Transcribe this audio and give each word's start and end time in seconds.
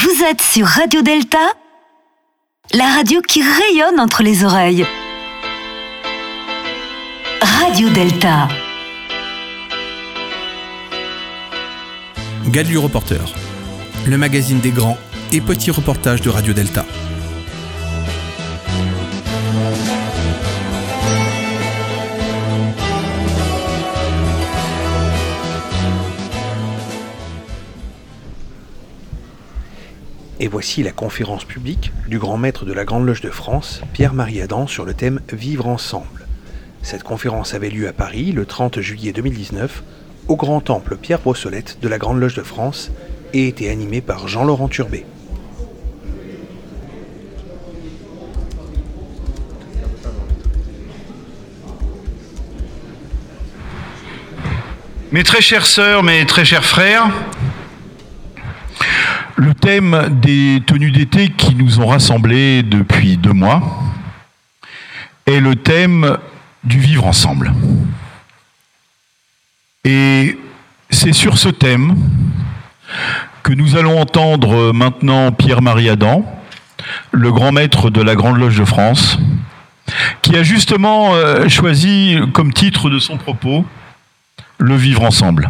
Vous 0.00 0.22
êtes 0.22 0.40
sur 0.40 0.64
Radio 0.64 1.02
Delta, 1.02 1.54
la 2.72 2.84
radio 2.94 3.20
qui 3.20 3.42
rayonne 3.42 3.98
entre 3.98 4.22
les 4.22 4.44
oreilles. 4.44 4.86
Radio 7.42 7.88
Delta. 7.88 8.46
Gadu 12.46 12.78
Reporter, 12.78 13.34
le 14.06 14.16
magazine 14.16 14.60
des 14.60 14.70
grands 14.70 14.98
et 15.32 15.40
petits 15.40 15.72
reportages 15.72 16.20
de 16.20 16.30
Radio 16.30 16.52
Delta. 16.52 16.84
Voici 30.58 30.82
la 30.82 30.90
conférence 30.90 31.44
publique 31.44 31.92
du 32.08 32.18
grand 32.18 32.36
maître 32.36 32.64
de 32.64 32.72
la 32.72 32.84
Grande 32.84 33.06
Loge 33.06 33.20
de 33.20 33.30
France, 33.30 33.80
Pierre-Marie 33.92 34.42
Adam, 34.42 34.66
sur 34.66 34.84
le 34.84 34.92
thème 34.92 35.20
Vivre 35.32 35.68
ensemble. 35.68 36.26
Cette 36.82 37.04
conférence 37.04 37.54
avait 37.54 37.70
lieu 37.70 37.86
à 37.86 37.92
Paris 37.92 38.32
le 38.32 38.44
30 38.44 38.80
juillet 38.80 39.12
2019 39.12 39.84
au 40.26 40.34
grand 40.34 40.60
temple 40.60 40.96
Pierre 40.96 41.20
Brossolette 41.20 41.78
de 41.80 41.86
la 41.86 41.98
Grande 41.98 42.18
Loge 42.18 42.34
de 42.34 42.42
France 42.42 42.90
et 43.32 43.46
était 43.46 43.68
animée 43.68 44.00
par 44.00 44.26
Jean-Laurent 44.26 44.66
Turbet. 44.66 45.06
Mes 55.12 55.22
très 55.22 55.40
chères 55.40 55.66
sœurs, 55.66 56.02
mes 56.02 56.26
très 56.26 56.44
chers 56.44 56.64
frères, 56.64 57.12
le 59.38 59.54
thème 59.54 60.18
des 60.20 60.60
tenues 60.66 60.90
d'été 60.90 61.28
qui 61.28 61.54
nous 61.54 61.78
ont 61.78 61.86
rassemblés 61.86 62.64
depuis 62.64 63.16
deux 63.16 63.32
mois 63.32 63.62
est 65.26 65.38
le 65.38 65.54
thème 65.54 66.18
du 66.64 66.80
vivre 66.80 67.06
ensemble. 67.06 67.52
Et 69.84 70.36
c'est 70.90 71.12
sur 71.12 71.38
ce 71.38 71.50
thème 71.50 71.96
que 73.44 73.52
nous 73.52 73.76
allons 73.76 74.00
entendre 74.00 74.72
maintenant 74.72 75.30
Pierre-Marie 75.30 75.88
Adam, 75.88 76.24
le 77.12 77.30
grand 77.30 77.52
maître 77.52 77.90
de 77.90 78.02
la 78.02 78.16
Grande 78.16 78.38
Loge 78.38 78.58
de 78.58 78.64
France, 78.64 79.18
qui 80.20 80.34
a 80.34 80.42
justement 80.42 81.14
euh, 81.14 81.48
choisi 81.48 82.18
comme 82.32 82.52
titre 82.52 82.90
de 82.90 82.98
son 82.98 83.16
propos 83.16 83.64
le 84.58 84.74
vivre 84.74 85.04
ensemble, 85.04 85.48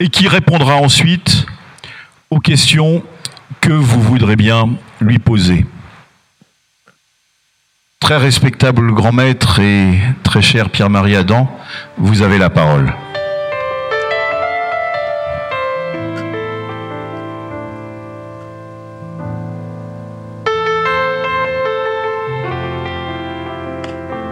et 0.00 0.08
qui 0.08 0.26
répondra 0.26 0.74
ensuite 0.74 1.46
questions 2.38 3.02
que 3.60 3.72
vous 3.72 4.00
voudrez 4.00 4.36
bien 4.36 4.70
lui 5.00 5.18
poser. 5.18 5.66
Très 8.00 8.16
respectable 8.18 8.92
grand 8.92 9.12
maître 9.12 9.60
et 9.60 9.98
très 10.22 10.42
cher 10.42 10.70
Pierre-Marie 10.70 11.16
Adam, 11.16 11.48
vous 11.96 12.22
avez 12.22 12.38
la 12.38 12.50
parole. 12.50 12.92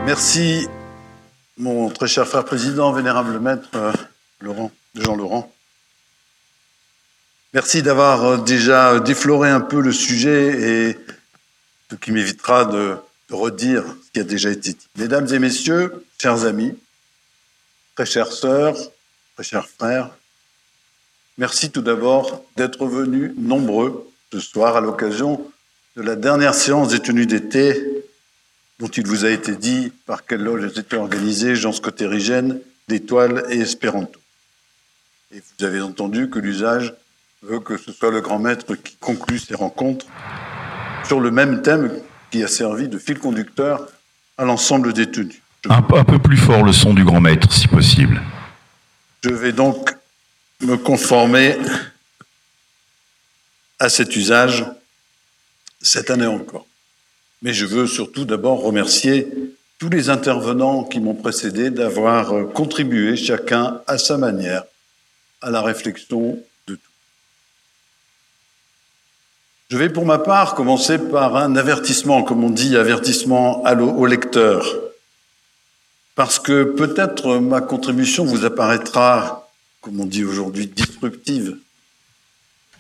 Merci, 0.05 0.69
mon 1.57 1.89
très 1.89 2.07
cher 2.09 2.27
frère 2.27 2.45
président, 2.45 2.93
vénérable 2.93 3.39
maître 3.39 3.71
euh, 3.77 3.93
Laurent, 4.41 4.71
Jean 4.95 5.17
Laurent. 5.17 5.51
Merci 7.55 7.83
d'avoir 7.83 8.25
euh, 8.25 8.37
déjà 8.39 8.99
défloré 8.99 9.51
un 9.51 9.61
peu 9.61 9.83
le 9.83 9.93
sujet 9.93 10.89
et 10.89 10.99
ce 11.91 11.97
qui 11.97 12.11
m'évitera 12.11 12.65
de, 12.65 12.97
redire 13.31 13.85
ce 14.07 14.11
qui 14.13 14.21
a 14.21 14.25
déjà 14.25 14.51
été 14.51 14.73
dit. 14.73 14.89
Mesdames 14.97 15.27
et 15.33 15.39
messieurs, 15.39 16.05
chers 16.21 16.45
amis, 16.45 16.75
très 17.95 18.05
chères 18.05 18.33
sœurs, 18.33 18.77
très 19.35 19.45
chers 19.45 19.69
frères, 19.69 20.11
merci 21.39 21.71
tout 21.71 21.81
d'abord 21.81 22.45
d'être 22.57 22.87
venus 22.87 23.33
nombreux 23.39 24.11
ce 24.33 24.39
soir 24.39 24.77
à 24.77 24.83
l'occasion 24.83 25.51
de 25.97 26.03
la 26.03 26.15
dernière 26.15 26.55
séance 26.55 26.89
des 26.89 27.01
tenues 27.01 27.27
d'été 27.27 27.83
dont 28.79 28.89
il 28.89 29.07
vous 29.07 29.25
a 29.25 29.31
été 29.31 29.57
dit 29.57 29.93
par 30.05 30.27
quelle 30.27 30.43
loge 30.43 30.65
elles 30.65 30.79
étaient 30.79 30.97
organisées, 30.97 31.55
Jean 31.55 31.73
Scotérigène, 31.73 32.61
d'Étoile 32.89 33.45
et 33.49 33.61
Espéranto. 33.61 34.21
Et 35.35 35.41
vous 35.41 35.65
avez 35.65 35.81
entendu 35.81 36.29
que 36.29 36.39
l'usage 36.39 36.95
veut 37.43 37.61
que 37.61 37.77
ce 37.77 37.93
soit 37.93 38.11
le 38.11 38.21
grand 38.21 38.39
maître 38.39 38.75
qui 38.75 38.97
conclut 38.97 39.39
ces 39.39 39.55
rencontres 39.55 40.07
sur 41.05 41.21
le 41.21 41.31
même 41.31 41.63
thème 41.63 41.93
qui 42.31 42.43
a 42.43 42.49
servi 42.49 42.89
de 42.89 42.99
fil 42.99 43.19
conducteur 43.19 43.89
à 44.39 44.45
l'ensemble 44.45 44.93
des 44.93 45.11
tenues. 45.11 45.43
Un, 45.69 45.77
un, 45.77 46.05
peu 46.05 46.19
plus 46.19 46.37
fort 46.37 46.63
le 46.63 46.73
son 46.73 46.95
du 46.95 47.05
grand 47.05 47.21
maître, 47.21 47.53
si 47.53 47.69
possible. 47.69 48.21
Je 49.23 49.31
vais 49.31 49.53
donc 49.53 49.91
me 50.61 50.77
conformer 50.77 51.57
à 53.79 53.89
cet 53.89 54.15
usage 54.17 54.65
cette 55.81 56.11
année 56.11 56.27
encore. 56.27 56.67
Mais 57.43 57.53
je 57.53 57.67
veux 57.67 57.87
surtout 57.89 58.25
d'abord 58.25 58.63
remercier 58.63 59.29
tous 59.79 59.89
les 59.89 60.09
intervenants 60.11 60.85
qui 60.85 61.01
m'ont 61.01 61.15
précédé 61.15 61.71
d'avoir 61.71 62.53
contribué 62.53 63.17
chacun 63.17 63.81
à 63.89 63.99
sa 63.99 64.17
manière 64.17 64.63
à 65.41 65.51
la 65.51 65.61
réflexion 65.61 66.39
de 66.69 66.77
tout. 66.77 66.81
Je 69.73 69.79
vais 69.79 69.89
pour 69.89 70.05
ma 70.05 70.19
part 70.19 70.55
commencer 70.55 70.99
par 70.99 71.35
un 71.35 71.57
avertissement, 71.57 72.23
comme 72.23 72.45
on 72.45 72.51
dit, 72.51 72.77
avertissement 72.77 73.65
au 73.65 74.05
lecteur, 74.05 74.67
parce 76.15 76.39
que 76.39 76.65
peut-être 76.65 77.39
ma 77.39 77.63
contribution 77.63 78.27
vous 78.27 78.45
apparaîtra, 78.45 79.49
comme 79.81 79.99
on 79.99 80.05
dit 80.05 80.25
aujourd'hui, 80.25 80.67
disruptive, 80.67 81.57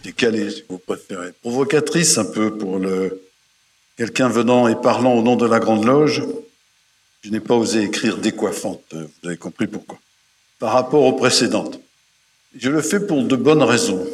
décalée 0.04 0.50
si 0.50 0.64
vous 0.68 0.76
préférez, 0.76 1.32
provocatrice 1.40 2.18
un 2.18 2.26
peu 2.26 2.58
pour 2.58 2.78
quelqu'un 3.96 4.28
venant 4.28 4.68
et 4.68 4.74
parlant 4.74 5.14
au 5.14 5.22
nom 5.22 5.36
de 5.36 5.46
la 5.46 5.60
Grande 5.60 5.86
Loge, 5.86 6.22
je 7.22 7.30
n'ai 7.30 7.40
pas 7.40 7.54
osé 7.54 7.84
écrire 7.84 8.18
décoiffante, 8.18 8.84
vous 8.92 9.28
avez 9.28 9.38
compris 9.38 9.66
pourquoi, 9.66 9.96
par 10.58 10.74
rapport 10.74 11.04
aux 11.04 11.14
précédentes. 11.14 11.80
Je 12.54 12.68
le 12.68 12.82
fais 12.82 13.00
pour 13.00 13.22
de 13.22 13.36
bonnes 13.36 13.62
raisons. 13.62 14.06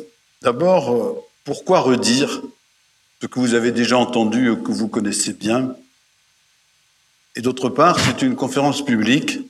D'abord, 0.42 1.24
pourquoi 1.42 1.80
redire 1.80 2.40
ce 3.20 3.26
que 3.26 3.40
vous 3.40 3.54
avez 3.54 3.72
déjà 3.72 3.98
entendu 3.98 4.52
et 4.52 4.56
que 4.56 4.70
vous 4.70 4.88
connaissez 4.88 5.32
bien 5.32 5.74
Et 7.34 7.40
d'autre 7.40 7.68
part, 7.68 7.98
c'est 7.98 8.22
une 8.22 8.36
conférence 8.36 8.84
publique. 8.84 9.40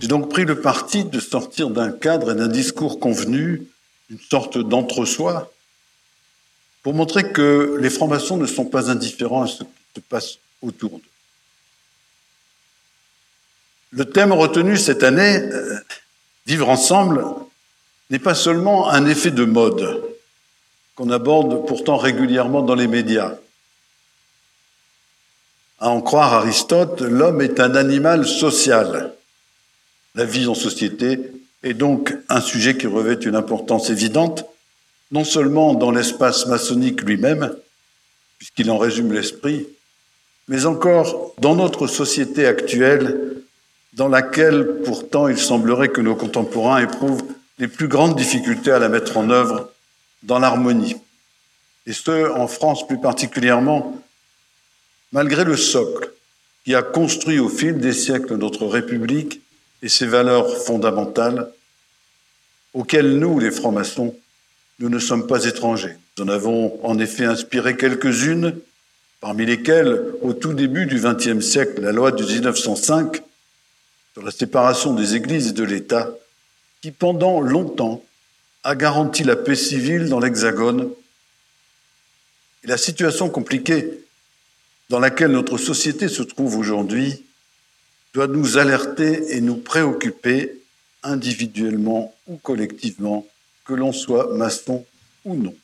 J'ai 0.00 0.08
donc 0.08 0.30
pris 0.30 0.44
le 0.44 0.60
parti 0.60 1.04
de 1.04 1.20
sortir 1.20 1.70
d'un 1.70 1.92
cadre 1.92 2.32
et 2.32 2.34
d'un 2.34 2.48
discours 2.48 2.98
convenu, 3.00 3.62
une 4.10 4.18
sorte 4.18 4.58
d'entre-soi, 4.58 5.52
pour 6.82 6.94
montrer 6.94 7.32
que 7.32 7.78
les 7.80 7.90
francs-maçons 7.90 8.36
ne 8.36 8.46
sont 8.46 8.66
pas 8.66 8.90
indifférents 8.90 9.42
à 9.42 9.46
ce 9.46 9.62
qui 9.62 9.70
se 9.96 10.00
passe 10.00 10.38
autour 10.60 10.90
d'eux. 10.90 11.04
Le 13.92 14.04
thème 14.04 14.32
retenu 14.32 14.76
cette 14.76 15.02
année, 15.02 15.38
euh, 15.38 15.78
Vivre 16.46 16.68
ensemble, 16.68 17.24
n'est 18.10 18.18
pas 18.18 18.34
seulement 18.34 18.90
un 18.90 19.06
effet 19.06 19.30
de 19.30 19.44
mode 19.44 20.13
qu'on 20.96 21.10
aborde 21.10 21.66
pourtant 21.66 21.96
régulièrement 21.96 22.62
dans 22.62 22.74
les 22.74 22.86
médias. 22.86 23.34
À 25.80 25.90
en 25.90 26.00
croire 26.00 26.34
Aristote, 26.34 27.00
l'homme 27.00 27.40
est 27.40 27.60
un 27.60 27.74
animal 27.74 28.26
social. 28.26 29.12
La 30.14 30.24
vie 30.24 30.46
en 30.46 30.54
société 30.54 31.18
est 31.62 31.74
donc 31.74 32.14
un 32.28 32.40
sujet 32.40 32.76
qui 32.76 32.86
revêt 32.86 33.14
une 33.14 33.34
importance 33.34 33.90
évidente 33.90 34.44
non 35.10 35.24
seulement 35.24 35.74
dans 35.74 35.90
l'espace 35.90 36.46
maçonnique 36.46 37.02
lui-même, 37.02 37.54
puisqu'il 38.38 38.70
en 38.70 38.78
résume 38.78 39.12
l'esprit, 39.12 39.66
mais 40.48 40.66
encore 40.66 41.34
dans 41.38 41.54
notre 41.54 41.86
société 41.86 42.46
actuelle, 42.46 43.34
dans 43.92 44.08
laquelle 44.08 44.80
pourtant 44.84 45.28
il 45.28 45.38
semblerait 45.38 45.88
que 45.88 46.00
nos 46.00 46.16
contemporains 46.16 46.82
éprouvent 46.82 47.22
les 47.58 47.68
plus 47.68 47.88
grandes 47.88 48.16
difficultés 48.16 48.72
à 48.72 48.78
la 48.78 48.88
mettre 48.88 49.16
en 49.16 49.30
œuvre 49.30 49.70
dans 50.24 50.38
l'harmonie. 50.38 50.96
Et 51.86 51.92
ce, 51.92 52.30
en 52.32 52.48
France 52.48 52.86
plus 52.86 53.00
particulièrement, 53.00 54.02
malgré 55.12 55.44
le 55.44 55.56
socle 55.56 56.10
qui 56.64 56.74
a 56.74 56.82
construit 56.82 57.38
au 57.38 57.48
fil 57.48 57.78
des 57.78 57.92
siècles 57.92 58.36
notre 58.36 58.66
République 58.66 59.40
et 59.82 59.88
ses 59.88 60.06
valeurs 60.06 60.56
fondamentales, 60.64 61.50
auxquelles 62.72 63.18
nous, 63.18 63.38
les 63.38 63.50
francs-maçons, 63.50 64.16
nous 64.80 64.88
ne 64.88 64.98
sommes 64.98 65.26
pas 65.26 65.44
étrangers. 65.44 65.96
Nous 66.16 66.24
en 66.24 66.28
avons 66.28 66.80
en 66.82 66.98
effet 66.98 67.26
inspiré 67.26 67.76
quelques-unes, 67.76 68.58
parmi 69.20 69.46
lesquelles, 69.46 70.02
au 70.22 70.32
tout 70.32 70.54
début 70.54 70.86
du 70.86 71.00
XXe 71.00 71.44
siècle, 71.44 71.82
la 71.82 71.92
loi 71.92 72.10
de 72.10 72.24
1905 72.24 73.22
sur 74.14 74.22
la 74.22 74.30
séparation 74.30 74.94
des 74.94 75.16
églises 75.16 75.48
et 75.48 75.52
de 75.52 75.64
l'État, 75.64 76.10
qui 76.80 76.90
pendant 76.90 77.40
longtemps 77.40 78.02
a 78.64 78.74
garanti 78.74 79.22
la 79.24 79.36
paix 79.36 79.54
civile 79.54 80.08
dans 80.08 80.18
l'Hexagone 80.18 80.90
Et 82.64 82.66
la 82.66 82.78
situation 82.78 83.28
compliquée 83.28 84.04
dans 84.88 84.98
laquelle 84.98 85.32
notre 85.32 85.58
société 85.58 86.08
se 86.08 86.22
trouve 86.22 86.56
aujourd'hui 86.56 87.24
doit 88.14 88.26
nous 88.26 88.56
alerter 88.56 89.36
et 89.36 89.40
nous 89.40 89.56
préoccuper 89.56 90.62
individuellement 91.02 92.14
ou 92.26 92.36
collectivement, 92.38 93.26
que 93.66 93.74
l'on 93.74 93.92
soit 93.92 94.34
maçon 94.34 94.86
ou 95.24 95.34
non. 95.34 95.54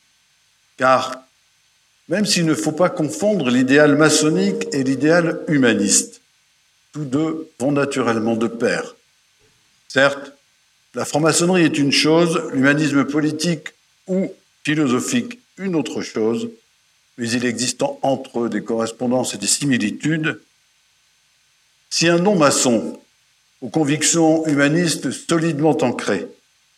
Car 0.77 1.25
même 2.09 2.27
s'il 2.27 2.45
ne 2.45 2.55
faut 2.55 2.73
pas 2.73 2.91
confondre 2.91 3.49
l'idéal 3.51 3.97
maçonnique 3.97 4.67
et 4.73 4.83
l'idéal 4.83 5.43
humaniste, 5.49 6.21
tous 6.93 7.05
deux 7.05 7.51
vont 7.59 7.73
naturellement 7.73 8.37
de 8.37 8.49
pair. 8.49 8.97
Certes, 9.89 10.33
la 10.95 11.05
franc-maçonnerie 11.05 11.65
est 11.65 11.79
une 11.79 11.93
chose, 11.93 12.43
l'humanisme 12.53 13.05
politique 13.05 13.69
ou 14.07 14.33
philosophique 14.65 15.39
une 15.57 15.77
autre 15.77 16.03
chose, 16.03 16.49
mais 17.19 17.31
il 17.31 17.45
existe 17.45 17.83
entre 18.03 18.41
eux 18.41 18.49
des 18.49 18.65
correspondances 18.65 19.35
et 19.35 19.39
des 19.39 19.47
similitudes. 19.47 20.41
Si 21.91 22.09
un 22.09 22.19
non-maçon 22.19 22.99
aux 23.61 23.69
convictions 23.69 24.47
humanistes 24.47 25.11
solidement 25.11 25.77
ancrées 25.83 26.27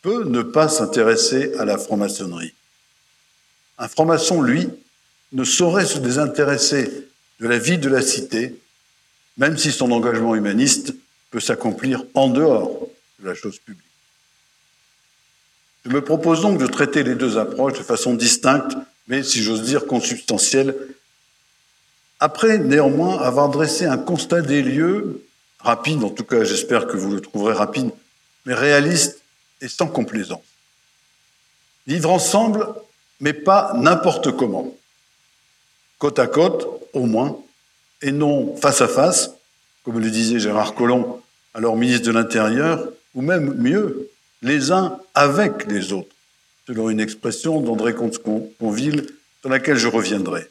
peut 0.01 0.25
ne 0.25 0.41
pas 0.41 0.67
s'intéresser 0.67 1.53
à 1.57 1.65
la 1.65 1.77
franc-maçonnerie, 1.77 2.53
un 3.77 3.87
franc-maçon, 3.87 4.41
lui, 4.41 4.69
ne 5.31 5.43
saurait 5.43 5.85
se 5.85 5.97
désintéresser 5.97 7.07
de 7.39 7.47
la 7.47 7.57
vie 7.57 7.77
de 7.79 7.89
la 7.89 8.01
cité, 8.01 8.55
même 9.37 9.57
si 9.57 9.71
son 9.71 9.91
engagement 9.91 10.35
humaniste 10.35 10.93
peut 11.31 11.39
s'accomplir 11.39 12.03
en 12.13 12.27
dehors 12.27 12.87
de 13.19 13.27
la 13.27 13.33
chose 13.33 13.57
publique. 13.57 13.92
Je 15.85 15.91
me 15.91 16.01
propose 16.01 16.41
donc 16.41 16.57
de 16.59 16.67
traiter 16.67 17.03
les 17.03 17.15
deux 17.15 17.37
approches 17.37 17.77
de 17.77 17.83
façon 17.83 18.13
distincte, 18.13 18.73
mais 19.07 19.21
si 19.21 19.43
j'ose 19.43 19.63
dire 19.63 19.85
consubstantielle, 19.85 20.75
après 22.19 22.57
néanmoins 22.57 23.19
avoir 23.19 23.49
dressé 23.49 23.85
un 23.85 23.97
constat 23.97 24.41
des 24.41 24.61
lieux, 24.61 25.25
rapide, 25.59 26.03
en 26.03 26.09
tout 26.09 26.23
cas 26.23 26.45
j'espère 26.45 26.87
que 26.87 26.95
vous 26.95 27.11
le 27.11 27.19
trouverez 27.19 27.53
rapide, 27.53 27.89
mais 28.45 28.53
réaliste 28.53 29.21
et 29.61 29.67
sans 29.67 29.87
complaisance. 29.87 30.43
Vivre 31.85 32.11
ensemble, 32.11 32.65
mais 33.19 33.33
pas 33.33 33.73
n'importe 33.75 34.31
comment. 34.31 34.73
Côte 35.99 36.19
à 36.19 36.27
côte, 36.27 36.65
au 36.93 37.05
moins, 37.05 37.37
et 38.01 38.13
non 38.13 38.55
face 38.55 38.79
à 38.79 38.87
face, 38.87 39.31
comme 39.83 39.99
le 39.99 40.09
disait 40.09 40.39
Gérard 40.39 40.75
Collomb, 40.75 41.21
alors 41.53 41.75
ministre 41.75 42.07
de 42.07 42.11
l'Intérieur, 42.11 42.87
ou 43.15 43.21
même 43.21 43.53
mieux, 43.55 44.09
les 44.43 44.71
uns 44.71 44.99
avec 45.15 45.65
les 45.67 45.93
autres, 45.93 46.15
selon 46.67 46.89
une 46.89 46.99
expression 46.99 47.61
d'André 47.61 47.95
Comte-Conville, 47.95 49.07
sur 49.41 49.49
laquelle 49.49 49.77
je 49.77 49.87
reviendrai. 49.87 50.49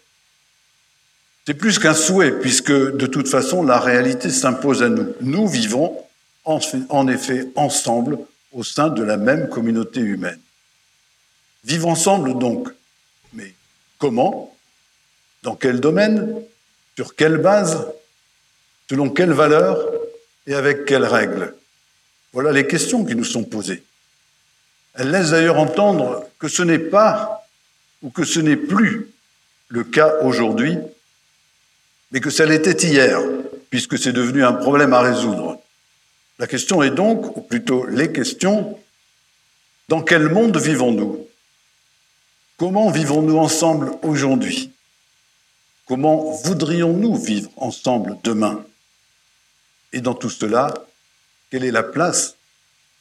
C'est 1.46 1.54
plus 1.54 1.78
qu'un 1.78 1.94
souhait, 1.94 2.32
puisque 2.32 2.72
de 2.72 3.06
toute 3.06 3.28
façon, 3.28 3.62
la 3.62 3.78
réalité 3.78 4.30
s'impose 4.30 4.82
à 4.82 4.88
nous. 4.88 5.14
Nous 5.20 5.46
vivons 5.46 5.96
en 6.44 7.08
effet 7.08 7.48
ensemble 7.54 8.18
au 8.52 8.64
sein 8.64 8.88
de 8.88 9.02
la 9.02 9.16
même 9.16 9.48
communauté 9.48 10.00
humaine. 10.00 10.40
Vivre 11.64 11.88
ensemble 11.88 12.38
donc, 12.38 12.68
mais 13.32 13.54
comment? 13.98 14.54
Dans 15.42 15.54
quel 15.54 15.80
domaine? 15.80 16.34
Sur 16.96 17.14
quelle 17.14 17.38
base? 17.38 17.86
Selon 18.90 19.10
quelles 19.10 19.32
valeurs 19.32 19.78
Et 20.46 20.54
avec 20.54 20.84
quelles 20.84 21.04
règles? 21.04 21.54
Voilà 22.32 22.52
les 22.52 22.66
questions 22.66 23.04
qui 23.04 23.14
nous 23.14 23.24
sont 23.24 23.44
posées. 23.44 23.82
Elles 24.94 25.10
laissent 25.10 25.30
d'ailleurs 25.30 25.58
entendre 25.58 26.24
que 26.38 26.48
ce 26.48 26.62
n'est 26.62 26.78
pas 26.78 27.46
ou 28.02 28.10
que 28.10 28.24
ce 28.24 28.40
n'est 28.40 28.56
plus 28.56 29.08
le 29.68 29.84
cas 29.84 30.14
aujourd'hui 30.22 30.78
mais 32.12 32.20
que 32.20 32.30
ça 32.30 32.44
l'était 32.44 32.86
hier, 32.86 33.20
puisque 33.70 33.98
c'est 33.98 34.12
devenu 34.12 34.44
un 34.44 34.52
problème 34.52 34.92
à 34.92 35.00
résoudre. 35.00 35.58
La 36.38 36.46
question 36.46 36.82
est 36.82 36.90
donc, 36.90 37.36
ou 37.36 37.40
plutôt 37.40 37.86
les 37.86 38.12
questions, 38.12 38.78
dans 39.88 40.02
quel 40.02 40.28
monde 40.28 40.56
vivons-nous? 40.58 41.26
Comment 42.58 42.90
vivons-nous 42.90 43.38
ensemble 43.38 43.92
aujourd'hui? 44.02 44.70
Comment 45.86 46.32
voudrions-nous 46.44 47.16
vivre 47.16 47.50
ensemble 47.56 48.18
demain? 48.22 48.64
Et 49.92 50.00
dans 50.00 50.14
tout 50.14 50.30
cela, 50.30 50.72
quelle 51.52 51.64
est 51.64 51.70
la 51.70 51.82
place 51.82 52.36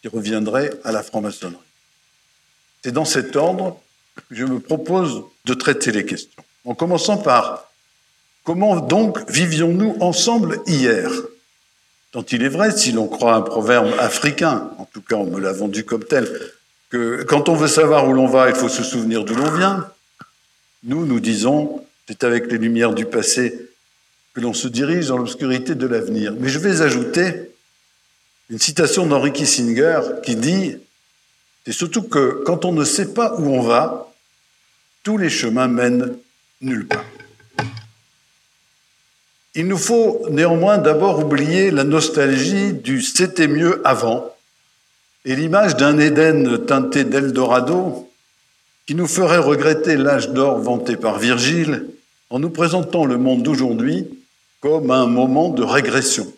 qui 0.01 0.09
reviendrait 0.09 0.71
à 0.83 0.91
la 0.91 1.03
franc-maçonnerie 1.03 1.57
C'est 2.83 2.91
dans 2.91 3.05
cet 3.05 3.37
ordre 3.37 3.79
que 4.29 4.35
je 4.35 4.43
me 4.43 4.59
propose 4.59 5.23
de 5.45 5.53
traiter 5.53 5.93
les 5.93 6.05
questions. 6.05 6.43
En 6.65 6.75
commençant 6.75 7.17
par 7.17 7.71
Comment 8.43 8.77
donc 8.77 9.29
vivions-nous 9.29 9.95
ensemble 10.01 10.59
hier? 10.65 11.09
Tant 12.11 12.25
il 12.31 12.43
est 12.43 12.49
vrai, 12.49 12.75
si 12.75 12.91
l'on 12.91 13.07
croit 13.07 13.35
un 13.35 13.41
proverbe 13.41 13.93
africain, 13.99 14.71
en 14.79 14.85
tout 14.91 15.01
cas 15.01 15.15
on 15.15 15.27
me 15.27 15.39
l'a 15.39 15.53
vendu 15.53 15.85
comme 15.85 16.03
tel, 16.03 16.27
que 16.89 17.23
quand 17.23 17.47
on 17.47 17.55
veut 17.55 17.67
savoir 17.67 18.09
où 18.09 18.13
l'on 18.13 18.25
va, 18.25 18.49
il 18.49 18.55
faut 18.55 18.67
se 18.67 18.83
souvenir 18.83 19.23
d'où 19.23 19.35
l'on 19.35 19.51
vient. 19.51 19.87
Nous, 20.83 21.05
nous 21.05 21.19
disons, 21.19 21.85
c'est 22.07 22.23
avec 22.23 22.51
les 22.51 22.57
lumières 22.57 22.93
du 22.93 23.05
passé 23.05 23.69
que 24.33 24.41
l'on 24.41 24.53
se 24.53 24.67
dirige 24.67 25.07
dans 25.07 25.17
l'obscurité 25.17 25.75
de 25.75 25.85
l'avenir. 25.85 26.33
Mais 26.37 26.49
je 26.49 26.59
vais 26.59 26.81
ajouter 26.81 27.50
une 28.51 28.59
citation 28.59 29.05
d'Henri 29.05 29.31
Kissinger 29.31 30.01
qui 30.25 30.35
dit, 30.35 30.75
c'est 31.65 31.71
surtout 31.71 32.03
que 32.03 32.43
quand 32.45 32.65
on 32.65 32.73
ne 32.73 32.83
sait 32.83 33.13
pas 33.13 33.33
où 33.39 33.47
on 33.47 33.61
va, 33.61 34.11
tous 35.03 35.17
les 35.17 35.29
chemins 35.29 35.69
mènent 35.69 36.17
nulle 36.59 36.85
part. 36.85 37.05
Il 39.55 39.67
nous 39.67 39.77
faut 39.77 40.25
néanmoins 40.29 40.77
d'abord 40.77 41.19
oublier 41.19 41.71
la 41.71 41.85
nostalgie 41.85 42.73
du 42.73 43.01
c'était 43.01 43.47
mieux 43.47 43.81
avant 43.85 44.35
et 45.23 45.35
l'image 45.35 45.77
d'un 45.77 45.97
Éden 45.97 46.65
teinté 46.65 47.05
d'Eldorado 47.05 48.09
qui 48.85 48.95
nous 48.95 49.07
ferait 49.07 49.37
regretter 49.37 49.95
l'âge 49.95 50.29
d'or 50.29 50.59
vanté 50.59 50.97
par 50.97 51.19
Virgile 51.19 51.87
en 52.29 52.39
nous 52.39 52.49
présentant 52.49 53.05
le 53.05 53.17
monde 53.17 53.43
d'aujourd'hui 53.43 54.07
comme 54.59 54.91
un 54.91 55.05
moment 55.05 55.49
de 55.49 55.63
régression. 55.63 56.31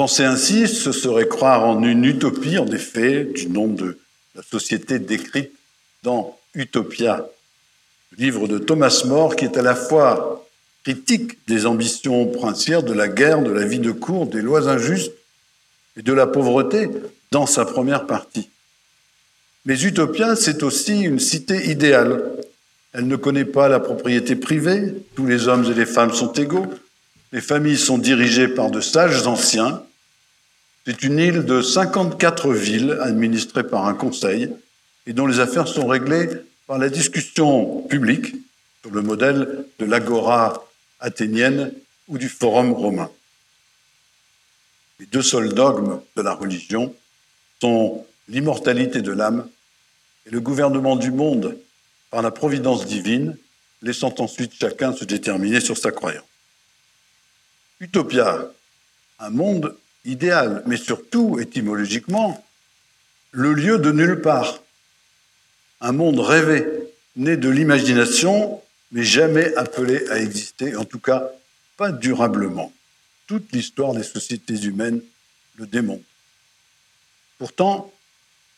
Penser 0.00 0.24
ainsi, 0.24 0.66
ce 0.66 0.92
serait 0.92 1.28
croire 1.28 1.66
en 1.66 1.82
une 1.82 2.06
utopie, 2.06 2.56
en 2.56 2.66
effet, 2.68 3.24
du 3.24 3.50
nom 3.50 3.66
de 3.66 3.98
la 4.34 4.42
société 4.42 4.98
décrite 4.98 5.52
dans 6.02 6.38
Utopia, 6.54 7.26
livre 8.16 8.48
de 8.48 8.56
Thomas 8.56 9.02
More, 9.04 9.36
qui 9.36 9.44
est 9.44 9.58
à 9.58 9.62
la 9.62 9.74
fois 9.74 10.48
critique 10.84 11.46
des 11.46 11.66
ambitions 11.66 12.24
princières, 12.28 12.82
de 12.82 12.94
la 12.94 13.08
guerre, 13.08 13.42
de 13.42 13.50
la 13.50 13.66
vie 13.66 13.78
de 13.78 13.90
cour, 13.90 14.24
des 14.24 14.40
lois 14.40 14.70
injustes 14.70 15.12
et 15.98 16.00
de 16.00 16.14
la 16.14 16.26
pauvreté 16.26 16.88
dans 17.30 17.44
sa 17.44 17.66
première 17.66 18.06
partie. 18.06 18.48
Mais 19.66 19.82
Utopia, 19.82 20.34
c'est 20.34 20.62
aussi 20.62 21.02
une 21.02 21.20
cité 21.20 21.68
idéale. 21.68 22.22
Elle 22.94 23.06
ne 23.06 23.16
connaît 23.16 23.44
pas 23.44 23.68
la 23.68 23.80
propriété 23.80 24.34
privée, 24.34 24.94
tous 25.14 25.26
les 25.26 25.46
hommes 25.46 25.70
et 25.70 25.74
les 25.74 25.84
femmes 25.84 26.14
sont 26.14 26.32
égaux, 26.32 26.68
les 27.32 27.42
familles 27.42 27.76
sont 27.76 27.98
dirigées 27.98 28.48
par 28.48 28.70
de 28.70 28.80
sages 28.80 29.26
anciens. 29.26 29.82
C'est 30.86 31.02
une 31.02 31.18
île 31.18 31.44
de 31.44 31.60
54 31.60 32.54
villes 32.54 32.98
administrée 33.02 33.66
par 33.66 33.86
un 33.86 33.94
conseil 33.94 34.50
et 35.06 35.12
dont 35.12 35.26
les 35.26 35.38
affaires 35.38 35.68
sont 35.68 35.86
réglées 35.86 36.28
par 36.66 36.78
la 36.78 36.88
discussion 36.88 37.82
publique 37.82 38.34
sur 38.80 38.90
le 38.90 39.02
modèle 39.02 39.66
de 39.78 39.84
l'agora 39.84 40.66
athénienne 40.98 41.72
ou 42.08 42.16
du 42.16 42.30
Forum 42.30 42.72
romain. 42.72 43.10
Les 45.00 45.06
deux 45.06 45.22
seuls 45.22 45.52
dogmes 45.52 46.00
de 46.16 46.22
la 46.22 46.32
religion 46.32 46.94
sont 47.60 48.06
l'immortalité 48.28 49.02
de 49.02 49.12
l'âme 49.12 49.48
et 50.26 50.30
le 50.30 50.40
gouvernement 50.40 50.96
du 50.96 51.10
monde 51.10 51.58
par 52.10 52.22
la 52.22 52.30
providence 52.30 52.86
divine, 52.86 53.36
laissant 53.82 54.14
ensuite 54.18 54.54
chacun 54.54 54.94
se 54.94 55.04
déterminer 55.04 55.60
sur 55.60 55.76
sa 55.76 55.90
croyance. 55.90 56.24
Utopia, 57.80 58.50
un 59.18 59.30
monde 59.30 59.76
idéal, 60.04 60.62
mais 60.66 60.76
surtout 60.76 61.38
étymologiquement, 61.40 62.44
le 63.32 63.52
lieu 63.52 63.78
de 63.78 63.92
nulle 63.92 64.20
part, 64.20 64.62
un 65.80 65.92
monde 65.92 66.20
rêvé, 66.20 66.66
né 67.16 67.36
de 67.36 67.48
l'imagination 67.48 68.60
mais 68.92 69.04
jamais 69.04 69.54
appelé 69.54 70.08
à 70.10 70.18
exister, 70.18 70.76
en 70.76 70.84
tout 70.84 70.98
cas 70.98 71.30
pas 71.76 71.92
durablement. 71.92 72.72
Toute 73.26 73.52
l'histoire 73.52 73.94
des 73.94 74.02
sociétés 74.02 74.60
humaines 74.64 75.00
le 75.56 75.66
démontre. 75.66 76.02
Pourtant, 77.38 77.92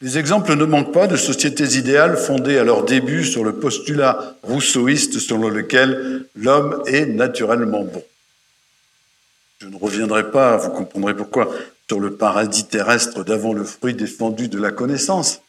les 0.00 0.18
exemples 0.18 0.56
ne 0.56 0.64
manquent 0.64 0.92
pas 0.92 1.06
de 1.06 1.16
sociétés 1.16 1.76
idéales 1.76 2.16
fondées 2.16 2.58
à 2.58 2.64
leur 2.64 2.84
début 2.84 3.24
sur 3.24 3.44
le 3.44 3.60
postulat 3.60 4.36
rousseauiste 4.42 5.20
selon 5.20 5.48
lequel 5.48 6.26
l'homme 6.34 6.82
est 6.86 7.06
naturellement 7.06 7.84
bon. 7.84 8.02
Je 9.62 9.68
ne 9.68 9.76
reviendrai 9.76 10.32
pas, 10.32 10.56
vous 10.56 10.70
comprendrez 10.70 11.14
pourquoi, 11.14 11.48
sur 11.88 12.00
le 12.00 12.16
paradis 12.16 12.64
terrestre 12.64 13.22
d'avant 13.22 13.52
le 13.52 13.62
fruit 13.62 13.94
défendu 13.94 14.48
de 14.48 14.58
la 14.58 14.72
connaissance. 14.72 15.40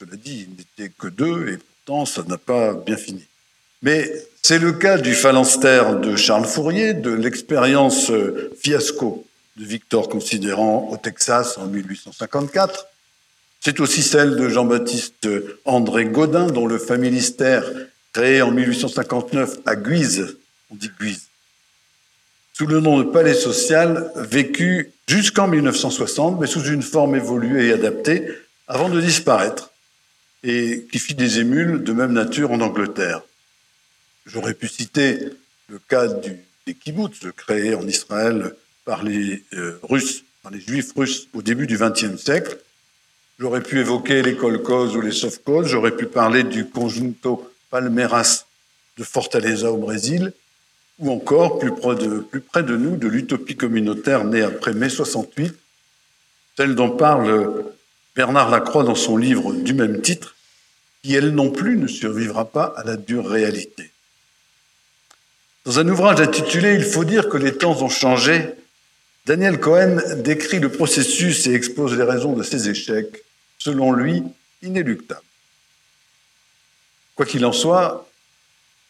Je 0.00 0.06
l'ai 0.06 0.16
dit, 0.16 0.48
il 0.48 0.56
n'était 0.56 0.92
que 0.98 1.06
deux 1.06 1.50
et 1.50 1.58
pourtant 1.58 2.04
ça 2.04 2.24
n'a 2.24 2.36
pas 2.36 2.74
bien 2.74 2.96
fini. 2.96 3.24
Mais 3.82 4.10
c'est 4.42 4.58
le 4.58 4.72
cas 4.72 4.98
du 4.98 5.14
phalanstère 5.14 6.00
de 6.00 6.16
Charles 6.16 6.46
Fourier, 6.46 6.94
de 6.94 7.12
l'expérience 7.12 8.10
fiasco 8.60 9.24
de 9.56 9.64
Victor 9.64 10.08
Considérant 10.08 10.88
au 10.90 10.96
Texas 10.96 11.58
en 11.58 11.66
1854. 11.66 12.86
C'est 13.60 13.78
aussi 13.78 14.02
celle 14.02 14.34
de 14.34 14.48
Jean-Baptiste 14.48 15.28
André 15.64 16.06
Godin, 16.06 16.48
dont 16.48 16.66
le 16.66 16.78
familistère 16.78 17.62
créé 18.12 18.42
en 18.42 18.50
1859 18.50 19.58
à 19.64 19.76
Guise, 19.76 20.38
on 20.72 20.74
dit 20.74 20.90
Guise, 21.00 21.29
sous 22.60 22.66
le 22.66 22.80
nom 22.80 22.98
de 22.98 23.04
palais 23.04 23.32
social, 23.32 24.12
vécu 24.16 24.92
jusqu'en 25.08 25.48
1960, 25.48 26.38
mais 26.38 26.46
sous 26.46 26.64
une 26.64 26.82
forme 26.82 27.16
évoluée 27.16 27.68
et 27.68 27.72
adaptée, 27.72 28.28
avant 28.68 28.90
de 28.90 29.00
disparaître, 29.00 29.70
et 30.44 30.86
qui 30.92 30.98
fit 30.98 31.14
des 31.14 31.38
émules 31.38 31.82
de 31.82 31.94
même 31.94 32.12
nature 32.12 32.50
en 32.50 32.60
Angleterre. 32.60 33.22
J'aurais 34.26 34.52
pu 34.52 34.68
citer 34.68 35.20
le 35.70 35.78
cas 35.78 36.06
des 36.08 36.74
kibbutz 36.74 37.20
créés 37.34 37.74
en 37.74 37.88
Israël 37.88 38.54
par 38.84 39.04
les 39.04 39.42
euh, 39.54 39.80
Juifs 40.52 40.92
russes 40.94 41.28
au 41.32 41.40
début 41.40 41.66
du 41.66 41.78
XXe 41.78 42.22
siècle. 42.22 42.58
J'aurais 43.38 43.62
pu 43.62 43.80
évoquer 43.80 44.20
les 44.20 44.36
kolkhozes 44.36 44.96
ou 44.96 45.00
les 45.00 45.12
sovkhozes. 45.12 45.68
J'aurais 45.68 45.96
pu 45.96 46.04
parler 46.04 46.42
du 46.42 46.66
conjunto 46.66 47.50
Palmeiras 47.70 48.44
de 48.98 49.04
Fortaleza 49.04 49.72
au 49.72 49.78
Brésil, 49.78 50.34
ou 51.00 51.10
encore, 51.10 51.58
plus 51.58 51.72
près 51.72 52.62
de, 52.62 52.76
nous, 52.76 52.96
de 52.96 53.08
l'utopie 53.08 53.56
communautaire 53.56 54.24
née 54.24 54.42
après 54.42 54.74
mai 54.74 54.90
68, 54.90 55.54
celle 56.56 56.74
dont 56.74 56.90
parle 56.90 57.64
Bernard 58.14 58.50
Lacroix 58.50 58.84
dans 58.84 58.94
son 58.94 59.16
livre 59.16 59.54
du 59.54 59.72
même 59.72 60.02
titre, 60.02 60.36
qui 61.02 61.14
elle 61.14 61.30
non 61.30 61.50
plus 61.50 61.78
ne 61.78 61.86
survivra 61.86 62.44
pas 62.44 62.74
à 62.76 62.84
la 62.84 62.96
dure 62.96 63.26
réalité. 63.26 63.90
Dans 65.64 65.78
un 65.78 65.88
ouvrage 65.88 66.20
intitulé 66.20 66.74
Il 66.74 66.84
faut 66.84 67.04
dire 67.04 67.30
que 67.30 67.38
les 67.38 67.56
temps 67.56 67.82
ont 67.82 67.88
changé, 67.88 68.54
Daniel 69.24 69.58
Cohen 69.58 69.98
décrit 70.18 70.58
le 70.58 70.70
processus 70.70 71.46
et 71.46 71.54
expose 71.54 71.96
les 71.96 72.04
raisons 72.04 72.34
de 72.34 72.42
ses 72.42 72.68
échecs, 72.68 73.24
selon 73.58 73.92
lui 73.92 74.22
inéluctables. 74.62 75.20
Quoi 77.14 77.24
qu'il 77.24 77.44
en 77.46 77.52
soit, 77.52 78.09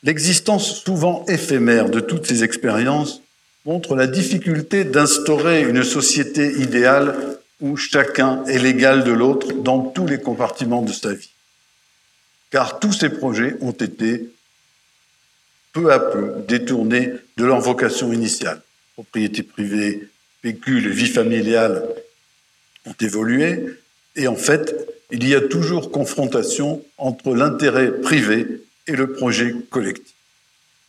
l'existence 0.03 0.83
souvent 0.83 1.25
éphémère 1.27 1.91
de 1.91 2.01
toutes 2.01 2.27
ces 2.27 2.45
expériences 2.45 3.23
montre 3.65 3.95
la 3.95 4.07
difficulté 4.07 4.85
d'instaurer 4.85 5.63
une 5.63 5.85
société 5.85 6.61
idéale 6.61 7.39
où 7.61 7.77
chacun 7.77 8.45
est 8.47 8.59
l'égal 8.59 9.05
de 9.05 9.13
l'autre 9.13 9.53
dans 9.53 9.81
tous 9.81 10.07
les 10.07 10.19
compartiments 10.19 10.83
de 10.83 10.93
sa 10.93 11.13
vie. 11.13 11.31
Car 12.51 12.81
tous 12.81 12.93
ces 12.93 13.11
projets 13.11 13.57
ont 13.61 13.73
été 13.73 14.31
peu 15.73 15.93
à 15.93 16.01
peu 16.01 16.35
détournés 16.49 17.13
de 17.37 17.45
leur 17.45 17.61
vocation 17.61 18.13
initiale. 18.13 18.61
Propriété 18.95 19.43
privée, 19.43 20.09
pécule 20.43 20.89
vie 20.89 21.07
familiale 21.07 21.87
ont 22.87 22.95
évolué, 23.01 23.77
et 24.17 24.27
en 24.27 24.37
fait, 24.37 24.75
il 25.11 25.29
y 25.29 25.35
a 25.35 25.41
toujours 25.41 25.91
confrontation 25.91 26.83
entre 26.97 27.35
l'intérêt 27.35 27.93
privé 27.93 28.63
et 28.91 28.97
le 28.97 29.13
projet 29.13 29.55
collectif. 29.71 30.15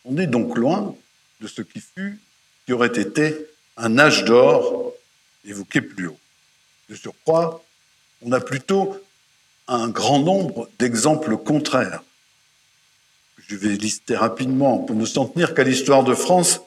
On 0.04 0.18
est 0.18 0.26
donc 0.26 0.58
loin 0.58 0.96
de 1.40 1.46
ce 1.46 1.62
qui 1.62 1.80
fut, 1.80 2.18
qui 2.66 2.72
aurait 2.72 2.98
été 3.00 3.36
un 3.76 3.96
âge 3.98 4.24
d'or 4.24 4.92
évoqué 5.44 5.80
plus 5.80 6.08
haut. 6.08 6.18
De 6.90 6.96
surcroît, 6.96 7.64
on 8.20 8.32
a 8.32 8.40
plutôt 8.40 9.00
un 9.68 9.88
grand 9.88 10.18
nombre 10.18 10.68
d'exemples 10.80 11.36
contraires. 11.36 12.02
Je 13.46 13.54
vais 13.54 13.76
lister 13.76 14.16
rapidement 14.16 14.78
pour 14.78 14.96
ne 14.96 15.06
s'en 15.06 15.26
tenir 15.26 15.54
qu'à 15.54 15.62
l'histoire 15.62 16.02
de 16.02 16.14
France. 16.14 16.60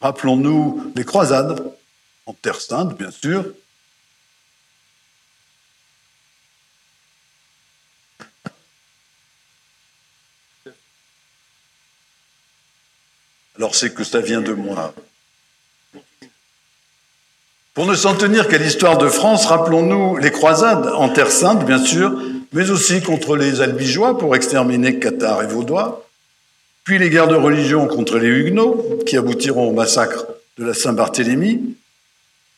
Rappelons-nous 0.00 0.92
les 0.96 1.04
croisades, 1.04 1.72
en 2.26 2.32
Terre 2.32 2.60
Sainte, 2.60 2.98
bien 2.98 3.12
sûr, 3.12 3.44
Alors 13.64 13.74
c'est 13.74 13.94
que 13.94 14.04
ça 14.04 14.20
vient 14.20 14.42
de 14.42 14.52
moi. 14.52 14.92
Pour 17.72 17.86
ne 17.86 17.94
s'en 17.94 18.14
tenir 18.14 18.46
qu'à 18.46 18.58
l'histoire 18.58 18.98
de 18.98 19.08
France, 19.08 19.46
rappelons-nous 19.46 20.18
les 20.18 20.30
croisades 20.30 20.86
en 20.88 21.08
Terre 21.08 21.30
Sainte, 21.30 21.64
bien 21.64 21.82
sûr, 21.82 22.12
mais 22.52 22.68
aussi 22.68 23.00
contre 23.00 23.36
les 23.38 23.62
Albigeois 23.62 24.18
pour 24.18 24.36
exterminer 24.36 24.98
Qatar 24.98 25.42
et 25.42 25.46
Vaudois, 25.46 26.06
puis 26.84 26.98
les 26.98 27.08
guerres 27.08 27.26
de 27.26 27.36
religion 27.36 27.86
contre 27.86 28.18
les 28.18 28.28
Huguenots, 28.28 28.98
qui 29.06 29.16
aboutiront 29.16 29.70
au 29.70 29.72
massacre 29.72 30.26
de 30.58 30.64
la 30.66 30.74
Saint-Barthélemy. 30.74 31.74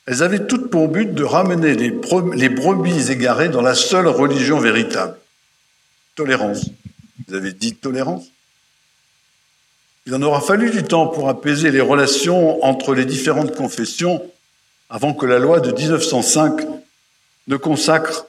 Elles 0.07 0.25
avaient 0.25 0.49
toutes 0.49 0.71
pour 0.71 0.89
but 0.89 1.15
de 1.15 1.23
ramener 1.23 1.77
les, 1.77 1.95
les 2.35 2.49
brebis 2.49 3.13
égarées 3.13 3.49
dans 3.49 3.63
la 3.63 3.77
seule 3.77 4.09
religion 4.09 4.59
véritable. 4.59 5.17
Tolérance. 6.17 6.65
Vous 7.29 7.35
avez 7.37 7.53
dit 7.53 7.77
tolérance? 7.77 8.25
Il 10.07 10.15
en 10.15 10.23
aura 10.23 10.41
fallu 10.41 10.71
du 10.71 10.85
temps 10.85 11.09
pour 11.09 11.29
apaiser 11.29 11.73
les 11.73 11.81
relations 11.81 12.65
entre 12.65 12.95
les 12.95 13.05
différentes 13.05 13.55
confessions 13.57 14.23
avant 14.89 15.13
que 15.13 15.27
la 15.27 15.41
loi 15.41 15.59
de 15.59 15.73
1905 15.73 16.61
ne 17.49 17.57
consacre 17.57 18.27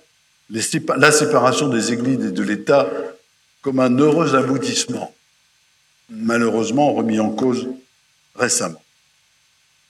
la 0.50 1.12
séparation 1.12 1.67
des 1.67 1.93
églises 1.93 2.25
et 2.25 2.31
de 2.31 2.43
l'État 2.43 2.89
comme 3.62 3.79
un 3.79 3.96
heureux 3.96 4.36
aboutissement, 4.36 5.13
malheureusement 6.10 6.93
remis 6.93 7.19
en 7.19 7.29
cause 7.29 7.67
récemment. 8.36 8.81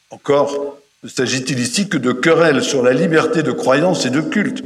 Encore 0.09 0.77
ne 1.03 1.09
s'agit-il 1.09 1.59
ici 1.59 1.87
que 1.87 1.97
de 1.97 2.11
querelles 2.11 2.63
sur 2.63 2.83
la 2.83 2.91
liberté 2.91 3.43
de 3.43 3.51
croyance 3.51 4.05
et 4.05 4.09
de 4.09 4.19
culte. 4.19 4.63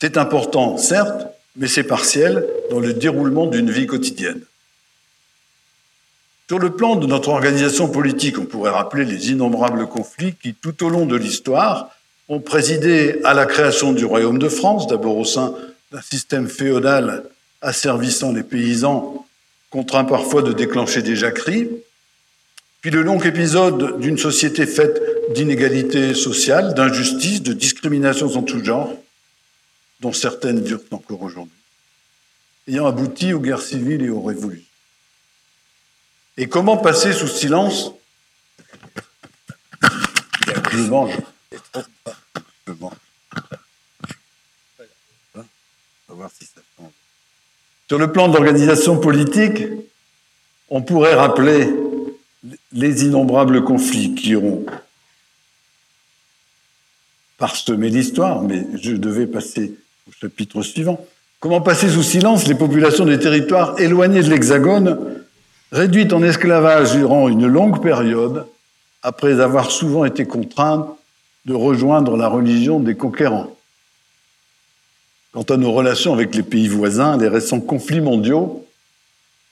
C'est 0.00 0.16
important, 0.16 0.78
certes, 0.78 1.26
mais 1.56 1.66
c'est 1.66 1.84
partiel 1.84 2.46
dans 2.70 2.80
le 2.80 2.94
déroulement 2.94 3.46
d'une 3.46 3.70
vie 3.70 3.86
quotidienne. 3.86 4.42
Sur 6.50 6.58
le 6.58 6.70
plan 6.70 6.96
de 6.96 7.06
notre 7.06 7.28
organisation 7.28 7.88
politique, 7.88 8.36
on 8.36 8.44
pourrait 8.44 8.72
rappeler 8.72 9.04
les 9.04 9.30
innombrables 9.30 9.86
conflits 9.86 10.34
qui, 10.34 10.52
tout 10.52 10.84
au 10.84 10.88
long 10.88 11.06
de 11.06 11.14
l'histoire, 11.14 11.90
ont 12.28 12.40
présidé 12.40 13.20
à 13.22 13.34
la 13.34 13.46
création 13.46 13.92
du 13.92 14.04
Royaume 14.04 14.40
de 14.40 14.48
France, 14.48 14.88
d'abord 14.88 15.16
au 15.16 15.24
sein 15.24 15.54
d'un 15.92 16.02
système 16.02 16.48
féodal 16.48 17.22
asservissant 17.62 18.32
les 18.32 18.42
paysans, 18.42 19.24
contraints 19.70 20.02
parfois 20.02 20.42
de 20.42 20.52
déclencher 20.52 21.02
des 21.02 21.14
jacqueries, 21.14 21.68
puis 22.80 22.90
le 22.90 23.02
long 23.02 23.20
épisode 23.20 24.00
d'une 24.00 24.18
société 24.18 24.66
faite 24.66 25.00
d'inégalités 25.32 26.14
sociales, 26.14 26.74
d'injustices, 26.74 27.44
de 27.44 27.52
discriminations 27.52 28.36
en 28.36 28.42
tout 28.42 28.64
genre, 28.64 28.92
dont 30.00 30.12
certaines 30.12 30.64
durent 30.64 30.82
encore 30.90 31.22
aujourd'hui, 31.22 31.54
ayant 32.66 32.88
abouti 32.88 33.34
aux 33.34 33.38
guerres 33.38 33.62
civiles 33.62 34.02
et 34.02 34.10
aux 34.10 34.22
révolutions. 34.22 34.69
Et 36.36 36.48
comment 36.48 36.76
passer 36.76 37.12
sous 37.12 37.28
silence 37.28 37.92
Sur 47.88 47.98
le 47.98 48.12
plan 48.12 48.28
de 48.28 48.34
l'organisation 48.34 48.98
politique, 48.98 49.64
on 50.68 50.82
pourrait 50.82 51.14
rappeler 51.14 51.68
les 52.72 53.04
innombrables 53.04 53.64
conflits 53.64 54.14
qui 54.14 54.36
ont 54.36 54.64
parsemé 57.36 57.88
l'histoire, 57.88 58.42
mais 58.42 58.64
je 58.80 58.92
devais 58.92 59.26
passer 59.26 59.74
au 60.08 60.12
chapitre 60.12 60.62
suivant. 60.62 61.04
Comment 61.40 61.60
passer 61.60 61.88
sous 61.88 62.02
silence 62.02 62.46
les 62.46 62.54
populations 62.54 63.06
des 63.06 63.18
territoires 63.18 63.80
éloignés 63.80 64.22
de 64.22 64.28
l'Hexagone 64.28 65.19
réduite 65.72 66.12
en 66.12 66.22
esclavage 66.22 66.92
durant 66.92 67.28
une 67.28 67.46
longue 67.46 67.82
période, 67.82 68.46
après 69.02 69.40
avoir 69.40 69.70
souvent 69.70 70.04
été 70.04 70.24
contrainte 70.24 70.86
de 71.46 71.54
rejoindre 71.54 72.16
la 72.16 72.28
religion 72.28 72.80
des 72.80 72.96
conquérants. 72.96 73.56
Quant 75.32 75.42
à 75.42 75.56
nos 75.56 75.72
relations 75.72 76.12
avec 76.12 76.34
les 76.34 76.42
pays 76.42 76.68
voisins, 76.68 77.16
les 77.16 77.28
récents 77.28 77.60
conflits 77.60 78.00
mondiaux, 78.00 78.66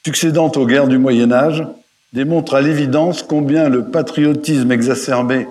succédant 0.05 0.51
aux 0.51 0.67
guerres 0.67 0.89
du 0.89 0.99
Moyen 0.99 1.33
Âge, 1.33 1.65
démontrent 2.13 2.55
à 2.55 2.61
l'évidence 2.61 3.23
combien 3.23 3.69
le 3.69 3.85
patriotisme 3.85 4.73
exacerbé 4.73 5.47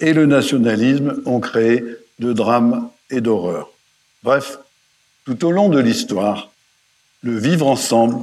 et 0.00 0.12
le 0.12 0.26
nationalisme 0.26 1.20
ont 1.24 1.40
créé 1.40 1.82
de 2.18 2.32
drames 2.32 2.88
et 3.10 3.20
d'horreurs. 3.20 3.70
Bref, 4.22 4.58
tout 5.24 5.44
au 5.44 5.50
long 5.50 5.68
de 5.68 5.80
l'histoire, 5.80 6.50
le 7.22 7.36
vivre 7.36 7.66
ensemble 7.66 8.18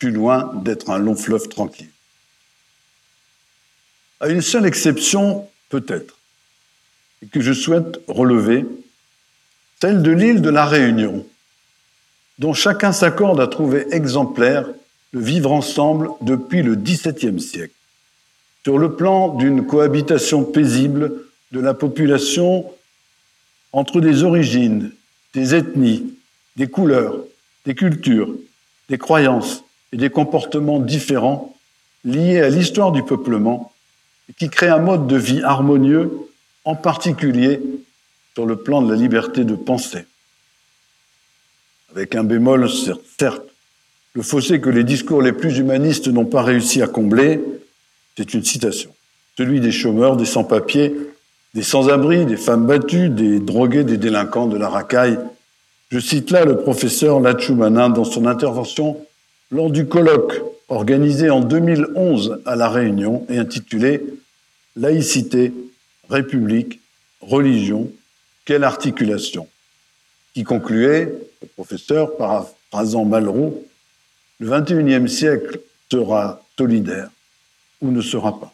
plus 0.00 0.10
loin 0.10 0.50
d'être 0.64 0.90
un 0.90 0.98
long 0.98 1.14
fleuve 1.14 1.48
tranquille. 1.48 1.90
À 4.18 4.28
une 4.28 4.40
seule 4.40 4.66
exception, 4.66 5.48
peut-être, 5.68 6.16
et 7.22 7.26
que 7.26 7.40
je 7.40 7.52
souhaite 7.52 8.00
relever, 8.08 8.64
celle 9.80 10.02
de 10.02 10.10
l'île 10.10 10.42
de 10.42 10.50
la 10.50 10.66
Réunion, 10.66 11.26
dont 12.38 12.54
chacun 12.54 12.92
s'accorde 12.92 13.40
à 13.40 13.46
trouver 13.46 13.86
exemplaire 13.92 14.66
le 15.12 15.20
vivre 15.20 15.52
ensemble 15.52 16.08
depuis 16.22 16.62
le 16.62 16.76
XVIIe 16.76 17.40
siècle. 17.40 17.74
Sur 18.64 18.78
le 18.78 18.96
plan 18.96 19.28
d'une 19.34 19.66
cohabitation 19.66 20.44
paisible 20.44 21.24
de 21.52 21.60
la 21.60 21.74
population 21.74 22.70
entre 23.72 24.00
des 24.00 24.22
origines, 24.22 24.92
des 25.34 25.54
ethnies, 25.54 26.14
des 26.56 26.68
couleurs, 26.68 27.16
des 27.66 27.74
cultures, 27.74 28.34
des 28.88 28.98
croyances 28.98 29.62
et 29.92 29.96
des 29.96 30.10
comportements 30.10 30.78
différents 30.78 31.54
liés 32.04 32.40
à 32.40 32.48
l'histoire 32.48 32.92
du 32.92 33.02
peuplement 33.02 33.72
qui 34.38 34.48
crée 34.48 34.68
un 34.68 34.78
mode 34.78 35.06
de 35.06 35.16
vie 35.16 35.42
harmonieux, 35.42 36.10
en 36.64 36.76
particulier 36.76 37.60
sur 38.34 38.46
le 38.46 38.56
plan 38.56 38.82
de 38.82 38.92
la 38.92 38.96
liberté 38.98 39.44
de 39.44 39.54
penser. 39.54 40.04
Avec 41.92 42.14
un 42.14 42.22
bémol, 42.22 42.68
certes, 43.18 43.42
le 44.14 44.22
fossé 44.22 44.60
que 44.60 44.70
les 44.70 44.84
discours 44.84 45.22
les 45.22 45.32
plus 45.32 45.58
humanistes 45.58 46.08
n'ont 46.08 46.26
pas 46.26 46.42
réussi 46.42 46.82
à 46.82 46.86
combler, 46.86 47.40
c'est 48.16 48.34
une 48.34 48.44
citation. 48.44 48.90
Celui 49.36 49.60
des 49.60 49.72
chômeurs, 49.72 50.16
des 50.16 50.26
sans-papiers, 50.26 50.94
des 51.54 51.62
sans-abri, 51.62 52.26
des 52.26 52.36
femmes 52.36 52.66
battues, 52.66 53.08
des 53.08 53.40
drogués, 53.40 53.84
des 53.84 53.96
délinquants, 53.96 54.46
de 54.46 54.56
la 54.56 54.68
racaille. 54.68 55.18
Je 55.90 55.98
cite 55.98 56.30
là 56.30 56.44
le 56.44 56.58
professeur 56.58 57.20
Lachumanin 57.20 57.88
dans 57.90 58.04
son 58.04 58.26
intervention 58.26 59.04
lors 59.50 59.70
du 59.70 59.86
colloque 59.86 60.40
organisé 60.68 61.30
en 61.30 61.40
2011 61.40 62.42
à 62.46 62.56
La 62.56 62.68
Réunion 62.68 63.26
et 63.28 63.38
intitulé 63.38 64.02
Laïcité, 64.76 65.52
République, 66.08 66.80
Religion, 67.20 67.90
quelle 68.44 68.64
articulation? 68.64 69.48
qui 70.32 70.44
concluait, 70.44 71.12
le 71.42 71.48
professeur, 71.48 72.16
paraphrasant 72.16 73.04
Malraux, 73.04 73.64
le 74.38 74.48
XXIe 74.48 75.08
siècle 75.08 75.60
sera 75.90 76.42
solidaire 76.56 77.10
ou 77.80 77.90
ne 77.90 78.00
sera 78.00 78.38
pas. 78.38 78.52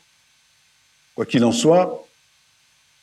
Quoi 1.15 1.27
qu'il 1.27 1.45
en 1.45 1.53
soit, 1.53 2.07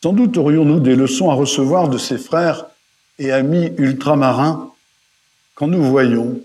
sans 0.02 0.14
doute 0.14 0.38
aurions-nous 0.38 0.80
des 0.80 0.96
leçons 0.96 1.30
à 1.30 1.36
recevoir 1.36 1.88
de 1.88 1.98
ces 1.98 2.18
frères 2.18 2.66
et 3.20 3.32
amis 3.32 3.72
ultramarins 3.78 4.74
quand 5.56 5.68
nous 5.68 5.84
voyons 5.84 6.42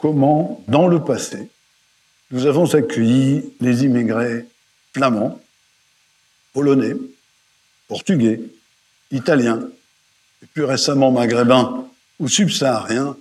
comment, 0.00 0.62
dans 0.66 0.88
le 0.88 1.04
passé, 1.04 1.48
nous 2.30 2.46
avons 2.46 2.74
accueilli 2.74 3.52
les 3.60 3.84
immigrés 3.84 4.46
flamands, 4.94 5.40
polonais, 6.52 6.96
portugais, 7.86 8.40
italiens, 9.10 9.68
et 10.42 10.46
plus 10.46 10.64
récemment 10.64 11.12
maghrébins 11.12 11.86
ou 12.18 12.28
subsahariens, 12.28 13.16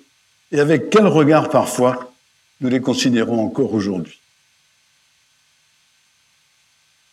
et 0.51 0.59
avec 0.59 0.89
quel 0.89 1.05
regard 1.05 1.49
parfois 1.49 2.13
nous 2.61 2.69
les 2.69 2.81
considérons 2.81 3.45
encore 3.45 3.73
aujourd'hui. 3.73 4.19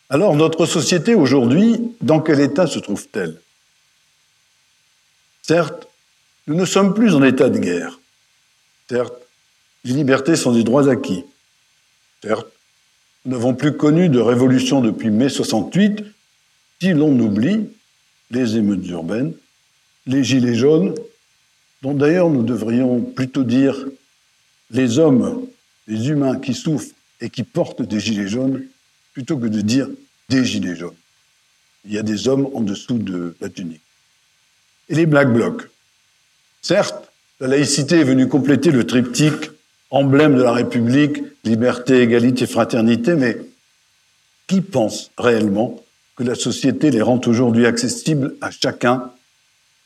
Alors 0.09 0.35
notre 0.35 0.65
société 0.65 1.13
aujourd'hui, 1.15 1.95
dans 2.01 2.21
quel 2.21 2.39
état 2.39 2.67
se 2.67 2.79
trouve-t-elle? 2.79 3.41
Certes, 5.41 5.87
nous 6.47 6.55
ne 6.55 6.65
sommes 6.65 6.93
plus 6.93 7.13
en 7.13 7.23
état 7.23 7.49
de 7.49 7.59
guerre. 7.59 7.99
Certes, 8.89 9.26
les 9.87 9.93
libertés 9.93 10.35
sont 10.35 10.51
des 10.51 10.65
droits 10.65 10.89
acquis. 10.89 11.23
Certes, 12.21 12.51
nous 13.23 13.31
n'avons 13.31 13.53
plus 13.53 13.77
connu 13.77 14.09
de 14.09 14.19
révolution 14.19 14.81
depuis 14.81 15.09
mai 15.09 15.29
68, 15.29 16.03
si 16.81 16.89
l'on 16.89 17.17
oublie 17.19 17.69
les 18.29 18.57
émeutes 18.57 18.85
urbaines, 18.87 19.33
les 20.05 20.25
gilets 20.25 20.55
jaunes, 20.55 20.93
dont 21.83 21.93
d'ailleurs 21.93 22.29
nous 22.29 22.43
devrions 22.43 23.01
plutôt 23.01 23.43
dire 23.43 23.77
les 24.71 24.99
hommes, 24.99 25.47
les 25.87 26.09
humains 26.09 26.37
qui 26.37 26.53
souffrent 26.53 26.93
et 27.21 27.29
qui 27.29 27.43
portent 27.43 27.81
des 27.81 28.01
gilets 28.01 28.27
jaunes, 28.27 28.65
plutôt 29.13 29.37
que 29.37 29.47
de 29.47 29.61
dire 29.61 29.87
des 30.27 30.43
gilets 30.43 30.75
jaunes. 30.75 30.95
Il 31.85 31.93
y 31.93 31.97
a 31.97 32.03
des 32.03 32.27
hommes 32.27 32.49
en 32.53 32.59
dessous 32.59 32.97
de 32.97 33.37
la 33.39 33.47
tunique. 33.47 33.81
Et 34.89 34.95
les 34.95 35.05
Black 35.05 35.31
Blocs. 35.31 35.69
Certes, 36.61 37.09
la 37.39 37.47
laïcité 37.47 37.99
est 37.99 38.03
venue 38.03 38.27
compléter 38.27 38.71
le 38.71 38.85
triptyque 38.85 39.51
emblème 39.89 40.35
de 40.35 40.43
la 40.43 40.51
République, 40.51 41.23
liberté, 41.43 42.01
égalité, 42.01 42.45
fraternité, 42.45 43.15
mais 43.15 43.37
qui 44.47 44.61
pense 44.61 45.11
réellement 45.17 45.81
que 46.15 46.23
la 46.23 46.35
société 46.35 46.91
les 46.91 47.01
rend 47.01 47.21
aujourd'hui 47.25 47.65
accessibles 47.65 48.35
à 48.41 48.49
chacun 48.51 49.11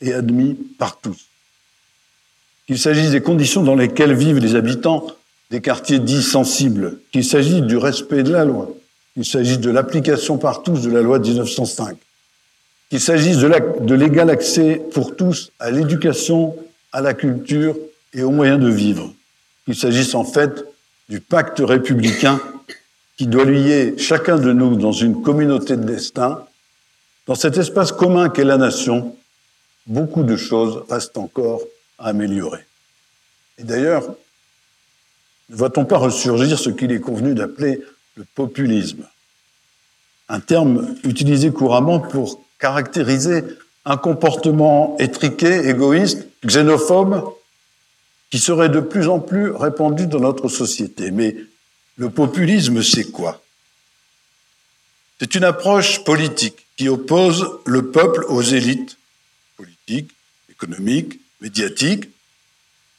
et 0.00 0.12
admis 0.14 0.54
par 0.78 0.98
tous? 1.00 1.26
Qu'il 2.66 2.78
s'agisse 2.78 3.10
des 3.10 3.20
conditions 3.20 3.62
dans 3.62 3.74
lesquelles 3.74 4.14
vivent 4.14 4.38
les 4.38 4.54
habitants 4.54 5.06
des 5.50 5.60
quartiers 5.60 5.98
dits 5.98 6.22
sensibles, 6.22 6.98
qu'il 7.12 7.24
s'agisse 7.24 7.60
du 7.60 7.76
respect 7.76 8.22
de 8.22 8.32
la 8.32 8.44
loi, 8.44 8.70
qu'il 9.14 9.24
s'agisse 9.24 9.60
de 9.60 9.70
l'application 9.70 10.38
par 10.38 10.62
tous 10.62 10.82
de 10.82 10.90
la 10.90 11.02
loi 11.02 11.18
de 11.18 11.28
1905, 11.28 11.96
qu'il 12.88 13.00
s'agisse 13.00 13.38
de 13.38 13.94
l'égal 13.94 14.30
accès 14.30 14.82
pour 14.92 15.14
tous 15.14 15.52
à 15.58 15.70
l'éducation, 15.70 16.56
à 16.92 17.02
la 17.02 17.12
culture 17.14 17.76
et 18.14 18.22
aux 18.22 18.30
moyens 18.30 18.60
de 18.60 18.68
vivre, 18.68 19.12
qu'il 19.64 19.76
s'agisse 19.76 20.14
en 20.14 20.24
fait 20.24 20.64
du 21.08 21.20
pacte 21.20 21.60
républicain 21.60 22.40
qui 23.16 23.26
doit 23.26 23.44
lier 23.44 23.94
chacun 23.98 24.38
de 24.38 24.52
nous 24.52 24.76
dans 24.76 24.92
une 24.92 25.22
communauté 25.22 25.76
de 25.76 25.84
destin, 25.84 26.44
dans 27.26 27.34
cet 27.34 27.56
espace 27.56 27.92
commun 27.92 28.28
qu'est 28.30 28.44
la 28.44 28.56
nation, 28.56 29.16
beaucoup 29.86 30.22
de 30.22 30.36
choses 30.36 30.84
restent 30.88 31.18
encore 31.18 31.60
à 31.98 32.08
améliorer. 32.08 32.64
Et 33.58 33.64
d'ailleurs, 33.64 34.14
ne 35.50 35.56
va-t-on 35.56 35.84
pas 35.84 35.98
ressurgir 35.98 36.58
ce 36.58 36.70
qu'il 36.70 36.90
est 36.92 37.00
convenu 37.00 37.34
d'appeler 37.34 37.80
le 38.16 38.24
populisme, 38.34 39.06
un 40.28 40.40
terme 40.40 40.96
utilisé 41.04 41.50
couramment 41.50 42.00
pour 42.00 42.42
caractériser 42.58 43.44
un 43.84 43.96
comportement 43.96 44.96
étriqué, 44.98 45.68
égoïste, 45.68 46.26
xénophobe, 46.44 47.24
qui 48.32 48.38
serait 48.38 48.70
de 48.70 48.80
plus 48.80 49.08
en 49.08 49.20
plus 49.20 49.50
répandu 49.50 50.06
dans 50.06 50.20
notre 50.20 50.48
société. 50.48 51.10
Mais 51.10 51.36
le 51.96 52.08
populisme, 52.08 52.82
c'est 52.82 53.12
quoi? 53.12 53.42
C'est 55.20 55.34
une 55.34 55.44
approche 55.44 56.02
politique 56.02 56.66
qui 56.78 56.88
oppose 56.88 57.46
le 57.66 57.90
peuple 57.90 58.24
aux 58.28 58.40
élites 58.40 58.96
politiques, 59.58 60.10
économiques, 60.50 61.20
médiatiques, 61.42 62.08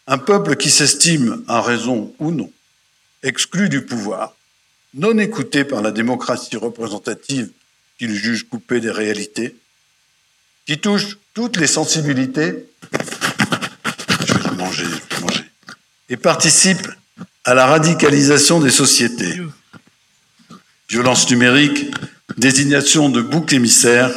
un 0.05 0.19
peuple 0.19 0.55
qui 0.55 0.69
s'estime, 0.69 1.43
à 1.47 1.61
raison 1.61 2.13
ou 2.19 2.29
non, 2.29 2.51
exclu 3.23 3.69
du 3.69 3.83
pouvoir, 3.83 4.35
non 4.93 5.17
écouté 5.17 5.63
par 5.63 5.81
la 5.81 5.89
démocratie 5.89 6.57
représentative 6.57 7.49
qu'il 7.97 8.13
juge 8.13 8.47
coupée 8.47 8.81
des 8.81 8.91
réalités, 8.91 9.55
qui 10.67 10.77
touche 10.77 11.17
toutes 11.33 11.57
les 11.57 11.67
sensibilités, 11.67 12.69
je 14.27 14.33
vais 14.33 14.55
manger, 14.55 14.85
et 16.13 16.17
participe 16.17 16.87
à 17.43 17.55
la 17.55 17.65
radicalisation 17.65 18.59
des 18.59 18.69
sociétés. 18.69 19.41
Violence 20.87 21.27
numérique, 21.31 21.91
désignation 22.37 23.09
de 23.09 23.19
boucs 23.19 23.51
émissaires, 23.51 24.13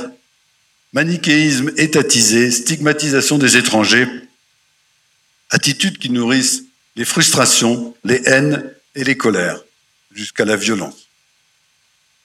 manichéisme 0.92 1.72
étatisé, 1.78 2.50
stigmatisation 2.50 3.38
des 3.38 3.56
étrangers, 3.56 4.06
attitudes 5.48 5.96
qui 5.96 6.10
nourrissent 6.10 6.64
les 6.96 7.06
frustrations, 7.06 7.94
les 8.04 8.20
haines 8.26 8.70
et 8.94 9.02
les 9.02 9.16
colères 9.16 9.62
jusqu'à 10.14 10.44
la 10.44 10.56
violence. 10.56 11.08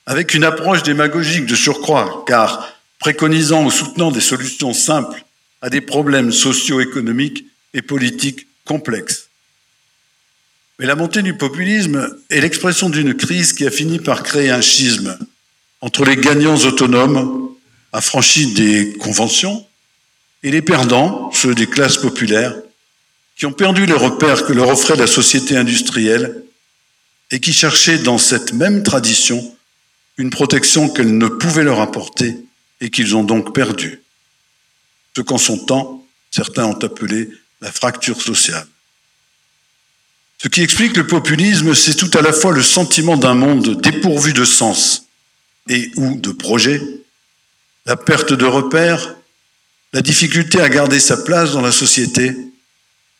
Avec 0.05 0.33
une 0.33 0.43
approche 0.43 0.83
démagogique 0.83 1.45
de 1.45 1.55
surcroît, 1.55 2.25
car 2.27 2.73
préconisant 2.99 3.63
ou 3.63 3.71
soutenant 3.71 4.11
des 4.11 4.19
solutions 4.19 4.73
simples 4.73 5.23
à 5.61 5.69
des 5.69 5.81
problèmes 5.81 6.33
socio-économiques 6.33 7.45
et 7.73 7.81
politiques 7.81 8.47
complexes. 8.65 9.30
Mais 10.81 10.87
la 10.87 10.95
montée 10.95 11.21
du 11.21 11.35
populisme 11.35 12.09
est 12.31 12.41
l'expression 12.41 12.89
d'une 12.89 13.13
crise 13.13 13.53
qui 13.53 13.67
a 13.67 13.69
fini 13.69 13.99
par 13.99 14.23
créer 14.23 14.49
un 14.49 14.61
schisme 14.61 15.15
entre 15.79 16.03
les 16.05 16.15
gagnants 16.15 16.57
autonomes, 16.57 17.51
affranchis 17.93 18.53
des 18.53 18.93
conventions, 18.93 19.63
et 20.41 20.49
les 20.49 20.63
perdants, 20.63 21.29
ceux 21.33 21.53
des 21.53 21.67
classes 21.67 21.97
populaires, 21.97 22.55
qui 23.35 23.45
ont 23.45 23.53
perdu 23.53 23.85
les 23.85 23.93
repères 23.93 24.43
que 24.43 24.53
leur 24.53 24.69
offrait 24.69 24.95
la 24.95 25.05
société 25.05 25.55
industrielle 25.55 26.43
et 27.29 27.39
qui 27.39 27.53
cherchaient 27.53 27.99
dans 27.99 28.17
cette 28.17 28.53
même 28.53 28.81
tradition 28.81 29.55
une 30.17 30.31
protection 30.31 30.89
qu'elle 30.89 31.15
ne 31.15 31.27
pouvait 31.27 31.63
leur 31.63 31.79
apporter 31.79 32.43
et 32.79 32.89
qu'ils 32.89 33.15
ont 33.15 33.23
donc 33.23 33.53
perdu. 33.53 34.01
Ce 35.15 35.21
qu'en 35.21 35.37
son 35.37 35.59
temps, 35.59 36.03
certains 36.31 36.65
ont 36.65 36.79
appelé 36.79 37.29
la 37.61 37.71
fracture 37.71 38.19
sociale. 38.19 38.65
Ce 40.41 40.47
qui 40.47 40.63
explique 40.63 40.97
le 40.97 41.05
populisme, 41.05 41.75
c'est 41.75 41.93
tout 41.93 42.09
à 42.17 42.23
la 42.23 42.33
fois 42.33 42.51
le 42.51 42.63
sentiment 42.63 43.15
d'un 43.15 43.35
monde 43.35 43.79
dépourvu 43.79 44.33
de 44.33 44.43
sens 44.43 45.05
et 45.69 45.91
ou 45.97 46.19
de 46.19 46.31
projet, 46.31 46.81
la 47.85 47.95
perte 47.95 48.33
de 48.33 48.45
repères, 48.45 49.15
la 49.93 50.01
difficulté 50.01 50.59
à 50.59 50.67
garder 50.67 50.99
sa 50.99 51.17
place 51.17 51.51
dans 51.51 51.61
la 51.61 51.71
société, 51.71 52.35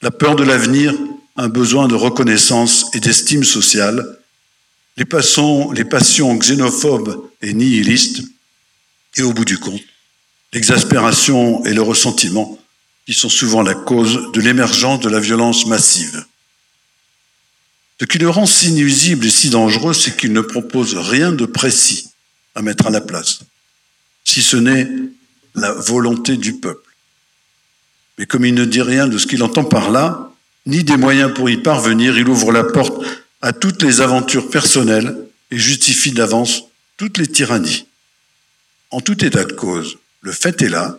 la 0.01 0.09
peur 0.09 0.35
de 0.35 0.43
l'avenir 0.43 0.95
un 1.37 1.47
besoin 1.47 1.87
de 1.87 1.93
reconnaissance 1.93 2.87
et 2.95 2.99
d'estime 2.99 3.43
sociale, 3.43 4.17
les 4.97 5.05
passions, 5.05 5.71
les 5.71 5.85
passions 5.85 6.35
xénophobes 6.35 7.29
et 7.43 7.53
nihilistes, 7.53 8.23
et 9.17 9.21
au 9.21 9.31
bout 9.31 9.45
du 9.45 9.59
compte, 9.59 9.81
l'exaspération 10.53 11.63
et 11.65 11.75
le 11.75 11.83
ressentiment 11.83 12.57
qui 13.05 13.13
sont 13.13 13.29
souvent 13.29 13.61
la 13.61 13.75
cause 13.75 14.31
de 14.33 14.41
l'émergence 14.41 15.01
de 15.01 15.09
la 15.09 15.19
violence 15.19 15.67
massive. 15.67 16.25
Ce 18.01 18.05
qui 18.07 18.17
le 18.17 18.31
rend 18.31 18.47
si 18.47 18.71
nuisible 18.71 19.27
et 19.27 19.29
si 19.29 19.51
dangereux, 19.51 19.93
c'est 19.93 20.17
qu'il 20.17 20.33
ne 20.33 20.41
propose 20.41 20.95
rien 20.95 21.31
de 21.31 21.45
précis 21.45 22.09
à 22.55 22.63
mettre 22.63 22.87
à 22.87 22.89
la 22.89 22.99
place, 22.99 23.41
si 24.23 24.41
ce 24.41 24.57
n'est 24.57 24.87
la 25.53 25.71
volonté 25.71 26.35
du 26.35 26.53
peuple. 26.53 26.95
Mais 28.17 28.25
comme 28.25 28.43
il 28.43 28.55
ne 28.55 28.65
dit 28.65 28.81
rien 28.81 29.07
de 29.07 29.19
ce 29.19 29.27
qu'il 29.27 29.43
entend 29.43 29.65
par 29.65 29.91
là, 29.91 30.33
ni 30.65 30.83
des 30.83 30.97
moyens 30.97 31.31
pour 31.31 31.47
y 31.51 31.57
parvenir, 31.57 32.17
il 32.17 32.27
ouvre 32.27 32.51
la 32.51 32.63
porte 32.63 33.05
à 33.43 33.53
toutes 33.53 33.83
les 33.83 34.01
aventures 34.01 34.49
personnelles 34.49 35.15
et 35.51 35.59
justifie 35.59 36.11
d'avance 36.11 36.63
toutes 36.97 37.19
les 37.19 37.27
tyrannies. 37.27 37.85
En 38.89 39.01
tout 39.01 39.23
état 39.23 39.43
de 39.43 39.53
cause, 39.53 39.99
le 40.21 40.31
fait 40.31 40.59
est 40.63 40.69
là, 40.69 40.97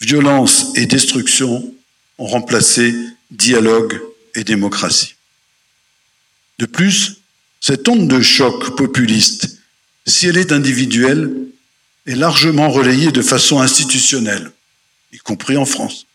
violence 0.00 0.72
et 0.74 0.86
destruction 0.86 1.70
ont 2.16 2.26
remplacé 2.26 2.94
dialogue 3.30 4.00
et 4.34 4.42
démocratie. 4.42 5.17
De 6.58 6.66
plus, 6.66 7.18
cette 7.60 7.88
onde 7.88 8.08
de 8.08 8.20
choc 8.20 8.76
populiste, 8.76 9.58
si 10.06 10.26
elle 10.26 10.38
est 10.38 10.52
individuelle, 10.52 11.30
est 12.06 12.14
largement 12.14 12.70
relayée 12.70 13.12
de 13.12 13.22
façon 13.22 13.60
institutionnelle, 13.60 14.50
y 15.12 15.18
compris 15.18 15.56
en 15.56 15.66
France. 15.66 16.06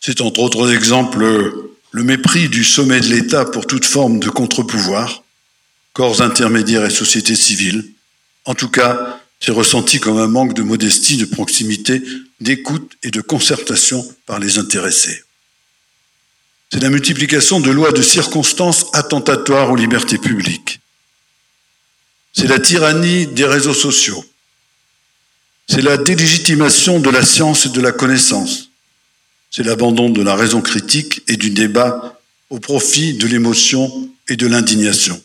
C'est 0.00 0.20
entre 0.20 0.40
autres 0.40 0.72
exemples 0.72 1.70
le 1.92 2.04
mépris 2.04 2.48
du 2.48 2.64
sommet 2.64 3.00
de 3.00 3.06
l'État 3.06 3.44
pour 3.44 3.66
toute 3.66 3.84
forme 3.84 4.18
de 4.18 4.28
contre-pouvoir, 4.28 5.22
corps 5.92 6.22
intermédiaires 6.22 6.84
et 6.84 6.90
société 6.90 7.36
civile. 7.36 7.92
En 8.44 8.54
tout 8.54 8.68
cas, 8.68 9.20
c'est 9.38 9.52
ressenti 9.52 10.00
comme 10.00 10.18
un 10.18 10.26
manque 10.26 10.54
de 10.54 10.62
modestie, 10.62 11.16
de 11.16 11.24
proximité, 11.24 12.02
d'écoute 12.40 12.96
et 13.02 13.10
de 13.10 13.20
concertation 13.20 14.04
par 14.26 14.38
les 14.38 14.58
intéressés. 14.58 15.22
C'est 16.72 16.80
la 16.80 16.88
multiplication 16.88 17.60
de 17.60 17.70
lois 17.70 17.92
de 17.92 18.02
circonstances 18.02 18.86
attentatoires 18.94 19.70
aux 19.70 19.76
libertés 19.76 20.18
publiques. 20.18 20.80
C'est 22.32 22.48
la 22.48 22.58
tyrannie 22.58 23.26
des 23.26 23.44
réseaux 23.44 23.74
sociaux. 23.74 24.24
C'est 25.68 25.82
la 25.82 25.98
délégitimation 25.98 26.98
de 26.98 27.10
la 27.10 27.24
science 27.24 27.66
et 27.66 27.68
de 27.68 27.80
la 27.80 27.92
connaissance 27.92 28.70
c'est 29.52 29.62
l'abandon 29.62 30.08
de 30.08 30.22
la 30.22 30.34
raison 30.34 30.62
critique 30.62 31.22
et 31.28 31.36
du 31.36 31.50
débat 31.50 32.18
au 32.48 32.58
profit 32.58 33.14
de 33.14 33.26
l'émotion 33.26 34.10
et 34.28 34.36
de 34.36 34.46
l'indignation. 34.46 35.22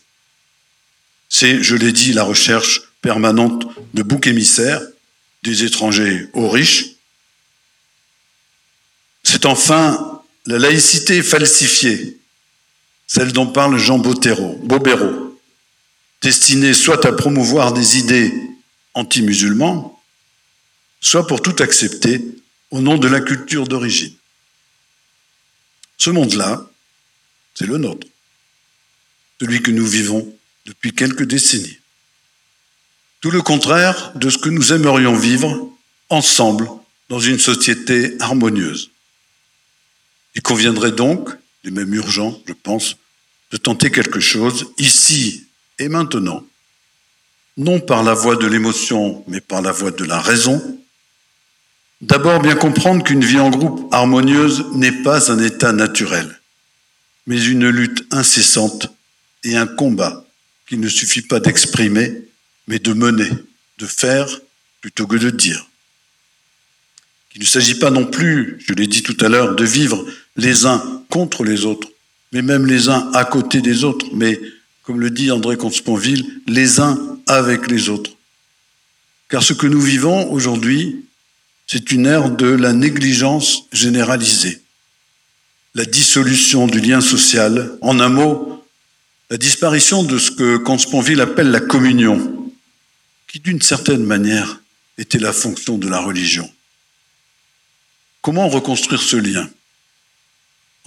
C'est, 1.29 1.63
je 1.63 1.75
l'ai 1.75 1.93
dit, 1.93 2.11
la 2.11 2.23
recherche 2.23 2.81
permanente 3.01 3.65
de 3.93 4.03
boucs 4.03 4.27
émissaires, 4.27 4.81
des 5.43 5.63
étrangers 5.63 6.27
aux 6.33 6.49
riches. 6.49 6.87
C'est 9.23 9.45
enfin 9.45 10.16
la 10.47 10.57
laïcité 10.57 11.21
falsifiée, 11.21 12.17
celle 13.05 13.33
dont 13.33 13.47
parle 13.47 13.77
Jean 13.77 13.99
Bobéro, 13.99 15.37
destinée 16.21 16.73
soit 16.73 17.05
à 17.05 17.11
promouvoir 17.11 17.73
des 17.73 17.97
idées 17.97 18.33
anti-musulmans, 18.93 20.01
soit 21.01 21.27
pour 21.27 21.41
tout 21.41 21.55
accepter 21.61 22.21
au 22.71 22.79
nom 22.79 22.97
de 22.97 23.09
la 23.09 23.19
culture 23.19 23.67
d'origine. 23.67 24.13
Ce 25.97 26.09
monde-là, 26.09 26.65
c'est 27.53 27.67
le 27.67 27.77
nôtre, 27.77 28.07
celui 29.41 29.61
que 29.61 29.71
nous 29.71 29.85
vivons 29.85 30.33
depuis 30.65 30.93
quelques 30.93 31.25
décennies. 31.25 31.79
Tout 33.19 33.31
le 33.31 33.41
contraire 33.41 34.13
de 34.15 34.29
ce 34.29 34.37
que 34.37 34.49
nous 34.49 34.71
aimerions 34.71 35.15
vivre 35.15 35.69
ensemble 36.09 36.69
dans 37.09 37.19
une 37.19 37.39
société 37.39 38.15
harmonieuse. 38.21 38.91
Il 40.37 40.41
conviendrait 40.41 40.93
donc, 40.93 41.29
et 41.65 41.71
même 41.71 41.93
urgent, 41.93 42.39
je 42.47 42.53
pense, 42.53 42.95
de 43.51 43.57
tenter 43.57 43.91
quelque 43.91 44.21
chose 44.21 44.67
ici 44.77 45.47
et 45.79 45.89
maintenant, 45.89 46.45
non 47.57 47.79
par 47.79 48.03
la 48.03 48.13
voie 48.13 48.35
de 48.35 48.47
l'émotion, 48.47 49.23
mais 49.27 49.41
par 49.41 49.61
la 49.61 49.73
voie 49.73 49.91
de 49.91 50.05
la 50.05 50.21
raison, 50.21 50.77
D'abord, 52.01 52.41
bien 52.41 52.53
comprendre 52.53 53.03
qu'une 53.03 53.23
vie 53.23 53.39
en 53.39 53.49
groupe 53.49 53.91
harmonieuse 53.91 54.65
n'est 54.73 55.01
pas 55.03 55.31
un 55.31 55.39
état 55.39 55.71
naturel, 55.71 56.39
mais 57.25 57.43
une 57.43 57.67
lutte 57.69 58.05
incessante 58.11 58.93
et 59.43 59.57
un 59.57 59.65
combat 59.65 60.23
qu'il 60.67 60.79
ne 60.79 60.89
suffit 60.89 61.23
pas 61.23 61.39
d'exprimer, 61.39 62.13
mais 62.67 62.77
de 62.77 62.93
mener, 62.93 63.31
de 63.79 63.87
faire 63.87 64.27
plutôt 64.79 65.07
que 65.07 65.15
de 65.15 65.31
dire. 65.31 65.67
Il 67.33 67.41
ne 67.41 67.47
s'agit 67.47 67.79
pas 67.79 67.89
non 67.89 68.05
plus, 68.05 68.57
je 68.67 68.73
l'ai 68.73 68.87
dit 68.87 69.03
tout 69.03 69.17
à 69.19 69.29
l'heure, 69.29 69.55
de 69.55 69.65
vivre 69.65 70.05
les 70.37 70.65
uns 70.65 71.03
contre 71.09 71.43
les 71.43 71.65
autres, 71.65 71.89
mais 72.31 72.41
même 72.41 72.65
les 72.65 72.89
uns 72.89 73.09
à 73.13 73.25
côté 73.25 73.61
des 73.61 73.83
autres, 73.83 74.05
mais 74.13 74.39
comme 74.83 74.99
le 74.99 75.09
dit 75.09 75.31
André 75.31 75.57
Comte-Sponville, 75.57 76.41
les 76.47 76.79
uns 76.79 77.19
avec 77.25 77.69
les 77.69 77.89
autres. 77.89 78.11
Car 79.29 79.43
ce 79.43 79.53
que 79.53 79.67
nous 79.67 79.81
vivons 79.81 80.31
aujourd'hui, 80.31 81.03
c'est 81.65 81.91
une 81.91 82.05
ère 82.05 82.29
de 82.29 82.47
la 82.47 82.71
négligence 82.71 83.63
généralisée, 83.73 84.61
la 85.75 85.83
dissolution 85.83 86.67
du 86.67 86.79
lien 86.79 87.01
social, 87.01 87.77
en 87.81 87.99
un 87.99 88.09
mot, 88.09 88.63
la 89.29 89.37
disparition 89.37 90.03
de 90.03 90.17
ce 90.17 90.31
que 90.31 90.57
Consponville 90.57 91.19
appelle 91.19 91.51
la 91.51 91.59
communion, 91.59 92.49
qui 93.27 93.39
d'une 93.39 93.61
certaine 93.61 94.03
manière 94.03 94.61
était 94.97 95.19
la 95.19 95.33
fonction 95.33 95.77
de 95.77 95.89
la 95.89 95.99
religion. 95.99 96.49
Comment 98.21 98.47
reconstruire 98.47 99.01
ce 99.01 99.17
lien? 99.17 99.49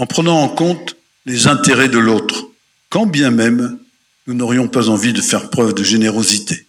En 0.01 0.07
prenant 0.07 0.41
en 0.41 0.49
compte 0.49 0.97
les 1.27 1.47
intérêts 1.47 1.91
de 1.91 1.99
l'autre, 1.99 2.47
quand 2.89 3.05
bien 3.05 3.31
même 3.31 3.79
nous 4.27 4.33
n'aurions 4.33 4.67
pas 4.67 4.89
envie 4.89 5.13
de 5.13 5.21
faire 5.21 5.51
preuve 5.51 5.75
de 5.75 5.85
générosité. 5.85 6.67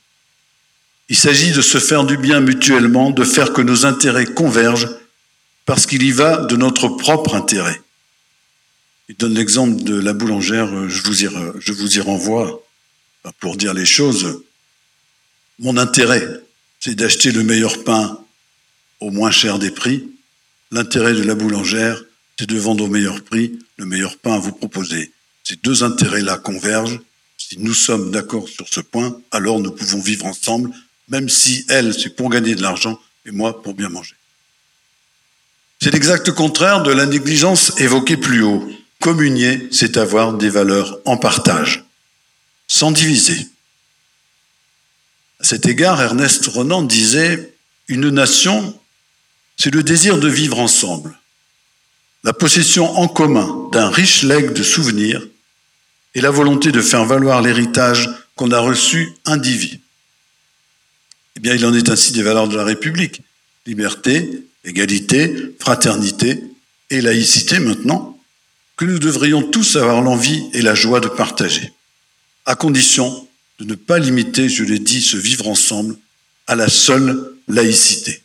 Il 1.08 1.16
s'agit 1.16 1.54
de 1.54 1.62
se 1.62 1.78
faire 1.78 2.04
du 2.04 2.18
bien 2.18 2.42
mutuellement, 2.42 3.10
de 3.10 3.24
faire 3.24 3.54
que 3.54 3.62
nos 3.62 3.86
intérêts 3.86 4.26
convergent, 4.26 4.90
parce 5.66 5.86
qu'il 5.86 6.04
y 6.04 6.12
va 6.12 6.44
de 6.44 6.58
notre 6.58 6.90
propre 6.90 7.36
intérêt. 7.36 7.82
Il 9.08 9.16
donne 9.16 9.36
l'exemple 9.36 9.82
de 9.82 9.98
la 9.98 10.12
boulangère, 10.12 10.90
je 10.90 11.02
vous 11.72 11.96
y, 11.98 12.02
renvoie 12.02 12.62
pour 13.40 13.56
dire 13.56 13.74
les 13.74 13.86
choses. 13.86 14.44
Mon 15.60 15.78
intérêt, 15.78 16.28
c'est 16.82 16.96
d'acheter 16.96 17.32
le 17.32 17.44
meilleur 17.44 17.86
pain 17.86 18.20
au 19.00 19.10
moins 19.10 19.32
cher 19.32 19.58
des 19.58 19.72
prix. 19.72 20.10
L'intérêt 20.72 21.14
de 21.14 21.24
la 21.24 21.36
boulangère, 21.36 22.04
c'est 22.38 22.50
de 22.50 22.58
vendre 22.58 22.84
au 22.86 22.88
meilleur 22.88 23.24
prix 23.24 23.60
le 23.78 23.86
meilleur 23.86 24.18
pain 24.18 24.34
à 24.34 24.40
vous 24.40 24.52
proposer. 24.52 25.12
Ces 25.44 25.56
deux 25.58 25.84
intérêts-là 25.84 26.38
convergent. 26.38 27.00
Si 27.38 27.58
nous 27.60 27.74
sommes 27.74 28.12
d'accord 28.12 28.48
sur 28.48 28.68
ce 28.68 28.80
point, 28.80 29.20
alors 29.32 29.60
nous 29.60 29.72
pouvons 29.72 30.00
vivre 30.00 30.26
ensemble 30.26 30.72
même 31.12 31.30
si 31.30 31.66
elle, 31.70 31.94
c'est 31.94 32.16
pour 32.16 32.30
gagner 32.30 32.56
de 32.56 32.62
l'argent 32.62 33.00
et 33.26 33.32
moi 33.32 33.62
pour 33.62 33.74
bien 33.74 33.90
manger. 33.90 34.16
C'est 35.80 35.92
l'exact 35.92 36.32
contraire 36.32 36.84
de 36.84 36.92
la 36.92 37.06
négligence 37.06 37.80
évoquée 37.80 38.18
plus 38.18 38.42
haut. 38.42 38.72
Communier, 39.00 39.68
c'est 39.72 39.98
avoir 39.98 40.34
des 40.34 40.50
valeurs 40.50 41.00
en 41.06 41.18
partage, 41.18 41.84
sans 42.68 42.92
diviser. 42.92 43.48
À 45.40 45.44
cet 45.44 45.66
égard, 45.66 46.02
Ernest 46.02 46.46
Renan 46.46 46.84
disait, 46.84 47.56
une 47.88 48.10
nation, 48.10 48.80
c'est 49.58 49.74
le 49.74 49.84
désir 49.84 50.20
de 50.20 50.30
vivre 50.30 50.60
ensemble, 50.60 51.20
la 52.24 52.34
possession 52.34 52.98
en 52.98 53.08
commun 53.08 53.70
d'un 53.72 53.90
riche 53.90 54.24
legs 54.24 54.54
de 54.54 54.64
souvenirs 54.64 55.26
et 56.14 56.22
la 56.22 56.30
volonté 56.30 56.72
de 56.72 56.82
faire 56.82 57.06
valoir 57.06 57.42
l'héritage 57.42 58.10
qu'on 58.36 58.52
a 58.52 58.60
reçu 58.60 59.10
indivis. 59.26 59.80
Eh 61.36 61.40
bien, 61.40 61.56
il 61.56 61.66
en 61.66 61.74
est 61.74 61.90
ainsi 61.90 62.12
des 62.12 62.24
valeurs 62.24 62.48
de 62.48 62.58
la 62.58 62.64
République. 62.64 63.22
Liberté, 63.66 64.44
égalité, 64.64 65.34
fraternité 65.60 66.44
et 66.90 67.02
laïcité 67.02 67.60
maintenant, 67.60 68.20
que 68.76 68.86
nous 68.86 69.00
devrions 69.00 69.44
tous 69.44 69.76
avoir 69.76 70.02
l'envie 70.02 70.44
et 70.54 70.62
la 70.62 70.76
joie 70.76 71.00
de 71.00 71.08
partager, 71.08 71.72
à 72.46 72.56
condition 72.56 73.28
de 73.60 73.66
ne 73.66 73.76
pas 73.76 74.00
limiter, 74.00 74.50
je 74.50 74.64
l'ai 74.64 74.80
dit, 74.80 75.02
ce 75.02 75.18
vivre 75.18 75.48
ensemble 75.48 75.96
à 76.48 76.56
la 76.56 76.68
seule 76.68 77.32
laïcité 77.48 78.24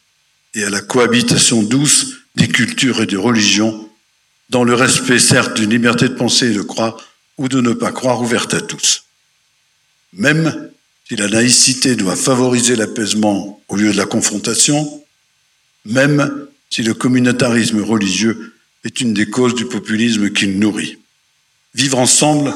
et 0.54 0.64
à 0.64 0.70
la 0.70 0.80
cohabitation 0.80 1.62
douce 1.62 2.14
des 2.36 2.48
cultures 2.48 3.02
et 3.02 3.06
des 3.06 3.16
religions, 3.16 3.88
dans 4.50 4.64
le 4.64 4.74
respect 4.74 5.18
certes 5.18 5.56
d'une 5.56 5.70
liberté 5.70 6.08
de 6.08 6.14
penser 6.14 6.50
et 6.50 6.54
de 6.54 6.62
croire 6.62 6.96
ou 7.38 7.48
de 7.48 7.60
ne 7.60 7.72
pas 7.72 7.92
croire 7.92 8.20
ouverte 8.20 8.54
à 8.54 8.60
tous. 8.60 9.04
Même 10.12 10.70
si 11.08 11.16
la 11.16 11.28
laïcité 11.28 11.96
doit 11.96 12.16
favoriser 12.16 12.76
l'apaisement 12.76 13.60
au 13.68 13.76
lieu 13.76 13.92
de 13.92 13.96
la 13.96 14.06
confrontation, 14.06 15.04
même 15.84 16.46
si 16.70 16.82
le 16.82 16.94
communautarisme 16.94 17.80
religieux 17.80 18.54
est 18.84 19.00
une 19.00 19.14
des 19.14 19.26
causes 19.26 19.54
du 19.54 19.66
populisme 19.66 20.30
qu'il 20.30 20.58
nourrit. 20.58 20.98
Vivre 21.74 21.98
ensemble, 21.98 22.52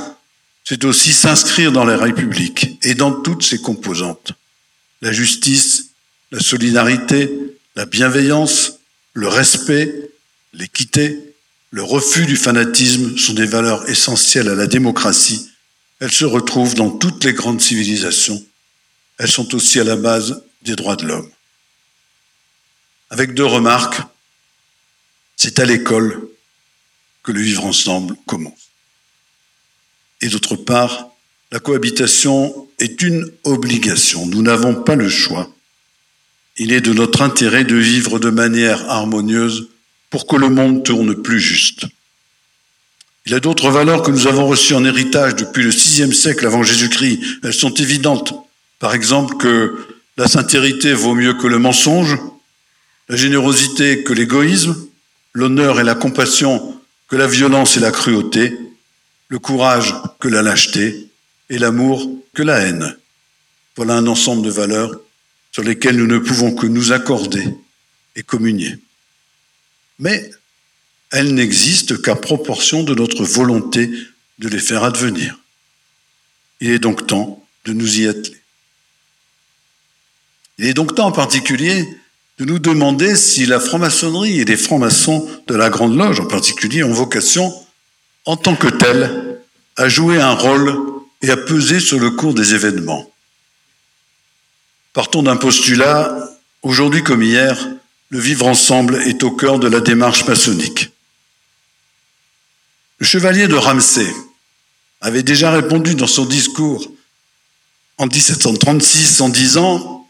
c'est 0.65 0.85
aussi 0.85 1.13
s'inscrire 1.13 1.73
dans 1.73 1.85
la 1.85 1.97
République 1.97 2.79
et 2.83 2.95
dans 2.95 3.13
toutes 3.13 3.43
ses 3.43 3.59
composantes. 3.59 4.33
La 5.03 5.13
justice, 5.13 5.91
la 6.33 6.41
solidarité, 6.41 7.31
la 7.77 7.87
bienveillance, 7.87 8.80
le 9.13 9.29
respect, 9.29 10.11
l'équité, 10.53 11.19
le 11.71 11.83
refus 11.83 12.27
du 12.27 12.37
fanatisme 12.37 13.17
sont 13.17 13.35
des 13.35 13.47
valeurs 13.47 13.89
essentielles 13.89 14.49
à 14.49 14.55
la 14.55 14.67
démocratie. 14.67 15.51
Elles 16.01 16.13
se 16.13 16.25
retrouvent 16.25 16.75
dans 16.75 16.91
toutes 16.91 17.25
les 17.25 17.33
grandes 17.33 17.61
civilisations. 17.61 18.45
Elles 19.19 19.31
sont 19.31 19.55
aussi 19.55 19.79
à 19.79 19.85
la 19.85 19.97
base 19.97 20.43
des 20.63 20.77
droits 20.77 20.97
de 20.97 21.07
l'homme. 21.07 21.31
Avec 23.11 23.35
deux 23.35 23.47
remarques. 23.47 24.01
C'est 25.37 25.59
à 25.59 25.65
l'école 25.65 26.29
que 27.23 27.33
le 27.33 27.41
vivre 27.41 27.65
ensemble 27.65 28.15
commence. 28.27 28.71
Et 30.21 30.29
d'autre 30.29 30.57
part, 30.57 31.09
la 31.51 31.61
cohabitation 31.61 32.69
est 32.79 33.03
une 33.03 33.31
obligation. 33.45 34.27
Nous 34.27 34.43
n'avons 34.43 34.75
pas 34.75 34.97
le 34.97 35.09
choix. 35.09 35.51
Il 36.63 36.75
est 36.75 36.83
de 36.83 36.93
notre 36.93 37.23
intérêt 37.23 37.65
de 37.65 37.75
vivre 37.75 38.19
de 38.19 38.29
manière 38.29 38.91
harmonieuse 38.91 39.71
pour 40.11 40.27
que 40.27 40.37
le 40.37 40.51
monde 40.51 40.85
tourne 40.85 41.15
plus 41.15 41.41
juste. 41.41 41.87
Il 43.25 43.33
y 43.33 43.35
a 43.35 43.41
d'autres 43.41 43.71
valeurs 43.71 44.03
que 44.03 44.11
nous 44.11 44.27
avons 44.27 44.47
reçues 44.47 44.75
en 44.75 44.85
héritage 44.85 45.37
depuis 45.37 45.63
le 45.63 45.73
sixième 45.73 46.13
siècle 46.13 46.47
avant 46.47 46.63
Jésus-Christ. 46.63 47.19
Elles 47.43 47.55
sont 47.55 47.73
évidentes. 47.73 48.35
Par 48.79 48.93
exemple, 48.93 49.39
que 49.39 49.75
la 50.19 50.29
sincérité 50.29 50.93
vaut 50.93 51.15
mieux 51.15 51.33
que 51.33 51.47
le 51.47 51.59
mensonge, 51.59 52.19
la 53.09 53.17
générosité 53.17 54.05
que 54.05 54.13
l'égoïsme, 54.13 54.77
l'honneur 55.33 55.81
et 55.81 55.85
la 55.85 55.95
compassion 55.95 56.79
que 57.09 57.17
la 57.17 57.27
violence 57.27 57.79
et 57.79 57.81
la 57.81 57.91
cruauté, 57.91 58.55
le 59.29 59.39
courage 59.39 59.95
que 60.19 60.29
la 60.29 60.43
lâcheté 60.43 61.09
et 61.49 61.57
l'amour 61.57 62.07
que 62.35 62.43
la 62.43 62.59
haine. 62.59 62.99
Voilà 63.77 63.95
un 63.95 64.07
ensemble 64.07 64.43
de 64.45 64.51
valeurs 64.51 64.91
sur 65.53 65.63
lesquelles 65.63 65.97
nous 65.97 66.07
ne 66.07 66.19
pouvons 66.19 66.55
que 66.55 66.67
nous 66.67 66.93
accorder 66.93 67.45
et 68.17 68.23
communier. 68.23 68.79
Mais 69.99 70.31
elles 71.11 71.35
n'existent 71.35 71.97
qu'à 71.97 72.15
proportion 72.15 72.83
de 72.83 72.95
notre 72.95 73.25
volonté 73.25 73.91
de 74.39 74.49
les 74.49 74.61
faire 74.61 74.85
advenir. 74.85 75.39
Il 76.61 76.71
est 76.71 76.79
donc 76.79 77.07
temps 77.07 77.45
de 77.65 77.73
nous 77.73 78.01
y 78.01 78.09
atteler. 78.09 78.41
Il 80.59 80.67
est 80.67 80.75
donc 80.75 80.95
temps 80.95 81.07
en 81.07 81.13
particulier 81.13 81.87
de 82.39 82.45
nous 82.45 82.59
demander 82.59 83.17
si 83.17 83.45
la 83.45 83.61
franc-maçonnerie 83.61 84.41
et 84.41 84.45
les 84.45 84.57
francs-maçons 84.57 85.29
de 85.47 85.55
la 85.55 85.69
Grande 85.69 85.97
Loge 85.97 86.21
en 86.21 86.27
particulier 86.27 86.83
ont 86.83 86.93
vocation, 86.93 87.53
en 88.25 88.37
tant 88.37 88.57
que 88.57 88.69
tels, 88.69 89.41
à 89.77 89.89
jouer 89.89 90.21
un 90.21 90.33
rôle 90.33 90.75
et 91.23 91.31
à 91.31 91.37
peser 91.37 91.81
sur 91.81 91.99
le 91.99 92.11
cours 92.11 92.35
des 92.35 92.55
événements. 92.55 93.11
Partons 94.93 95.23
d'un 95.23 95.37
postulat, 95.37 96.31
aujourd'hui 96.63 97.05
comme 97.05 97.23
hier, 97.23 97.57
le 98.09 98.19
vivre 98.19 98.47
ensemble 98.47 98.97
est 99.07 99.23
au 99.23 99.31
cœur 99.31 99.61
de 99.61 99.69
la 99.69 99.81
démarche 99.81 100.27
maçonnique. 100.27 100.91
Le 102.99 103.07
chevalier 103.07 103.47
de 103.47 103.55
Ramsay 103.55 104.13
avait 105.01 105.23
déjà 105.23 105.53
répondu 105.53 105.95
dans 105.95 106.09
son 106.09 106.25
discours 106.25 106.91
en 107.99 108.07
1736 108.07 109.21
en 109.21 109.29
disant 109.29 110.09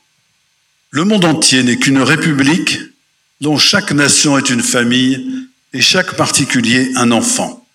Le 0.91 1.05
monde 1.05 1.27
entier 1.27 1.63
n'est 1.63 1.77
qu'une 1.77 2.01
république 2.01 2.79
dont 3.43 3.59
chaque 3.59 3.93
nation 3.93 4.39
est 4.39 4.49
une 4.49 4.63
famille 4.63 5.47
et 5.75 5.83
chaque 5.83 6.17
particulier 6.17 6.91
un 6.97 7.11
enfant. 7.11 7.67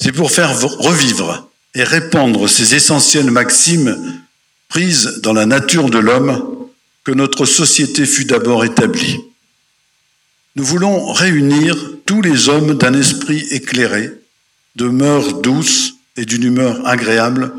C'est 0.00 0.12
pour 0.12 0.32
faire 0.32 0.60
revivre 0.60 1.48
et 1.74 1.84
répandre 1.84 2.48
ces 2.48 2.74
essentielles 2.74 3.30
maximes 3.30 4.23
prises 4.74 5.20
dans 5.22 5.32
la 5.32 5.46
nature 5.46 5.88
de 5.88 5.98
l'homme 5.98 6.68
que 7.04 7.12
notre 7.12 7.44
société 7.44 8.04
fut 8.06 8.24
d'abord 8.24 8.64
établie. 8.64 9.20
Nous 10.56 10.64
voulons 10.64 11.12
réunir 11.12 11.76
tous 12.04 12.20
les 12.22 12.48
hommes 12.48 12.74
d'un 12.74 12.92
esprit 12.92 13.46
éclairé, 13.52 14.10
de 14.74 14.88
mœurs 14.88 15.40
douces 15.42 15.94
et 16.16 16.24
d'une 16.24 16.42
humeur 16.42 16.84
agréable 16.88 17.52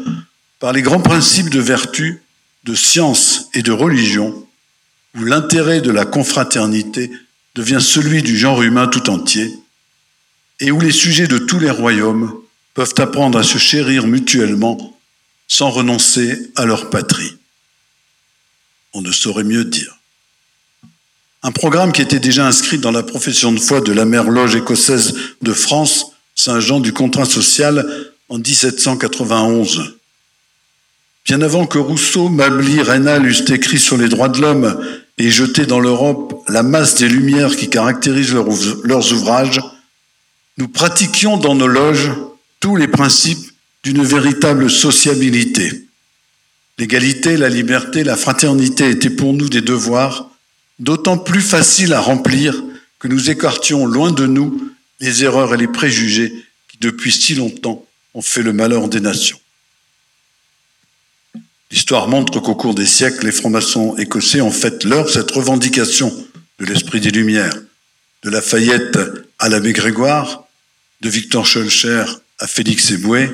par 0.60 0.74
les 0.74 0.82
grands 0.82 1.00
principes 1.00 1.50
de 1.50 1.62
vertu, 1.62 2.22
de 2.66 2.76
science 2.76 3.48
et 3.54 3.62
de 3.62 3.72
religion, 3.72 4.46
où 5.18 5.24
l'intérêt 5.24 5.80
de 5.80 5.92
la 5.92 6.04
confraternité 6.04 7.10
devient 7.56 7.80
celui 7.80 8.24
du 8.24 8.36
genre 8.36 8.62
humain 8.62 8.88
tout 8.88 9.10
entier, 9.10 9.54
et 10.60 10.70
où 10.70 10.82
les 10.82 10.92
sujets 10.92 11.28
de 11.28 11.38
tous 11.38 11.60
les 11.60 11.72
royaumes 11.72 12.34
peuvent 12.74 12.96
apprendre 12.98 13.38
à 13.38 13.44
se 13.44 13.58
chérir 13.58 14.06
mutuellement 14.06 14.95
sans 15.48 15.70
renoncer 15.70 16.52
à 16.56 16.66
leur 16.66 16.90
patrie. 16.90 17.38
On 18.94 19.02
ne 19.02 19.12
saurait 19.12 19.44
mieux 19.44 19.66
dire. 19.66 19.98
Un 21.44 21.52
programme 21.52 21.92
qui 21.92 22.02
était 22.02 22.20
déjà 22.20 22.48
inscrit 22.48 22.80
dans 22.80 22.92
la 22.92 23.04
profession 23.04 23.52
de 23.52 23.60
foi 23.60 23.82
de 23.82 23.94
la 23.94 24.06
mère 24.06 24.30
loge 24.30 24.56
écossaise 24.56 25.16
de 25.42 25.54
France, 25.54 26.08
Saint-Jean 26.34 26.80
du 26.80 26.92
contrat 26.92 27.26
social, 27.26 27.86
en 28.30 28.40
1791. 28.40 29.96
Bien 31.26 31.42
avant 31.42 31.68
que 31.68 31.78
Rousseau, 31.78 32.30
Mably, 32.30 32.82
Rénal 32.82 33.26
eussent 33.26 33.50
écrit 33.50 33.80
sur 33.80 33.98
les 33.98 34.10
droits 34.10 34.30
de 34.30 34.42
l'homme 34.42 34.80
et 35.18 35.30
jeté 35.30 35.66
dans 35.66 35.80
l'Europe 35.80 36.44
la 36.48 36.64
masse 36.64 36.96
des 36.96 37.08
lumières 37.08 37.56
qui 37.56 37.70
caractérisent 37.70 38.34
leurs 38.34 39.14
ouvrages, 39.14 39.62
nous 40.58 40.68
pratiquions 40.68 41.38
dans 41.38 41.56
nos 41.56 41.68
loges 41.68 42.12
tous 42.60 42.76
les 42.76 42.88
principes 42.88 43.52
d'une 43.86 44.04
véritable 44.04 44.70
sociabilité. 44.70 45.86
L'égalité, 46.80 47.38
la 47.38 47.50
liberté, 47.50 48.04
la 48.04 48.18
fraternité 48.18 48.90
étaient 48.90 49.12
pour 49.12 49.34
nous 49.34 49.48
des 49.48 49.62
devoirs 49.62 50.32
d'autant 50.80 51.20
plus 51.20 51.42
faciles 51.42 51.94
à 51.94 52.02
remplir 52.02 52.62
que 52.98 53.08
nous 53.08 53.30
écartions 53.30 53.86
loin 53.86 54.12
de 54.12 54.26
nous 54.26 54.72
les 55.00 55.24
erreurs 55.24 55.54
et 55.54 55.58
les 55.58 55.68
préjugés 55.68 56.34
qui 56.68 56.78
depuis 56.80 57.12
si 57.12 57.36
longtemps 57.36 57.86
ont 58.16 58.24
fait 58.24 58.42
le 58.42 58.54
malheur 58.54 58.90
des 58.90 59.00
nations. 59.00 59.40
L'histoire 61.70 62.08
montre 62.08 62.40
qu'au 62.40 62.56
cours 62.56 62.74
des 62.74 62.88
siècles, 62.88 63.26
les 63.26 63.32
francs-maçons 63.32 63.96
écossais 63.98 64.42
ont 64.42 64.52
fait 64.52 64.84
leur 64.84 65.10
cette 65.10 65.30
revendication 65.30 66.12
de 66.58 66.66
l'esprit 66.66 67.02
des 67.02 67.12
Lumières, 67.12 67.56
de 68.24 68.32
Lafayette 68.32 68.98
à 69.38 69.48
l'abbé 69.48 69.74
Grégoire, 69.74 70.48
de 71.02 71.10
Victor 71.10 71.46
Schulcher 71.46 72.06
à 72.40 72.48
Félix 72.48 72.90
Eboué. 72.90 73.30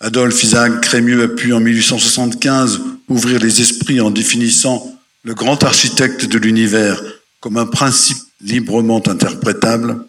Adolphe 0.00 0.44
Isaac 0.44 0.80
Crémieux 0.80 1.24
a 1.24 1.28
pu 1.28 1.52
en 1.52 1.60
1875 1.60 2.80
ouvrir 3.08 3.40
les 3.40 3.60
esprits 3.60 4.00
en 4.00 4.10
définissant 4.10 4.94
le 5.24 5.34
grand 5.34 5.62
architecte 5.64 6.26
de 6.26 6.38
l'univers 6.38 7.02
comme 7.40 7.56
un 7.56 7.66
principe 7.66 8.18
librement 8.40 9.02
interprétable. 9.08 10.06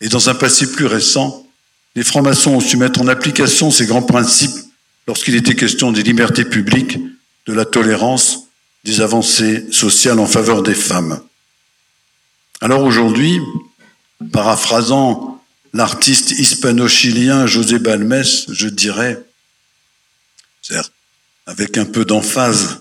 Et 0.00 0.08
dans 0.08 0.28
un 0.28 0.34
passé 0.34 0.70
plus 0.70 0.86
récent, 0.86 1.44
les 1.96 2.04
francs-maçons 2.04 2.52
ont 2.52 2.60
su 2.60 2.76
mettre 2.76 3.00
en 3.00 3.08
application 3.08 3.72
ces 3.72 3.86
grands 3.86 4.02
principes 4.02 4.56
lorsqu'il 5.08 5.34
était 5.34 5.56
question 5.56 5.90
des 5.90 6.02
libertés 6.02 6.44
publiques, 6.44 6.98
de 7.46 7.52
la 7.52 7.64
tolérance, 7.64 8.44
des 8.84 9.00
avancées 9.00 9.64
sociales 9.72 10.20
en 10.20 10.26
faveur 10.26 10.62
des 10.62 10.74
femmes. 10.74 11.20
Alors 12.60 12.84
aujourd'hui, 12.84 13.40
paraphrasant 14.32 15.33
l'artiste 15.74 16.30
hispano-chilien 16.30 17.46
José 17.46 17.78
Balmes, 17.78 18.22
je 18.48 18.68
dirais, 18.68 19.22
certes, 20.62 20.92
avec 21.46 21.76
un 21.76 21.84
peu 21.84 22.04
d'emphase, 22.04 22.80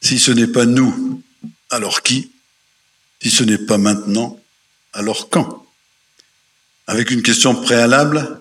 si 0.00 0.18
ce 0.18 0.30
n'est 0.30 0.46
pas 0.46 0.64
nous, 0.64 1.22
alors 1.68 2.02
qui? 2.02 2.30
Si 3.20 3.30
ce 3.30 3.42
n'est 3.42 3.58
pas 3.58 3.76
maintenant, 3.76 4.40
alors 4.92 5.28
quand? 5.28 5.66
Avec 6.86 7.10
une 7.10 7.22
question 7.22 7.54
préalable, 7.54 8.40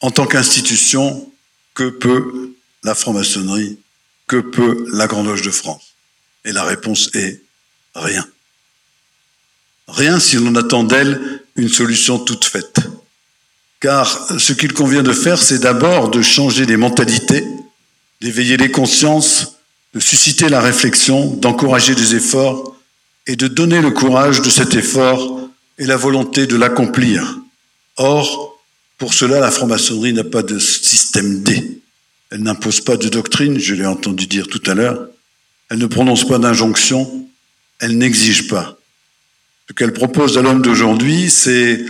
en 0.00 0.10
tant 0.10 0.26
qu'institution, 0.26 1.32
que 1.74 1.88
peut 1.88 2.56
la 2.82 2.94
franc-maçonnerie? 2.94 3.78
Que 4.26 4.40
peut 4.40 4.86
la 4.92 5.06
Grande 5.06 5.26
Loge 5.26 5.42
de 5.42 5.50
France? 5.50 5.94
Et 6.44 6.52
la 6.52 6.64
réponse 6.64 7.10
est 7.14 7.42
rien. 7.94 8.26
Rien 9.92 10.18
si 10.18 10.36
l'on 10.36 10.54
attend 10.54 10.84
d'elle 10.84 11.42
une 11.56 11.68
solution 11.68 12.18
toute 12.18 12.44
faite. 12.44 12.80
Car 13.80 14.38
ce 14.38 14.52
qu'il 14.52 14.72
convient 14.72 15.02
de 15.02 15.12
faire, 15.12 15.42
c'est 15.42 15.58
d'abord 15.58 16.08
de 16.08 16.22
changer 16.22 16.66
les 16.66 16.76
mentalités, 16.76 17.44
d'éveiller 18.20 18.56
les 18.56 18.70
consciences, 18.70 19.56
de 19.94 20.00
susciter 20.00 20.48
la 20.48 20.60
réflexion, 20.60 21.26
d'encourager 21.36 21.94
des 21.94 22.14
efforts 22.14 22.76
et 23.26 23.36
de 23.36 23.48
donner 23.48 23.82
le 23.82 23.90
courage 23.90 24.40
de 24.40 24.48
cet 24.48 24.74
effort 24.74 25.40
et 25.78 25.84
la 25.84 25.96
volonté 25.96 26.46
de 26.46 26.56
l'accomplir. 26.56 27.40
Or, 27.96 28.58
pour 28.96 29.12
cela, 29.12 29.40
la 29.40 29.50
franc-maçonnerie 29.50 30.14
n'a 30.14 30.24
pas 30.24 30.42
de 30.42 30.58
système 30.58 31.42
D. 31.42 31.82
Elle 32.30 32.42
n'impose 32.42 32.80
pas 32.80 32.96
de 32.96 33.08
doctrine, 33.08 33.58
je 33.58 33.74
l'ai 33.74 33.84
entendu 33.84 34.26
dire 34.26 34.46
tout 34.48 34.62
à 34.66 34.74
l'heure. 34.74 35.08
Elle 35.68 35.78
ne 35.78 35.86
prononce 35.86 36.26
pas 36.26 36.38
d'injonction. 36.38 37.28
Elle 37.78 37.98
n'exige 37.98 38.48
pas. 38.48 38.78
Ce 39.72 39.74
qu'elle 39.74 39.94
propose 39.94 40.36
à 40.36 40.42
l'homme 40.42 40.60
d'aujourd'hui, 40.60 41.30
c'est 41.30 41.82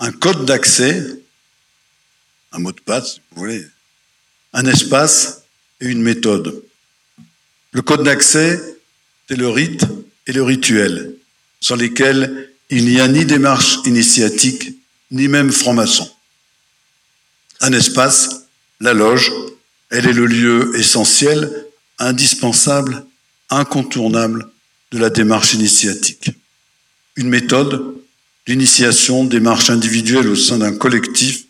un 0.00 0.10
code 0.10 0.46
d'accès, 0.46 1.00
un 2.50 2.58
mot 2.58 2.72
de 2.72 2.80
passe, 2.80 3.12
si 3.12 3.20
vous 3.30 3.42
voulez, 3.42 3.64
un 4.52 4.66
espace 4.66 5.42
et 5.80 5.86
une 5.86 6.02
méthode. 6.02 6.64
Le 7.70 7.82
code 7.82 8.02
d'accès, 8.02 8.60
c'est 9.28 9.36
le 9.36 9.48
rite 9.48 9.86
et 10.26 10.32
le 10.32 10.42
rituel, 10.42 11.14
sans 11.60 11.76
lesquels 11.76 12.50
il 12.68 12.86
n'y 12.86 13.00
a 13.00 13.06
ni 13.06 13.24
démarche 13.24 13.76
initiatique, 13.84 14.72
ni 15.12 15.28
même 15.28 15.52
franc-maçon. 15.52 16.10
Un 17.60 17.72
espace, 17.72 18.46
la 18.80 18.92
loge, 18.92 19.30
elle 19.90 20.08
est 20.08 20.12
le 20.12 20.26
lieu 20.26 20.72
essentiel, 20.76 21.64
indispensable, 22.00 23.06
incontournable 23.50 24.50
de 24.90 24.98
la 24.98 25.10
démarche 25.10 25.54
initiatique. 25.54 26.32
Une 27.16 27.28
méthode, 27.28 27.96
l'initiation, 28.46 29.24
démarche 29.24 29.70
individuelle 29.70 30.28
au 30.28 30.36
sein 30.36 30.58
d'un 30.58 30.74
collectif, 30.74 31.44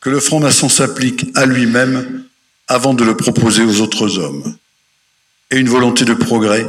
que 0.00 0.10
le 0.10 0.20
franc-maçon 0.20 0.68
s'applique 0.68 1.26
à 1.34 1.46
lui-même 1.46 2.24
avant 2.68 2.94
de 2.94 3.04
le 3.04 3.16
proposer 3.16 3.62
aux 3.62 3.80
autres 3.80 4.18
hommes. 4.18 4.56
Et 5.50 5.56
une 5.56 5.68
volonté 5.68 6.04
de 6.04 6.14
progrès, 6.14 6.68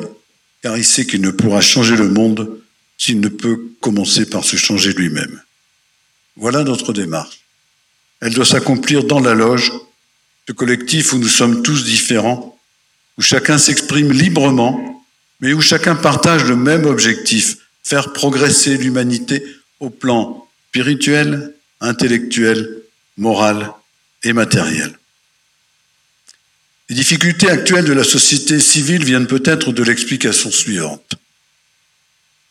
car 0.62 0.78
il 0.78 0.86
sait 0.86 1.06
qu'il 1.06 1.22
ne 1.22 1.32
pourra 1.32 1.62
changer 1.62 1.96
le 1.96 2.10
monde 2.10 2.60
s'il 2.98 3.20
ne 3.20 3.28
peut 3.28 3.72
commencer 3.82 4.26
par 4.26 4.44
se 4.44 4.56
changer 4.56 4.94
lui-même. 4.94 5.42
Voilà 6.36 6.64
notre 6.64 6.94
démarche. 6.94 7.40
Elle 8.22 8.34
doit 8.34 8.46
s'accomplir 8.46 9.04
dans 9.04 9.20
la 9.20 9.34
loge, 9.34 9.72
ce 10.48 10.54
collectif 10.54 11.14
où 11.14 11.18
nous 11.18 11.28
sommes 11.28 11.62
tous 11.62 11.84
différents, 11.84 12.58
où 13.18 13.22
chacun 13.22 13.58
s'exprime 13.58 14.12
librement, 14.12 15.04
mais 15.42 15.54
où 15.54 15.62
chacun 15.62 15.96
partage 15.96 16.46
le 16.46 16.56
même 16.56 16.86
objectif, 16.86 17.58
faire 17.84 18.14
progresser 18.14 18.78
l'humanité 18.78 19.44
au 19.80 19.90
plan 19.90 20.48
spirituel, 20.70 21.56
intellectuel, 21.82 22.84
moral 23.18 23.72
et 24.24 24.34
matériel. 24.34 24.98
Les 26.90 26.96
difficultés 26.96 27.50
actuelles 27.50 27.86
de 27.86 27.94
la 27.94 28.04
société 28.04 28.60
civile 28.60 29.04
viennent 29.04 29.28
peut-être 29.28 29.72
de 29.72 29.84
l'explication 29.84 30.52
suivante. 30.52 31.16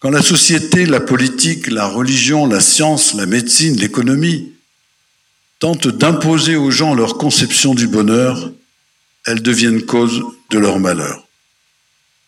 Quand 0.01 0.11
la 0.11 0.23
société, 0.23 0.87
la 0.87 1.01
politique, 1.01 1.67
la 1.67 1.89
religion, 1.89 2.47
la 2.47 2.61
science, 2.61 3.15
la 3.15 3.27
médecine, 3.27 3.77
l'économie 3.77 4.53
tentent 5.59 5.89
d'imposer 5.89 6.55
aux 6.55 6.71
gens 6.71 6.95
leur 6.95 7.19
conception 7.19 7.75
du 7.75 7.89
bonheur, 7.89 8.53
elles 9.27 9.43
deviennent 9.43 9.83
cause 9.83 10.23
de 10.51 10.59
leur 10.59 10.79
malheur. 10.79 11.27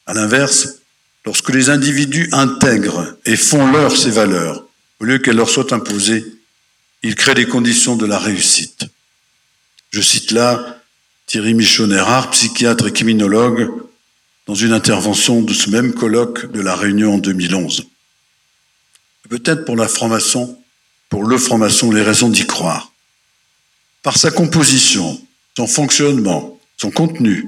À 0.06 0.14
l'inverse, 0.14 0.79
lorsque 1.24 1.50
les 1.50 1.70
individus 1.70 2.28
intègrent 2.32 3.16
et 3.26 3.36
font 3.36 3.70
leur 3.70 3.96
ces 3.96 4.10
valeurs, 4.10 4.64
au 5.00 5.04
lieu 5.04 5.18
qu'elles 5.18 5.36
leur 5.36 5.50
soient 5.50 5.74
imposées, 5.74 6.24
ils 7.02 7.14
créent 7.14 7.34
les 7.34 7.46
conditions 7.46 7.96
de 7.96 8.06
la 8.06 8.18
réussite. 8.18 8.86
Je 9.90 10.00
cite 10.00 10.30
là 10.30 10.78
Thierry 11.26 11.54
Michon-Erard, 11.54 12.30
psychiatre 12.30 12.88
et 12.88 12.92
criminologue, 12.92 13.70
dans 14.46 14.54
une 14.54 14.72
intervention 14.72 15.42
de 15.42 15.54
ce 15.54 15.70
même 15.70 15.94
colloque 15.94 16.50
de 16.50 16.60
la 16.60 16.74
Réunion 16.74 17.14
en 17.14 17.18
2011. 17.18 17.86
Peut-être 19.28 19.64
pour 19.64 19.76
la 19.76 19.86
franc-maçon, 19.86 20.58
pour 21.08 21.24
le 21.24 21.38
franc-maçon, 21.38 21.92
les 21.92 22.02
raisons 22.02 22.28
d'y 22.28 22.46
croire. 22.46 22.92
Par 24.02 24.16
sa 24.16 24.32
composition, 24.32 25.20
son 25.56 25.68
fonctionnement, 25.68 26.58
son 26.76 26.90
contenu, 26.90 27.46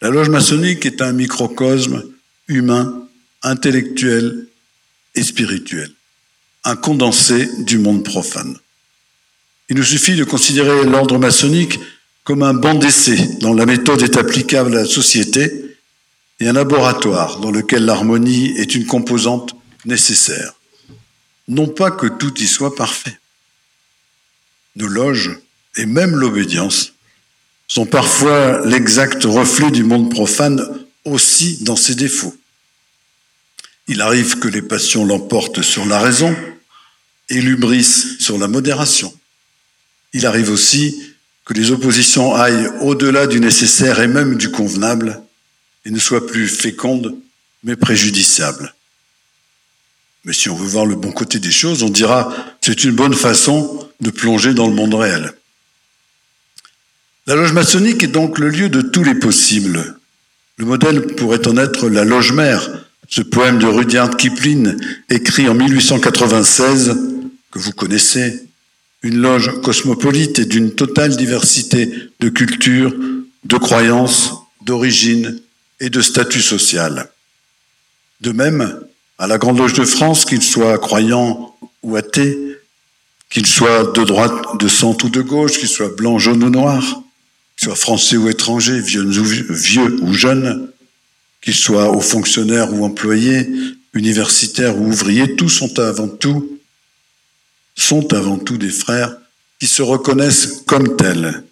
la 0.00 0.08
loge 0.08 0.30
maçonnique 0.30 0.86
est 0.86 1.02
un 1.02 1.12
microcosme 1.12 2.04
humain, 2.48 3.08
intellectuel 3.42 4.46
et 5.14 5.22
spirituel, 5.22 5.90
un 6.64 6.76
condensé 6.76 7.48
du 7.64 7.78
monde 7.78 8.04
profane. 8.04 8.56
Il 9.68 9.76
nous 9.76 9.84
suffit 9.84 10.16
de 10.16 10.24
considérer 10.24 10.84
l'ordre 10.84 11.18
maçonnique 11.18 11.78
comme 12.22 12.42
un 12.42 12.54
banc 12.54 12.74
d'essai 12.74 13.16
dont 13.40 13.54
la 13.54 13.66
méthode 13.66 14.02
est 14.02 14.16
applicable 14.16 14.76
à 14.76 14.82
la 14.82 14.86
société 14.86 15.76
et 16.40 16.48
un 16.48 16.52
laboratoire 16.52 17.38
dans 17.38 17.50
lequel 17.50 17.84
l'harmonie 17.84 18.52
est 18.56 18.74
une 18.74 18.86
composante 18.86 19.54
nécessaire. 19.84 20.54
Non 21.48 21.68
pas 21.68 21.90
que 21.90 22.06
tout 22.06 22.34
y 22.40 22.46
soit 22.46 22.74
parfait. 22.74 23.18
Nos 24.76 24.88
loges 24.88 25.38
et 25.76 25.86
même 25.86 26.16
l'obédience 26.16 26.94
sont 27.68 27.86
parfois 27.86 28.64
l'exact 28.66 29.24
reflet 29.24 29.70
du 29.70 29.84
monde 29.84 30.10
profane 30.10 30.83
aussi 31.04 31.58
dans 31.62 31.76
ses 31.76 31.94
défauts. 31.94 32.36
Il 33.86 34.00
arrive 34.00 34.38
que 34.38 34.48
les 34.48 34.62
passions 34.62 35.04
l'emportent 35.04 35.62
sur 35.62 35.84
la 35.84 35.98
raison 35.98 36.34
et 37.28 37.40
l'ubris 37.40 38.16
sur 38.18 38.38
la 38.38 38.48
modération. 38.48 39.12
Il 40.12 40.26
arrive 40.26 40.50
aussi 40.50 41.14
que 41.44 41.52
les 41.52 41.70
oppositions 41.70 42.34
aillent 42.34 42.70
au-delà 42.80 43.26
du 43.26 43.40
nécessaire 43.40 44.00
et 44.00 44.08
même 44.08 44.36
du 44.36 44.50
convenable 44.50 45.20
et 45.84 45.90
ne 45.90 45.98
soient 45.98 46.26
plus 46.26 46.48
fécondes 46.48 47.14
mais 47.62 47.76
préjudiciables. 47.76 48.74
Mais 50.24 50.32
si 50.32 50.48
on 50.48 50.54
veut 50.54 50.66
voir 50.66 50.86
le 50.86 50.94
bon 50.94 51.12
côté 51.12 51.38
des 51.38 51.50
choses, 51.50 51.82
on 51.82 51.90
dira 51.90 52.34
c'est 52.62 52.84
une 52.84 52.92
bonne 52.92 53.14
façon 53.14 53.88
de 54.00 54.10
plonger 54.10 54.54
dans 54.54 54.66
le 54.66 54.74
monde 54.74 54.94
réel. 54.94 55.34
La 57.26 57.34
loge 57.34 57.52
maçonnique 57.52 58.02
est 58.02 58.08
donc 58.08 58.38
le 58.38 58.48
lieu 58.48 58.68
de 58.68 58.80
tous 58.80 59.04
les 59.04 59.14
possibles. 59.14 59.98
Le 60.56 60.66
modèle 60.66 61.02
pourrait 61.16 61.46
en 61.48 61.56
être 61.56 61.88
la 61.88 62.04
loge 62.04 62.32
mère, 62.32 62.86
ce 63.08 63.22
poème 63.22 63.58
de 63.58 63.66
Rudyard 63.66 64.16
Kipling 64.16 64.76
écrit 65.10 65.48
en 65.48 65.54
1896 65.54 66.96
que 67.50 67.58
vous 67.58 67.72
connaissez, 67.72 68.48
une 69.02 69.18
loge 69.18 69.60
cosmopolite 69.62 70.38
et 70.40 70.44
d'une 70.44 70.74
totale 70.74 71.16
diversité 71.16 71.88
de 72.20 72.28
cultures, 72.28 72.92
de 73.44 73.56
croyances, 73.56 74.32
d'origines 74.62 75.40
et 75.78 75.90
de 75.90 76.00
statut 76.00 76.40
social. 76.40 77.10
De 78.20 78.32
même, 78.32 78.80
à 79.18 79.26
la 79.26 79.38
Grande 79.38 79.58
Loge 79.58 79.74
de 79.74 79.84
France, 79.84 80.24
qu'il 80.24 80.42
soit 80.42 80.78
croyant 80.78 81.54
ou 81.82 81.96
athée, 81.96 82.36
qu'il 83.30 83.46
soit 83.46 83.92
de 83.92 84.02
droite, 84.04 84.58
de 84.58 84.68
centre 84.68 85.04
ou 85.04 85.08
de 85.10 85.20
gauche, 85.20 85.58
qu'il 85.58 85.68
soit 85.68 85.94
blanc, 85.94 86.18
jaune 86.18 86.42
ou 86.42 86.50
noir, 86.50 87.03
soit 87.64 87.76
français 87.76 88.18
ou 88.18 88.28
étranger, 88.28 88.78
vieux 88.80 89.04
ou, 89.04 89.54
vieux 89.54 89.96
ou 90.02 90.12
jeune, 90.12 90.68
qu'il 91.40 91.54
soit 91.54 91.88
aux 91.90 92.00
fonctionnaires 92.00 92.74
ou 92.74 92.84
employés, 92.84 93.48
universitaires 93.94 94.76
ou 94.78 94.88
ouvriers, 94.88 95.34
tous 95.36 95.48
sont 95.48 95.78
avant 95.78 96.08
tout 96.08 96.50
sont 97.76 98.12
avant 98.12 98.38
tout 98.38 98.56
des 98.56 98.70
frères 98.70 99.16
qui 99.58 99.66
se 99.66 99.82
reconnaissent 99.82 100.62
comme 100.66 100.94
tels, 100.96 101.42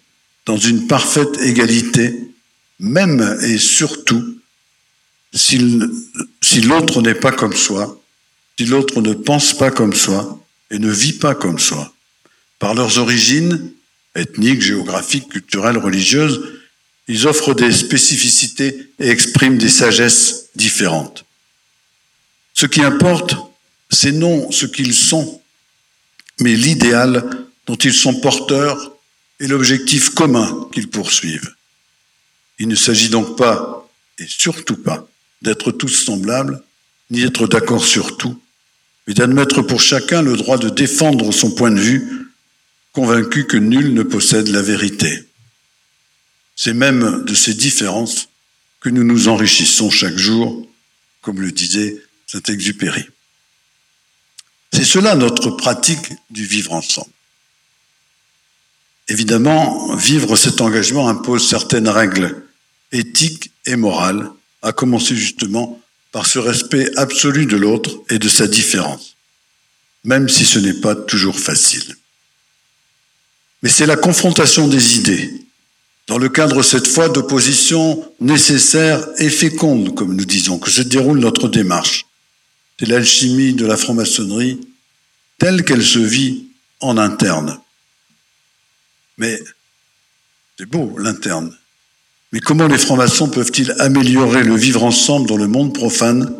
dans 0.45 0.57
une 0.57 0.87
parfaite 0.87 1.37
égalité, 1.41 2.31
même 2.79 3.37
et 3.41 3.57
surtout 3.57 4.37
si 5.33 5.57
l'autre 5.57 7.01
n'est 7.01 7.15
pas 7.15 7.31
comme 7.31 7.55
soi, 7.55 7.99
si 8.57 8.65
l'autre 8.65 9.01
ne 9.01 9.13
pense 9.13 9.57
pas 9.57 9.71
comme 9.71 9.93
soi 9.93 10.39
et 10.71 10.79
ne 10.79 10.91
vit 10.91 11.13
pas 11.13 11.35
comme 11.35 11.59
soi. 11.59 11.91
Par 12.59 12.73
leurs 12.73 12.99
origines, 12.99 13.73
ethniques, 14.15 14.61
géographiques, 14.61 15.29
culturelles, 15.29 15.77
religieuses, 15.77 16.41
ils 17.07 17.27
offrent 17.27 17.53
des 17.53 17.71
spécificités 17.71 18.89
et 18.99 19.09
expriment 19.09 19.57
des 19.57 19.69
sagesses 19.69 20.49
différentes. 20.55 21.25
Ce 22.53 22.65
qui 22.65 22.81
importe, 22.81 23.35
c'est 23.89 24.11
non 24.11 24.51
ce 24.51 24.65
qu'ils 24.65 24.93
sont, 24.93 25.41
mais 26.39 26.55
l'idéal 26.55 27.45
dont 27.67 27.75
ils 27.75 27.93
sont 27.93 28.19
porteurs 28.19 28.95
et 29.39 29.47
l'objectif 29.47 30.09
commun 30.09 30.67
qu'ils 30.71 30.89
poursuivent. 30.89 31.53
Il 32.59 32.67
ne 32.67 32.75
s'agit 32.75 33.09
donc 33.09 33.37
pas, 33.37 33.89
et 34.19 34.25
surtout 34.27 34.77
pas, 34.77 35.07
d'être 35.41 35.71
tous 35.71 35.89
semblables, 35.89 36.63
ni 37.09 37.21
d'être 37.21 37.47
d'accord 37.47 37.83
sur 37.83 38.17
tout, 38.17 38.39
mais 39.07 39.13
d'admettre 39.13 39.61
pour 39.61 39.81
chacun 39.81 40.21
le 40.21 40.37
droit 40.37 40.57
de 40.57 40.69
défendre 40.69 41.31
son 41.33 41.51
point 41.51 41.71
de 41.71 41.79
vue, 41.79 42.22
convaincu 42.93 43.45
que 43.45 43.57
nul 43.57 43.93
ne 43.93 44.03
possède 44.03 44.47
la 44.47 44.61
vérité. 44.61 45.27
C'est 46.55 46.73
même 46.73 47.23
de 47.25 47.33
ces 47.33 47.55
différences 47.55 48.29
que 48.79 48.89
nous 48.89 49.03
nous 49.03 49.27
enrichissons 49.27 49.89
chaque 49.89 50.17
jour, 50.17 50.67
comme 51.21 51.41
le 51.41 51.51
disait 51.51 52.01
Saint-Exupéry. 52.27 53.05
C'est 54.71 54.85
cela 54.85 55.15
notre 55.15 55.51
pratique 55.51 56.13
du 56.29 56.45
vivre 56.45 56.73
ensemble. 56.73 57.11
Évidemment, 59.07 59.95
vivre 59.95 60.35
cet 60.35 60.61
engagement 60.61 61.09
impose 61.09 61.47
certaines 61.47 61.89
règles 61.89 62.43
éthiques 62.91 63.51
et 63.65 63.75
morales, 63.75 64.29
à 64.61 64.71
commencer 64.71 65.15
justement 65.15 65.81
par 66.11 66.25
ce 66.25 66.39
respect 66.39 66.89
absolu 66.95 67.45
de 67.45 67.57
l'autre 67.57 67.91
et 68.09 68.19
de 68.19 68.29
sa 68.29 68.47
différence, 68.47 69.15
même 70.03 70.29
si 70.29 70.45
ce 70.45 70.59
n'est 70.59 70.79
pas 70.79 70.95
toujours 70.95 71.37
facile. 71.37 71.95
Mais 73.63 73.69
c'est 73.69 73.85
la 73.85 73.95
confrontation 73.95 74.67
des 74.67 74.97
idées, 74.97 75.33
dans 76.07 76.17
le 76.17 76.27
cadre 76.27 76.61
cette 76.61 76.85
fois 76.85 77.07
d'oppositions 77.07 78.05
nécessaires 78.19 79.07
et 79.19 79.29
fécondes, 79.29 79.95
comme 79.95 80.15
nous 80.15 80.25
disons, 80.25 80.59
que 80.59 80.69
se 80.69 80.81
déroule 80.81 81.19
notre 81.19 81.47
démarche. 81.47 82.05
c'est 82.77 82.87
l'alchimie 82.87 83.53
de 83.53 83.65
la 83.65 83.77
franc-maçonnerie 83.77 84.59
telle 85.39 85.63
qu'elle 85.63 85.83
se 85.83 85.99
vit 85.99 86.47
en 86.81 86.97
interne. 86.97 87.57
Mais 89.17 89.41
c'est 90.57 90.65
beau 90.65 90.97
l'interne. 90.97 91.55
Mais 92.33 92.41
comment 92.41 92.67
les 92.67 92.77
francs-maçons 92.77 93.29
peuvent-ils 93.29 93.73
améliorer 93.79 94.43
le 94.43 94.55
vivre 94.55 94.83
ensemble 94.83 95.29
dans 95.29 95.37
le 95.37 95.47
monde 95.47 95.73
profane, 95.73 96.33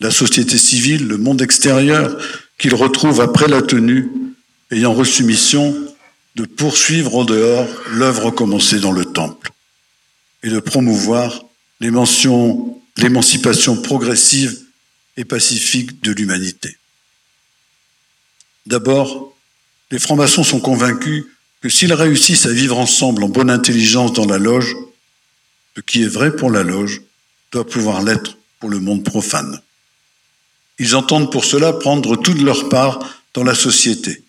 la 0.00 0.10
société 0.10 0.58
civile, 0.58 1.08
le 1.08 1.16
monde 1.16 1.40
extérieur, 1.40 2.18
qu'ils 2.58 2.74
retrouvent 2.74 3.22
après 3.22 3.48
la 3.48 3.62
tenue, 3.62 4.10
ayant 4.70 4.92
reçu 4.92 5.24
mission 5.24 5.74
de 6.36 6.44
poursuivre 6.44 7.16
en 7.16 7.24
dehors 7.24 7.68
l'œuvre 7.90 8.30
commencée 8.30 8.78
dans 8.80 8.92
le 8.92 9.04
temple 9.04 9.50
et 10.42 10.48
de 10.48 10.60
promouvoir 10.60 11.44
l'émancipation 11.80 13.76
progressive 13.82 14.58
et 15.16 15.24
pacifique 15.24 16.02
de 16.02 16.12
l'humanité. 16.12 16.76
D'abord, 18.66 19.34
les 19.90 19.98
francs-maçons 19.98 20.44
sont 20.44 20.60
convaincus 20.60 21.24
que 21.60 21.68
s'ils 21.68 21.92
réussissent 21.92 22.46
à 22.46 22.52
vivre 22.52 22.78
ensemble 22.78 23.24
en 23.24 23.28
bonne 23.28 23.50
intelligence 23.50 24.12
dans 24.12 24.26
la 24.26 24.38
loge, 24.38 24.74
ce 25.76 25.80
qui 25.80 26.02
est 26.02 26.08
vrai 26.08 26.34
pour 26.34 26.50
la 26.50 26.62
loge 26.62 27.02
doit 27.52 27.66
pouvoir 27.66 28.02
l'être 28.02 28.38
pour 28.60 28.70
le 28.70 28.78
monde 28.78 29.04
profane. 29.04 29.60
Ils 30.78 30.94
entendent 30.94 31.32
pour 31.32 31.44
cela 31.44 31.72
prendre 31.72 32.16
toute 32.16 32.40
leur 32.40 32.68
part 32.68 33.00
dans 33.34 33.44
la 33.44 33.54
société, 33.54 34.22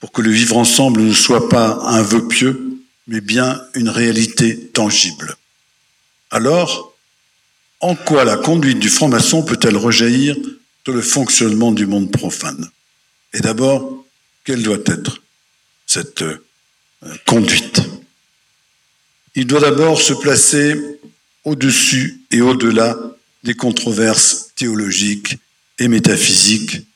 pour 0.00 0.12
que 0.12 0.22
le 0.22 0.30
vivre 0.30 0.56
ensemble 0.56 1.02
ne 1.02 1.14
soit 1.14 1.48
pas 1.48 1.78
un 1.82 2.02
vœu 2.02 2.28
pieux, 2.28 2.78
mais 3.06 3.20
bien 3.20 3.60
une 3.74 3.88
réalité 3.88 4.58
tangible. 4.68 5.36
Alors, 6.30 6.94
en 7.80 7.94
quoi 7.94 8.24
la 8.24 8.36
conduite 8.36 8.78
du 8.78 8.88
franc-maçon 8.88 9.42
peut-elle 9.42 9.76
rejaillir 9.76 10.36
sur 10.84 10.94
le 10.94 11.02
fonctionnement 11.02 11.72
du 11.72 11.86
monde 11.86 12.10
profane? 12.10 12.70
Et 13.32 13.40
d'abord, 13.40 14.04
quelle 14.44 14.62
doit 14.62 14.78
être 14.86 15.22
cette 15.86 16.22
euh, 16.22 16.38
conduite? 17.26 17.82
Il 19.34 19.46
doit 19.46 19.60
d'abord 19.60 20.00
se 20.00 20.12
placer 20.12 20.74
au-dessus 21.44 22.22
et 22.30 22.40
au-delà 22.40 22.96
des 23.42 23.54
controverses 23.54 24.50
théologiques 24.56 25.36
et 25.78 25.88
métaphysiques, 25.88 26.86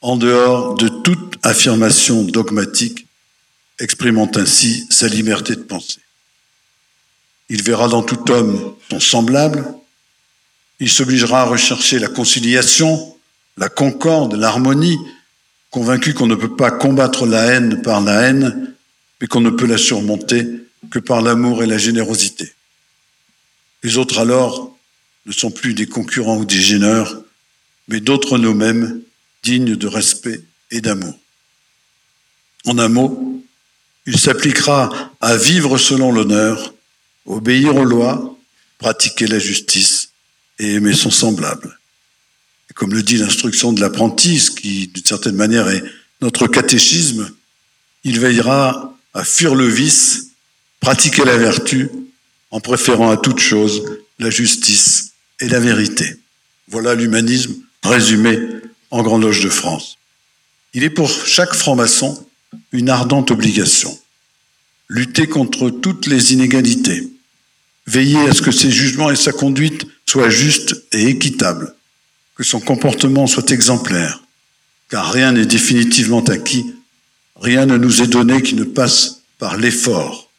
en 0.00 0.16
dehors 0.16 0.74
de 0.74 0.88
toute 0.88 1.36
affirmation 1.42 2.22
dogmatique, 2.22 3.06
exprimant 3.78 4.30
ainsi 4.34 4.86
sa 4.90 5.08
liberté 5.08 5.54
de 5.56 5.62
penser. 5.62 6.00
Il 7.48 7.62
verra 7.62 7.88
dans 7.88 8.02
tout 8.02 8.30
homme 8.30 8.74
son 8.90 9.00
semblable, 9.00 9.64
il 10.80 10.90
s'obligera 10.90 11.42
à 11.42 11.44
rechercher 11.44 11.98
la 11.98 12.08
conciliation, 12.08 13.16
la 13.56 13.68
concorde, 13.68 14.34
l'harmonie, 14.34 14.98
convaincu 15.70 16.14
qu'on 16.14 16.26
ne 16.26 16.34
peut 16.34 16.56
pas 16.56 16.70
combattre 16.70 17.26
la 17.26 17.44
haine 17.44 17.82
par 17.82 18.00
la 18.00 18.22
haine, 18.22 18.74
mais 19.20 19.26
qu'on 19.26 19.40
ne 19.40 19.50
peut 19.50 19.66
la 19.66 19.78
surmonter 19.78 20.46
que 20.90 20.98
par 20.98 21.22
l'amour 21.22 21.62
et 21.62 21.66
la 21.66 21.78
générosité. 21.78 22.52
Les 23.82 23.96
autres 23.98 24.18
alors 24.18 24.76
ne 25.26 25.32
sont 25.32 25.50
plus 25.50 25.74
des 25.74 25.86
concurrents 25.86 26.38
ou 26.38 26.44
des 26.44 26.60
gêneurs, 26.60 27.20
mais 27.88 28.00
d'autres 28.00 28.38
nous-mêmes, 28.38 29.00
dignes 29.42 29.76
de 29.76 29.86
respect 29.86 30.42
et 30.70 30.80
d'amour. 30.80 31.18
En 32.66 32.78
un 32.78 32.88
mot, 32.88 33.42
il 34.06 34.18
s'appliquera 34.18 35.12
à 35.20 35.36
vivre 35.36 35.78
selon 35.78 36.12
l'honneur, 36.12 36.74
obéir 37.26 37.76
aux 37.76 37.84
lois, 37.84 38.36
pratiquer 38.78 39.26
la 39.26 39.38
justice 39.38 40.10
et 40.58 40.74
aimer 40.74 40.94
son 40.94 41.10
semblable. 41.10 41.78
Comme 42.74 42.92
le 42.92 43.02
dit 43.02 43.16
l'instruction 43.16 43.72
de 43.72 43.80
l'apprenti, 43.80 44.50
qui 44.60 44.88
d'une 44.88 45.04
certaine 45.04 45.36
manière 45.36 45.68
est 45.68 45.82
notre 46.20 46.46
catéchisme, 46.46 47.30
il 48.04 48.20
veillera 48.20 48.96
à 49.14 49.24
fuir 49.24 49.54
le 49.54 49.66
vice, 49.66 50.28
pratiquer 50.80 51.24
la 51.24 51.36
vertu, 51.36 51.88
en 52.50 52.60
préférant 52.60 53.10
à 53.10 53.16
toute 53.16 53.40
chose 53.40 53.82
la 54.18 54.30
justice 54.30 55.12
et 55.40 55.48
la 55.48 55.58
vérité. 55.58 56.16
Voilà 56.68 56.94
l'humanisme 56.94 57.54
résumé 57.82 58.38
en 58.96 59.02
Grande 59.02 59.22
Loge 59.22 59.42
de 59.42 59.48
France. 59.48 59.98
Il 60.74 60.84
est 60.84 60.90
pour 60.90 61.08
chaque 61.10 61.54
franc-maçon 61.54 62.26
une 62.72 62.88
ardente 62.88 63.30
obligation. 63.30 63.96
Lutter 64.88 65.26
contre 65.26 65.70
toutes 65.70 66.06
les 66.06 66.32
inégalités, 66.32 67.08
veiller 67.86 68.20
à 68.28 68.32
ce 68.32 68.42
que 68.42 68.52
ses 68.52 68.70
jugements 68.70 69.10
et 69.10 69.16
sa 69.16 69.32
conduite 69.32 69.86
soient 70.06 70.30
justes 70.30 70.84
et 70.92 71.08
équitables, 71.08 71.74
que 72.36 72.44
son 72.44 72.60
comportement 72.60 73.26
soit 73.26 73.50
exemplaire, 73.50 74.22
car 74.88 75.12
rien 75.12 75.32
n'est 75.32 75.46
définitivement 75.46 76.24
acquis, 76.24 76.74
rien 77.36 77.66
ne 77.66 77.76
nous 77.76 78.02
est 78.02 78.06
donné 78.06 78.42
qui 78.42 78.54
ne 78.54 78.64
passe 78.64 79.22
par 79.38 79.56
l'effort. 79.56 80.30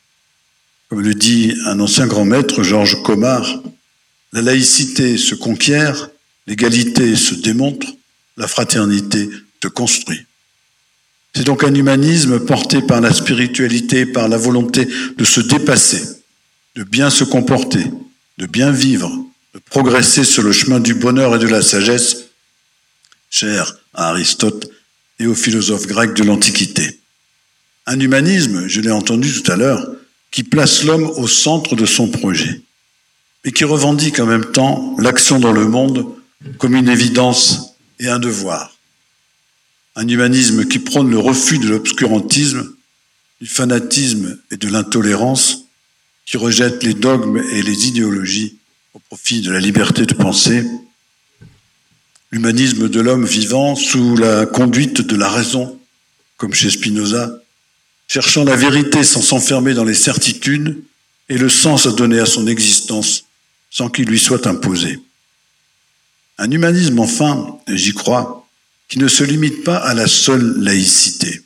Comme 0.89 1.01
le 1.01 1.14
dit 1.14 1.53
un 1.66 1.80
ancien 1.80 2.08
grand 2.08 2.26
maître, 2.26 2.64
Georges 2.64 3.03
Comard, 3.03 3.62
la 4.32 4.41
laïcité 4.41 5.18
se 5.18 5.36
conquiert, 5.36 6.10
l'égalité 6.47 7.16
se 7.16 7.36
démontre, 7.36 7.88
la 8.38 8.47
fraternité 8.47 9.29
se 9.61 9.67
construit. 9.67 10.25
C'est 11.35 11.43
donc 11.43 11.63
un 11.63 11.73
humanisme 11.73 12.39
porté 12.39 12.81
par 12.81 13.01
la 13.01 13.13
spiritualité, 13.13 14.05
par 14.05 14.27
la 14.27 14.38
volonté 14.38 14.88
de 15.17 15.23
se 15.23 15.41
dépasser, 15.41 16.03
de 16.75 16.83
bien 16.83 17.09
se 17.09 17.23
comporter, 17.23 17.85
de 18.38 18.45
bien 18.45 18.71
vivre, 18.71 19.11
de 19.53 19.59
progresser 19.69 20.23
sur 20.23 20.43
le 20.43 20.51
chemin 20.51 20.79
du 20.79 20.93
bonheur 20.93 21.35
et 21.35 21.39
de 21.39 21.47
la 21.47 21.61
sagesse, 21.61 22.25
cher 23.29 23.77
à 23.93 24.09
Aristote 24.09 24.69
et 25.19 25.27
aux 25.27 25.35
philosophes 25.35 25.88
grecs 25.88 26.13
de 26.13 26.23
l'Antiquité. 26.23 26.99
Un 27.85 27.99
humanisme, 27.99 28.67
je 28.67 28.81
l'ai 28.81 28.91
entendu 28.91 29.31
tout 29.31 29.51
à 29.51 29.55
l'heure, 29.55 29.88
qui 30.31 30.43
place 30.43 30.83
l'homme 30.83 31.09
au 31.17 31.27
centre 31.27 31.75
de 31.75 31.85
son 31.85 32.09
projet, 32.09 32.61
mais 33.43 33.51
qui 33.51 33.63
revendique 33.63 34.19
en 34.19 34.25
même 34.25 34.51
temps 34.51 34.95
l'action 34.99 35.39
dans 35.39 35.53
le 35.53 35.67
monde 35.67 36.05
comme 36.59 36.75
une 36.75 36.89
évidence 36.89 37.66
et 37.99 38.07
un 38.07 38.19
devoir. 38.19 38.75
Un 39.95 40.07
humanisme 40.07 40.65
qui 40.65 40.79
prône 40.79 41.09
le 41.09 41.19
refus 41.19 41.57
de 41.57 41.67
l'obscurantisme, 41.67 42.73
du 43.41 43.47
fanatisme 43.47 44.39
et 44.51 44.57
de 44.57 44.67
l'intolérance, 44.67 45.65
qui 46.25 46.37
rejette 46.37 46.83
les 46.83 46.93
dogmes 46.93 47.41
et 47.51 47.61
les 47.61 47.87
idéologies 47.87 48.57
au 48.93 48.99
profit 48.99 49.41
de 49.41 49.51
la 49.51 49.59
liberté 49.59 50.05
de 50.05 50.13
penser, 50.13 50.63
l'humanisme 52.31 52.89
de 52.89 52.99
l'homme 52.99 53.25
vivant 53.25 53.75
sous 53.75 54.17
la 54.17 54.45
conduite 54.45 55.01
de 55.01 55.15
la 55.15 55.29
raison, 55.29 55.79
comme 56.35 56.53
chez 56.53 56.69
Spinoza, 56.69 57.41
cherchant 58.07 58.43
la 58.43 58.55
vérité 58.55 59.03
sans 59.03 59.21
s'enfermer 59.21 59.73
dans 59.73 59.83
les 59.83 59.93
certitudes 59.93 60.83
et 61.29 61.37
le 61.37 61.49
sens 61.49 61.85
à 61.85 61.91
donner 61.91 62.19
à 62.19 62.25
son 62.25 62.47
existence 62.47 63.25
sans 63.69 63.89
qu'il 63.89 64.05
lui 64.05 64.19
soit 64.19 64.47
imposé. 64.47 64.99
Un 66.38 66.51
humanisme, 66.51 66.99
enfin, 66.99 67.57
j'y 67.67 67.93
crois, 67.93 68.47
qui 68.88 68.99
ne 68.99 69.07
se 69.07 69.23
limite 69.23 69.63
pas 69.63 69.77
à 69.77 69.93
la 69.93 70.07
seule 70.07 70.57
laïcité 70.59 71.43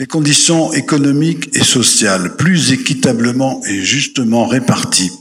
les 0.00 0.06
conditions 0.06 0.72
économiques 0.72 1.54
et 1.54 1.62
sociales 1.62 2.34
plus 2.36 2.72
équitablement 2.72 3.62
et 3.66 3.84
justement 3.84 4.46
réparties 4.46 5.12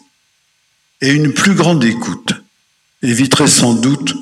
et 1.01 1.09
une 1.09 1.33
plus 1.33 1.53
grande 1.53 1.83
écoute 1.83 2.31
éviterait 3.01 3.49
sans 3.49 3.73
doute 3.73 4.15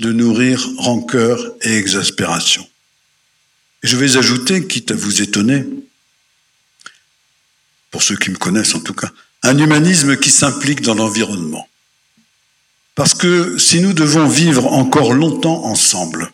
de 0.00 0.12
nourrir 0.12 0.68
rancœur 0.76 1.38
et 1.62 1.78
exaspération. 1.78 2.68
Je 3.82 3.96
vais 3.96 4.18
ajouter, 4.18 4.66
quitte 4.66 4.90
à 4.90 4.94
vous 4.94 5.22
étonner, 5.22 5.64
pour 7.90 8.02
ceux 8.02 8.16
qui 8.16 8.30
me 8.30 8.36
connaissent 8.36 8.74
en 8.74 8.80
tout 8.80 8.94
cas, 8.94 9.10
un 9.42 9.56
humanisme 9.56 10.18
qui 10.18 10.30
s'implique 10.30 10.82
dans 10.82 10.94
l'environnement. 10.94 11.66
Parce 12.94 13.14
que 13.14 13.56
si 13.58 13.80
nous 13.80 13.92
devons 13.92 14.26
vivre 14.26 14.66
encore 14.72 15.14
longtemps 15.14 15.64
ensemble, 15.64 16.32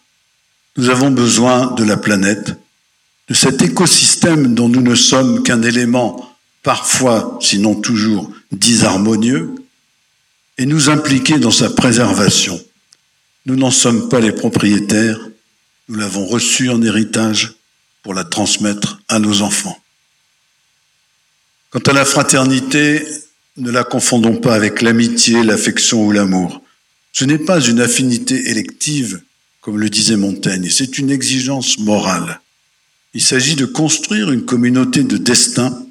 nous 0.77 0.91
avons 0.91 1.11
besoin 1.11 1.73
de 1.73 1.85
la 1.85 1.97
planète 1.97 2.53
de 3.29 3.35
cet 3.35 3.63
écosystème 3.63 4.55
dont 4.55 4.69
nous 4.69 4.81
ne 4.81 4.95
sommes 4.95 5.43
qu'un 5.43 5.63
élément 5.63 6.37
parfois, 6.63 7.39
sinon 7.41 7.75
toujours, 7.75 8.31
disharmonieux, 8.53 9.55
et 10.57 10.67
nous 10.67 10.91
impliquer 10.91 11.39
dans 11.39 11.51
sa 11.51 11.71
préservation. 11.71 12.61
Nous 13.47 13.57
n'en 13.57 13.71
sommes 13.71 14.09
pas 14.09 14.21
les 14.21 14.33
propriétaires, 14.33 15.19
nous 15.89 15.99
l'avons 15.99 16.27
reçue 16.27 16.69
en 16.71 16.83
héritage 16.83 17.55
pour 18.03 18.15
la 18.15 18.25
transmettre 18.25 19.01
à 19.09 19.19
nos 19.19 19.43
enfants. 19.43 19.79
Quant 21.71 21.81
à 21.81 21.93
la 21.93 22.05
fraternité, 22.05 23.07
ne 23.59 23.71
la 23.71 23.85
confondons 23.85 24.37
pas 24.37 24.55
avec 24.55 24.83
l'amitié, 24.83 25.43
l'affection 25.43 26.07
ou 26.07 26.13
l'amour. 26.13 26.63
Ce 27.13 27.25
n'est 27.25 27.39
pas 27.39 27.61
une 27.61 27.81
affinité 27.81 28.51
élective, 28.51 29.21
comme 29.61 29.79
le 29.79 29.91
disait 29.91 30.17
Montaigne, 30.17 30.71
c'est 30.71 30.99
une 30.99 31.11
exigence 31.11 31.79
morale. 31.79 32.41
Il 33.15 33.23
s'agit 33.23 33.57
de 33.57 33.67
construire 33.67 34.31
une 34.31 34.45
communauté 34.45 35.03
de 35.03 35.17
destin 35.17 35.87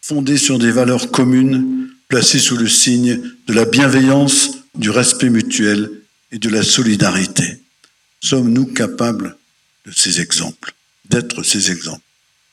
fondée 0.00 0.36
sur 0.36 0.58
des 0.58 0.70
valeurs 0.70 1.10
communes, 1.10 1.88
placées 2.08 2.38
sous 2.38 2.56
le 2.56 2.68
signe 2.68 3.20
de 3.46 3.52
la 3.52 3.64
bienveillance, 3.64 4.58
du 4.74 4.90
respect 4.90 5.30
mutuel 5.30 5.90
et 6.30 6.38
de 6.38 6.48
la 6.48 6.62
solidarité. 6.62 7.58
sommes-nous 8.20 8.66
capables 8.66 9.36
de 9.84 9.90
ces 9.90 10.20
exemples, 10.20 10.74
d'être 11.10 11.42
ces 11.42 11.70
exemples? 11.70 12.02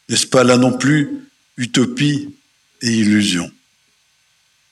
N'est-ce 0.09 0.27
pas 0.27 0.43
là 0.43 0.57
non 0.57 0.77
plus 0.77 1.09
utopie 1.57 2.29
et 2.81 2.91
illusion? 2.91 3.51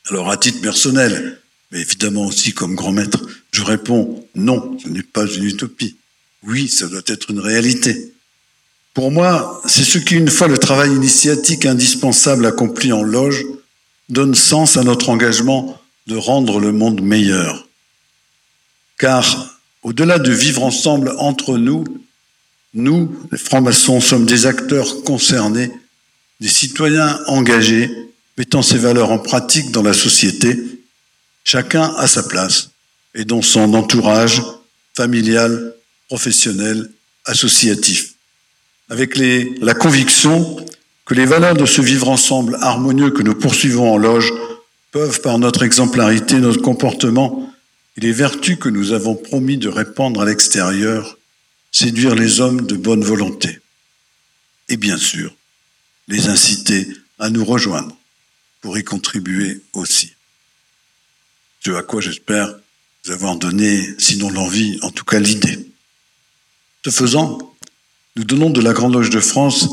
Alors 0.09 0.29
à 0.31 0.37
titre 0.37 0.61
personnel, 0.61 1.41
mais 1.71 1.81
évidemment 1.81 2.25
aussi 2.25 2.53
comme 2.53 2.75
grand 2.75 2.91
maître, 2.93 3.25
je 3.51 3.61
réponds 3.61 4.25
non, 4.35 4.77
ce 4.81 4.87
n'est 4.87 5.03
pas 5.03 5.25
une 5.25 5.43
utopie. 5.43 5.97
Oui, 6.43 6.69
ça 6.69 6.87
doit 6.87 7.01
être 7.07 7.31
une 7.31 7.39
réalité. 7.39 8.13
Pour 8.93 9.11
moi, 9.11 9.61
c'est 9.65 9.83
ce 9.83 9.97
qui, 9.97 10.15
une 10.15 10.29
fois 10.29 10.47
le 10.47 10.57
travail 10.57 10.91
initiatique 10.91 11.65
indispensable 11.65 12.45
accompli 12.45 12.91
en 12.93 13.03
loge, 13.03 13.45
donne 14.09 14.33
sens 14.33 14.77
à 14.77 14.83
notre 14.83 15.09
engagement 15.09 15.79
de 16.07 16.15
rendre 16.15 16.59
le 16.59 16.71
monde 16.71 17.01
meilleur. 17.01 17.67
Car, 18.97 19.59
au-delà 19.83 20.19
de 20.19 20.31
vivre 20.31 20.63
ensemble 20.63 21.13
entre 21.17 21.57
nous, 21.57 21.83
nous, 22.73 23.13
les 23.31 23.37
francs-maçons, 23.37 23.99
sommes 23.99 24.25
des 24.25 24.45
acteurs 24.45 25.03
concernés, 25.03 25.71
des 26.39 26.47
citoyens 26.47 27.19
engagés, 27.27 27.91
mettant 28.37 28.61
ces 28.61 28.77
valeurs 28.77 29.11
en 29.11 29.19
pratique 29.19 29.71
dans 29.71 29.81
la 29.81 29.93
société, 29.93 30.57
chacun 31.43 31.93
à 31.97 32.07
sa 32.07 32.23
place 32.23 32.69
et 33.15 33.25
dans 33.25 33.41
son 33.41 33.73
entourage 33.73 34.41
familial, 34.95 35.73
professionnel, 36.07 36.89
associatif, 37.25 38.13
avec 38.89 39.17
la 39.17 39.73
conviction 39.73 40.57
que 41.05 41.13
les 41.13 41.25
valeurs 41.25 41.55
de 41.55 41.65
ce 41.65 41.81
vivre 41.81 42.09
ensemble 42.09 42.57
harmonieux 42.61 43.11
que 43.11 43.23
nous 43.23 43.35
poursuivons 43.35 43.93
en 43.93 43.97
loge 43.97 44.31
peuvent, 44.91 45.21
par 45.21 45.39
notre 45.39 45.63
exemplarité, 45.63 46.39
notre 46.39 46.61
comportement 46.61 47.51
et 47.97 48.01
les 48.01 48.11
vertus 48.11 48.57
que 48.57 48.69
nous 48.69 48.91
avons 48.91 49.15
promis 49.15 49.57
de 49.57 49.69
répandre 49.69 50.21
à 50.21 50.25
l'extérieur, 50.25 51.17
séduire 51.71 52.15
les 52.15 52.39
hommes 52.39 52.65
de 52.65 52.75
bonne 52.75 53.03
volonté. 53.03 53.59
Et 54.69 54.77
bien 54.77 54.97
sûr, 54.97 55.35
les 56.07 56.27
inciter 56.27 56.87
à 57.19 57.29
nous 57.29 57.43
rejoindre 57.43 57.97
pour 58.61 58.77
y 58.77 58.83
contribuer 58.83 59.61
aussi. 59.73 60.13
Ce 61.65 61.71
à 61.71 61.83
quoi 61.83 62.01
j'espère 62.01 62.53
vous 63.05 63.11
avoir 63.11 63.35
donné, 63.35 63.87
sinon 63.97 64.29
l'envie, 64.29 64.79
en 64.81 64.91
tout 64.91 65.05
cas 65.05 65.19
l'idée. 65.19 65.69
Ce 66.83 66.89
faisant, 66.89 67.55
nous 68.15 68.23
donnons 68.23 68.49
de 68.49 68.61
la 68.61 68.73
Grande 68.73 68.93
Loge 68.93 69.09
de 69.09 69.19
France 69.19 69.67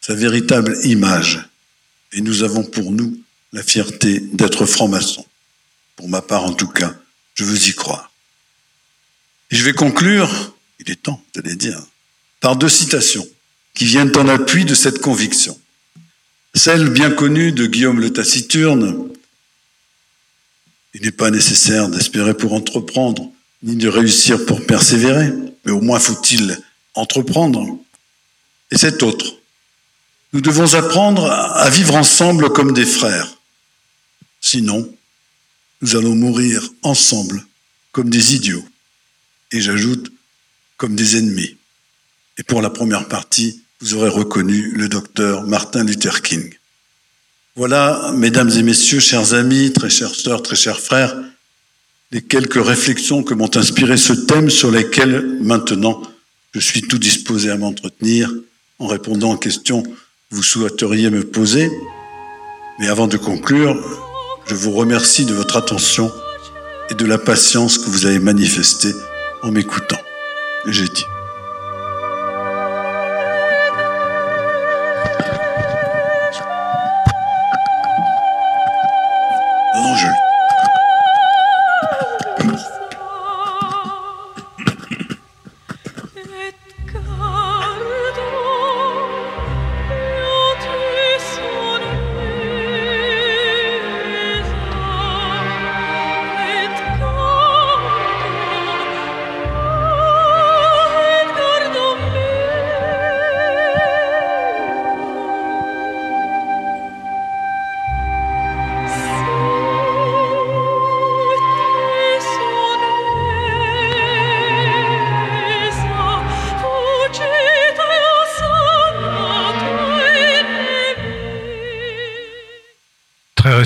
sa 0.00 0.14
véritable 0.14 0.76
image, 0.84 1.48
et 2.12 2.20
nous 2.20 2.44
avons 2.44 2.62
pour 2.62 2.92
nous 2.92 3.18
la 3.52 3.64
fierté 3.64 4.20
d'être 4.20 4.64
franc-maçon. 4.64 5.26
Pour 5.96 6.08
ma 6.08 6.22
part, 6.22 6.44
en 6.44 6.52
tout 6.52 6.68
cas, 6.68 6.94
je 7.34 7.42
veux 7.42 7.68
y 7.68 7.74
croire. 7.74 8.12
Et 9.50 9.56
je 9.56 9.64
vais 9.64 9.72
conclure, 9.72 10.54
il 10.78 10.90
est 10.90 11.02
temps, 11.02 11.20
de 11.34 11.40
les 11.40 11.56
dire, 11.56 11.82
par 12.40 12.54
deux 12.54 12.68
citations 12.68 13.26
qui 13.74 13.84
viennent 13.84 14.16
en 14.16 14.28
appui 14.28 14.64
de 14.64 14.74
cette 14.74 15.00
conviction. 15.00 15.58
Celle 16.56 16.88
bien 16.88 17.10
connue 17.10 17.52
de 17.52 17.66
Guillaume 17.66 18.00
le 18.00 18.10
Taciturne, 18.10 19.10
il 20.94 21.02
n'est 21.02 21.12
pas 21.12 21.30
nécessaire 21.30 21.90
d'espérer 21.90 22.32
pour 22.32 22.54
entreprendre, 22.54 23.30
ni 23.62 23.76
de 23.76 23.88
réussir 23.88 24.46
pour 24.46 24.64
persévérer, 24.64 25.34
mais 25.64 25.72
au 25.72 25.82
moins 25.82 26.00
faut-il 26.00 26.58
entreprendre. 26.94 27.78
Et 28.70 28.78
cette 28.78 29.02
autre, 29.02 29.36
nous 30.32 30.40
devons 30.40 30.72
apprendre 30.72 31.30
à 31.30 31.68
vivre 31.68 31.94
ensemble 31.94 32.50
comme 32.50 32.72
des 32.72 32.86
frères. 32.86 33.36
Sinon, 34.40 34.90
nous 35.82 35.94
allons 35.94 36.14
mourir 36.14 36.66
ensemble 36.82 37.44
comme 37.92 38.08
des 38.08 38.34
idiots. 38.34 38.66
Et 39.52 39.60
j'ajoute, 39.60 40.10
comme 40.78 40.96
des 40.96 41.18
ennemis. 41.18 41.58
Et 42.38 42.42
pour 42.42 42.62
la 42.62 42.70
première 42.70 43.08
partie, 43.08 43.62
vous 43.80 43.94
aurez 43.94 44.08
reconnu 44.08 44.72
le 44.74 44.88
docteur 44.88 45.42
Martin 45.44 45.84
Luther 45.84 46.22
King. 46.22 46.54
Voilà, 47.56 48.12
mesdames 48.14 48.50
et 48.50 48.62
messieurs, 48.62 49.00
chers 49.00 49.34
amis, 49.34 49.72
très 49.72 49.90
chères 49.90 50.14
sœurs, 50.14 50.42
très 50.42 50.56
chers 50.56 50.80
frères, 50.80 51.16
les 52.12 52.22
quelques 52.22 52.64
réflexions 52.64 53.22
que 53.22 53.34
m'ont 53.34 53.54
inspiré 53.56 53.96
ce 53.96 54.12
thème 54.12 54.50
sur 54.50 54.70
lesquels 54.70 55.38
maintenant 55.40 56.02
je 56.54 56.60
suis 56.60 56.82
tout 56.82 56.98
disposé 56.98 57.50
à 57.50 57.56
m'entretenir 57.56 58.32
en 58.78 58.86
répondant 58.86 59.32
aux 59.32 59.38
questions 59.38 59.82
que 59.82 59.90
vous 60.30 60.42
souhaiteriez 60.42 61.10
me 61.10 61.24
poser. 61.24 61.70
Mais 62.78 62.88
avant 62.88 63.08
de 63.08 63.16
conclure, 63.16 63.76
je 64.46 64.54
vous 64.54 64.72
remercie 64.72 65.24
de 65.24 65.34
votre 65.34 65.56
attention 65.56 66.12
et 66.90 66.94
de 66.94 67.06
la 67.06 67.18
patience 67.18 67.78
que 67.78 67.90
vous 67.90 68.06
avez 68.06 68.18
manifestée 68.18 68.92
en 69.42 69.50
m'écoutant. 69.50 70.00
J'ai 70.66 70.88
dit. 70.88 71.04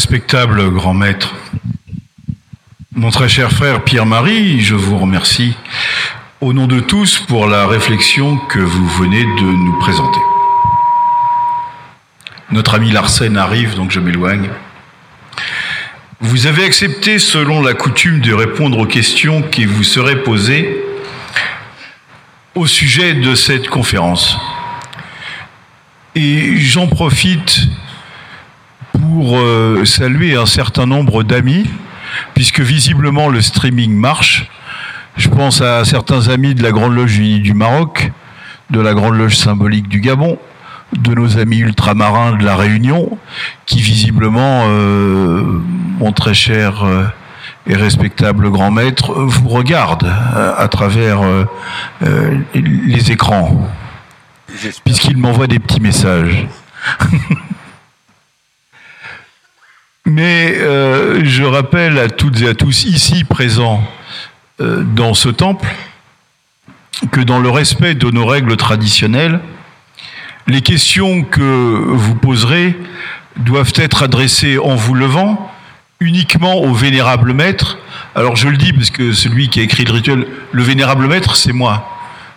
Respectable 0.01 0.73
grand 0.73 0.95
maître, 0.95 1.35
mon 2.93 3.11
très 3.11 3.29
cher 3.29 3.53
frère 3.53 3.85
Pierre-Marie, 3.85 4.61
je 4.61 4.75
vous 4.75 4.97
remercie 4.97 5.55
au 6.41 6.55
nom 6.55 6.67
de 6.67 6.81
tous 6.81 7.19
pour 7.19 7.47
la 7.47 7.67
réflexion 7.67 8.39
que 8.39 8.61
vous 8.61 8.89
venez 8.89 9.23
de 9.23 9.43
nous 9.43 9.79
présenter. 9.79 10.19
Notre 12.51 12.77
ami 12.77 12.91
Larsen 12.93 13.37
arrive, 13.37 13.75
donc 13.75 13.91
je 13.91 14.01
m'éloigne. 14.01 14.49
Vous 16.21 16.47
avez 16.47 16.65
accepté, 16.65 17.19
selon 17.19 17.61
la 17.61 17.75
coutume, 17.75 18.23
de 18.23 18.33
répondre 18.33 18.79
aux 18.79 18.87
questions 18.87 19.43
qui 19.43 19.67
vous 19.67 19.85
seraient 19.85 20.23
posées 20.23 20.83
au 22.55 22.67
sujet 22.67 23.13
de 23.13 23.35
cette 23.35 23.69
conférence. 23.69 24.39
Et 26.15 26.57
j'en 26.57 26.87
profite 26.87 27.69
pour 29.31 29.39
euh, 29.39 29.85
saluer 29.85 30.35
un 30.35 30.45
certain 30.45 30.87
nombre 30.87 31.23
d'amis, 31.23 31.65
puisque 32.35 32.59
visiblement 32.59 33.29
le 33.29 33.41
streaming 33.41 33.95
marche. 33.95 34.51
Je 35.17 35.29
pense 35.29 35.61
à 35.61 35.85
certains 35.85 36.29
amis 36.31 36.57
de 36.57 36.65
la 36.65 36.73
Grande 36.73 36.97
Loge 36.97 37.17
Unie 37.17 37.39
du 37.39 37.55
Maroc, 37.55 38.11
de 38.71 38.81
la 38.81 38.93
Grande 38.93 39.17
Loge 39.17 39.37
symbolique 39.37 39.87
du 39.87 40.01
Gabon, 40.01 40.37
de 40.99 41.15
nos 41.15 41.39
amis 41.39 41.59
ultramarins 41.59 42.33
de 42.33 42.45
la 42.45 42.57
Réunion, 42.57 43.19
qui 43.67 43.81
visiblement, 43.81 44.65
euh, 44.67 45.63
mon 46.01 46.11
très 46.11 46.35
cher 46.35 46.85
euh, 46.85 47.05
et 47.69 47.77
respectable 47.77 48.51
grand 48.51 48.73
maître, 48.73 49.15
vous 49.15 49.49
regardent 49.49 50.13
à 50.59 50.67
travers 50.67 51.21
les 52.03 53.13
écrans, 53.13 53.65
puisqu'il 54.85 55.19
m'envoie 55.19 55.47
des 55.47 55.61
petits 55.61 55.81
messages. 55.81 56.49
Mais 60.13 60.57
euh, 60.59 61.21
je 61.25 61.45
rappelle 61.45 61.97
à 61.97 62.09
toutes 62.09 62.41
et 62.41 62.49
à 62.49 62.55
tous 62.55 62.83
ici 62.85 63.23
présents 63.23 63.81
euh, 64.61 64.83
dans 64.83 65.15
ce 65.15 65.29
temple 65.29 65.69
que 67.13 67.21
dans 67.21 67.39
le 67.39 67.49
respect 67.49 67.95
de 67.95 68.11
nos 68.11 68.27
règles 68.27 68.57
traditionnelles, 68.57 69.39
les 70.49 70.63
questions 70.63 71.23
que 71.23 71.85
vous 71.93 72.17
poserez 72.17 72.77
doivent 73.37 73.73
être 73.77 74.03
adressées 74.03 74.59
en 74.59 74.75
vous 74.75 74.95
levant 74.95 75.49
uniquement 76.01 76.57
au 76.57 76.75
vénérable 76.75 77.33
maître. 77.33 77.79
Alors 78.17 78.35
je 78.35 78.49
le 78.49 78.57
dis 78.57 78.73
parce 78.73 78.91
que 78.91 79.13
celui 79.13 79.49
qui 79.49 79.61
a 79.61 79.63
écrit 79.63 79.85
le 79.85 79.93
rituel, 79.93 80.27
le 80.51 80.63
vénérable 80.65 81.07
maître, 81.07 81.37
c'est 81.37 81.53
moi, 81.53 81.89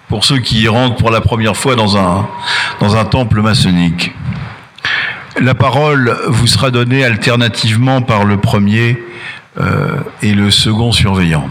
pour 0.10 0.26
ceux 0.26 0.38
qui 0.38 0.68
rentrent 0.68 0.98
pour 0.98 1.10
la 1.10 1.22
première 1.22 1.58
fois 1.58 1.76
dans 1.76 1.98
un 1.98 3.06
temple 3.06 3.42
maçonnique. 3.42 4.14
La 5.42 5.56
parole 5.56 6.16
vous 6.28 6.46
sera 6.46 6.70
donnée 6.70 7.04
alternativement 7.04 8.02
par 8.02 8.24
le 8.24 8.38
premier 8.38 9.02
euh, 9.60 9.98
et 10.22 10.34
le 10.34 10.52
second 10.52 10.92
surveillant. 10.92 11.50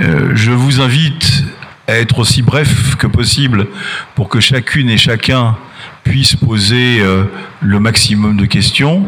Euh, 0.00 0.30
je 0.34 0.52
vous 0.52 0.80
invite 0.80 1.44
à 1.88 1.94
être 1.94 2.20
aussi 2.20 2.42
bref 2.42 2.94
que 2.96 3.08
possible 3.08 3.66
pour 4.14 4.28
que 4.28 4.38
chacune 4.38 4.88
et 4.88 4.96
chacun 4.96 5.56
puisse 6.04 6.36
poser 6.36 7.00
euh, 7.00 7.24
le 7.60 7.80
maximum 7.80 8.36
de 8.36 8.46
questions. 8.46 9.06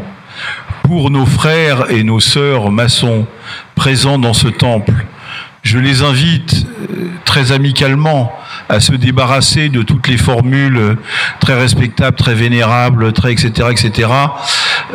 Pour 0.83 1.11
nos 1.11 1.27
frères 1.27 1.91
et 1.91 2.03
nos 2.03 2.19
sœurs 2.19 2.73
maçons 2.73 3.27
présents 3.77 4.19
dans 4.19 4.35
ce 4.35 4.49
temple, 4.49 5.07
je 5.63 5.79
les 5.79 6.03
invite 6.03 6.67
euh, 6.91 7.09
très 7.25 7.53
amicalement 7.53 8.33
à 8.73 8.81
se 8.81 8.93
débarrasser 8.93 9.69
de 9.69 9.83
toutes 9.83 10.09
les 10.09 10.17
formules 10.17 10.97
très 11.41 11.55
respectables, 11.55 12.17
très 12.17 12.35
vénérables, 12.35 13.13
très 13.13 13.33
etc. 13.33 13.69
etc. 13.71 14.09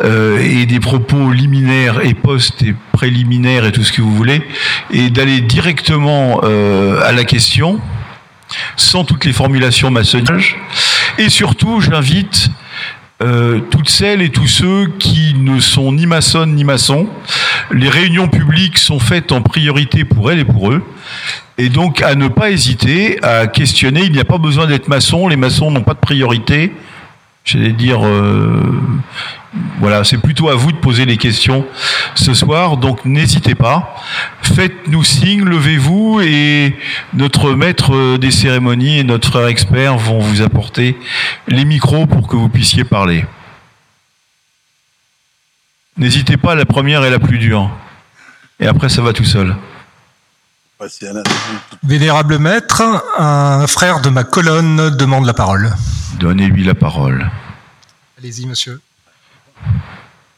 Euh, 0.04 0.38
et 0.38 0.66
des 0.66 0.80
propos 0.80 1.30
liminaires 1.32 2.00
et 2.04 2.14
post 2.14 2.62
et 2.62 2.74
préliminaires 2.92 3.64
et 3.64 3.72
tout 3.72 3.84
ce 3.84 3.92
que 3.92 4.02
vous 4.02 4.14
voulez, 4.14 4.42
et 4.90 5.10
d'aller 5.10 5.40
directement 5.40 6.40
euh, 6.42 7.00
à 7.04 7.12
la 7.12 7.24
question, 7.24 7.80
sans 8.76 9.04
toutes 9.04 9.24
les 9.24 9.32
formulations 9.32 9.90
maçonniques. 9.90 10.56
Et 11.18 11.28
surtout, 11.28 11.80
j'invite 11.80 12.50
euh, 13.20 13.58
toutes 13.70 13.88
celles 13.88 14.22
et 14.22 14.30
tous 14.30 14.46
ceux 14.46 14.86
qui 14.98 15.34
ne 15.34 15.58
sont 15.58 15.92
ni 15.92 16.06
maçonnes 16.06 16.54
ni 16.54 16.62
maçons. 16.62 17.08
Les 17.72 17.88
réunions 17.88 18.28
publiques 18.28 18.78
sont 18.78 19.00
faites 19.00 19.32
en 19.32 19.42
priorité 19.42 20.04
pour 20.04 20.30
elles 20.30 20.38
et 20.38 20.44
pour 20.44 20.70
eux. 20.70 20.84
Et 21.58 21.68
donc 21.68 22.00
à 22.00 22.14
ne 22.14 22.28
pas 22.28 22.50
hésiter 22.50 23.18
à 23.24 23.48
questionner. 23.48 24.02
Il 24.04 24.12
n'y 24.12 24.20
a 24.20 24.24
pas 24.24 24.38
besoin 24.38 24.66
d'être 24.66 24.86
maçon. 24.86 25.26
Les 25.26 25.36
maçons 25.36 25.72
n'ont 25.72 25.82
pas 25.82 25.94
de 25.94 25.98
priorité. 25.98 26.72
J'allais 27.44 27.72
dire, 27.72 28.06
euh, 28.06 28.62
voilà, 29.80 30.04
c'est 30.04 30.18
plutôt 30.18 30.50
à 30.50 30.54
vous 30.54 30.72
de 30.72 30.76
poser 30.76 31.04
les 31.06 31.16
questions 31.16 31.66
ce 32.14 32.34
soir. 32.34 32.76
Donc 32.76 33.04
n'hésitez 33.04 33.54
pas. 33.54 33.96
Faites-nous 34.42 35.04
signe, 35.04 35.44
levez-vous 35.44 36.20
et 36.20 36.76
notre 37.14 37.52
maître 37.52 38.18
des 38.18 38.30
cérémonies 38.30 38.98
et 38.98 39.04
notre 39.04 39.28
frère 39.28 39.46
expert 39.46 39.96
vont 39.96 40.18
vous 40.18 40.42
apporter 40.42 40.98
les 41.46 41.64
micros 41.64 42.06
pour 42.06 42.28
que 42.28 42.36
vous 42.36 42.48
puissiez 42.48 42.84
parler. 42.84 43.24
N'hésitez 45.96 46.36
pas, 46.36 46.54
la 46.54 46.64
première 46.64 47.04
est 47.04 47.10
la 47.10 47.18
plus 47.18 47.38
dure. 47.38 47.70
Et 48.60 48.66
après, 48.66 48.88
ça 48.88 49.02
va 49.02 49.12
tout 49.12 49.24
seul. 49.24 49.56
Vénérable 51.82 52.38
maître, 52.38 52.82
un 53.18 53.66
frère 53.66 54.00
de 54.00 54.10
ma 54.10 54.22
colonne 54.22 54.90
demande 54.96 55.26
la 55.26 55.34
parole. 55.34 55.74
Donnez-lui 56.20 56.64
la 56.64 56.74
parole. 56.74 57.28
Allez-y, 58.16 58.46
monsieur. 58.46 58.80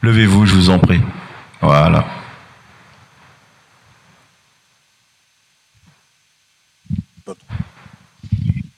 Levez-vous, 0.03 0.47
je 0.47 0.55
vous 0.55 0.71
en 0.71 0.79
prie. 0.79 1.01
Voilà. 1.61 2.07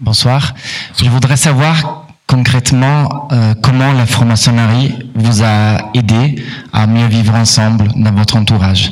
Bonsoir. 0.01 0.55
Je 1.01 1.09
voudrais 1.09 1.37
savoir 1.37 2.09
concrètement 2.27 3.29
euh, 3.31 3.55
comment 3.63 3.93
la 3.93 4.05
franc-maçonnerie 4.05 5.11
vous 5.15 5.43
a 5.43 5.91
aidé 5.95 6.43
à 6.73 6.87
mieux 6.87 7.07
vivre 7.07 7.35
ensemble 7.35 7.89
dans 7.97 8.13
votre 8.13 8.37
entourage. 8.37 8.91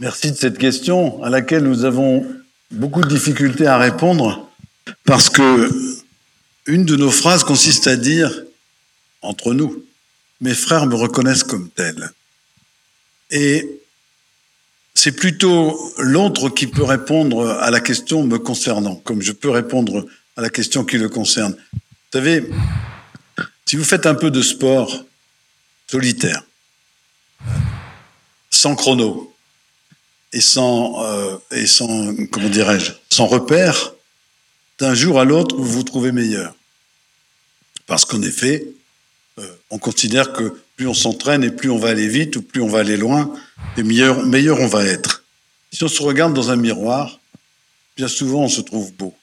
Merci 0.00 0.30
de 0.30 0.36
cette 0.36 0.58
question 0.58 1.22
à 1.22 1.30
laquelle 1.30 1.64
nous 1.64 1.84
avons 1.84 2.24
beaucoup 2.70 3.00
de 3.00 3.08
difficultés 3.08 3.66
à 3.66 3.76
répondre 3.76 4.48
parce 5.04 5.30
que 5.30 5.70
une 6.66 6.84
de 6.84 6.96
nos 6.96 7.10
phrases 7.10 7.44
consiste 7.44 7.86
à 7.86 7.96
dire 7.96 8.42
entre 9.22 9.54
nous, 9.54 9.84
mes 10.40 10.54
frères 10.54 10.86
me 10.86 10.94
reconnaissent 10.94 11.44
comme 11.44 11.68
tel. 11.70 12.10
Et 13.30 13.80
c'est 14.94 15.12
plutôt 15.12 15.78
l'autre 15.98 16.48
qui 16.48 16.66
peut 16.66 16.84
répondre 16.84 17.48
à 17.48 17.70
la 17.70 17.80
question 17.80 18.24
me 18.24 18.38
concernant, 18.38 18.96
comme 18.96 19.22
je 19.22 19.32
peux 19.32 19.50
répondre 19.50 20.06
à 20.36 20.42
la 20.42 20.50
question 20.50 20.84
qui 20.84 20.98
le 20.98 21.08
concerne. 21.08 21.56
Vous 21.72 21.80
savez, 22.12 22.48
si 23.64 23.76
vous 23.76 23.84
faites 23.84 24.06
un 24.06 24.14
peu 24.14 24.30
de 24.30 24.42
sport 24.42 25.04
solitaire, 25.90 26.44
sans 28.50 28.74
chrono 28.74 29.34
et 30.32 30.40
sans, 30.40 31.04
euh, 31.04 31.36
et 31.50 31.66
sans 31.66 32.14
comment 32.30 32.48
dirais-je, 32.48 32.92
sans 33.10 33.26
repère, 33.26 33.95
d'un 34.78 34.94
jour 34.94 35.20
à 35.20 35.24
l'autre, 35.24 35.56
vous 35.56 35.64
vous 35.64 35.82
trouvez 35.82 36.12
meilleur. 36.12 36.54
Parce 37.86 38.04
qu'en 38.04 38.22
effet, 38.22 38.66
euh, 39.38 39.48
on 39.70 39.78
considère 39.78 40.32
que 40.32 40.60
plus 40.76 40.86
on 40.86 40.94
s'entraîne 40.94 41.44
et 41.44 41.50
plus 41.50 41.70
on 41.70 41.78
va 41.78 41.88
aller 41.88 42.08
vite 42.08 42.36
ou 42.36 42.42
plus 42.42 42.60
on 42.60 42.68
va 42.68 42.80
aller 42.80 42.96
loin, 42.96 43.32
et 43.76 43.82
meilleur, 43.82 44.24
meilleur 44.24 44.60
on 44.60 44.66
va 44.66 44.84
être. 44.84 45.24
Si 45.72 45.82
on 45.84 45.88
se 45.88 46.02
regarde 46.02 46.34
dans 46.34 46.50
un 46.50 46.56
miroir, 46.56 47.20
bien 47.96 48.08
souvent 48.08 48.42
on 48.44 48.48
se 48.48 48.60
trouve 48.60 48.92
beau. 48.92 49.14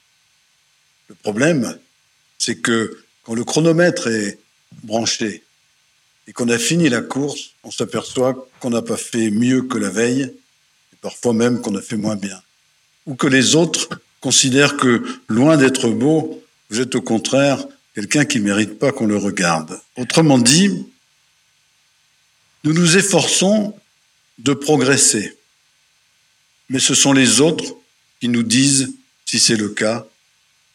Le 1.08 1.16
problème, 1.16 1.78
c'est 2.40 2.56
que 2.56 3.04
quand 3.24 3.36
le 3.36 3.44
chronomètre 3.44 4.08
est 4.08 4.40
branché 4.84 5.44
et 6.28 6.34
qu'on 6.34 6.50
a 6.50 6.58
fini 6.58 6.90
la 6.90 7.02
course, 7.02 7.52
on 7.64 7.72
s'aperçoit 7.72 8.48
qu'on 8.60 8.70
n'a 8.70 8.82
pas 8.82 8.98
fait 8.98 9.30
mieux 9.30 9.64
que 9.64 9.78
la 9.78 9.90
veille, 9.90 10.24
et 10.24 10.96
parfois 11.02 11.34
même 11.34 11.62
qu'on 11.62 11.76
a 11.76 11.82
fait 11.82 11.98
moins 11.98 12.16
bien. 12.16 12.42
Ou 13.06 13.16
que 13.16 13.28
les 13.28 13.56
autres 13.56 13.90
considèrent 14.24 14.78
que, 14.78 15.04
loin 15.28 15.58
d'être 15.58 15.90
beau, 15.90 16.42
vous 16.70 16.80
êtes 16.80 16.96
au 16.96 17.02
contraire 17.02 17.68
quelqu'un 17.94 18.24
qui 18.24 18.40
ne 18.40 18.46
mérite 18.46 18.80
pas 18.80 18.94
qu'on 18.94 19.06
le 19.06 19.18
regarde. 19.18 19.78
Autrement 19.98 20.38
dit, 20.38 20.70
nous 22.64 22.72
nous 22.72 22.96
efforçons 22.96 23.76
de 24.38 24.54
progresser, 24.54 25.38
mais 26.70 26.80
ce 26.80 26.96
sont 26.96 27.12
les 27.12 27.42
autres 27.42 27.76
qui 28.22 28.30
nous 28.30 28.44
disent 28.44 28.94
si 29.26 29.40
c'est 29.40 29.58
le 29.58 29.68
cas. 29.68 30.06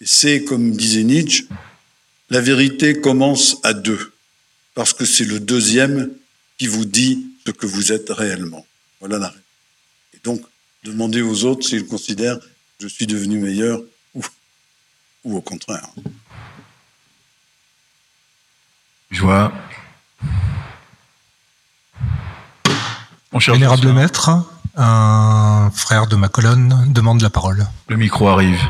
Et 0.03 0.07
c'est, 0.07 0.45
comme 0.45 0.73
disait 0.73 1.03
Nietzsche, 1.03 1.47
la 2.29 2.43
vérité 2.43 3.01
commence 3.01 3.57
à 3.63 3.73
deux, 3.73 4.13
parce 4.75 4.93
que 4.93 5.07
c'est 5.07 5.25
le 5.25 5.41
deuxième 5.41 6.11
qui 6.59 6.67
vous 6.67 6.85
dit 6.85 7.27
ce 7.47 7.53
que 7.53 7.67
vous 7.67 7.93
êtes 7.93 8.11
réellement. 8.11 8.67
Voilà 9.01 9.19
la 9.19 9.29
réponse. 9.29 9.45
Et 10.13 10.19
donc, 10.23 10.43
demandez 10.85 11.23
aux 11.23 11.45
autres 11.45 11.67
s'ils 11.67 11.87
considèrent 11.87 12.39
je 12.81 12.87
suis 12.87 13.07
devenu 13.07 13.39
meilleur 13.39 13.81
ou, 14.15 14.23
ou 15.25 15.37
au 15.37 15.41
contraire. 15.41 15.89
Je 19.11 19.21
vois. 19.23 19.53
Mon 23.33 23.41
cher 23.41 23.55
Vénérable 23.55 23.93
maître, 23.93 24.31
un 24.77 25.71
frère 25.75 26.07
de 26.07 26.17
ma 26.17 26.29
colonne 26.29 26.93
demande 26.93 27.21
la 27.21 27.31
parole. 27.31 27.67
Le 27.89 27.97
micro 27.97 28.29
arrive. 28.29 28.61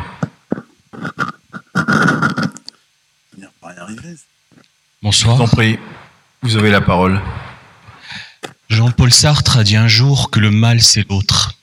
Bonsoir. 5.02 5.36
Je 5.36 5.42
vous 5.42 5.48
en 5.48 5.48
prie, 5.48 5.78
vous 6.42 6.56
avez 6.56 6.70
la 6.70 6.80
parole. 6.80 7.20
Jean-Paul 8.68 9.12
Sartre 9.12 9.58
a 9.58 9.64
dit 9.64 9.76
un 9.76 9.88
jour 9.88 10.30
que 10.30 10.40
le 10.40 10.50
mal 10.50 10.82
c'est 10.82 11.08
l'autre. 11.08 11.57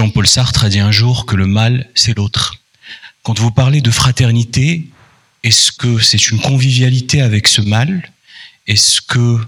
Jean-Paul 0.00 0.26
Sartre 0.26 0.64
a 0.64 0.70
dit 0.70 0.78
un 0.80 0.92
jour 0.92 1.26
que 1.26 1.36
le 1.36 1.46
mal 1.46 1.86
c'est 1.94 2.16
l'autre. 2.16 2.54
Quand 3.22 3.38
vous 3.38 3.50
parlez 3.50 3.82
de 3.82 3.90
fraternité, 3.90 4.88
est-ce 5.42 5.72
que 5.72 5.98
c'est 5.98 6.30
une 6.30 6.40
convivialité 6.40 7.20
avec 7.20 7.46
ce 7.46 7.60
mal? 7.60 8.10
Est-ce 8.66 9.02
que 9.02 9.38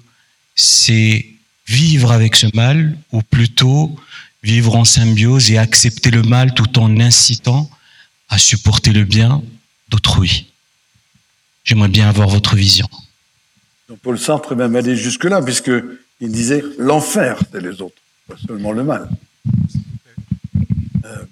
c'est 0.54 1.24
vivre 1.66 2.12
avec 2.12 2.36
ce 2.36 2.54
mal 2.54 2.98
ou 3.12 3.22
plutôt 3.22 3.98
vivre 4.42 4.76
en 4.76 4.84
symbiose 4.84 5.50
et 5.50 5.56
accepter 5.56 6.10
le 6.10 6.20
mal 6.20 6.52
tout 6.52 6.78
en 6.78 7.00
incitant 7.00 7.70
à 8.28 8.36
supporter 8.36 8.92
le 8.92 9.04
bien 9.04 9.42
d'autrui? 9.88 10.48
J'aimerais 11.64 11.88
bien 11.88 12.10
avoir 12.10 12.28
votre 12.28 12.56
vision. 12.56 12.90
Paul 14.02 14.18
Sartre 14.18 14.52
est 14.52 14.56
même 14.56 14.76
allé 14.76 14.98
jusque-là, 14.98 15.40
puisqu'il 15.40 16.30
disait 16.30 16.62
l'enfer, 16.76 17.38
c'est 17.50 17.62
les 17.62 17.80
autres, 17.80 18.02
pas 18.28 18.36
seulement 18.46 18.72
le 18.72 18.84
mal. 18.84 19.08
Euh, 21.04 21.24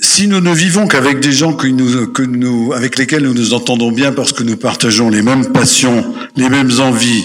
si 0.00 0.28
nous 0.28 0.40
ne 0.40 0.54
vivons 0.54 0.86
qu'avec 0.86 1.20
des 1.20 1.32
gens 1.32 1.54
que 1.54 1.66
nous, 1.66 2.72
avec 2.72 2.98
lesquels 2.98 3.24
nous 3.24 3.34
nous 3.34 3.52
entendons 3.52 3.90
bien 3.90 4.12
parce 4.12 4.32
que 4.32 4.42
nous 4.42 4.56
partageons 4.56 5.10
les 5.10 5.22
mêmes 5.22 5.52
passions, 5.52 6.14
les 6.36 6.48
mêmes 6.48 6.78
envies, 6.80 7.24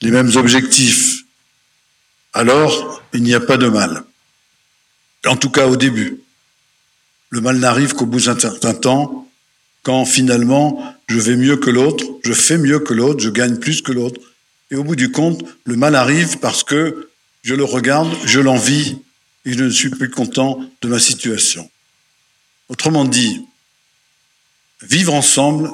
les 0.00 0.10
mêmes 0.10 0.34
objectifs, 0.36 1.24
alors 2.32 3.02
il 3.12 3.22
n'y 3.22 3.34
a 3.34 3.40
pas 3.40 3.56
de 3.56 3.68
mal. 3.68 4.04
En 5.26 5.36
tout 5.36 5.50
cas 5.50 5.66
au 5.66 5.76
début. 5.76 6.20
Le 7.30 7.40
mal 7.40 7.58
n'arrive 7.58 7.94
qu'au 7.94 8.06
bout 8.06 8.20
d'un 8.20 8.38
certain 8.38 8.74
temps, 8.74 9.28
quand 9.82 10.04
finalement 10.04 10.96
je 11.08 11.18
vais 11.18 11.36
mieux 11.36 11.56
que 11.56 11.70
l'autre, 11.70 12.04
je 12.24 12.32
fais 12.32 12.58
mieux 12.58 12.78
que 12.78 12.94
l'autre, 12.94 13.20
je 13.20 13.30
gagne 13.30 13.56
plus 13.56 13.82
que 13.82 13.92
l'autre. 13.92 14.20
Et 14.74 14.76
au 14.76 14.82
bout 14.82 14.96
du 14.96 15.12
compte, 15.12 15.44
le 15.66 15.76
mal 15.76 15.94
arrive 15.94 16.40
parce 16.40 16.64
que 16.64 17.08
je 17.44 17.54
le 17.54 17.62
regarde, 17.62 18.12
je 18.24 18.40
l'envie 18.40 18.98
et 19.44 19.52
je 19.52 19.62
ne 19.62 19.70
suis 19.70 19.88
plus 19.88 20.10
content 20.10 20.68
de 20.82 20.88
ma 20.88 20.98
situation. 20.98 21.70
Autrement 22.68 23.04
dit, 23.04 23.40
vivre 24.82 25.14
ensemble, 25.14 25.70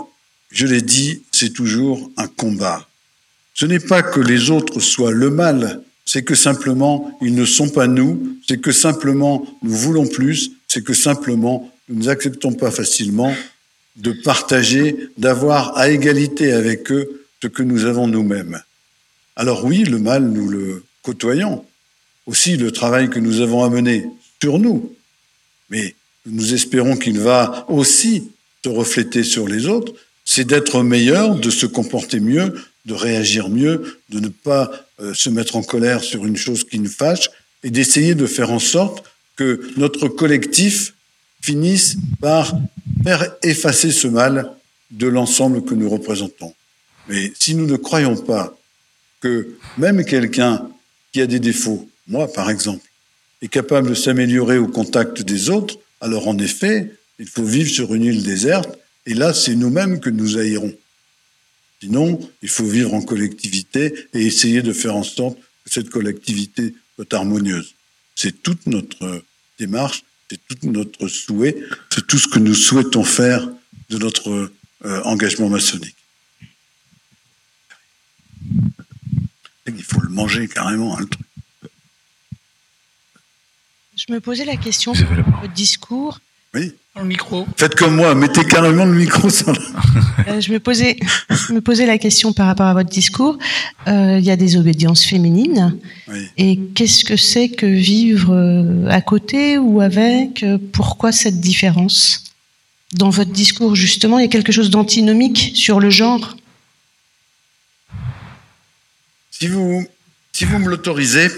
je 0.51 0.67
l'ai 0.67 0.83
dit, 0.83 1.23
c'est 1.33 1.55
toujours 1.55 2.11
un 2.19 2.27
combat. 2.27 2.87
Ce 3.55 3.65
n'est 3.65 3.81
pas 3.81 4.03
que 4.03 4.21
les 4.21 4.51
autres 4.51 4.81
soient 4.81 5.13
le 5.13 5.31
mal, 5.31 5.83
c'est 6.05 6.23
que 6.23 6.35
simplement 6.35 7.17
ils 7.23 7.35
ne 7.35 7.47
sont 7.47 7.71
pas 7.71 7.87
nous, 7.87 8.39
c'est 8.47 8.61
que 8.61 8.71
simplement 8.71 9.47
nous 9.63 9.75
voulons 9.75 10.09
plus, 10.09 10.51
c'est 10.69 10.85
que 10.85 10.93
simplement 10.93 11.73
nous 11.89 12.05
n'acceptons 12.05 12.53
pas 12.53 12.71
facilement 12.71 13.35
de 13.97 14.13
partager, 14.13 14.95
d'avoir 15.17 15.79
à 15.79 15.89
égalité 15.89 16.53
avec 16.53 16.93
eux 16.93 17.25
ce 17.41 17.49
que 17.49 17.63
nous 17.63 17.87
avons 17.87 18.07
nous-mêmes. 18.07 18.61
Alors 19.41 19.65
oui, 19.65 19.85
le 19.85 19.99
mal, 19.99 20.25
nous 20.25 20.51
le 20.51 20.85
côtoyons. 21.01 21.65
Aussi 22.27 22.59
le 22.59 22.73
travail 22.73 23.09
que 23.09 23.19
nous 23.19 23.41
avons 23.41 23.65
à 23.65 23.71
mener 23.71 24.05
sur 24.39 24.59
nous. 24.59 24.95
Mais 25.71 25.95
nous 26.27 26.53
espérons 26.53 26.95
qu'il 26.99 27.19
va 27.21 27.65
aussi 27.71 28.33
se 28.63 28.69
refléter 28.69 29.23
sur 29.23 29.49
les 29.49 29.67
autres, 29.67 29.95
c'est 30.27 30.45
d'être 30.45 30.83
meilleur, 30.83 31.37
de 31.37 31.49
se 31.49 31.65
comporter 31.65 32.21
mieux, 32.21 32.53
de 32.85 32.93
réagir 32.93 33.49
mieux, 33.49 34.03
de 34.11 34.21
ne 34.21 34.29
pas 34.29 34.71
euh, 35.01 35.15
se 35.15 35.31
mettre 35.31 35.57
en 35.57 35.63
colère 35.63 36.05
sur 36.05 36.27
une 36.27 36.37
chose 36.37 36.63
qui 36.63 36.79
nous 36.79 36.91
fâche, 36.91 37.31
et 37.65 37.71
d'essayer 37.71 38.15
de 38.15 38.27
faire 38.27 38.53
en 38.53 38.59
sorte 38.59 39.03
que 39.37 39.73
notre 39.79 40.09
collectif 40.09 40.93
finisse 41.41 41.97
par 42.21 42.53
faire 43.05 43.35
effacer 43.43 43.91
ce 43.91 44.07
mal 44.07 44.53
de 44.91 45.07
l'ensemble 45.07 45.65
que 45.65 45.73
nous 45.73 45.89
représentons. 45.89 46.53
Mais 47.09 47.33
si 47.41 47.55
nous 47.55 47.67
ne 47.67 47.77
croyons 47.77 48.19
pas 48.19 48.60
que 49.21 49.57
même 49.79 50.05
quelqu'un 50.05 50.69
qui 51.13 51.21
a 51.21 51.27
des 51.27 51.41
défauts, 51.41 51.89
moi 52.09 52.33
par 52.33 52.51
exemple, 52.51 52.85
est 53.43 53.49
capable 53.49 53.91
de 53.91 53.95
s'améliorer 53.95 54.59
au 54.59 54.69
contact 54.69 55.23
des 55.23 55.51
autres, 55.51 55.79
alors 56.01 56.29
en 56.29 56.39
effet, 56.39 56.93
il 57.19 57.27
faut 57.27 57.45
vivre 57.45 57.71
sur 57.71 57.95
une 57.95 58.05
île 58.05 58.23
déserte, 58.23 58.79
et 59.07 59.15
là, 59.15 59.33
c'est 59.33 59.55
nous-mêmes 59.55 60.01
que 60.01 60.11
nous 60.11 60.39
haïrons. 60.39 60.75
Sinon, 61.81 62.21
il 62.43 62.49
faut 62.49 62.67
vivre 62.67 62.93
en 62.93 63.01
collectivité 63.01 63.95
et 64.13 64.27
essayer 64.27 64.63
de 64.63 64.73
faire 64.73 64.97
en 64.97 65.03
sorte 65.03 65.39
que 65.65 65.71
cette 65.71 65.89
collectivité 65.89 66.75
soit 66.97 67.13
harmonieuse. 67.15 67.75
C'est 68.15 68.43
toute 68.43 68.67
notre 68.67 69.25
démarche, 69.59 70.05
c'est 70.29 70.41
tout 70.47 70.71
notre 70.71 71.09
souhait, 71.09 71.57
c'est 71.91 72.07
tout 72.07 72.19
ce 72.19 72.29
que 72.29 72.39
nous 72.39 72.55
souhaitons 72.55 73.05
faire 73.05 73.49
de 73.89 73.99
notre 73.99 74.53
euh, 74.85 75.03
engagement 75.05 75.49
maçonnique. 75.49 75.97
Il 79.67 79.83
faut 79.83 80.01
le 80.01 80.09
manger 80.09 80.49
carrément, 80.49 80.97
hein, 80.97 81.01
le 81.01 81.07
truc. 81.07 81.27
Je 83.97 84.13
me 84.13 84.21
posais 84.21 84.45
la 84.45 84.57
question 84.57 84.95
sur 84.95 85.07
votre 85.07 85.53
discours. 85.53 86.21
Oui. 86.53 86.73
le 86.97 87.05
micro. 87.05 87.47
Faites 87.57 87.77
comme 87.77 87.95
moi, 87.95 88.15
mettez 88.17 88.45
carrément 88.45 88.85
le 88.85 88.95
micro 88.95 89.31
sur 89.31 89.53
le... 89.53 89.59
Euh, 90.29 90.41
je 90.41 90.53
me 90.53 90.61
posais, 90.61 90.97
me 91.51 91.61
posais 91.61 91.87
la 91.87 91.97
question 91.97 92.33
par 92.35 92.47
rapport 92.47 92.67
à 92.67 92.75
votre 92.75 92.91
discours. 92.91 93.39
Euh, 93.89 94.19
il 94.19 94.25
y 94.25 94.31
a 94.31 94.37
des 94.37 94.57
obédiences 94.57 95.05
féminines. 95.05 95.79
Oui. 96.09 96.27
Et 96.37 96.59
qu'est-ce 96.75 97.05
que 97.05 97.17
c'est 97.17 97.49
que 97.49 97.65
vivre 97.65 98.35
euh, 98.35 98.87
à 98.89 99.01
côté 99.01 99.57
ou 99.57 99.81
avec? 99.81 100.45
Pourquoi 100.73 101.11
cette 101.11 101.41
différence? 101.41 102.25
Dans 102.93 103.09
votre 103.09 103.31
discours, 103.31 103.75
justement, 103.75 104.19
il 104.19 104.23
y 104.23 104.25
a 104.27 104.31
quelque 104.31 104.53
chose 104.53 104.69
d'antinomique 104.71 105.53
sur 105.55 105.81
le 105.81 105.89
genre. 105.89 106.37
Si 109.41 109.49
vous, 109.49 109.87
si 110.33 110.45
vous 110.45 110.59
me 110.59 110.69
l'autorisez, 110.69 111.31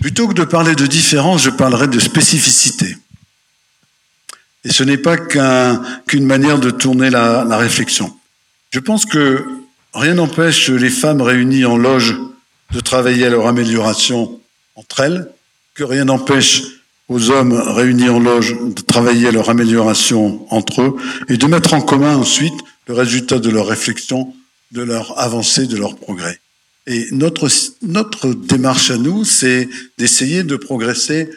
plutôt 0.00 0.26
que 0.26 0.32
de 0.32 0.44
parler 0.44 0.74
de 0.74 0.86
différence, 0.86 1.42
je 1.42 1.50
parlerai 1.50 1.86
de 1.86 1.98
spécificité. 1.98 2.96
Et 4.64 4.72
ce 4.72 4.82
n'est 4.84 4.96
pas 4.96 5.18
qu'une 5.18 6.24
manière 6.24 6.58
de 6.58 6.70
tourner 6.70 7.10
la, 7.10 7.44
la, 7.44 7.58
réflexion. 7.58 8.16
Je 8.70 8.80
pense 8.80 9.04
que 9.04 9.44
rien 9.92 10.14
n'empêche 10.14 10.70
les 10.70 10.88
femmes 10.88 11.20
réunies 11.20 11.66
en 11.66 11.76
loge 11.76 12.16
de 12.72 12.80
travailler 12.80 13.26
à 13.26 13.30
leur 13.30 13.46
amélioration 13.46 14.40
entre 14.74 15.00
elles, 15.00 15.30
que 15.74 15.84
rien 15.84 16.06
n'empêche 16.06 16.62
aux 17.08 17.30
hommes 17.30 17.52
réunis 17.52 18.08
en 18.08 18.18
loge 18.18 18.56
de 18.58 18.80
travailler 18.80 19.28
à 19.28 19.32
leur 19.32 19.50
amélioration 19.50 20.46
entre 20.48 20.80
eux 20.80 20.96
et 21.28 21.36
de 21.36 21.46
mettre 21.46 21.74
en 21.74 21.82
commun 21.82 22.16
ensuite 22.16 22.54
le 22.88 22.94
résultat 22.94 23.38
de 23.40 23.50
leur 23.50 23.66
réflexion, 23.66 24.34
de 24.72 24.82
leur 24.82 25.18
avancée, 25.20 25.66
de 25.66 25.76
leur 25.76 25.96
progrès. 25.96 26.40
Et 26.86 27.08
notre, 27.10 27.48
notre 27.82 28.32
démarche 28.32 28.90
à 28.90 28.96
nous, 28.96 29.24
c'est 29.24 29.68
d'essayer 29.98 30.44
de 30.44 30.56
progresser 30.56 31.28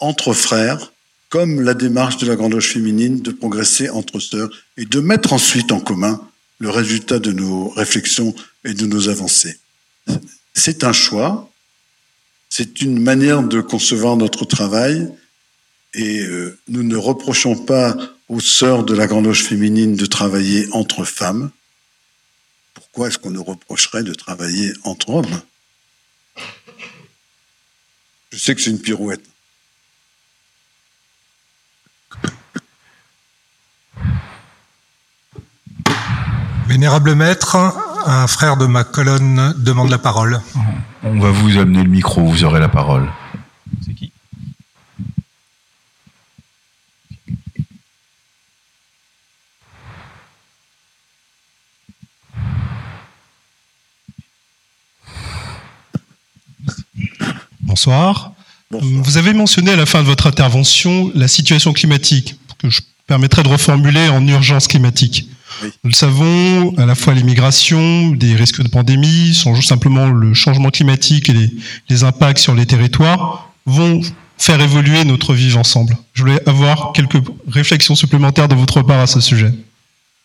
entre 0.00 0.32
frères, 0.32 0.92
comme 1.28 1.60
la 1.60 1.74
démarche 1.74 2.18
de 2.18 2.26
la 2.26 2.36
Grande 2.36 2.52
Loge 2.52 2.72
féminine 2.72 3.20
de 3.20 3.30
progresser 3.30 3.88
entre 3.88 4.20
sœurs 4.20 4.50
et 4.76 4.84
de 4.84 5.00
mettre 5.00 5.32
ensuite 5.32 5.72
en 5.72 5.80
commun 5.80 6.20
le 6.58 6.70
résultat 6.70 7.18
de 7.18 7.32
nos 7.32 7.68
réflexions 7.68 8.34
et 8.64 8.74
de 8.74 8.86
nos 8.86 9.08
avancées. 9.08 9.58
C'est 10.54 10.84
un 10.84 10.92
choix, 10.92 11.50
c'est 12.48 12.80
une 12.80 13.00
manière 13.00 13.42
de 13.42 13.60
concevoir 13.60 14.16
notre 14.16 14.44
travail 14.44 15.08
et 15.94 16.20
euh, 16.20 16.58
nous 16.68 16.82
ne 16.82 16.96
reprochons 16.96 17.56
pas 17.56 17.96
aux 18.28 18.40
sœurs 18.40 18.84
de 18.84 18.94
la 18.94 19.06
Grande 19.06 19.26
Loge 19.26 19.42
féminine 19.42 19.96
de 19.96 20.06
travailler 20.06 20.68
entre 20.72 21.04
femmes. 21.04 21.50
Pourquoi 22.96 23.08
est-ce 23.08 23.18
qu'on 23.18 23.30
nous 23.30 23.44
reprocherait 23.44 24.04
de 24.04 24.14
travailler 24.14 24.72
entre 24.84 25.10
hommes 25.10 25.42
Je 28.32 28.38
sais 28.38 28.54
que 28.54 28.62
c'est 28.62 28.70
une 28.70 28.80
pirouette. 28.80 29.20
Vénérable 36.66 37.14
maître, 37.14 37.56
un 38.06 38.26
frère 38.26 38.56
de 38.56 38.64
ma 38.64 38.82
colonne 38.82 39.52
demande 39.58 39.90
la 39.90 39.98
parole. 39.98 40.40
On 41.02 41.20
va 41.20 41.30
vous 41.30 41.58
amener 41.58 41.82
le 41.82 41.90
micro, 41.90 42.24
vous 42.24 42.44
aurez 42.44 42.60
la 42.60 42.70
parole. 42.70 43.06
Bonsoir. 57.76 58.32
Vous 58.70 59.18
avez 59.18 59.34
mentionné 59.34 59.72
à 59.72 59.76
la 59.76 59.84
fin 59.84 60.00
de 60.00 60.06
votre 60.06 60.26
intervention 60.26 61.12
la 61.14 61.28
situation 61.28 61.74
climatique, 61.74 62.36
que 62.56 62.70
je 62.70 62.80
permettrai 63.06 63.42
de 63.42 63.48
reformuler 63.48 64.08
en 64.08 64.26
urgence 64.26 64.66
climatique. 64.66 65.28
Nous 65.62 65.90
le 65.90 65.92
savons, 65.92 66.74
à 66.78 66.86
la 66.86 66.94
fois 66.94 67.12
l'immigration, 67.12 68.12
des 68.12 68.34
risques 68.34 68.62
de 68.62 68.68
pandémie, 68.68 69.34
sont 69.34 69.60
simplement 69.60 70.06
le 70.06 70.32
changement 70.32 70.70
climatique 70.70 71.28
et 71.28 71.34
les, 71.34 71.50
les, 71.90 72.02
impacts 72.02 72.38
sur 72.38 72.54
les 72.54 72.64
territoires 72.64 73.52
vont 73.66 74.00
faire 74.38 74.58
évoluer 74.58 75.04
notre 75.04 75.34
vivre 75.34 75.58
ensemble. 75.58 75.98
Je 76.14 76.22
voulais 76.22 76.48
avoir 76.48 76.94
quelques 76.94 77.22
réflexions 77.46 77.94
supplémentaires 77.94 78.48
de 78.48 78.54
votre 78.54 78.80
part 78.80 79.00
à 79.00 79.06
ce 79.06 79.20
sujet. 79.20 79.52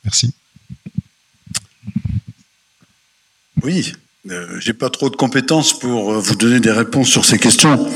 Merci. 0.05 0.33
Oui, 3.61 3.91
euh, 4.29 4.59
j'ai 4.59 4.73
pas 4.73 4.89
trop 4.89 5.09
de 5.09 5.15
compétences 5.15 5.77
pour 5.77 6.13
euh, 6.13 6.19
vous 6.19 6.35
donner 6.35 6.59
des 6.59 6.71
réponses 6.71 7.09
sur 7.09 7.25
ces 7.25 7.39
questions. 7.39 7.91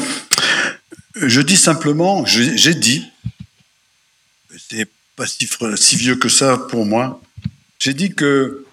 Je 1.16 1.40
dis 1.42 1.58
simplement, 1.58 2.26
j'ai 2.26 2.74
dit, 2.74 3.06
c'est 4.70 4.90
pas 5.16 5.26
si, 5.28 5.96
vieux 5.96 6.16
que 6.16 6.28
ça 6.28 6.58
pour 6.58 6.86
moi, 6.86 7.22
j'ai 7.80 7.94
dit 7.94 8.14
que 8.14 8.66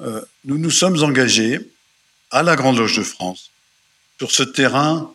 euh, 0.00 0.20
nous 0.44 0.58
nous 0.58 0.70
sommes 0.70 1.02
engagés 1.02 1.60
à 2.30 2.42
la 2.42 2.56
Grande 2.56 2.76
Loge 2.76 2.96
de 2.96 3.02
France 3.02 3.50
sur 4.18 4.30
ce 4.30 4.42
terrain 4.42 5.10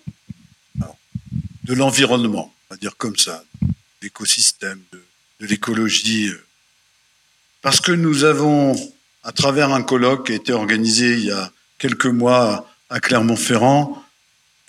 de 1.64 1.74
l'environnement, 1.74 2.54
on 2.70 2.74
va 2.74 2.78
dire 2.78 2.96
comme 2.98 3.18
ça, 3.18 3.44
l'écosystème, 4.02 4.82
de, 4.92 5.04
l'écologie, 5.46 6.32
parce 7.62 7.82
que 7.82 7.92
nous 7.92 8.24
avons, 8.24 8.76
à 9.24 9.32
travers 9.32 9.72
un 9.72 9.84
colloque 9.84 10.28
qui 10.28 10.32
a 10.32 10.36
été 10.36 10.54
organisé 10.54 11.14
il 11.14 11.26
y 11.26 11.32
a 11.32 11.52
quelques 11.82 12.06
mois 12.06 12.70
à 12.92 13.00
Clermont-Ferrand, 13.00 14.04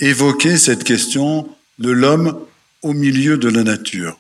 évoqué 0.01 0.57
cette 0.57 0.83
question 0.83 1.47
de 1.79 1.91
l'homme 1.91 2.41
au 2.81 2.95
milieu 2.95 3.37
de 3.37 3.51
la 3.51 3.63
nature. 3.63 4.19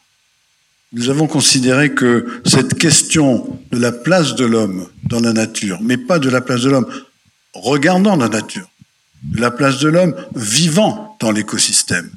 Nous 0.92 1.08
avons 1.08 1.26
considéré 1.26 1.94
que 1.94 2.42
cette 2.44 2.74
question 2.78 3.58
de 3.70 3.78
la 3.78 3.92
place 3.92 4.34
de 4.34 4.44
l'homme 4.44 4.86
dans 5.04 5.20
la 5.20 5.32
nature, 5.32 5.78
mais 5.80 5.96
pas 5.96 6.18
de 6.18 6.28
la 6.28 6.42
place 6.42 6.60
de 6.60 6.70
l'homme 6.70 6.86
regardant 7.54 8.14
la 8.14 8.28
nature, 8.28 8.68
de 9.22 9.40
la 9.40 9.50
place 9.50 9.78
de 9.78 9.88
l'homme 9.88 10.14
vivant 10.34 11.16
dans 11.18 11.30
l'écosystème, 11.30 12.10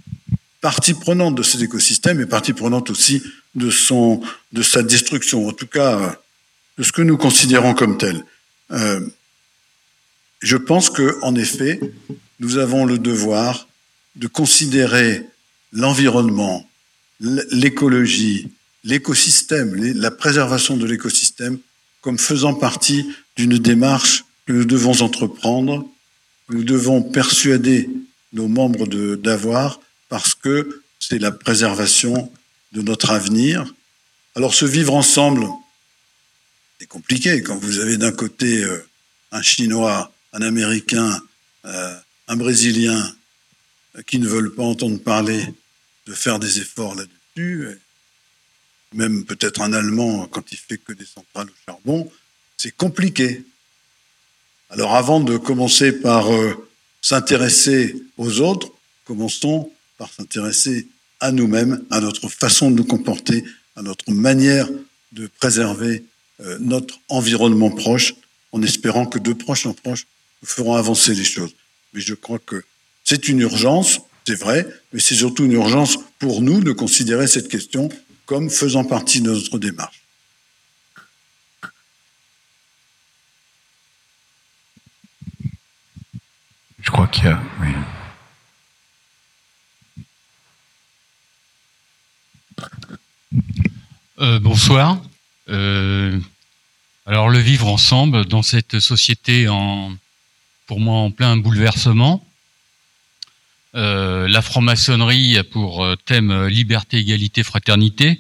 partie 0.60 0.94
prenante 0.94 1.36
de 1.36 1.44
cet 1.44 1.62
écosystème 1.62 2.20
et 2.20 2.26
partie 2.26 2.52
prenante 2.52 2.90
aussi 2.90 3.24
de 3.56 3.70
son, 3.70 4.22
de 4.52 4.62
sa 4.62 4.84
destruction, 4.84 5.48
en 5.48 5.54
tout 5.54 5.68
cas 5.68 6.20
de 6.78 6.84
ce 6.84 6.92
que 6.92 7.02
nous 7.02 7.16
considérons 7.16 7.74
comme 7.74 7.98
tel. 7.98 8.26
Euh, 8.72 9.00
je 10.42 10.58
pense 10.58 10.90
que, 10.90 11.18
en 11.22 11.36
effet, 11.36 11.80
nous 12.40 12.58
avons 12.58 12.86
le 12.86 12.98
devoir 12.98 13.68
de 14.16 14.28
considérer 14.28 15.26
l'environnement, 15.72 16.68
l'écologie, 17.20 18.50
l'écosystème, 18.84 19.76
la 19.76 20.12
préservation 20.12 20.78
de 20.78 20.86
l'écosystème 20.86 21.60
comme 22.02 22.20
faisant 22.20 22.54
partie 22.54 23.10
d'une 23.36 23.58
démarche 23.58 24.26
que 24.46 24.54
nous 24.54 24.66
devons 24.66 25.02
entreprendre, 25.02 25.90
nous 26.50 26.64
devons 26.64 27.02
persuader 27.02 27.90
nos 28.32 28.48
membres 28.48 28.86
d'avoir 29.16 29.80
parce 30.08 30.36
que 30.36 30.84
c'est 31.00 31.18
la 31.18 31.32
préservation 31.32 32.32
de 32.74 32.82
notre 32.82 33.10
avenir. 33.10 33.74
Alors 34.36 34.54
ce 34.54 34.66
vivre 34.66 34.94
ensemble, 34.94 35.48
c'est 36.80 36.88
compliqué 36.88 37.42
quand 37.42 37.58
vous 37.58 37.80
avez 37.80 37.98
d'un 37.98 38.12
côté 38.12 38.64
euh, 38.64 38.86
un 39.32 39.42
Chinois, 39.42 40.12
un 40.36 40.42
Américain, 40.42 41.22
euh, 41.66 41.98
un 42.28 42.36
Brésilien 42.36 43.16
euh, 43.96 44.02
qui 44.04 44.20
ne 44.20 44.28
veulent 44.28 44.54
pas 44.54 44.64
entendre 44.64 45.00
parler 45.00 45.44
de 46.06 46.14
faire 46.14 46.40
des 46.40 46.60
efforts 46.60 46.96
là-dessus, 46.96 47.68
même 48.94 49.26
peut-être 49.26 49.62
un 49.62 49.74
Allemand 49.74 50.28
quand 50.28 50.52
il 50.52 50.58
fait 50.58 50.78
que 50.78 50.94
des 50.94 51.06
centrales 51.06 51.48
au 51.48 51.56
charbon, 51.66 52.12
c'est 52.58 52.76
compliqué. 52.76 53.44
Alors 54.70 54.96
avant 54.96 55.20
de 55.20 55.38
commencer 55.38 55.92
par 55.92 56.28
s'intéresser 57.02 57.96
aux 58.18 58.40
autres, 58.40 58.72
commençons 59.06 59.72
par 59.98 60.12
s'intéresser 60.14 60.88
à 61.20 61.32
nous-mêmes, 61.32 61.84
à 61.90 62.02
notre 62.02 62.30
façon 62.30 62.70
de 62.70 62.76
nous 62.76 62.86
comporter, 62.86 63.44
à 63.76 63.82
notre 63.82 64.12
manière 64.12 64.68
de 65.12 65.28
préserver 65.40 66.04
euh, 66.42 66.58
notre 66.60 67.00
environnement 67.08 67.72
proche, 67.72 68.14
en 68.52 68.62
espérant 68.62 69.06
que 69.06 69.20
de 69.20 69.34
proche 69.34 69.66
en 69.66 69.74
proche, 69.74 70.06
nous 70.46 70.52
ferons 70.52 70.76
avancer 70.76 71.16
les 71.16 71.24
choses. 71.24 71.56
Mais 71.94 72.02
je 72.02 72.14
crois 72.14 72.38
que 72.38 72.64
c'est 73.04 73.30
une 73.30 73.40
urgence, 73.40 74.00
c'est 74.28 74.40
vrai, 74.40 74.68
mais 74.94 75.00
c'est 75.00 75.16
surtout 75.16 75.46
une 75.46 75.54
urgence 75.54 75.98
pour 76.20 76.44
nous 76.44 76.62
de 76.62 76.72
considérer 76.72 77.26
cette 77.26 77.48
question 77.48 77.90
comme 78.28 78.52
faisant 78.52 78.84
partie 78.84 79.22
de 79.22 79.32
notre 79.32 79.58
démarche. 79.58 80.04
Je 86.80 86.92
crois 86.92 87.08
qu'il 87.08 87.24
y 87.24 87.28
a. 87.28 87.42
Oui. 87.62 87.70
Euh, 94.20 94.40
bonsoir. 94.40 95.02
Euh, 95.50 96.20
alors 97.08 97.30
le 97.30 97.40
vivre 97.40 97.68
ensemble 97.68 98.26
dans 98.26 98.44
cette 98.44 98.80
société 98.80 99.48
en, 99.50 99.96
pour 100.66 100.80
moi, 100.80 100.98
en 100.98 101.12
plein 101.12 101.38
bouleversement. 101.38 102.26
Euh, 103.76 104.28
la 104.28 104.42
franc-maçonnerie 104.42 105.38
a 105.38 105.44
pour 105.44 105.86
thème 106.06 106.48
liberté, 106.48 106.98
égalité, 106.98 107.44
fraternité. 107.44 108.20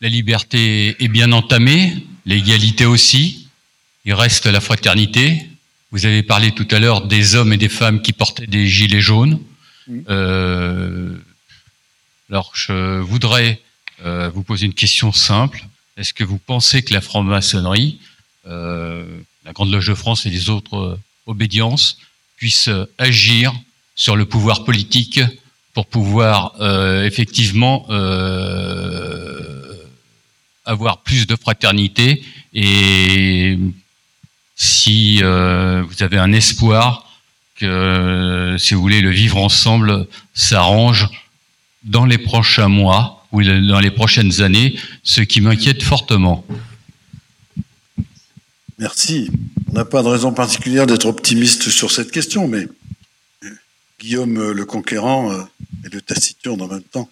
La 0.00 0.08
liberté 0.08 0.96
est 1.02 1.08
bien 1.08 1.32
entamée, 1.32 2.06
l'égalité 2.26 2.86
aussi. 2.86 3.48
Il 4.04 4.14
reste 4.14 4.46
la 4.46 4.60
fraternité. 4.60 5.44
Vous 5.90 6.06
avez 6.06 6.22
parlé 6.22 6.52
tout 6.52 6.68
à 6.70 6.78
l'heure 6.78 7.06
des 7.06 7.34
hommes 7.34 7.52
et 7.52 7.56
des 7.56 7.68
femmes 7.68 8.02
qui 8.02 8.12
portaient 8.12 8.46
des 8.46 8.68
gilets 8.68 9.00
jaunes. 9.00 9.40
Euh, 10.08 11.16
alors 12.30 12.52
je 12.54 13.00
voudrais 13.00 13.60
euh, 14.04 14.28
vous 14.28 14.42
poser 14.42 14.66
une 14.66 14.74
question 14.74 15.12
simple. 15.12 15.64
Est-ce 15.96 16.12
que 16.12 16.24
vous 16.24 16.38
pensez 16.38 16.82
que 16.82 16.92
la 16.92 17.00
franc-maçonnerie, 17.00 17.98
euh, 18.46 19.04
la 19.44 19.52
Grande 19.52 19.72
Loge 19.72 19.88
de 19.88 19.94
France 19.94 20.26
et 20.26 20.30
les 20.30 20.50
autres 20.50 20.98
euh, 21.28 21.32
obédiences 21.32 21.98
puissent 22.36 22.70
agir 22.98 23.52
sur 23.94 24.16
le 24.16 24.24
pouvoir 24.24 24.64
politique 24.64 25.20
pour 25.74 25.86
pouvoir 25.86 26.54
effectivement 27.04 27.86
avoir 30.64 31.02
plus 31.02 31.26
de 31.26 31.36
fraternité 31.36 32.24
et 32.54 33.58
si 34.56 35.18
vous 35.18 36.02
avez 36.02 36.18
un 36.18 36.32
espoir 36.32 37.08
que, 37.56 38.56
si 38.58 38.74
vous 38.74 38.80
voulez, 38.80 39.00
le 39.00 39.10
vivre 39.10 39.38
ensemble 39.38 40.06
s'arrange 40.34 41.08
dans 41.84 42.06
les 42.06 42.18
prochains 42.18 42.68
mois 42.68 43.26
ou 43.32 43.42
dans 43.42 43.80
les 43.80 43.90
prochaines 43.90 44.40
années, 44.40 44.74
ce 45.02 45.20
qui 45.20 45.40
m'inquiète 45.40 45.82
fortement. 45.82 46.44
Merci. 48.78 49.30
On 49.70 49.72
n'a 49.72 49.84
pas 49.84 50.02
de 50.02 50.08
raison 50.08 50.32
particulière 50.32 50.86
d'être 50.86 51.06
optimiste 51.06 51.68
sur 51.68 51.90
cette 51.90 52.12
question, 52.12 52.46
mais 52.46 52.68
Guillaume 53.98 54.52
le 54.52 54.64
Conquérant 54.64 55.32
euh, 55.32 55.42
et 55.84 55.88
le 55.88 56.00
Taciturne 56.00 56.62
en 56.62 56.68
même 56.68 56.82
temps 56.82 57.08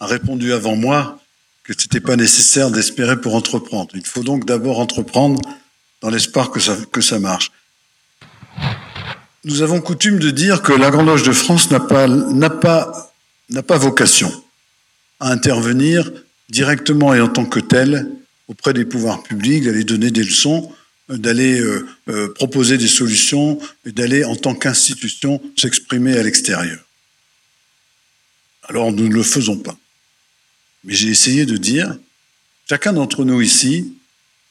a 0.00 0.06
répondu 0.06 0.52
avant 0.52 0.74
moi 0.74 1.20
que 1.64 1.74
ce 1.74 1.82
n'était 1.82 2.00
pas 2.00 2.16
nécessaire 2.16 2.70
d'espérer 2.70 3.20
pour 3.20 3.34
entreprendre. 3.34 3.90
Il 3.94 4.06
faut 4.06 4.22
donc 4.22 4.46
d'abord 4.46 4.80
entreprendre 4.80 5.40
dans 6.00 6.08
l'espoir 6.08 6.50
que 6.50 6.60
ça, 6.60 7.18
marche. 7.18 7.52
Nous 9.44 9.62
avons 9.62 9.80
coutume 9.80 10.18
de 10.18 10.30
dire 10.30 10.62
que 10.62 10.72
la 10.72 10.90
Grande 10.90 11.06
Loge 11.06 11.22
de 11.22 11.32
France 11.32 11.70
n'a 11.70 11.78
pas, 11.78 12.08
n'a 12.08 12.50
pas, 12.50 13.78
vocation 13.78 14.32
à 15.20 15.30
intervenir 15.30 16.10
directement 16.48 17.14
et 17.14 17.20
en 17.20 17.28
tant 17.28 17.44
que 17.44 17.60
tel 17.60 18.10
auprès 18.48 18.72
des 18.72 18.84
pouvoirs 18.84 19.22
publics, 19.22 19.64
d'aller 19.64 19.84
donner 19.84 20.10
des 20.10 20.24
leçons, 20.24 20.72
euh, 20.72 20.81
d'aller 21.08 21.60
euh, 21.60 21.86
euh, 22.08 22.32
proposer 22.32 22.78
des 22.78 22.88
solutions 22.88 23.58
et 23.84 23.92
d'aller 23.92 24.24
en 24.24 24.36
tant 24.36 24.54
qu'institution 24.54 25.40
s'exprimer 25.56 26.16
à 26.16 26.22
l'extérieur. 26.22 26.78
Alors 28.64 28.92
nous 28.92 29.08
ne 29.08 29.14
le 29.14 29.22
faisons 29.22 29.58
pas. 29.58 29.76
Mais 30.84 30.94
j'ai 30.94 31.08
essayé 31.08 31.46
de 31.46 31.56
dire, 31.56 31.96
chacun 32.68 32.92
d'entre 32.92 33.24
nous 33.24 33.40
ici, 33.40 33.94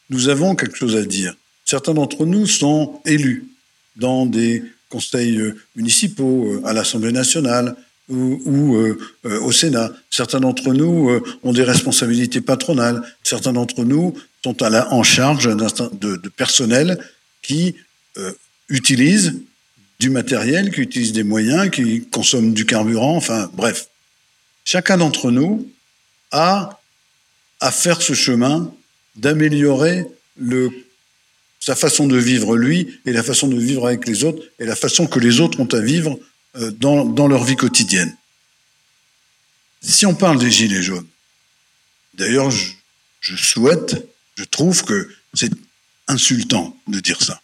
nous 0.10 0.30
avons 0.30 0.56
quelque 0.56 0.78
chose 0.78 0.96
à 0.96 1.04
dire. 1.04 1.36
Certains 1.66 1.94
d'entre 1.94 2.26
nous 2.26 2.46
sont 2.46 3.02
élus 3.06 3.48
dans 3.96 4.26
des 4.26 4.64
conseils 4.90 5.42
municipaux, 5.76 6.62
à 6.66 6.74
l'Assemblée 6.74 7.14
nationale, 7.14 7.78
ou, 8.12 8.76
euh, 8.76 8.98
euh, 9.26 9.40
au 9.42 9.52
Sénat. 9.52 9.92
Certains 10.10 10.40
d'entre 10.40 10.74
nous 10.74 11.10
euh, 11.10 11.24
ont 11.44 11.54
des 11.54 11.64
responsabilités 11.64 12.42
patronales. 12.42 13.02
Certains 13.24 13.54
d'entre 13.54 13.84
nous 13.84 14.14
sont 14.44 14.62
à 14.62 14.70
la, 14.70 14.92
en 14.92 15.04
charge 15.04 15.46
de, 15.46 16.16
de, 16.18 16.30
personnel 16.30 16.98
qui 17.42 17.76
utilise 18.70 19.36
du 20.00 20.10
matériel, 20.10 20.72
qui 20.74 20.82
utilise 20.82 21.14
des 21.14 21.24
moyens, 21.24 21.70
qui 21.70 22.06
consomme 22.08 22.54
du 22.54 22.66
carburant. 22.66 23.16
Enfin, 23.16 23.50
bref, 23.54 23.88
chacun 24.66 24.98
d'entre 24.98 25.30
nous 25.30 25.70
a 26.32 26.80
à 27.60 27.72
faire 27.72 28.02
ce 28.02 28.14
chemin 28.14 28.74
d'améliorer 29.16 30.06
le 30.38 30.72
sa 31.60 31.76
façon 31.76 32.08
de 32.08 32.18
vivre 32.18 32.58
lui 32.58 33.00
et 33.06 33.14
la 33.14 33.22
façon 33.22 33.48
de 33.48 33.60
vivre 33.60 33.86
avec 33.86 34.08
les 34.08 34.24
autres 34.24 34.44
et 34.58 34.66
la 34.66 34.76
façon 34.76 35.06
que 35.06 35.20
les 35.20 35.40
autres 35.40 35.60
ont 35.60 35.68
à 35.68 35.80
vivre 35.80 36.20
euh, 36.56 36.72
dans, 36.72 37.06
dans 37.06 37.28
leur 37.28 37.44
vie 37.44 37.56
quotidienne. 37.56 38.18
Si 39.82 40.08
on 40.08 40.16
parle 40.16 40.40
des 40.40 40.50
gilets 40.50 40.82
jaunes, 40.82 41.08
d'ailleurs, 42.16 42.50
je, 42.50 42.72
je 43.20 43.36
souhaite, 43.36 44.08
je 44.36 44.44
trouve 44.44 44.84
que 44.84 45.10
c'est 45.34 45.52
insultant 46.08 46.78
de 46.88 47.00
dire 47.00 47.22
ça. 47.22 47.42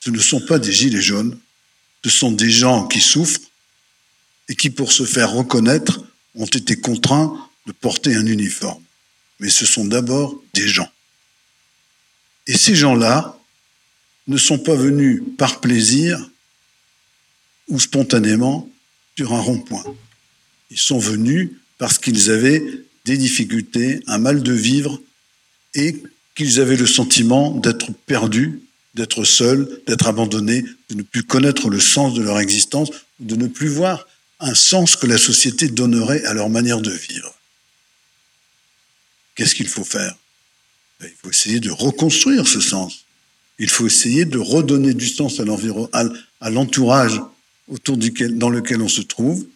Ce 0.00 0.10
ne 0.10 0.18
sont 0.18 0.40
pas 0.40 0.58
des 0.58 0.72
gilets 0.72 1.02
jaunes, 1.02 1.38
ce 2.04 2.10
sont 2.10 2.32
des 2.32 2.50
gens 2.50 2.86
qui 2.86 3.00
souffrent 3.00 3.40
et 4.48 4.54
qui, 4.54 4.70
pour 4.70 4.92
se 4.92 5.04
faire 5.04 5.32
reconnaître, 5.32 6.04
ont 6.34 6.46
été 6.46 6.76
contraints 6.76 7.48
de 7.66 7.72
porter 7.72 8.14
un 8.14 8.26
uniforme. 8.26 8.82
Mais 9.40 9.48
ce 9.48 9.64
sont 9.66 9.86
d'abord 9.86 10.42
des 10.52 10.68
gens. 10.68 10.90
Et 12.46 12.56
ces 12.56 12.74
gens-là 12.74 13.38
ne 14.26 14.36
sont 14.36 14.58
pas 14.58 14.74
venus 14.74 15.22
par 15.38 15.60
plaisir 15.60 16.30
ou 17.68 17.80
spontanément 17.80 18.68
sur 19.16 19.32
un 19.32 19.40
rond-point. 19.40 19.84
Ils 20.70 20.78
sont 20.78 20.98
venus 20.98 21.50
parce 21.78 21.98
qu'ils 21.98 22.30
avaient 22.30 22.62
des 23.04 23.16
difficultés, 23.16 24.02
un 24.06 24.18
mal 24.18 24.42
de 24.42 24.52
vivre 24.52 25.00
et 25.74 26.02
qu'ils 26.34 26.60
avaient 26.60 26.76
le 26.76 26.86
sentiment 26.86 27.50
d'être 27.52 27.92
perdus, 28.06 28.60
d'être 28.94 29.24
seuls, 29.24 29.80
d'être 29.86 30.06
abandonnés, 30.06 30.64
de 30.90 30.94
ne 30.94 31.02
plus 31.02 31.24
connaître 31.24 31.68
le 31.68 31.80
sens 31.80 32.14
de 32.14 32.22
leur 32.22 32.38
existence, 32.38 32.90
de 33.20 33.36
ne 33.36 33.46
plus 33.46 33.68
voir 33.68 34.06
un 34.40 34.54
sens 34.54 34.96
que 34.96 35.06
la 35.06 35.18
société 35.18 35.68
donnerait 35.68 36.24
à 36.24 36.34
leur 36.34 36.48
manière 36.48 36.80
de 36.80 36.90
vivre. 36.90 37.34
Qu'est-ce 39.34 39.54
qu'il 39.54 39.68
faut 39.68 39.84
faire? 39.84 40.16
Ben, 41.00 41.08
Il 41.10 41.16
faut 41.22 41.30
essayer 41.30 41.60
de 41.60 41.70
reconstruire 41.70 42.46
ce 42.46 42.60
sens. 42.60 43.04
Il 43.58 43.70
faut 43.70 43.86
essayer 43.86 44.24
de 44.24 44.38
redonner 44.38 44.94
du 44.94 45.08
sens 45.08 45.40
à 45.40 46.50
l'entourage 46.50 47.20
autour 47.68 47.96
duquel, 47.96 48.36
dans 48.38 48.50
lequel 48.50 48.82
on 48.82 48.88
se 48.88 49.00
trouve, 49.00 49.46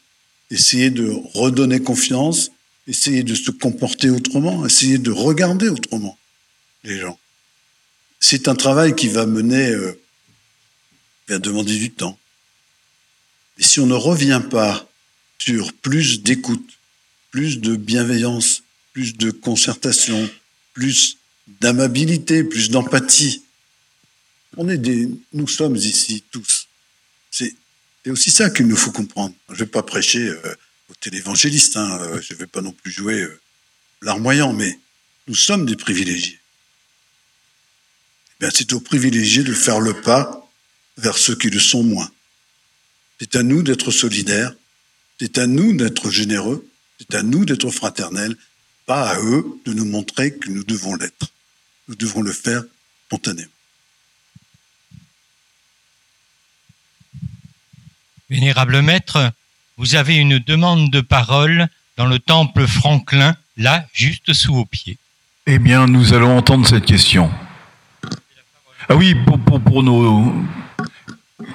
essayer 0.51 0.91
de 0.91 1.11
redonner 1.35 1.81
confiance, 1.81 2.51
essayer 2.89 3.23
de 3.23 3.35
se 3.35 3.51
comporter 3.51 4.11
autrement, 4.11 4.67
essayer 4.67 4.99
de 4.99 5.11
regarder 5.11 5.69
autrement 5.69 6.19
les 6.83 6.99
gens. 6.99 7.19
C'est 8.19 8.49
un 8.49 8.55
travail 8.55 8.97
qui 8.97 9.09
va 9.09 9.27
mener, 9.27 9.71
euh, 9.71 10.01
demander 11.29 11.77
du 11.77 11.91
temps. 11.91 12.19
Si 13.59 13.79
on 13.79 13.87
ne 13.87 13.95
revient 13.95 14.43
pas 14.51 14.89
sur 15.39 15.73
plus 15.75 16.23
d'écoute, 16.23 16.79
plus 17.31 17.61
de 17.61 17.77
bienveillance, 17.77 18.63
plus 18.93 19.17
de 19.17 19.31
concertation, 19.31 20.29
plus 20.73 21.19
d'amabilité, 21.61 22.43
plus 22.43 22.71
d'empathie. 22.71 23.43
On 24.57 24.69
est 24.69 24.79
des, 24.79 25.09
nous 25.33 25.47
sommes 25.47 25.77
ici 25.77 26.25
tous. 26.31 26.69
C'est 27.31 27.55
aussi 28.07 28.31
ça 28.31 28.49
qu'il 28.49 28.67
nous 28.67 28.77
faut 28.77 28.91
comprendre. 28.91 29.35
Je 29.49 29.55
ne 29.55 29.59
vais 29.59 29.67
pas 29.67 29.83
prêcher 29.83 30.27
euh, 30.27 30.55
au 30.89 30.95
télévangéliste, 30.95 31.77
hein, 31.77 31.99
euh, 32.01 32.21
je 32.21 32.35
ne 32.35 32.39
vais 32.39 32.47
pas 32.47 32.61
non 32.61 32.73
plus 32.73 32.91
jouer 32.91 33.21
euh, 33.21 33.41
larmoyant, 34.03 34.53
mais 34.53 34.79
nous 35.27 35.35
sommes 35.35 35.67
des 35.67 35.77
privilégiés. 35.77 36.41
Eh 38.41 38.49
c'est 38.55 38.73
aux 38.73 38.81
privilégiés 38.81 39.43
de 39.43 39.53
faire 39.53 39.81
le 39.81 40.01
pas 40.01 40.49
vers 40.97 41.19
ceux 41.19 41.35
qui 41.35 41.51
le 41.51 41.59
sont 41.59 41.83
moins. 41.83 42.11
C'est 43.21 43.37
à 43.37 43.43
nous 43.43 43.63
d'être 43.63 43.91
solidaires, 43.91 44.55
c'est 45.19 45.39
à 45.39 45.47
nous 45.47 45.77
d'être 45.77 46.11
généreux, 46.11 46.69
c'est 46.99 47.15
à 47.17 47.23
nous 47.23 47.45
d'être 47.45 47.71
fraternels, 47.71 48.37
pas 48.87 49.11
à 49.11 49.21
eux 49.21 49.45
de 49.65 49.73
nous 49.73 49.85
montrer 49.85 50.35
que 50.35 50.51
nous 50.51 50.65
devons 50.65 50.95
l'être. 50.95 51.33
Nous 51.89 51.97
devons 51.97 52.23
le 52.23 52.33
faire 52.33 52.63
spontanément. 53.07 53.51
Vénérable 58.31 58.83
maître, 58.83 59.33
vous 59.79 59.95
avez 59.95 60.17
une 60.17 60.41
demande 60.41 60.91
de 60.91 61.01
parole 61.01 61.69
dans 61.97 62.07
le 62.07 62.19
temple 62.19 62.67
Franklin, 62.67 63.37
là, 63.57 63.87
juste 63.93 64.33
sous 64.33 64.53
vos 64.53 64.65
pieds. 64.65 64.99
Eh 65.47 65.59
bien, 65.59 65.87
nous 65.87 66.13
allons 66.13 66.37
entendre 66.37 66.67
cette 66.67 66.85
question. 66.85 67.31
Ah 68.89 68.97
oui, 68.97 69.15
pour, 69.15 69.61
pour 69.61 69.83
nos... 69.83 70.35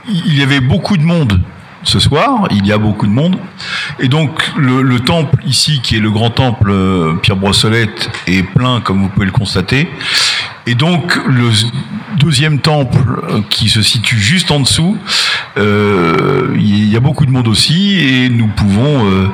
Il 0.07 0.37
y 0.37 0.41
avait 0.41 0.61
beaucoup 0.61 0.97
de 0.97 1.03
monde 1.03 1.41
ce 1.83 1.99
soir, 1.99 2.47
il 2.51 2.65
y 2.65 2.71
a 2.71 2.77
beaucoup 2.77 3.07
de 3.07 3.11
monde. 3.11 3.37
Et 3.99 4.07
donc 4.07 4.51
le, 4.57 4.99
temple 4.99 5.43
ici, 5.45 5.81
qui 5.81 5.97
est 5.97 5.99
le 5.99 6.11
grand 6.11 6.29
temple 6.29 6.69
euh, 6.69 7.15
Pierre 7.15 7.37
Brossolette, 7.37 8.09
est 8.27 8.43
plein, 8.43 8.81
comme 8.81 9.01
vous 9.01 9.09
pouvez 9.09 9.25
le 9.25 9.31
constater. 9.31 9.89
Et 10.65 10.75
donc 10.75 11.15
le 11.27 11.49
deuxième 12.17 12.59
temple, 12.59 13.21
euh, 13.29 13.41
qui 13.49 13.69
se 13.69 13.81
situe 13.81 14.17
juste 14.17 14.51
en 14.51 14.61
dessous, 14.61 14.97
euh, 15.57 16.55
il 16.55 16.89
y 16.89 16.95
a 16.95 16.99
beaucoup 16.99 17.25
de 17.25 17.31
monde 17.31 17.47
aussi, 17.47 17.99
et 17.99 18.29
nous 18.29 18.47
pouvons 18.47 19.31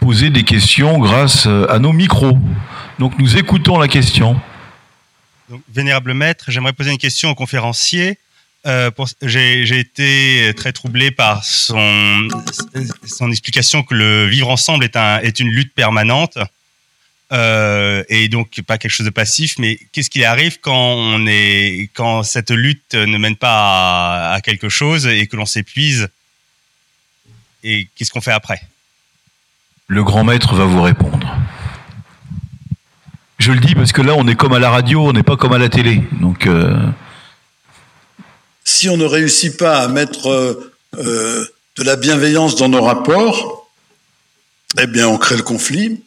poser 0.00 0.30
des 0.30 0.44
questions 0.44 0.98
grâce 0.98 1.46
à 1.46 1.78
nos 1.78 1.92
micros. 1.92 2.38
Donc 2.98 3.18
nous 3.18 3.36
écoutons 3.36 3.78
la 3.78 3.88
question. 3.88 4.38
vénérable 5.72 6.12
maître, 6.12 6.46
j'aimerais 6.48 6.72
poser 6.72 6.90
une 6.90 6.98
question 6.98 7.30
au 7.30 7.34
conférencier. 7.34 8.18
Euh, 8.66 8.90
j'ai 9.22 9.78
été 9.78 10.52
très 10.54 10.72
troublé 10.72 11.10
par 11.10 11.44
son, 11.44 12.28
son 13.06 13.30
explication 13.30 13.82
que 13.82 13.94
le 13.94 14.26
vivre 14.26 14.50
ensemble 14.50 14.84
est, 14.84 14.96
un, 14.96 15.18
est 15.20 15.40
une 15.40 15.48
lutte 15.48 15.72
permanente 15.72 16.36
euh, 17.32 18.02
et 18.10 18.28
donc 18.28 18.60
pas 18.66 18.76
quelque 18.76 18.90
chose 18.90 19.06
de 19.06 19.10
passif. 19.10 19.58
Mais 19.58 19.78
qu'est-ce 19.92 20.10
qui 20.10 20.24
arrive 20.24 20.60
quand 20.60 20.76
on 20.76 21.26
est 21.26 21.88
quand 21.94 22.22
cette 22.22 22.50
lutte 22.50 22.94
ne 22.94 23.16
mène 23.16 23.36
pas 23.36 24.32
à, 24.32 24.40
quelque 24.42 24.68
chose 24.68 25.06
et 25.06 25.26
que 25.26 25.36
l'on 25.36 25.46
s'épuise? 25.46 26.08
Et 27.62 27.88
qu'est-ce 27.94 28.10
qu'on 28.10 28.20
fait 28.20 28.32
après? 28.32 28.60
Le 29.86 30.04
grand 30.04 30.24
maître 30.24 30.54
va 30.54 30.64
vous 30.64 30.82
répondre. 30.82 31.34
Je 33.38 33.52
le 33.52 33.60
dis 33.60 33.74
parce 33.74 33.92
que 33.92 34.02
là, 34.02 34.14
on 34.16 34.28
est 34.28 34.34
comme 34.34 34.52
à 34.52 34.58
la 34.58 34.68
radio, 34.68 35.08
on 35.08 35.12
n'est 35.12 35.22
pas 35.22 35.36
comme 35.38 35.54
à 35.54 35.58
la 35.58 35.70
télé. 35.70 36.02
Donc. 36.20 36.46
Euh 36.46 36.76
si 38.70 38.88
on 38.88 38.96
ne 38.96 39.04
réussit 39.04 39.56
pas 39.56 39.82
à 39.82 39.88
mettre 39.88 40.28
euh, 40.28 40.72
euh, 40.96 41.44
de 41.76 41.82
la 41.82 41.96
bienveillance 41.96 42.54
dans 42.54 42.68
nos 42.68 42.82
rapports, 42.82 43.68
eh 44.80 44.86
bien, 44.86 45.08
on 45.08 45.18
crée 45.18 45.36
le 45.36 45.42
conflit, 45.42 46.02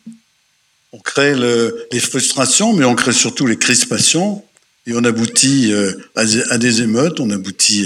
on 0.93 0.99
crée 0.99 1.36
les 1.36 1.99
frustrations, 1.99 2.74
mais 2.74 2.86
on 2.86 2.95
crée 2.95 3.11
surtout 3.11 3.47
les 3.47 3.57
crispations, 3.57 4.45
et 4.86 4.93
on 4.95 5.03
aboutit 5.03 5.74
euh, 5.74 5.93
à, 6.16 6.57
des 6.57 6.82
émeutes, 6.82 7.20
on 7.20 7.30
aboutit 7.32 7.86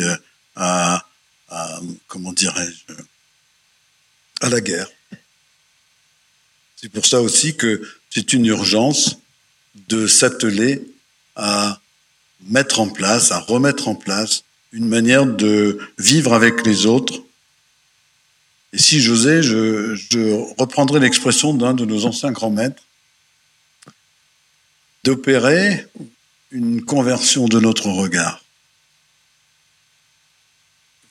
à, 0.55 1.03
comment 2.07 2.33
dirais-je, 2.33 2.93
à 4.41 4.49
la 4.49 4.61
guerre. 4.61 4.89
C'est 6.75 6.89
pour 6.89 7.05
ça 7.07 7.21
aussi 7.21 7.55
que 7.55 7.81
c'est 8.11 8.31
une 8.33 8.45
urgence 8.45 9.17
de 9.89 10.05
s'atteler 10.05 10.87
à 11.35 11.79
mettre 12.47 12.79
en 12.79 12.89
place, 12.89 13.31
à 13.31 13.39
remettre 13.39 13.87
en 13.87 13.95
place 13.95 14.43
une 14.71 14.87
manière 14.87 15.25
de 15.25 15.79
vivre 15.97 16.33
avec 16.33 16.65
les 16.65 16.85
autres. 16.85 17.21
Et 18.73 18.77
si 18.77 18.99
j'osais, 18.99 19.41
je, 19.41 19.95
je 19.95 20.33
reprendrais 20.59 20.99
l'expression 20.99 21.53
d'un 21.53 21.73
de 21.73 21.85
nos 21.85 22.05
anciens 22.05 22.31
grands 22.31 22.51
maîtres, 22.51 22.83
d'opérer 25.03 25.85
une 26.51 26.83
conversion 26.83 27.47
de 27.47 27.59
notre 27.59 27.87
regard. 27.87 28.43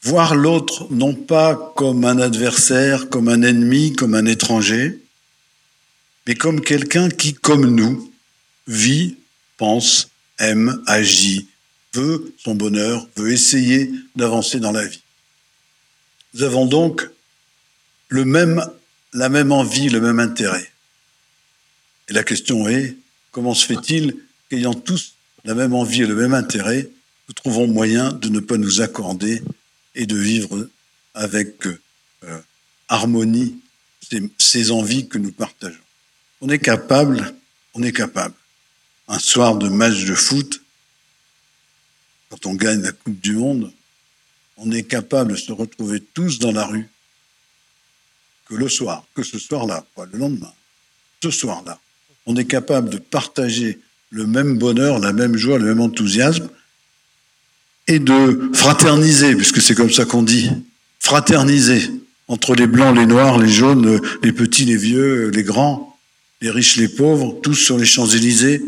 Voir 0.03 0.35
l'autre 0.35 0.87
non 0.91 1.15
pas 1.15 1.73
comme 1.77 2.05
un 2.05 2.19
adversaire, 2.19 3.09
comme 3.09 3.29
un 3.29 3.43
ennemi, 3.43 3.93
comme 3.95 4.15
un 4.15 4.27
étranger, 4.27 5.01
mais 6.27 6.35
comme 6.35 6.61
quelqu'un 6.61 7.09
qui, 7.09 7.35
comme 7.35 7.75
nous, 7.75 8.13
vit, 8.67 9.17
pense, 9.57 10.11
aime, 10.39 10.83
agit, 10.87 11.49
veut 11.97 12.34
son 12.38 12.55
bonheur, 12.55 13.09
veut 13.16 13.32
essayer 13.32 13.90
d'avancer 14.14 14.61
dans 14.61 14.72
la 14.72 14.86
vie. 14.86 15.03
Nous 16.34 16.42
avons 16.42 16.66
donc 16.66 17.09
le 18.09 18.24
même, 18.24 18.64
la 19.12 19.28
même 19.28 19.53
envie, 19.53 19.88
le 19.88 20.01
même 20.01 20.20
intérêt. 20.20 20.70
Et 22.09 22.12
la 22.12 22.22
question 22.22 22.68
est, 22.68 22.97
comment 23.32 23.55
se 23.55 23.66
fait-il 23.66 24.16
qu'ayant 24.49 24.74
tous 24.74 25.14
la 25.44 25.55
même 25.55 25.74
envie 25.74 26.03
et 26.03 26.07
le 26.07 26.14
même 26.14 26.34
intérêt, 26.34 26.88
nous 27.28 27.34
trouvons 27.34 27.66
moyen 27.66 28.12
de 28.12 28.28
ne 28.28 28.40
pas 28.40 28.59
nous 28.59 28.80
accorder 28.80 29.42
et 29.94 30.07
de 30.07 30.16
vivre 30.16 30.68
avec 31.14 31.66
euh, 31.66 32.38
harmonie 32.88 33.59
ces, 34.09 34.22
ces 34.38 34.70
envies 34.70 35.09
que 35.09 35.18
nous 35.18 35.32
partageons? 35.32 35.78
On 36.40 36.49
est 36.49 36.59
capable, 36.59 37.34
on 37.74 37.82
est 37.82 37.92
capable. 37.92 38.34
Un 39.09 39.18
soir 39.18 39.57
de 39.57 39.68
match 39.68 40.05
de 40.05 40.14
foot, 40.14 40.61
quand 42.31 42.47
on 42.47 42.55
gagne 42.55 42.83
la 42.83 42.93
Coupe 42.93 43.20
du 43.20 43.33
Monde, 43.33 43.72
on 44.57 44.70
est 44.70 44.83
capable 44.83 45.33
de 45.33 45.37
se 45.37 45.53
retrouver 45.53 46.01
tous 46.14 46.39
dans 46.39 46.53
la 46.53 46.64
rue. 46.64 46.89
Que 48.49 48.55
le 48.55 48.68
soir, 48.68 49.05
que 49.14 49.22
ce 49.22 49.39
soir-là, 49.39 49.85
pas 49.95 50.07
le 50.11 50.18
lendemain, 50.18 50.53
ce 51.22 51.31
soir-là, 51.31 51.79
on 52.27 52.37
est 52.37 52.45
capable 52.45 52.91
de 52.91 52.99
partager 52.99 53.79
le 54.11 54.27
même 54.27 54.59
bonheur, 54.59 54.99
la 54.99 55.12
même 55.12 55.37
joie, 55.37 55.59
le 55.59 55.66
même 55.66 55.81
enthousiasme, 55.81 56.49
et 57.89 57.99
de 57.99 58.51
fraterniser, 58.55 59.35
puisque 59.35 59.61
c'est 59.61 59.74
comme 59.74 59.91
ça 59.91 60.05
qu'on 60.05 60.22
dit, 60.22 60.51
fraterniser 60.99 61.91
entre 62.29 62.55
les 62.55 62.66
blancs, 62.66 62.97
les 62.97 63.07
noirs, 63.07 63.39
les 63.39 63.49
jaunes, 63.49 64.01
les 64.22 64.33
petits, 64.33 64.64
les 64.64 64.77
vieux, 64.77 65.29
les 65.31 65.45
grands, 65.45 65.97
les 66.41 66.51
riches, 66.51 66.77
les 66.77 66.89
pauvres, 66.89 67.41
tous 67.43 67.55
sur 67.55 67.79
les 67.79 67.85
Champs-Élysées, 67.85 68.62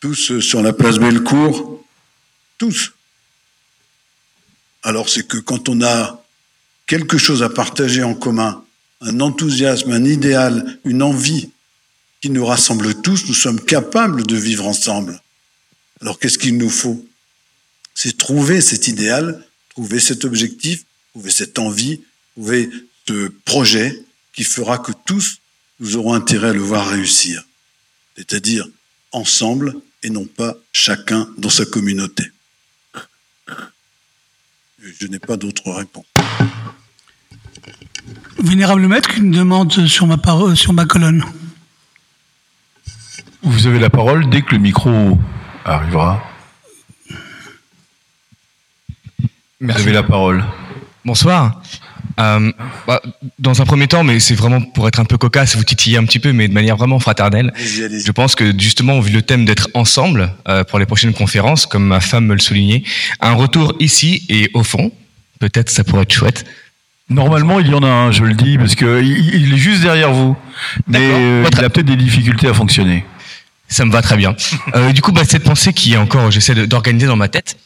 tous 0.00 0.38
sur 0.40 0.62
la 0.62 0.72
place 0.72 0.98
Bellecour, 0.98 1.73
tous. 2.58 2.92
Alors 4.82 5.08
c'est 5.08 5.26
que 5.26 5.38
quand 5.38 5.68
on 5.68 5.82
a 5.82 6.24
quelque 6.86 7.18
chose 7.18 7.42
à 7.42 7.48
partager 7.48 8.02
en 8.02 8.14
commun, 8.14 8.64
un 9.00 9.20
enthousiasme, 9.20 9.92
un 9.92 10.04
idéal, 10.04 10.78
une 10.84 11.02
envie 11.02 11.50
qui 12.20 12.30
nous 12.30 12.44
rassemble 12.44 13.00
tous, 13.02 13.26
nous 13.26 13.34
sommes 13.34 13.60
capables 13.60 14.26
de 14.26 14.36
vivre 14.36 14.66
ensemble. 14.66 15.20
Alors 16.00 16.18
qu'est-ce 16.18 16.38
qu'il 16.38 16.56
nous 16.56 16.70
faut? 16.70 17.06
C'est 17.94 18.16
trouver 18.16 18.60
cet 18.60 18.88
idéal, 18.88 19.46
trouver 19.70 20.00
cet 20.00 20.24
objectif, 20.24 20.84
trouver 21.12 21.30
cette 21.30 21.58
envie, 21.58 22.00
trouver 22.34 22.70
ce 23.06 23.28
projet 23.44 24.02
qui 24.32 24.44
fera 24.44 24.78
que 24.78 24.92
tous, 25.06 25.38
nous 25.80 25.96
aurons 25.96 26.14
intérêt 26.14 26.48
à 26.48 26.52
le 26.52 26.60
voir 26.60 26.88
réussir. 26.88 27.44
C'est-à-dire 28.16 28.66
ensemble 29.12 29.74
et 30.02 30.10
non 30.10 30.26
pas 30.26 30.56
chacun 30.72 31.28
dans 31.38 31.50
sa 31.50 31.64
communauté. 31.64 32.24
Je 34.84 35.06
n'ai 35.06 35.18
pas 35.18 35.36
d'autres 35.36 35.70
réponses. 35.72 36.04
Vénérable 38.38 38.86
maître, 38.86 39.10
une 39.16 39.30
demande 39.30 39.72
sur 39.86 40.06
ma, 40.06 40.18
parole, 40.18 40.56
sur 40.56 40.74
ma 40.74 40.84
colonne. 40.84 41.24
Vous 43.42 43.66
avez 43.66 43.78
la 43.78 43.88
parole 43.88 44.28
dès 44.28 44.42
que 44.42 44.54
le 44.54 44.58
micro 44.60 45.18
arrivera. 45.64 46.22
Vous 49.60 49.70
avez 49.70 49.92
la 49.92 50.02
parole. 50.02 50.44
Bonsoir. 51.04 51.62
Euh, 52.20 52.52
bah, 52.86 53.02
dans 53.38 53.60
un 53.60 53.64
premier 53.64 53.86
temps, 53.86 54.04
mais 54.04 54.20
c'est 54.20 54.34
vraiment 54.34 54.60
pour 54.60 54.86
être 54.88 55.00
un 55.00 55.04
peu 55.04 55.18
cocasse, 55.18 55.56
vous 55.56 55.64
titiller 55.64 55.98
un 55.98 56.04
petit 56.04 56.18
peu, 56.18 56.32
mais 56.32 56.48
de 56.48 56.54
manière 56.54 56.76
vraiment 56.76 56.98
fraternelle. 56.98 57.52
Je 57.56 58.10
pense 58.12 58.34
que 58.34 58.52
justement, 58.58 59.00
vu 59.00 59.12
le 59.12 59.22
thème 59.22 59.44
d'être 59.44 59.68
ensemble 59.74 60.32
euh, 60.48 60.64
pour 60.64 60.78
les 60.78 60.86
prochaines 60.86 61.14
conférences, 61.14 61.66
comme 61.66 61.86
ma 61.86 62.00
femme 62.00 62.26
me 62.26 62.34
le 62.34 62.40
soulignait, 62.40 62.82
un 63.20 63.32
retour 63.32 63.74
ici 63.80 64.24
et 64.28 64.50
au 64.54 64.62
fond, 64.62 64.92
peut-être 65.40 65.70
ça 65.70 65.84
pourrait 65.84 66.02
être 66.02 66.12
chouette. 66.12 66.44
Normalement, 67.10 67.60
il 67.60 67.68
y 67.68 67.74
en 67.74 67.82
a 67.82 67.88
un, 67.88 68.12
je 68.12 68.22
le 68.22 68.32
dis, 68.32 68.56
parce 68.56 68.74
que 68.74 69.02
il 69.02 69.52
est 69.52 69.58
juste 69.58 69.82
derrière 69.82 70.12
vous. 70.12 70.36
Mais 70.86 70.98
euh, 71.00 71.44
il 71.52 71.64
a 71.64 71.68
peut-être 71.68 71.86
des 71.86 71.96
difficultés 71.96 72.48
à 72.48 72.54
fonctionner. 72.54 73.04
Ça 73.68 73.84
me 73.84 73.90
va 73.90 74.02
très 74.02 74.16
bien. 74.16 74.36
Euh, 74.76 74.92
du 74.92 75.00
coup, 75.00 75.10
bah, 75.10 75.22
cette 75.26 75.42
pensée 75.42 75.72
qui 75.72 75.94
est 75.94 75.96
encore, 75.96 76.30
j'essaie 76.30 76.54
d'organiser 76.66 77.06
dans 77.06 77.16
ma 77.16 77.28
tête. 77.28 77.56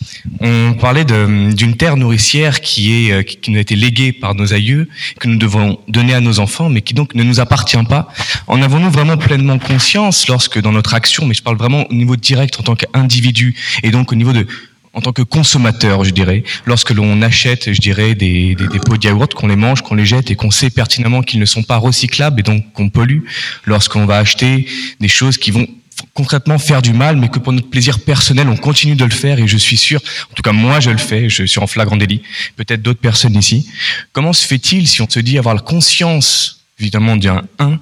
On 0.40 0.74
parlait 0.74 1.04
d'une 1.04 1.76
terre 1.76 1.96
nourricière 1.96 2.60
qui 2.60 3.08
est 3.08 3.12
euh, 3.12 3.22
qui 3.22 3.50
nous 3.50 3.58
a 3.58 3.60
été 3.60 3.74
léguée 3.74 4.12
par 4.12 4.34
nos 4.34 4.54
aïeux, 4.54 4.88
que 5.18 5.28
nous 5.28 5.36
devons 5.36 5.80
donner 5.88 6.14
à 6.14 6.20
nos 6.20 6.38
enfants, 6.38 6.68
mais 6.68 6.82
qui 6.82 6.94
donc 6.94 7.14
ne 7.14 7.22
nous 7.24 7.40
appartient 7.40 7.82
pas. 7.88 8.08
En 8.46 8.62
avons-nous 8.62 8.90
vraiment 8.90 9.16
pleinement 9.16 9.58
conscience 9.58 10.28
lorsque 10.28 10.60
dans 10.60 10.72
notre 10.72 10.94
action, 10.94 11.26
mais 11.26 11.34
je 11.34 11.42
parle 11.42 11.56
vraiment 11.56 11.84
au 11.90 11.94
niveau 11.94 12.16
direct 12.16 12.58
en 12.60 12.62
tant 12.62 12.76
qu'individu 12.76 13.56
et 13.82 13.90
donc 13.90 14.12
au 14.12 14.14
niveau 14.14 14.32
de 14.32 14.46
en 14.94 15.00
tant 15.00 15.12
que 15.12 15.22
consommateur, 15.22 16.02
je 16.04 16.10
dirais, 16.10 16.42
lorsque 16.64 16.90
l'on 16.90 17.22
achète, 17.22 17.72
je 17.72 17.78
dirais, 17.78 18.14
des, 18.14 18.56
des, 18.56 18.78
pots 18.80 18.96
de 18.96 19.06
yaourt, 19.06 19.32
qu'on 19.32 19.46
les 19.46 19.54
mange, 19.54 19.82
qu'on 19.82 19.94
les 19.94 20.06
jette 20.06 20.30
et 20.30 20.34
qu'on 20.34 20.50
sait 20.50 20.70
pertinemment 20.70 21.22
qu'ils 21.22 21.38
ne 21.38 21.44
sont 21.44 21.62
pas 21.62 21.76
recyclables 21.76 22.40
et 22.40 22.42
donc 22.42 22.72
qu'on 22.72 22.88
pollue, 22.88 23.20
lorsqu'on 23.64 24.06
va 24.06 24.18
acheter 24.18 24.66
des 24.98 25.06
choses 25.06 25.36
qui 25.36 25.52
vont 25.52 25.68
concrètement 26.14 26.58
faire 26.58 26.82
du 26.82 26.92
mal, 26.92 27.16
mais 27.16 27.28
que 27.28 27.38
pour 27.38 27.52
notre 27.52 27.68
plaisir 27.68 28.00
personnel, 28.00 28.48
on 28.48 28.56
continue 28.56 28.96
de 28.96 29.04
le 29.04 29.10
faire 29.10 29.38
et 29.38 29.48
je 29.48 29.56
suis 29.56 29.76
sûr, 29.76 30.00
en 30.30 30.34
tout 30.34 30.42
cas 30.42 30.52
moi 30.52 30.80
je 30.80 30.90
le 30.90 30.98
fais, 30.98 31.28
je 31.28 31.44
suis 31.44 31.60
en 31.60 31.66
flagrant 31.66 31.96
délit, 31.96 32.22
peut-être 32.56 32.82
d'autres 32.82 33.00
personnes 33.00 33.36
ici. 33.36 33.68
Comment 34.12 34.32
se 34.32 34.46
fait-il 34.46 34.88
si 34.88 35.02
on 35.02 35.08
se 35.08 35.20
dit 35.20 35.38
avoir 35.38 35.54
la 35.54 35.60
conscience, 35.60 36.64
évidemment, 36.78 37.16
d'un 37.16 37.42
un 37.58 37.78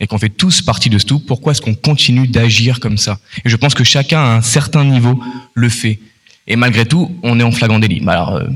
et 0.00 0.06
qu'on 0.06 0.18
fait 0.18 0.28
tous 0.28 0.62
partie 0.62 0.90
de 0.90 0.98
ce 0.98 1.06
tout, 1.06 1.18
pourquoi 1.18 1.52
est-ce 1.52 1.60
qu'on 1.60 1.74
continue 1.74 2.28
d'agir 2.28 2.78
comme 2.78 2.98
ça? 2.98 3.18
Et 3.44 3.48
je 3.48 3.56
pense 3.56 3.74
que 3.74 3.84
chacun 3.84 4.20
à 4.20 4.36
un 4.36 4.42
certain 4.42 4.84
niveau 4.84 5.20
le 5.54 5.68
fait. 5.68 5.98
Et 6.46 6.56
malgré 6.56 6.86
tout, 6.86 7.18
on 7.22 7.40
est 7.40 7.42
en 7.42 7.50
flagrant 7.50 7.78
délit. 7.78 8.02
Alors, 8.06 8.36
euh, 8.36 8.46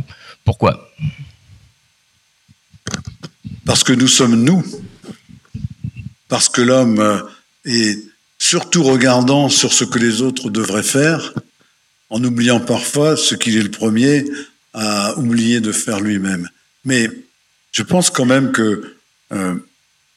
pourquoi? 0.44 0.88
Parce 3.64 3.82
que 3.82 3.92
nous 3.92 4.08
sommes 4.08 4.42
nous. 4.42 4.64
Parce 6.28 6.48
que 6.48 6.62
l'homme 6.62 7.00
euh, 7.00 7.20
est 7.64 7.98
surtout 8.42 8.82
regardant 8.82 9.48
sur 9.48 9.72
ce 9.72 9.84
que 9.84 10.00
les 10.00 10.20
autres 10.20 10.50
devraient 10.50 10.82
faire, 10.82 11.32
en 12.10 12.22
oubliant 12.24 12.58
parfois 12.58 13.16
ce 13.16 13.36
qu'il 13.36 13.56
est 13.56 13.62
le 13.62 13.70
premier 13.70 14.24
à 14.74 15.16
oublier 15.16 15.60
de 15.60 15.70
faire 15.70 16.00
lui-même. 16.00 16.48
Mais 16.84 17.08
je 17.70 17.84
pense 17.84 18.10
quand 18.10 18.24
même 18.24 18.50
que 18.50 18.96
euh, 19.32 19.54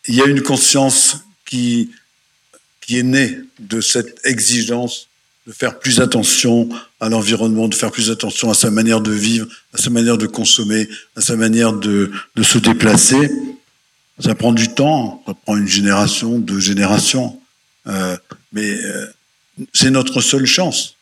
il 0.07 0.15
y 0.15 0.23
a 0.23 0.25
une 0.25 0.41
conscience 0.41 1.17
qui 1.45 1.91
qui 2.81 2.97
est 2.97 3.03
née 3.03 3.37
de 3.59 3.79
cette 3.79 4.19
exigence 4.25 5.07
de 5.45 5.51
faire 5.51 5.77
plus 5.77 5.99
attention 5.99 6.67
à 6.99 7.09
l'environnement, 7.09 7.67
de 7.67 7.75
faire 7.75 7.91
plus 7.91 8.09
attention 8.09 8.49
à 8.49 8.55
sa 8.55 8.71
manière 8.71 9.01
de 9.01 9.11
vivre, 9.11 9.47
à 9.71 9.77
sa 9.77 9.91
manière 9.91 10.17
de 10.17 10.25
consommer, 10.25 10.89
à 11.15 11.21
sa 11.21 11.35
manière 11.35 11.73
de, 11.73 12.11
de 12.35 12.43
se 12.43 12.57
déplacer. 12.57 13.31
Ça 14.19 14.33
prend 14.33 14.51
du 14.51 14.69
temps, 14.69 15.23
ça 15.27 15.35
prend 15.35 15.57
une 15.57 15.67
génération, 15.67 16.39
deux 16.39 16.59
générations. 16.59 17.39
Euh, 17.87 18.17
mais 18.51 18.71
euh, 18.71 19.07
c'est 19.73 19.91
notre 19.91 20.21
seule 20.21 20.45
chance, 20.45 20.95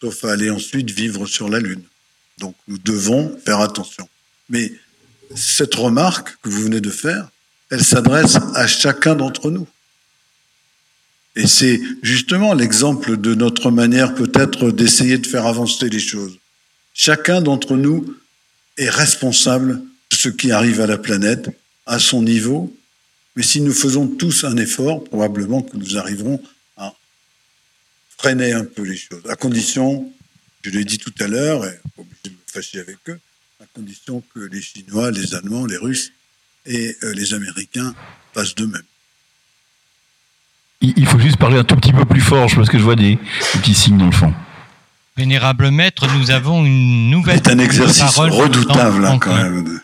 sauf 0.00 0.24
à 0.24 0.32
aller 0.32 0.50
ensuite 0.50 0.90
vivre 0.90 1.26
sur 1.26 1.48
la 1.48 1.60
Lune. 1.60 1.82
Donc 2.38 2.54
nous 2.66 2.78
devons 2.78 3.38
faire 3.44 3.60
attention. 3.60 4.08
Mais 4.48 4.72
cette 5.34 5.74
remarque 5.74 6.36
que 6.42 6.48
vous 6.48 6.62
venez 6.62 6.80
de 6.80 6.90
faire, 6.90 7.28
elle 7.70 7.84
s'adresse 7.84 8.36
à 8.54 8.66
chacun 8.66 9.14
d'entre 9.14 9.50
nous. 9.50 9.66
Et 11.36 11.46
c'est 11.46 11.80
justement 12.02 12.54
l'exemple 12.54 13.16
de 13.16 13.34
notre 13.34 13.70
manière 13.70 14.14
peut-être 14.14 14.70
d'essayer 14.70 15.18
de 15.18 15.26
faire 15.26 15.46
avancer 15.46 15.88
les 15.88 16.00
choses. 16.00 16.38
Chacun 16.94 17.40
d'entre 17.40 17.76
nous 17.76 18.16
est 18.76 18.90
responsable 18.90 19.82
de 20.10 20.16
ce 20.16 20.28
qui 20.28 20.50
arrive 20.50 20.80
à 20.80 20.86
la 20.86 20.98
planète, 20.98 21.50
à 21.86 21.98
son 21.98 22.22
niveau, 22.22 22.74
mais 23.38 23.44
si 23.44 23.60
nous 23.60 23.72
faisons 23.72 24.08
tous 24.08 24.42
un 24.42 24.56
effort, 24.56 25.04
probablement 25.04 25.62
que 25.62 25.76
nous 25.76 25.96
arriverons 25.96 26.42
à 26.76 26.92
freiner 28.18 28.52
un 28.52 28.64
peu 28.64 28.82
les 28.82 28.96
choses, 28.96 29.22
à 29.28 29.36
condition, 29.36 30.10
je 30.64 30.70
l'ai 30.70 30.84
dit 30.84 30.98
tout 30.98 31.14
à 31.20 31.28
l'heure, 31.28 31.64
et 31.64 31.78
pas 31.94 32.02
obligé 32.02 32.20
de 32.24 32.30
me 32.30 32.36
fâcher 32.52 32.80
avec 32.80 32.96
eux, 33.08 33.20
à 33.62 33.64
condition 33.72 34.24
que 34.34 34.40
les 34.40 34.60
Chinois, 34.60 35.12
les 35.12 35.36
Allemands, 35.36 35.66
les 35.66 35.76
Russes 35.76 36.10
et 36.66 36.96
euh, 37.04 37.14
les 37.14 37.32
Américains 37.32 37.94
fassent 38.34 38.56
de 38.56 38.66
même. 38.66 38.82
Il 40.80 41.06
faut 41.06 41.20
juste 41.20 41.36
parler 41.36 41.58
un 41.58 41.64
tout 41.64 41.76
petit 41.76 41.92
peu 41.92 42.04
plus 42.04 42.20
fort, 42.20 42.50
parce 42.56 42.68
que 42.68 42.76
je 42.76 42.82
vois 42.82 42.96
des, 42.96 43.20
petits 43.52 43.74
signes 43.74 43.98
dans 43.98 44.06
le 44.06 44.12
fond. 44.12 44.34
Vénérable 45.16 45.70
maître, 45.70 46.08
nous 46.18 46.32
avons 46.32 46.64
une 46.64 47.10
nouvelle. 47.10 47.40
C'est 47.44 47.52
un 47.52 47.58
exercice 47.60 48.16
redoutable, 48.16 49.06
hein, 49.06 49.18
quand 49.20 49.36
même. 49.36 49.80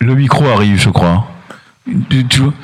Le 0.00 0.14
micro 0.14 0.46
arrive, 0.46 0.78
je 0.78 0.90
crois. 0.90 1.28
Tu 2.08 2.40
vois 2.40 2.54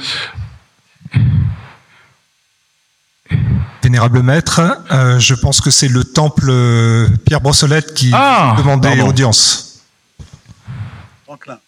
Vénérable 3.82 4.22
maître, 4.22 4.60
euh, 4.90 5.18
je 5.18 5.34
pense 5.34 5.60
que 5.60 5.70
c'est 5.70 5.88
le 5.88 6.04
temple 6.04 6.46
euh, 6.48 7.08
Pierre 7.26 7.40
Brossolette 7.40 7.94
qui 7.94 8.10
ah, 8.12 8.54
demandait 8.56 9.00
audience. 9.00 9.82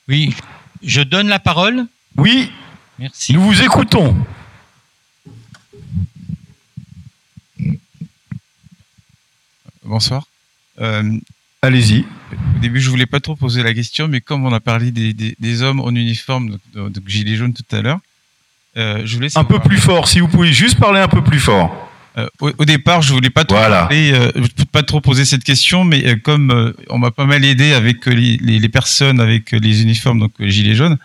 Oui, 0.09 0.35
je 0.83 1.01
donne 1.01 1.29
la 1.29 1.39
parole. 1.39 1.87
Oui, 2.17 2.53
Merci. 2.99 3.33
Nous 3.33 3.43
vous 3.43 3.61
écoutons. 3.63 4.17
Bonsoir. 9.83 10.27
Euh, 10.81 11.19
Allez-y. 11.65 12.05
Au 12.57 12.59
début, 12.61 12.79
je 12.79 12.91
voulais 12.91 13.07
pas 13.07 13.21
trop 13.21 13.37
poser 13.37 13.63
la 13.63 13.73
question, 13.73 14.07
mais 14.07 14.21
comme 14.21 14.45
on 14.45 14.53
a 14.53 14.61
parlé 14.61 14.91
des, 14.91 15.63
hommes 15.63 15.81
en 15.81 15.89
uniforme, 15.95 16.59
donc, 16.75 16.93
gilet 17.07 17.37
jaune 17.37 17.55
tout 17.55 17.65
à 17.75 17.81
l'heure, 17.81 18.01
euh, 18.77 19.01
je 19.07 19.15
voulais 19.17 19.29
un 19.35 19.45
peu 19.45 19.59
plus 19.61 19.79
fort. 19.79 20.07
Si 20.07 20.21
vous 20.21 20.29
pouvez 20.29 20.53
juste 20.53 20.79
parler 20.79 21.01
un 21.01 21.09
peu 21.09 21.25
plus 21.25 21.41
fort. 21.41 21.91
Euh, 22.19 22.29
au, 22.41 22.65
départ, 22.67 23.01
je 23.01 23.15
voulais 23.15 23.31
pas 23.31 23.45
trop, 23.45 23.57
pas 24.73 24.83
trop 24.83 25.01
poser 25.01 25.25
cette 25.25 25.43
question, 25.43 25.85
mais 25.85 26.19
comme 26.21 26.75
on 26.91 26.99
m'a 26.99 27.11
pas 27.11 27.25
mal 27.25 27.43
aidé 27.47 27.73
avec 27.73 28.05
les, 28.05 28.37
les, 28.37 28.69
personnes 28.69 29.19
avec 29.19 29.53
les 29.53 29.83
uniformes, 29.83 30.21
donc 30.21 30.33
gilets 30.41 30.75
jaunes, 30.75 30.99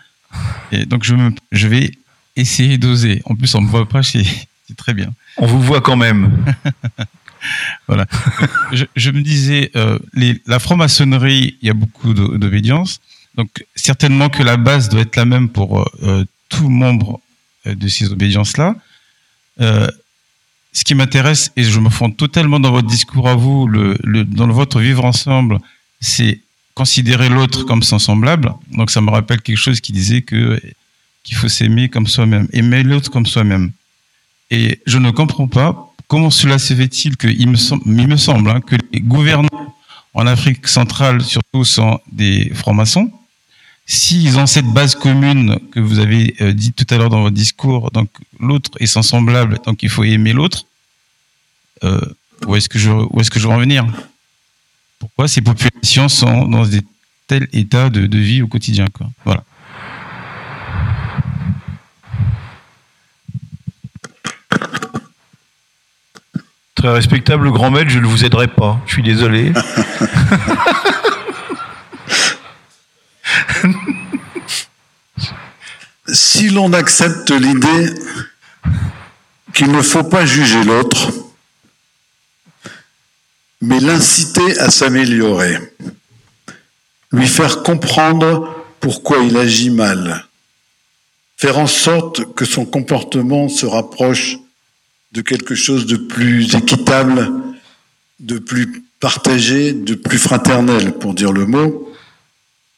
et 0.72 0.84
donc 0.84 1.04
je, 1.04 1.14
me, 1.14 1.30
je 1.52 1.68
vais 1.68 1.90
essayer 2.36 2.76
d'oser. 2.76 3.22
En 3.24 3.34
plus, 3.34 3.54
on 3.54 3.62
me 3.62 3.68
voit 3.68 3.88
pas, 3.88 4.02
c'est 4.02 4.26
très 4.76 4.92
bien. 4.92 5.10
On 5.38 5.46
vous 5.46 5.62
voit 5.62 5.80
quand 5.80 5.96
même. 5.96 6.44
voilà. 7.86 8.06
je, 8.72 9.10
me 9.10 9.22
disais, 9.22 9.70
euh, 9.76 9.98
la 10.46 10.58
franc-maçonnerie, 10.58 11.56
il 11.62 11.66
y 11.66 11.70
a 11.70 11.74
beaucoup 11.74 12.14
d'obédience. 12.14 13.00
Donc 13.36 13.64
certainement 13.74 14.28
que 14.28 14.42
la 14.42 14.56
base 14.56 14.88
doit 14.88 15.02
être 15.02 15.16
la 15.16 15.24
même 15.24 15.48
pour 15.48 15.86
euh, 16.02 16.24
tout 16.48 16.68
membre 16.68 17.20
euh, 17.66 17.74
de 17.74 17.88
ces 17.88 18.10
obédiences-là. 18.10 18.76
Euh, 19.60 19.88
ce 20.72 20.84
qui 20.84 20.94
m'intéresse, 20.94 21.50
et 21.56 21.64
je 21.64 21.80
me 21.80 21.90
fonde 21.90 22.16
totalement 22.16 22.60
dans 22.60 22.70
votre 22.70 22.86
discours 22.86 23.28
à 23.28 23.34
vous, 23.34 23.66
le, 23.66 23.96
le, 24.04 24.24
dans 24.24 24.46
votre 24.48 24.78
vivre 24.78 25.04
ensemble, 25.04 25.58
c'est 26.00 26.40
considérer 26.74 27.28
l'autre 27.28 27.64
comme 27.64 27.82
son 27.82 27.98
semblable. 27.98 28.52
Donc 28.72 28.90
ça 28.90 29.00
me 29.00 29.10
rappelle 29.10 29.42
quelque 29.42 29.56
chose 29.56 29.80
qui 29.80 29.92
disait 29.92 30.22
que 30.22 30.60
qu'il 31.22 31.36
faut 31.36 31.48
s'aimer 31.48 31.88
comme 31.88 32.06
soi-même, 32.06 32.48
aimer 32.52 32.82
l'autre 32.82 33.10
comme 33.10 33.26
soi-même. 33.26 33.72
Et 34.50 34.80
je 34.86 34.98
ne 34.98 35.10
comprends 35.10 35.48
pas 35.48 35.89
comment 36.10 36.30
cela 36.30 36.58
se 36.58 36.74
fait-il 36.74 37.16
que 37.16 37.28
il 37.28 37.48
me 37.48 37.56
semble, 37.56 37.82
il 37.86 38.08
me 38.08 38.16
semble 38.16 38.50
hein, 38.50 38.60
que 38.60 38.74
les 38.92 39.00
gouvernants 39.00 39.74
en 40.12 40.26
Afrique 40.26 40.66
centrale 40.66 41.22
surtout 41.22 41.64
sont 41.64 42.00
des 42.10 42.50
francs-maçons? 42.52 43.12
S'ils 43.86 44.36
ont 44.36 44.46
cette 44.46 44.66
base 44.66 44.96
commune 44.96 45.58
que 45.72 45.78
vous 45.78 46.00
avez 46.00 46.34
euh, 46.40 46.52
dit 46.52 46.72
tout 46.72 46.86
à 46.90 46.96
l'heure 46.98 47.10
dans 47.10 47.22
votre 47.22 47.36
discours, 47.36 47.92
donc 47.92 48.08
l'autre 48.40 48.72
est 48.80 48.86
son 48.86 49.02
semblable, 49.02 49.60
donc 49.64 49.84
il 49.84 49.88
faut 49.88 50.02
aimer 50.02 50.32
l'autre. 50.32 50.66
Euh, 51.84 52.00
où 52.46 52.56
est-ce 52.56 52.68
que 52.68 52.78
je 52.78 52.90
où 52.90 53.20
est-ce 53.20 53.30
que 53.30 53.38
je 53.38 53.46
veux 53.46 53.54
en 53.54 53.58
venir? 53.58 53.86
Pourquoi 54.98 55.28
ces 55.28 55.42
populations 55.42 56.08
sont 56.08 56.46
dans 56.48 56.66
des 56.66 56.82
tels 57.28 57.48
états 57.52 57.88
de, 57.88 58.18
vie 58.18 58.42
au 58.42 58.48
quotidien. 58.48 58.86
Voilà. 59.24 59.44
Très 66.80 66.88
respectable 66.88 67.52
grand 67.52 67.70
maître, 67.70 67.90
je 67.90 67.98
ne 67.98 68.06
vous 68.06 68.24
aiderai 68.24 68.48
pas. 68.48 68.80
Je 68.86 68.94
suis 68.94 69.02
désolé. 69.02 69.52
si 76.08 76.48
l'on 76.48 76.72
accepte 76.72 77.30
l'idée 77.32 77.92
qu'il 79.52 79.70
ne 79.70 79.82
faut 79.82 80.04
pas 80.04 80.24
juger 80.24 80.64
l'autre, 80.64 81.12
mais 83.60 83.78
l'inciter 83.78 84.58
à 84.58 84.70
s'améliorer, 84.70 85.58
lui 87.12 87.28
faire 87.28 87.62
comprendre 87.62 88.56
pourquoi 88.80 89.18
il 89.18 89.36
agit 89.36 89.68
mal, 89.68 90.24
faire 91.36 91.58
en 91.58 91.66
sorte 91.66 92.34
que 92.34 92.46
son 92.46 92.64
comportement 92.64 93.50
se 93.50 93.66
rapproche 93.66 94.38
de 95.12 95.22
quelque 95.22 95.54
chose 95.54 95.86
de 95.86 95.96
plus 95.96 96.54
équitable, 96.54 97.32
de 98.20 98.38
plus 98.38 98.84
partagé, 99.00 99.72
de 99.72 99.94
plus 99.94 100.18
fraternel, 100.18 100.92
pour 100.92 101.14
dire 101.14 101.32
le 101.32 101.46
mot, 101.46 101.92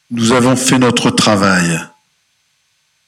nous 0.09 0.31
avons 0.31 0.55
fait 0.55 0.79
notre 0.79 1.11
travail. 1.11 1.79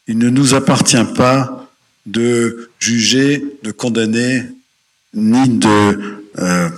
Il 0.07 0.18
ne 0.18 0.30
nous 0.30 0.53
appartient 0.53 0.97
pas 1.15 1.69
de 2.06 2.69
juger, 2.80 3.43
de 3.64 3.72
condamner, 3.72 4.43
ni 5.14 5.49
de 5.49 6.19
euh, 6.38 6.69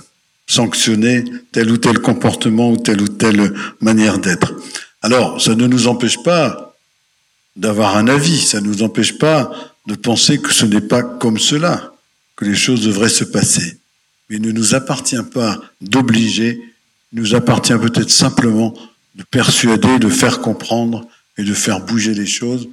sanctionner 0.46 1.24
tel 1.52 1.70
ou 1.70 1.76
tel 1.76 1.98
comportement 1.98 2.70
ou 2.70 2.76
telle 2.76 3.02
ou 3.02 3.08
telle 3.08 3.52
manière 3.80 4.18
d'être. 4.18 4.54
Alors, 5.02 5.40
ça 5.40 5.54
ne 5.54 5.66
nous 5.66 5.88
empêche 5.88 6.22
pas 6.22 6.74
d'avoir 7.56 7.96
un 7.96 8.08
avis, 8.08 8.40
ça 8.40 8.60
ne 8.60 8.66
nous 8.66 8.82
empêche 8.82 9.18
pas 9.18 9.50
de 9.86 9.94
penser 9.94 10.38
que 10.38 10.52
ce 10.52 10.64
n'est 10.64 10.80
pas 10.80 11.02
comme 11.02 11.38
cela 11.38 11.87
que 12.38 12.44
les 12.44 12.54
choses 12.54 12.84
devraient 12.84 13.08
se 13.08 13.24
passer. 13.24 13.78
Mais 14.30 14.36
il 14.36 14.42
ne 14.42 14.52
nous 14.52 14.76
appartient 14.76 15.22
pas 15.34 15.60
d'obliger, 15.80 16.60
il 17.12 17.20
nous 17.20 17.34
appartient 17.34 17.76
peut-être 17.76 18.10
simplement 18.10 18.74
de 19.16 19.24
persuader, 19.24 19.98
de 19.98 20.08
faire 20.08 20.40
comprendre 20.40 21.06
et 21.36 21.42
de 21.42 21.52
faire 21.52 21.80
bouger 21.80 22.14
les 22.14 22.26
choses 22.26 22.68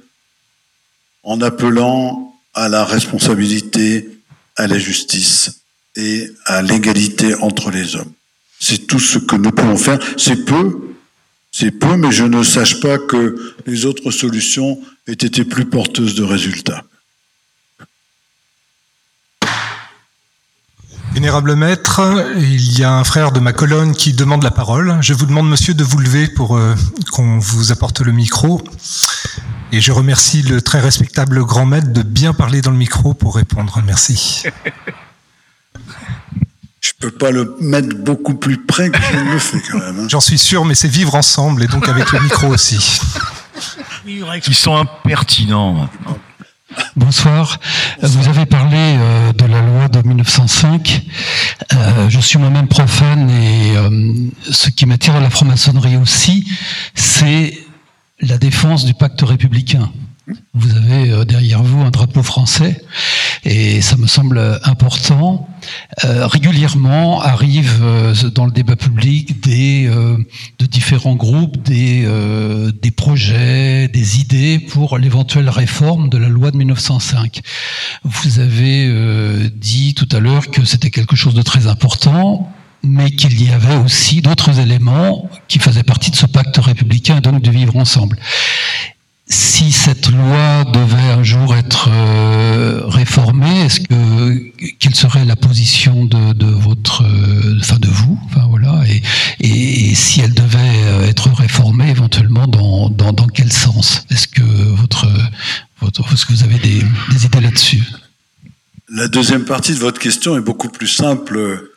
en 1.24 1.40
appelant 1.40 2.32
à 2.54 2.68
la 2.68 2.84
responsabilité, 2.84 4.08
à 4.54 4.68
la 4.68 4.78
justice 4.78 5.62
et 5.96 6.30
à 6.44 6.62
l'égalité 6.62 7.34
entre 7.34 7.72
les 7.72 7.96
hommes. 7.96 8.12
C'est 8.60 8.86
tout 8.86 9.00
ce 9.00 9.18
que 9.18 9.34
nous 9.34 9.50
pouvons 9.50 9.76
faire. 9.76 9.98
C'est 10.16 10.44
peu, 10.44 10.94
c'est 11.50 11.72
peu, 11.72 11.96
mais 11.96 12.12
je 12.12 12.22
ne 12.22 12.44
sache 12.44 12.78
pas 12.80 12.98
que 12.98 13.54
les 13.66 13.84
autres 13.84 14.12
solutions 14.12 14.80
aient 15.08 15.12
été 15.12 15.44
plus 15.44 15.64
porteuses 15.64 16.14
de 16.14 16.22
résultats. 16.22 16.84
Vénérable 21.16 21.56
maître, 21.56 22.02
il 22.36 22.78
y 22.78 22.84
a 22.84 22.92
un 22.92 23.02
frère 23.02 23.32
de 23.32 23.40
ma 23.40 23.54
colonne 23.54 23.96
qui 23.96 24.12
demande 24.12 24.42
la 24.42 24.50
parole. 24.50 24.98
Je 25.00 25.14
vous 25.14 25.24
demande, 25.24 25.48
monsieur, 25.48 25.72
de 25.72 25.82
vous 25.82 25.96
lever 25.96 26.28
pour 26.28 26.58
euh, 26.58 26.74
qu'on 27.10 27.38
vous 27.38 27.72
apporte 27.72 28.02
le 28.02 28.12
micro. 28.12 28.62
Et 29.72 29.80
je 29.80 29.92
remercie 29.92 30.42
le 30.42 30.60
très 30.60 30.78
respectable 30.78 31.42
grand 31.42 31.64
maître 31.64 31.90
de 31.90 32.02
bien 32.02 32.34
parler 32.34 32.60
dans 32.60 32.70
le 32.70 32.76
micro 32.76 33.14
pour 33.14 33.36
répondre. 33.36 33.82
Merci. 33.86 34.42
Je 36.82 36.92
peux 37.00 37.10
pas 37.10 37.30
le 37.30 37.56
mettre 37.62 37.96
beaucoup 37.96 38.34
plus 38.34 38.58
près 38.58 38.90
que 38.90 38.98
je 39.00 39.32
le 39.32 39.38
fais 39.38 39.62
quand 39.70 39.78
même. 39.78 40.00
Hein. 40.00 40.08
J'en 40.10 40.20
suis 40.20 40.36
sûr, 40.36 40.66
mais 40.66 40.74
c'est 40.74 40.86
vivre 40.86 41.14
ensemble 41.14 41.62
et 41.62 41.66
donc 41.66 41.88
avec 41.88 42.12
le 42.12 42.20
micro 42.20 42.48
aussi. 42.48 43.00
Ils 44.06 44.54
sont 44.54 44.76
impertinents 44.76 45.72
maintenant. 45.72 46.18
Bonsoir. 46.96 47.58
Vous 48.02 48.28
avez 48.28 48.46
parlé 48.46 48.76
euh, 48.76 49.32
de 49.32 49.44
la 49.44 49.60
loi 49.60 49.88
de 49.88 50.06
1905. 50.06 51.02
Euh, 51.72 52.08
je 52.08 52.20
suis 52.20 52.38
moi-même 52.38 52.68
profane 52.68 53.30
et 53.30 53.76
euh, 53.76 54.12
ce 54.50 54.70
qui 54.70 54.86
m'attire 54.86 55.16
à 55.16 55.20
la 55.20 55.30
franc-maçonnerie 55.30 55.96
aussi, 55.96 56.46
c'est 56.94 57.58
la 58.20 58.38
défense 58.38 58.84
du 58.84 58.94
pacte 58.94 59.20
républicain. 59.22 59.90
Vous 60.54 60.76
avez 60.76 61.24
derrière 61.24 61.62
vous 61.62 61.82
un 61.82 61.90
drapeau 61.90 62.22
français 62.22 62.82
et 63.44 63.80
ça 63.80 63.96
me 63.96 64.06
semble 64.08 64.58
important. 64.64 65.48
Euh, 66.04 66.26
régulièrement 66.26 67.22
arrivent 67.22 67.82
euh, 67.82 68.14
dans 68.30 68.46
le 68.46 68.52
débat 68.52 68.76
public 68.76 69.40
des 69.40 69.88
de 70.58 70.66
différents 70.66 71.14
groupes 71.14 71.62
des 71.62 72.06
des 72.82 72.90
projets, 72.90 73.88
des 73.88 74.20
idées 74.20 74.58
pour 74.58 74.98
l'éventuelle 74.98 75.48
réforme 75.48 76.08
de 76.08 76.18
la 76.18 76.28
loi 76.28 76.50
de 76.50 76.56
1905. 76.56 77.40
Vous 78.04 78.40
avez 78.40 79.50
dit 79.54 79.94
tout 79.94 80.08
à 80.12 80.20
l'heure 80.20 80.50
que 80.50 80.64
c'était 80.64 80.90
quelque 80.90 81.16
chose 81.16 81.34
de 81.34 81.42
très 81.42 81.66
important 81.66 82.52
mais 82.82 83.10
qu'il 83.10 83.42
y 83.42 83.50
avait 83.50 83.76
aussi 83.76 84.22
d'autres 84.22 84.60
éléments 84.60 85.28
qui 85.48 85.58
faisaient 85.58 85.82
partie 85.82 86.10
de 86.10 86.16
ce 86.16 86.26
pacte 86.26 86.56
républicain, 86.58 87.20
donc 87.20 87.42
de 87.42 87.50
vivre 87.50 87.76
ensemble 87.76 88.16
si 89.28 89.72
cette 89.72 90.08
loi 90.08 90.64
devait 90.72 91.10
un 91.10 91.24
jour 91.24 91.56
être 91.56 91.88
euh, 91.90 92.82
réformée, 92.86 93.64
est-ce 93.64 93.80
que 93.80 94.52
quelle 94.78 94.94
serait 94.94 95.24
la 95.24 95.34
position 95.34 96.04
de, 96.04 96.46
votre, 96.46 97.02
euh, 97.02 97.58
enfin 97.60 97.78
de 97.78 97.88
vous, 97.88 98.18
enfin 98.26 98.46
voilà, 98.48 98.84
et, 99.40 99.94
si 99.94 100.20
elle 100.20 100.34
devait 100.34 100.58
euh, 100.58 101.08
être 101.08 101.28
réformée, 101.32 101.90
éventuellement 101.90 102.46
dans, 102.46 102.88
dans, 102.88 103.26
quel 103.26 103.52
sens? 103.52 104.04
Est-ce 104.10 104.28
que 104.28 104.42
votre, 104.42 105.06
est-ce 106.12 106.24
que 106.26 106.32
vous 106.32 106.44
avez 106.44 106.58
des 106.58 107.24
idées 107.24 107.40
là-dessus? 107.40 107.82
La 108.88 109.08
deuxième 109.08 109.44
partie 109.44 109.72
de 109.72 109.78
votre 109.80 109.98
question 109.98 110.36
est 110.36 110.40
beaucoup 110.40 110.68
plus 110.68 110.86
simple 110.86 111.72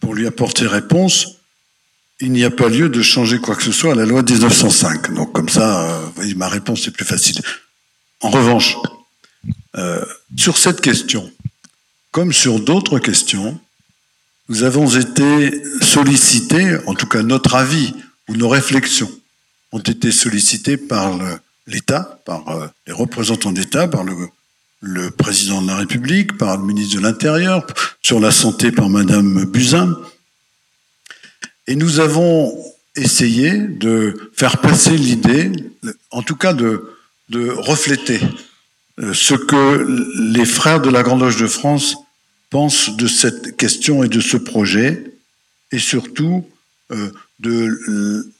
pour 0.00 0.14
lui 0.14 0.26
apporter 0.26 0.66
réponse 0.66 1.36
il 2.20 2.32
n'y 2.32 2.44
a 2.44 2.50
pas 2.50 2.68
lieu 2.68 2.88
de 2.88 3.02
changer 3.02 3.38
quoi 3.38 3.56
que 3.56 3.62
ce 3.62 3.72
soit 3.72 3.92
à 3.92 3.94
la 3.94 4.06
loi 4.06 4.22
de 4.22 4.32
1905. 4.32 5.14
Donc 5.14 5.32
comme 5.32 5.48
ça, 5.48 5.82
euh, 6.18 6.34
ma 6.36 6.48
réponse 6.48 6.86
est 6.86 6.90
plus 6.90 7.04
facile. 7.04 7.40
En 8.20 8.30
revanche, 8.30 8.76
euh, 9.76 10.04
sur 10.36 10.56
cette 10.56 10.80
question, 10.80 11.30
comme 12.10 12.32
sur 12.32 12.60
d'autres 12.60 12.98
questions, 12.98 13.58
nous 14.48 14.62
avons 14.62 14.88
été 14.88 15.62
sollicités, 15.82 16.76
en 16.86 16.94
tout 16.94 17.06
cas 17.06 17.22
notre 17.22 17.54
avis 17.54 17.94
ou 18.28 18.36
nos 18.36 18.48
réflexions 18.48 19.10
ont 19.72 19.80
été 19.80 20.12
sollicités 20.12 20.76
par 20.76 21.18
l'État, 21.66 22.20
par 22.24 22.48
euh, 22.48 22.66
les 22.86 22.92
représentants 22.92 23.52
d'État, 23.52 23.88
par 23.88 24.04
le, 24.04 24.14
le, 24.80 25.10
président 25.10 25.62
de 25.62 25.66
la 25.66 25.76
République, 25.76 26.38
par 26.38 26.56
le 26.58 26.64
ministre 26.64 26.96
de 26.96 27.02
l'Intérieur, 27.02 27.66
sur 28.02 28.20
la 28.20 28.30
santé 28.30 28.70
par 28.70 28.88
Madame 28.88 29.44
Buzyn, 29.46 29.96
et 31.66 31.76
nous 31.76 32.00
avons 32.00 32.56
essayé 32.96 33.52
de 33.58 34.30
faire 34.34 34.60
passer 34.60 34.96
l'idée, 34.96 35.50
en 36.10 36.22
tout 36.22 36.36
cas 36.36 36.52
de, 36.52 36.94
de 37.28 37.50
refléter 37.50 38.20
euh, 39.00 39.12
ce 39.12 39.34
que 39.34 40.32
les 40.32 40.44
frères 40.44 40.80
de 40.80 40.90
la 40.90 41.02
Grande 41.02 41.20
Loge 41.20 41.40
de 41.40 41.46
France 41.46 41.96
pensent 42.50 42.96
de 42.96 43.08
cette 43.08 43.56
question 43.56 44.04
et 44.04 44.08
de 44.08 44.20
ce 44.20 44.36
projet, 44.36 45.02
et 45.72 45.78
surtout 45.78 46.46
euh, 46.92 47.10
de, 47.40 48.30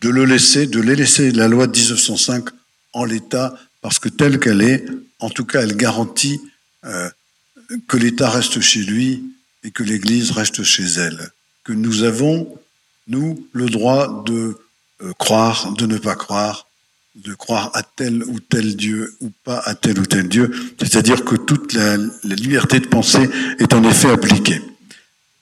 de 0.00 0.08
le 0.08 0.24
laisser, 0.24 0.66
de 0.66 0.80
les 0.80 0.96
laisser 0.96 1.30
la 1.30 1.46
loi 1.46 1.68
de 1.68 1.78
1905 1.78 2.46
en 2.92 3.04
l'état, 3.04 3.54
parce 3.80 3.98
que 3.98 4.08
telle 4.08 4.40
qu'elle 4.40 4.62
est, 4.62 4.84
en 5.20 5.30
tout 5.30 5.44
cas, 5.44 5.62
elle 5.62 5.76
garantit 5.76 6.40
euh, 6.84 7.08
que 7.86 7.96
l'État 7.96 8.28
reste 8.28 8.60
chez 8.60 8.80
lui 8.80 9.22
et 9.64 9.70
que 9.70 9.82
l'Église 9.82 10.30
reste 10.30 10.62
chez 10.62 10.84
elle. 10.84 11.30
Que 11.64 11.72
nous 11.72 12.02
avons, 12.02 12.54
nous, 13.08 13.46
le 13.52 13.66
droit 13.66 14.22
de 14.24 14.56
euh, 15.02 15.12
croire, 15.18 15.72
de 15.72 15.86
ne 15.86 15.96
pas 15.98 16.14
croire, 16.14 16.66
de 17.16 17.32
croire 17.34 17.70
à 17.74 17.82
tel 17.82 18.22
ou 18.24 18.40
tel 18.40 18.76
Dieu 18.76 19.16
ou 19.20 19.30
pas 19.44 19.58
à 19.64 19.74
tel 19.74 19.98
ou 19.98 20.06
tel 20.06 20.28
Dieu. 20.28 20.50
C'est-à-dire 20.78 21.24
que 21.24 21.36
toute 21.36 21.72
la, 21.72 21.96
liberté 22.24 22.80
de 22.80 22.86
penser 22.86 23.28
est 23.58 23.72
en 23.72 23.82
effet 23.84 24.10
appliquée. 24.10 24.60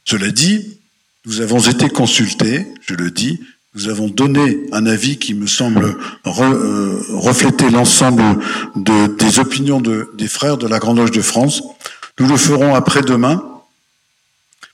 Cela 0.04 0.30
dit, 0.30 0.78
nous 1.26 1.40
avons 1.40 1.60
été 1.60 1.88
consultés, 1.88 2.66
je 2.86 2.94
le 2.94 3.10
dis, 3.10 3.40
nous 3.74 3.88
avons 3.88 4.08
donné 4.08 4.66
un 4.72 4.84
avis 4.86 5.18
qui 5.18 5.34
me 5.34 5.46
semble 5.46 5.96
euh, 6.26 7.00
refléter 7.08 7.70
l'ensemble 7.70 8.22
de, 8.76 9.16
des 9.16 9.38
opinions 9.38 9.80
de, 9.80 10.10
des 10.14 10.28
frères 10.28 10.58
de 10.58 10.68
la 10.68 10.78
Grande 10.78 10.98
Loge 10.98 11.10
de 11.10 11.22
France. 11.22 11.62
Nous 12.18 12.28
le 12.28 12.36
ferons 12.36 12.74
après-demain 12.74 13.51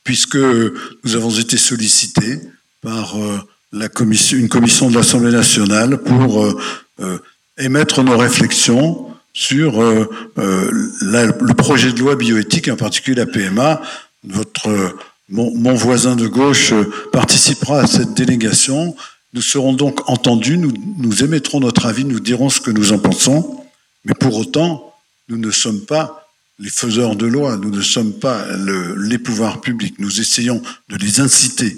puisque 0.09 0.37
nous 0.37 1.17
avons 1.17 1.39
été 1.39 1.59
sollicités 1.59 2.41
par 2.81 3.19
euh, 3.19 3.39
la 3.73 3.91
commission, 3.91 4.39
une 4.39 4.49
commission 4.49 4.89
de 4.89 4.95
l'Assemblée 4.95 5.33
nationale 5.33 5.99
pour 5.99 6.43
euh, 6.43 6.59
euh, 7.01 7.19
émettre 7.59 8.03
nos 8.03 8.17
réflexions 8.17 9.07
sur 9.35 9.83
le 9.83 11.53
projet 11.53 11.93
de 11.93 12.01
loi 12.01 12.17
bioéthique, 12.17 12.69
en 12.69 12.77
particulier 12.77 13.17
la 13.17 13.27
PMA. 13.27 13.83
Votre, 14.25 14.97
mon, 15.29 15.75
voisin 15.75 16.17
de 16.17 16.27
gauche 16.27 16.73
participera 17.13 17.81
à 17.81 17.87
cette 17.87 18.15
délégation. 18.15 18.97
Nous 19.35 19.43
serons 19.43 19.75
donc 19.75 20.09
entendus, 20.09 20.57
nous, 20.57 20.73
nous 20.97 21.23
émettrons 21.23 21.61
notre 21.61 21.85
avis, 21.85 22.07
nous 22.07 22.21
dirons 22.21 22.49
ce 22.49 22.63
que 22.63 22.71
nous 22.71 22.95
en 22.95 22.99
pensons, 22.99 23.63
mais 24.07 24.15
pour 24.15 24.39
autant, 24.39 24.95
nous 25.29 25.37
ne 25.37 25.51
sommes 25.51 25.85
pas 25.85 26.28
les 26.59 26.71
faiseurs 26.71 27.17
de 27.17 27.27
loi, 27.27 27.57
nous 27.57 27.71
ne 27.71 27.83
sommes 27.83 28.19
pas 28.19 28.45
le, 28.57 28.97
les 28.97 29.19
pouvoirs 29.19 29.61
publics. 29.61 29.99
Nous 29.99 30.21
essayons 30.21 30.63
de 30.89 30.97
les 30.97 31.21
inciter 31.21 31.77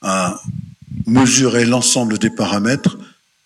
à 0.00 0.40
mesurer 1.06 1.64
l'ensemble 1.66 2.18
des 2.18 2.30
paramètres, 2.30 2.98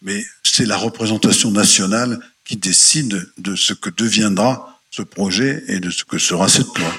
mais 0.03 0.25
c'est 0.45 0.67
la 0.67 0.77
représentation 0.77 1.51
nationale 1.51 2.21
qui 2.45 2.57
décide 2.57 3.31
de 3.39 3.57
ce 3.57 3.75
que 3.75 3.91
deviendra 3.91 4.81
ce 4.91 5.03
projet 5.03 5.63
et 5.69 5.81
de 5.81 5.91
ce 5.91 6.05
que 6.05 6.19
sera 6.19 6.49
cette 6.49 6.77
loi. 6.79 6.93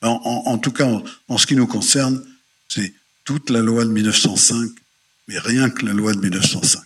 En, 0.00 0.58
tout 0.58 0.70
cas, 0.70 0.88
en, 1.28 1.38
ce 1.38 1.46
qui 1.46 1.56
nous 1.56 1.66
concerne, 1.66 2.24
c'est 2.68 2.92
toute 3.24 3.50
la 3.50 3.60
loi 3.60 3.84
de 3.84 3.90
1905, 3.90 4.70
mais 5.26 5.38
rien 5.38 5.70
que 5.70 5.84
la 5.84 5.92
loi 5.92 6.12
de 6.14 6.20
1905. 6.20 6.82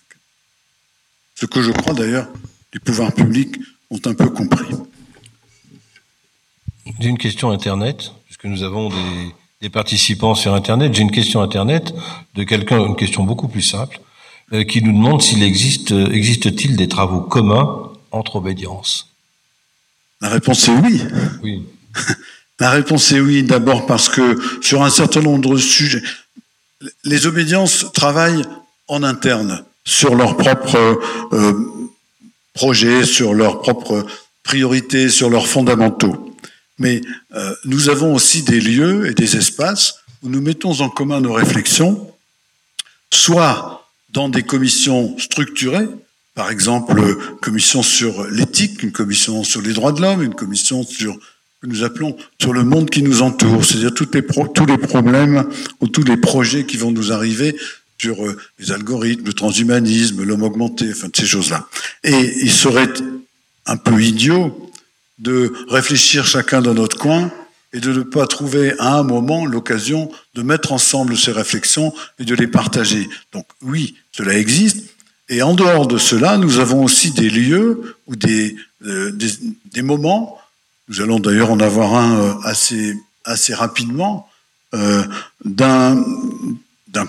Ce 1.34 1.46
que 1.46 1.62
je 1.62 1.70
crois 1.70 1.92
d'ailleurs, 1.92 2.28
les 2.72 2.80
pouvoirs 2.80 3.12
publics 3.12 3.56
ont 3.90 4.00
un 4.06 4.14
peu 4.14 4.30
compris. 4.30 4.74
J'ai 7.00 7.08
une 7.08 7.18
question 7.18 7.50
Internet, 7.50 8.12
puisque 8.26 8.44
nous 8.44 8.62
avons 8.62 8.88
des, 8.88 9.34
des 9.62 9.70
participants 9.70 10.34
sur 10.34 10.54
Internet. 10.54 10.92
J'ai 10.94 11.02
une 11.02 11.10
question 11.10 11.40
Internet 11.40 11.94
de 12.34 12.44
quelqu'un, 12.44 12.84
une 12.84 12.96
question 12.96 13.22
beaucoup 13.24 13.48
plus 13.48 13.62
simple, 13.62 14.00
euh, 14.52 14.64
qui 14.64 14.82
nous 14.82 14.92
demande 14.92 15.22
s'il 15.22 15.42
existe, 15.42 15.92
existe-t-il 15.92 16.76
des 16.76 16.88
travaux 16.88 17.20
communs 17.20 17.90
entre 18.10 18.36
obédiences 18.36 19.08
La 20.20 20.28
réponse 20.28 20.68
est 20.68 20.72
oui. 20.72 21.00
Oui. 21.42 21.62
La 22.60 22.70
réponse 22.70 23.10
est 23.10 23.20
oui, 23.20 23.42
d'abord 23.42 23.86
parce 23.86 24.08
que 24.08 24.38
sur 24.60 24.84
un 24.84 24.90
certain 24.90 25.20
nombre 25.20 25.54
de 25.54 25.56
sujets, 25.56 26.02
les 27.02 27.26
obédiences 27.26 27.86
travaillent 27.92 28.44
en 28.88 29.02
interne 29.02 29.64
sur 29.84 30.14
leurs 30.14 30.36
propres 30.36 31.00
euh, 31.32 31.54
projets, 32.52 33.04
sur 33.04 33.34
leurs 33.34 33.62
propres 33.62 34.06
priorités, 34.44 35.08
sur 35.08 35.30
leurs 35.30 35.46
fondamentaux. 35.46 36.31
Mais 36.78 37.00
euh, 37.34 37.54
nous 37.64 37.88
avons 37.88 38.14
aussi 38.14 38.42
des 38.42 38.60
lieux 38.60 39.06
et 39.06 39.14
des 39.14 39.36
espaces 39.36 39.96
où 40.22 40.28
nous 40.28 40.40
mettons 40.40 40.80
en 40.80 40.88
commun 40.88 41.20
nos 41.20 41.32
réflexions, 41.32 42.10
soit 43.12 43.88
dans 44.10 44.28
des 44.28 44.42
commissions 44.42 45.18
structurées, 45.18 45.88
par 46.34 46.50
exemple, 46.50 46.98
une 46.98 47.38
commission 47.40 47.82
sur 47.82 48.24
l'éthique, 48.30 48.82
une 48.82 48.92
commission 48.92 49.44
sur 49.44 49.60
les 49.60 49.74
droits 49.74 49.92
de 49.92 50.00
l'homme, 50.00 50.22
une 50.22 50.34
commission 50.34 50.82
sur 50.82 51.18
que 51.62 51.68
nous 51.68 51.84
appelons 51.84 52.16
sur 52.40 52.52
le 52.52 52.64
monde 52.64 52.90
qui 52.90 53.02
nous 53.02 53.22
entoure, 53.22 53.64
c'est-à-dire 53.64 53.94
tous 53.94 54.08
les, 54.12 54.26
tous 54.52 54.66
les 54.66 54.78
problèmes 54.78 55.48
ou 55.80 55.86
tous 55.86 56.02
les 56.02 56.16
projets 56.16 56.66
qui 56.66 56.76
vont 56.76 56.90
nous 56.90 57.12
arriver 57.12 57.56
sur 57.98 58.26
euh, 58.26 58.36
les 58.58 58.72
algorithmes, 58.72 59.26
le 59.26 59.32
transhumanisme, 59.32 60.24
l'homme 60.24 60.42
augmenté, 60.42 60.90
enfin 60.90 61.08
ces 61.14 61.26
choses-là. 61.26 61.68
Et 62.02 62.34
il 62.42 62.50
serait 62.50 62.92
un 63.66 63.76
peu 63.76 64.02
idiot 64.02 64.71
de 65.22 65.52
réfléchir 65.68 66.26
chacun 66.26 66.60
dans 66.60 66.74
notre 66.74 66.98
coin 66.98 67.30
et 67.72 67.80
de 67.80 67.92
ne 67.92 68.02
pas 68.02 68.26
trouver 68.26 68.74
à 68.78 68.96
un 68.98 69.02
moment 69.02 69.46
l'occasion 69.46 70.10
de 70.34 70.42
mettre 70.42 70.72
ensemble 70.72 71.16
ces 71.16 71.32
réflexions 71.32 71.94
et 72.18 72.24
de 72.24 72.34
les 72.34 72.48
partager. 72.48 73.08
Donc 73.32 73.46
oui, 73.62 73.94
cela 74.10 74.36
existe. 74.36 74.84
Et 75.28 75.40
en 75.40 75.54
dehors 75.54 75.86
de 75.86 75.96
cela, 75.96 76.36
nous 76.36 76.58
avons 76.58 76.82
aussi 76.84 77.12
des 77.12 77.30
lieux 77.30 77.96
ou 78.06 78.16
des, 78.16 78.56
euh, 78.84 79.12
des, 79.12 79.82
moments, 79.82 80.38
nous 80.88 81.00
allons 81.00 81.20
d'ailleurs 81.20 81.52
en 81.52 81.60
avoir 81.60 81.94
un 81.94 82.20
euh, 82.20 82.34
assez, 82.42 82.94
assez 83.24 83.54
rapidement, 83.54 84.28
euh, 84.74 85.04
d'un 85.44 86.04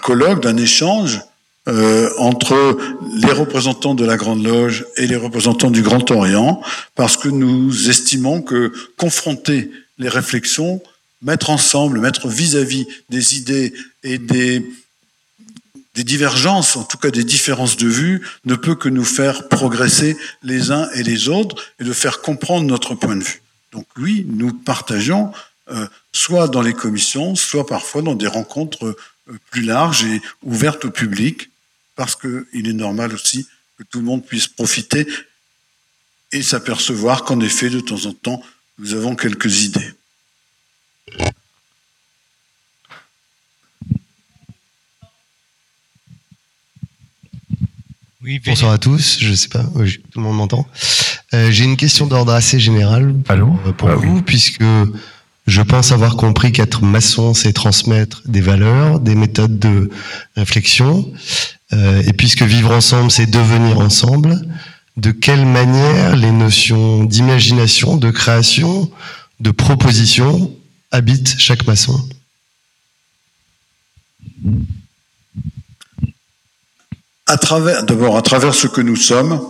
colloque, 0.01 0.41
d'un 0.43 0.57
échange 0.57 1.19
euh, 1.67 2.09
entre 2.17 2.77
les 3.15 3.31
représentants 3.31 3.95
de 3.95 4.05
la 4.05 4.17
Grande 4.17 4.43
Loge 4.43 4.85
et 4.97 5.07
les 5.07 5.15
représentants 5.15 5.71
du 5.71 5.81
Grand 5.81 6.09
Orient, 6.11 6.61
parce 6.95 7.15
que 7.15 7.29
nous 7.29 7.89
estimons 7.89 8.41
que 8.41 8.73
confronter 8.97 9.71
les 9.97 10.09
réflexions, 10.09 10.81
mettre 11.21 11.49
ensemble, 11.49 11.99
mettre 11.99 12.27
vis-à-vis 12.27 12.85
des 13.09 13.37
idées 13.37 13.73
et 14.03 14.17
des, 14.17 14.65
des 15.95 16.03
divergences, 16.03 16.75
en 16.75 16.83
tout 16.83 16.97
cas 16.97 17.11
des 17.11 17.23
différences 17.23 17.77
de 17.77 17.87
vue, 17.87 18.27
ne 18.45 18.55
peut 18.55 18.75
que 18.75 18.89
nous 18.89 19.05
faire 19.05 19.47
progresser 19.47 20.17
les 20.41 20.71
uns 20.71 20.89
et 20.95 21.03
les 21.03 21.29
autres 21.29 21.55
et 21.79 21.83
de 21.83 21.93
faire 21.93 22.21
comprendre 22.21 22.67
notre 22.67 22.95
point 22.95 23.15
de 23.15 23.23
vue. 23.23 23.41
Donc 23.71 23.85
oui, 23.97 24.25
nous 24.29 24.53
partageons 24.53 25.31
euh, 25.71 25.87
soit 26.11 26.49
dans 26.49 26.61
les 26.61 26.73
commissions, 26.73 27.35
soit 27.35 27.65
parfois 27.65 28.01
dans 28.01 28.15
des 28.15 28.27
rencontres 28.27 28.85
euh, 29.29 29.39
plus 29.49 29.61
larges 29.61 30.03
et 30.03 30.21
ouvertes 30.43 30.83
au 30.85 30.91
public, 30.91 31.49
parce 31.95 32.15
qu'il 32.15 32.67
est 32.67 32.73
normal 32.73 33.13
aussi 33.13 33.47
que 33.77 33.83
tout 33.83 33.99
le 33.99 34.05
monde 34.05 34.25
puisse 34.25 34.47
profiter 34.47 35.07
et 36.31 36.41
s'apercevoir 36.41 37.23
qu'en 37.23 37.39
effet, 37.39 37.69
de 37.69 37.79
temps 37.79 38.05
en 38.05 38.13
temps, 38.13 38.41
nous 38.79 38.93
avons 38.93 39.15
quelques 39.15 39.63
idées. 39.63 39.93
Oui, 48.23 48.39
Bonsoir 48.39 48.71
à 48.71 48.77
tous, 48.77 49.17
je 49.19 49.33
sais 49.33 49.49
pas, 49.49 49.63
tout 49.63 50.19
le 50.19 50.21
monde 50.21 50.37
m'entend. 50.37 50.65
Euh, 51.33 51.51
J'ai 51.51 51.65
une 51.65 51.75
question 51.75 52.07
d'ordre 52.07 52.31
assez 52.31 52.57
général 52.57 53.13
pour, 53.13 53.73
pour 53.75 53.89
ah 53.89 53.95
vous, 53.95 54.21
puisque 54.21 54.63
je 55.45 55.61
pense 55.61 55.91
avoir 55.91 56.15
compris 56.15 56.53
qu'être 56.53 56.83
maçon, 56.83 57.33
c'est 57.33 57.51
transmettre 57.51 58.21
des 58.25 58.39
valeurs, 58.39 59.01
des 59.01 59.15
méthodes 59.15 59.59
de 59.59 59.89
réflexion. 60.37 61.11
Euh, 61.73 62.03
et 62.05 62.13
puisque 62.13 62.43
vivre 62.43 62.71
ensemble, 62.71 63.09
c'est 63.09 63.25
devenir 63.25 63.79
ensemble, 63.79 64.39
de 64.97 65.11
quelle 65.11 65.45
manière 65.45 66.15
les 66.15 66.31
notions 66.31 67.03
d'imagination, 67.03 67.97
de 67.97 68.11
création, 68.11 68.91
de 69.39 69.51
proposition 69.51 70.55
habitent 70.91 71.35
chaque 71.39 71.65
maçon? 71.65 71.99
D'abord, 77.87 78.17
à 78.17 78.21
travers 78.21 78.53
ce 78.53 78.67
que 78.67 78.81
nous 78.81 78.95
sommes, 78.95 79.41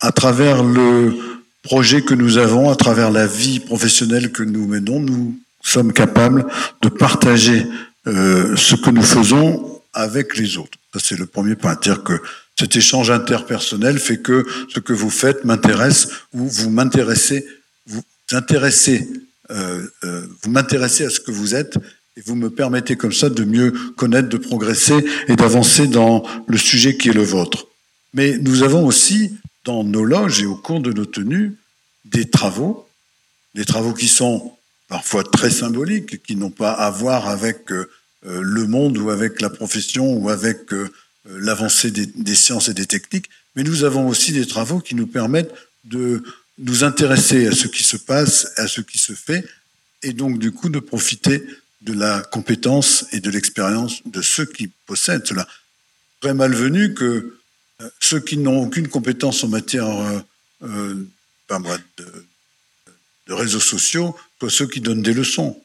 à 0.00 0.12
travers 0.12 0.62
le 0.62 1.16
projet 1.62 2.02
que 2.02 2.14
nous 2.14 2.36
avons, 2.36 2.70
à 2.70 2.76
travers 2.76 3.10
la 3.10 3.26
vie 3.26 3.60
professionnelle 3.60 4.32
que 4.32 4.42
nous 4.42 4.66
menons, 4.66 5.00
nous 5.00 5.38
sommes 5.62 5.94
capables 5.94 6.46
de 6.82 6.88
partager 6.90 7.66
euh, 8.06 8.54
ce 8.56 8.74
que 8.74 8.90
nous 8.90 9.02
faisons 9.02 9.73
avec 9.94 10.36
les 10.36 10.58
autres. 10.58 10.78
Ça, 10.92 11.00
c'est 11.02 11.18
le 11.18 11.26
premier 11.26 11.56
point. 11.56 11.76
Dire 11.76 12.02
que 12.02 12.20
cet 12.58 12.76
échange 12.76 13.10
interpersonnel 13.10 13.98
fait 13.98 14.18
que 14.18 14.46
ce 14.68 14.80
que 14.80 14.92
vous 14.92 15.10
faites 15.10 15.44
m'intéresse 15.44 16.08
ou 16.32 16.48
vous 16.48 16.70
m'intéressez, 16.70 17.46
vous 17.86 18.02
intéressez, 18.30 19.08
euh, 19.50 19.86
euh, 20.04 20.26
vous 20.42 20.50
m'intéressez 20.50 21.04
à 21.04 21.10
ce 21.10 21.20
que 21.20 21.30
vous 21.30 21.54
êtes 21.54 21.78
et 22.16 22.20
vous 22.20 22.36
me 22.36 22.50
permettez 22.50 22.96
comme 22.96 23.12
ça 23.12 23.28
de 23.28 23.44
mieux 23.44 23.72
connaître, 23.96 24.28
de 24.28 24.36
progresser 24.36 25.04
et 25.26 25.34
d'avancer 25.34 25.88
dans 25.88 26.22
le 26.46 26.58
sujet 26.58 26.96
qui 26.96 27.08
est 27.08 27.14
le 27.14 27.24
vôtre. 27.24 27.66
Mais 28.12 28.38
nous 28.38 28.62
avons 28.62 28.86
aussi 28.86 29.34
dans 29.64 29.82
nos 29.82 30.04
loges 30.04 30.40
et 30.40 30.46
au 30.46 30.54
cours 30.54 30.80
de 30.80 30.92
nos 30.92 31.06
tenues 31.06 31.56
des 32.04 32.30
travaux, 32.30 32.86
des 33.54 33.64
travaux 33.64 33.94
qui 33.94 34.08
sont 34.08 34.52
parfois 34.88 35.24
très 35.24 35.50
symboliques, 35.50 36.22
qui 36.22 36.36
n'ont 36.36 36.50
pas 36.50 36.72
à 36.72 36.90
voir 36.90 37.28
avec 37.28 37.72
euh, 37.72 37.90
le 38.24 38.66
monde 38.66 38.98
ou 38.98 39.10
avec 39.10 39.40
la 39.40 39.50
profession 39.50 40.14
ou 40.14 40.30
avec 40.30 40.72
euh, 40.72 40.90
l'avancée 41.26 41.90
des, 41.90 42.34
sciences 42.34 42.68
et 42.68 42.74
des 42.74 42.86
techniques, 42.86 43.30
mais 43.56 43.62
nous 43.62 43.84
avons 43.84 44.08
aussi 44.08 44.32
des 44.32 44.46
travaux 44.46 44.80
qui 44.80 44.94
nous 44.94 45.06
permettent 45.06 45.54
de 45.84 46.22
nous 46.58 46.84
intéresser 46.84 47.46
à 47.46 47.52
ce 47.52 47.66
qui 47.66 47.82
se 47.82 47.96
passe, 47.96 48.52
à 48.56 48.68
ce 48.68 48.80
qui 48.80 48.98
se 48.98 49.14
fait, 49.14 49.44
et 50.02 50.12
donc 50.12 50.38
du 50.38 50.52
coup 50.52 50.68
de 50.68 50.78
profiter 50.78 51.44
de 51.80 51.92
la 51.92 52.20
compétence 52.20 53.06
et 53.12 53.20
de 53.20 53.30
l'expérience 53.30 54.02
de 54.06 54.22
ceux 54.22 54.44
qui 54.46 54.68
possèdent 54.86 55.26
cela. 55.26 55.46
Très 56.20 56.34
malvenu 56.34 56.94
que 56.94 57.38
euh, 57.80 57.90
ceux 58.00 58.20
qui 58.20 58.36
n'ont 58.36 58.62
aucune 58.62 58.88
compétence 58.88 59.44
en 59.44 59.48
matière 59.48 59.88
euh, 59.88 60.20
euh 60.62 61.06
de, 61.98 62.26
de, 63.28 63.32
réseaux 63.32 63.60
sociaux 63.60 64.16
soient 64.40 64.50
ceux 64.50 64.66
qui 64.66 64.80
donnent 64.80 65.02
des 65.02 65.12
leçons. 65.12 65.62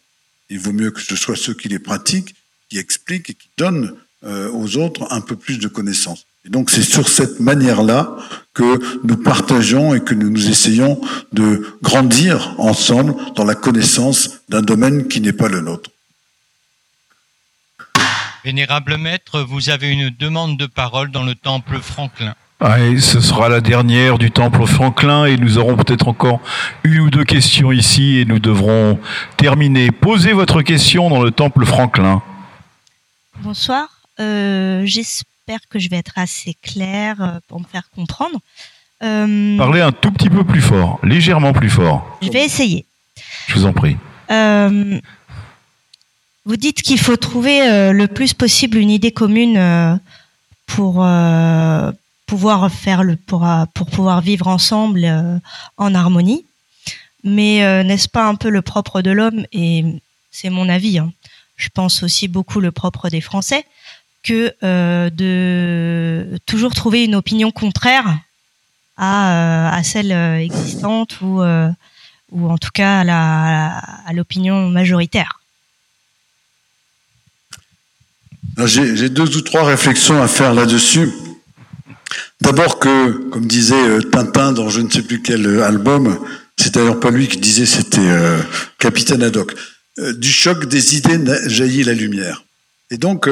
Il 0.50 0.60
vaut 0.60 0.74
mieux 0.74 0.92
que 0.92 1.02
ce 1.02 1.16
soit 1.16 1.38
ceux 1.38 1.54
qui 1.54 1.70
les 1.70 1.80
pratiquent, 1.80 2.36
qui 2.70 2.78
expliquent 2.78 3.30
et 3.30 3.34
qui 3.34 3.50
donnent 3.58 3.96
euh, 4.26 4.52
aux 4.52 4.78
autres 4.78 5.08
un 5.12 5.22
peu 5.22 5.36
plus 5.36 5.60
de 5.60 5.68
connaissances. 5.68 6.26
Et 6.46 6.50
donc 6.50 6.70
c'est 6.70 6.84
sur 6.84 7.08
cette 7.08 7.40
manière-là 7.40 8.16
que 8.54 8.80
nous 9.04 9.18
partageons 9.18 9.94
et 9.94 10.02
que 10.02 10.14
nous 10.14 10.30
nous 10.30 10.50
essayons 10.50 11.00
de 11.34 11.78
grandir 11.82 12.56
ensemble 12.58 13.16
dans 13.36 13.44
la 13.44 13.56
connaissance 13.56 14.42
d'un 14.50 14.62
domaine 14.62 15.08
qui 15.08 15.22
n'est 15.22 15.34
pas 15.34 15.50
le 15.50 15.62
nôtre. 15.62 15.90
Vénérable 18.46 18.98
maître, 18.98 19.42
vous 19.42 19.70
avez 19.70 19.90
une 19.90 20.10
demande 20.10 20.58
de 20.58 20.66
parole 20.66 21.12
dans 21.12 21.24
le 21.24 21.36
temple 21.36 21.80
Franklin. 21.82 22.36
ce 22.62 23.20
sera 23.20 23.50
la 23.50 23.60
dernière 23.60 24.18
du 24.18 24.32
temple 24.32 24.66
Franklin 24.66 25.26
et 25.26 25.36
nous 25.36 25.58
aurons 25.58 25.76
peut-être 25.76 26.08
encore 26.08 26.40
une 26.84 27.00
ou 27.00 27.10
deux 27.10 27.26
questions 27.26 27.72
ici 27.74 28.18
et 28.18 28.26
nous 28.26 28.40
devrons 28.40 28.98
terminer. 29.36 29.92
Posez 29.92 30.32
votre 30.32 30.62
question 30.62 31.10
dans 31.10 31.22
le 31.22 31.32
temple 31.32 31.66
Franklin. 31.66 32.22
Bonsoir. 33.42 33.88
Euh, 34.20 34.82
j'espère 34.86 35.60
que 35.70 35.80
je 35.80 35.90
vais 35.90 35.96
être 35.96 36.18
assez 36.18 36.56
claire 36.62 37.22
euh, 37.22 37.40
pour 37.48 37.62
me 37.62 37.66
faire 37.66 37.90
comprendre. 37.96 38.38
Euh, 39.02 39.58
Parlez 39.58 39.80
un 39.80 39.94
tout 39.94 40.12
petit 40.12 40.30
peu 40.30 40.44
plus 40.44 40.62
fort, 40.62 41.00
légèrement 41.04 41.54
plus 41.54 41.70
fort. 41.70 42.18
Je 42.22 42.30
vais 42.30 42.44
essayer. 42.44 42.86
Je 43.48 43.54
vous 43.54 43.66
en 43.66 43.72
prie. 43.72 43.96
Vous 46.46 46.58
dites 46.58 46.82
qu'il 46.82 47.00
faut 47.00 47.16
trouver 47.16 47.92
le 47.94 48.08
plus 48.08 48.34
possible 48.34 48.78
une 48.78 48.90
idée 48.90 49.12
commune 49.12 50.00
pour 50.66 51.06
pouvoir 52.26 52.72
faire 52.72 53.04
le 53.04 53.16
pour, 53.16 53.48
pour 53.74 53.88
pouvoir 53.88 54.22
vivre 54.22 54.48
ensemble 54.48 55.08
en 55.78 55.96
harmonie. 55.96 56.46
Mais 57.24 57.84
n'est-ce 57.84 58.10
pas 58.10 58.28
un 58.28 58.36
peu 58.36 58.50
le 58.50 58.62
propre 58.62 59.02
de 59.02 59.12
l'homme? 59.12 59.46
Et 59.52 59.86
c'est 60.32 60.50
mon 60.50 60.68
avis. 60.70 61.00
Hein. 61.00 61.14
Je 61.60 61.70
pense 61.72 62.02
aussi 62.02 62.28
beaucoup 62.28 62.60
le 62.60 62.72
propre 62.72 63.10
des 63.10 63.22
Français 63.22 63.66
que 64.24 64.52
de 65.10 66.40
toujours 66.48 66.74
trouver 66.74 67.04
une 67.04 67.16
opinion 67.16 67.52
contraire 67.52 68.18
à, 68.98 69.70
à 69.74 69.84
celle 69.84 70.12
existante 70.12 71.22
ou 71.22 71.42
ou 72.32 72.50
en 72.50 72.58
tout 72.58 72.72
cas 72.74 73.02
à 73.02 74.14
l'opinion 74.14 74.70
majoritaire. 74.70 75.40
J'ai 78.66 79.10
deux 79.10 79.38
ou 79.38 79.42
trois 79.42 79.64
réflexions 79.64 80.22
à 80.22 80.28
faire 80.28 80.54
là-dessus. 80.54 81.10
D'abord 82.42 82.80
que, 82.80 83.12
comme 83.30 83.46
disait 83.46 83.76
euh, 83.76 84.02
Tintin 84.02 84.54
dans 84.54 84.70
je 84.70 84.82
ne 84.82 84.90
sais 84.90 85.02
plus 85.02 85.22
quel 85.22 85.46
euh, 85.46 85.64
album, 85.64 86.18
c'est 86.58 86.74
d'ailleurs 86.74 87.00
pas 87.00 87.12
lui 87.12 87.28
qui 87.28 87.38
disait, 87.38 87.66
c'était 87.66 88.00
euh, 88.00 88.40
Capitaine 88.80 89.22
Haddock, 89.24 89.54
du 90.18 90.32
choc 90.32 90.66
des 90.66 90.96
idées 90.96 91.20
jaillit 91.48 91.84
la 91.84 91.94
lumière. 91.94 92.44
Et 92.92 92.98
donc, 92.98 93.30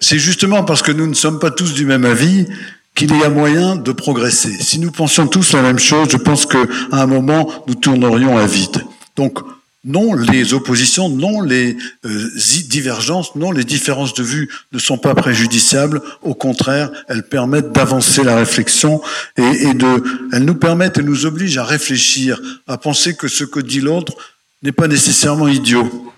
c'est 0.00 0.18
justement 0.18 0.64
parce 0.64 0.82
que 0.82 0.92
nous 0.92 1.06
ne 1.06 1.14
sommes 1.14 1.38
pas 1.38 1.50
tous 1.50 1.74
du 1.74 1.84
même 1.84 2.04
avis 2.04 2.46
qu'il 2.94 3.16
y 3.16 3.24
a 3.24 3.28
moyen 3.28 3.76
de 3.76 3.92
progresser. 3.92 4.56
Si 4.60 4.78
nous 4.78 4.92
pensions 4.92 5.26
tous 5.26 5.52
la 5.52 5.62
même 5.62 5.78
chose, 5.78 6.08
je 6.10 6.16
pense 6.16 6.46
qu'à 6.46 6.58
un 6.92 7.06
moment, 7.06 7.50
nous 7.66 7.74
tournerions 7.74 8.38
à 8.38 8.46
vide. 8.46 8.84
Donc, 9.16 9.38
non, 9.84 10.14
les 10.14 10.54
oppositions, 10.54 11.10
non, 11.10 11.42
les 11.42 11.76
euh, 12.06 12.30
divergences, 12.68 13.34
non, 13.34 13.52
les 13.52 13.64
différences 13.64 14.14
de 14.14 14.22
vues 14.22 14.48
ne 14.72 14.78
sont 14.78 14.96
pas 14.96 15.14
préjudiciables. 15.14 16.00
Au 16.22 16.34
contraire, 16.34 16.90
elles 17.08 17.28
permettent 17.28 17.72
d'avancer 17.72 18.24
la 18.24 18.36
réflexion 18.36 19.02
et, 19.36 19.42
et, 19.42 19.74
de, 19.74 20.02
elles 20.32 20.44
nous 20.44 20.54
permettent 20.54 20.96
et 20.96 21.02
nous 21.02 21.26
obligent 21.26 21.58
à 21.58 21.64
réfléchir, 21.64 22.40
à 22.66 22.78
penser 22.78 23.14
que 23.14 23.28
ce 23.28 23.44
que 23.44 23.60
dit 23.60 23.80
l'autre 23.80 24.14
n'est 24.64 24.72
pas 24.72 24.88
nécessairement 24.88 25.46
idiot. 25.46 26.12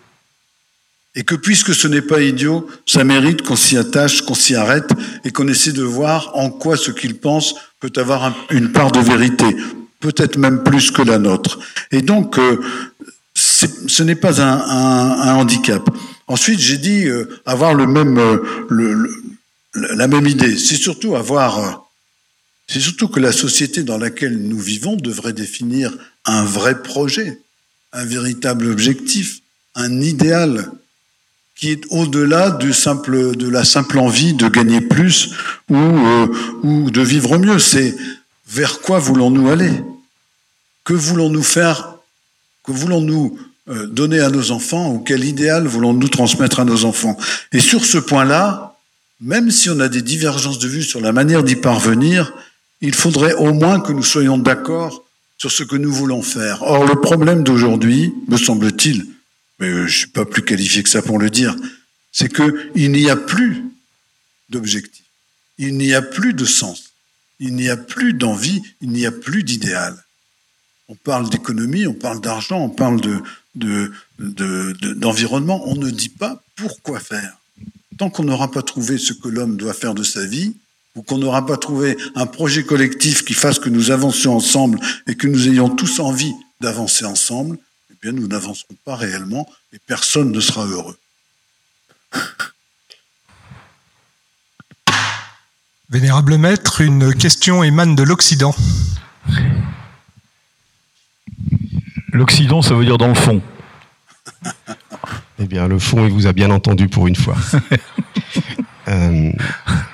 Et 1.17 1.25
que 1.25 1.35
puisque 1.35 1.75
ce 1.75 1.89
n'est 1.89 2.03
pas 2.03 2.21
idiot, 2.23 2.67
ça 2.87 3.03
mérite 3.03 3.43
qu'on 3.43 3.57
s'y 3.57 3.77
attache, 3.77 4.23
qu'on 4.23 4.35
s'y 4.35 4.55
arrête 4.55 4.89
et 5.25 5.33
qu'on 5.33 5.49
essaie 5.49 5.73
de 5.73 5.83
voir 5.83 6.31
en 6.35 6.51
quoi 6.51 6.77
ce 6.77 6.93
qu'il 6.93 7.19
pense 7.19 7.57
peut 7.81 7.93
avoir 7.97 8.35
une 8.51 8.71
part 8.71 8.93
de 8.93 9.01
vérité, 9.01 9.45
peut-être 10.01 10.37
même 10.37 10.63
plus 10.63 10.91
que 10.91 11.03
la 11.03 11.19
nôtre. 11.19 11.59
Et 11.91 12.03
donc, 12.03 12.39
euh, 12.39 12.61
ce 13.35 14.03
n'est 14.03 14.15
pas 14.15 14.41
un, 14.41 15.35
handicap. 15.35 15.83
Ensuite, 16.29 16.61
j'ai 16.61 16.79
dit 16.79 17.07
euh, 17.07 17.41
avoir 17.47 17.75
le 17.75 17.87
même, 17.87 18.19
euh, 18.19 19.09
la 19.75 20.07
même 20.07 20.27
idée. 20.27 20.57
C'est 20.57 20.77
surtout 20.77 21.17
avoir, 21.17 21.89
c'est 22.69 22.81
surtout 22.81 23.09
que 23.09 23.21
la 23.21 23.33
société 23.33 23.83
dans 23.83 23.99
laquelle 23.99 24.39
nous 24.39 24.59
vivons 24.59 24.97
devrait 24.97 25.33
définir 25.33 25.93
un 26.25 26.45
vrai 26.45 26.83
projet, 26.83 27.41
un 27.97 28.05
véritable 28.05 28.67
objectif, 28.67 29.41
un 29.75 30.01
idéal 30.03 30.71
qui 31.55 31.71
est 31.71 31.83
au-delà 31.89 32.51
du 32.51 32.75
simple, 32.75 33.35
de 33.35 33.49
la 33.49 33.65
simple 33.65 33.99
envie 33.99 34.35
de 34.35 34.49
gagner 34.49 34.83
plus 34.83 35.31
ou, 35.71 35.79
ou 36.63 36.91
de 36.91 37.01
vivre 37.01 37.39
mieux. 37.39 37.59
C'est 37.59 37.97
vers 38.47 38.81
quoi 38.81 38.99
voulons-nous 38.99 39.49
aller? 39.49 39.73
Que 40.85 40.93
voulons-nous 40.93 41.43
faire? 41.43 41.95
Que 42.63 42.73
voulons-nous 42.73 43.39
euh, 43.71 43.87
donner 43.87 44.21
à 44.21 44.29
nos 44.29 44.51
enfants? 44.51 44.93
Ou 44.93 44.99
quel 44.99 45.25
idéal 45.25 45.67
voulons-nous 45.67 46.09
transmettre 46.09 46.61
à 46.61 46.67
nos 46.67 46.85
enfants? 46.85 47.17
Et 47.53 47.61
sur 47.61 47.87
ce 47.87 47.97
point-là, 47.97 48.77
même 49.23 49.51
si 49.51 49.71
on 49.71 49.81
a 49.81 49.89
des 49.89 50.03
divergences 50.03 50.59
de 50.59 50.69
vues 50.69 50.83
sur 50.83 51.01
la 51.01 51.13
manière 51.13 51.43
d'y 51.43 51.57
parvenir, 51.57 52.35
il 52.83 52.95
faudrait 52.95 53.33
au 53.33 53.55
moins 53.55 53.81
que 53.81 53.93
nous 53.93 54.03
soyons 54.03 54.37
d'accord 54.37 55.06
sur 55.39 55.51
ce 55.51 55.63
que 55.63 55.77
nous 55.77 55.93
voulons 55.93 56.23
faire. 56.23 56.63
Or, 56.63 56.85
le 56.87 57.01
problème 57.01 57.43
d'aujourd'hui, 57.43 58.13
me 58.29 58.37
semble-t-il, 58.37 59.07
mais 59.59 59.71
je 59.71 59.83
ne 59.83 59.89
suis 59.89 60.09
pas 60.09 60.25
plus 60.25 60.43
qualifié 60.43 60.83
que 60.83 60.89
ça 60.89 61.03
pour 61.03 61.19
le 61.19 61.31
dire, 61.31 61.57
c'est 62.13 62.33
qu'il 62.33 62.91
n'y 62.93 63.11
a 63.11 63.17
plus 63.17 63.65
d'objectif, 64.49 65.05
il 65.59 65.77
n'y 65.77 65.95
a 65.95 66.03
plus 66.03 66.33
de 66.35 66.45
sens, 66.45 66.93
il 67.41 67.55
n'y 67.55 67.69
a 67.69 67.77
plus 67.77 68.15
d'envie, 68.15 68.63
il 68.81 68.91
n'y 68.91 69.07
a 69.07 69.13
plus 69.13 69.43
d'idéal. 69.43 70.03
On 70.89 70.95
parle 70.95 71.29
d'économie, 71.29 71.87
on 71.87 71.95
parle 71.95 72.21
d'argent, 72.21 72.61
on 72.61 72.71
parle 72.71 73.01
de, 73.01 73.93
d'environnement. 74.19 75.69
on 75.69 75.75
ne 75.75 75.91
dit 75.91 76.09
pas 76.09 76.43
pourquoi 76.55 77.01
faire. 77.01 77.37
Tant 77.99 78.09
qu'on 78.09 78.25
n'aura 78.25 78.51
pas 78.51 78.63
trouvé 78.63 78.97
ce 78.97 79.13
que 79.13 79.29
l'homme 79.29 79.57
doit 79.57 79.75
faire 79.75 79.95
de 79.95 80.05
sa 80.05 80.25
vie, 80.25 80.55
ou 80.97 81.03
qu'on 81.03 81.19
n'aura 81.19 81.47
pas 81.47 81.59
trouvé 81.59 81.97
un 82.15 82.27
projet 82.27 82.65
collectif 82.65 83.25
qui 83.25 83.35
fasse 83.35 83.59
que 83.59 83.69
nous 83.69 83.91
avancions 83.91 84.35
ensemble 84.35 84.81
et 85.07 85.15
que 85.15 85.29
nous 85.29 85.47
ayons 85.47 85.69
tous 85.69 86.01
envie 86.01 86.35
d'avancer 86.61 87.05
ensemble, 87.05 87.59
eh 87.93 87.95
bien 88.03 88.13
nous 88.13 88.27
n'avancerons 88.27 88.75
pas 88.85 88.97
réellement 88.97 89.47
et 89.73 89.79
personne 89.87 90.33
ne 90.33 90.41
sera 90.41 90.67
heureux. 90.67 90.99
Vénérable 95.91 96.39
maître, 96.39 96.81
une 96.81 97.15
question 97.15 97.63
émane 97.63 97.95
de 97.95 98.03
l'Occident. 98.03 98.55
L'Occident, 102.13 102.63
ça 102.63 102.75
veut 102.75 102.85
dire 102.85 102.99
dans 102.99 103.09
le 103.09 103.15
fond. 103.15 103.41
Eh 105.39 105.45
bien, 105.45 105.69
le 105.69 105.79
fond, 105.79 106.07
il 106.07 106.13
vous 106.13 106.27
a 106.27 106.33
bien 106.33 106.51
entendu 106.51 106.89
pour 106.89 107.07
une 107.09 107.15
fois. 107.15 107.37
euh, 108.89 109.33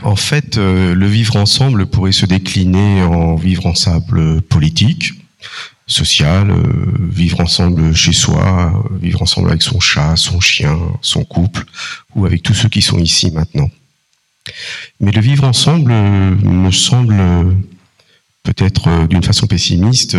en 0.03 0.17
fait, 0.17 0.59
euh, 0.59 0.95
le 0.95 1.07
vivre 1.07 1.37
ensemble 1.37 1.87
pourrait 1.87 2.13
se 2.13 2.27
décliner 2.27 3.03
en 3.03 3.37
vivre 3.37 3.67
ensemble 3.67 4.43
politique, 4.43 5.13
social, 5.87 6.51
euh, 6.51 6.63
vivre 7.11 7.41
ensemble 7.41 7.95
chez 7.95 8.13
soi, 8.13 8.85
vivre 9.01 9.23
ensemble 9.23 9.51
avec 9.51 9.63
son 9.63 9.81
chat, 9.81 10.17
son 10.17 10.41
chien, 10.41 10.79
son 11.01 11.25
couple, 11.25 11.65
ou 12.15 12.27
avec 12.27 12.43
tous 12.43 12.55
ceux 12.55 12.69
qui 12.69 12.83
sont 12.83 12.99
ici 12.99 13.31
maintenant. 13.31 13.71
Mais 15.01 15.13
le 15.13 15.21
vivre 15.21 15.45
ensemble 15.45 15.93
me 15.93 16.71
semble 16.71 17.57
peut-être 18.43 19.07
d'une 19.07 19.23
façon 19.23 19.47
pessimiste 19.47 20.17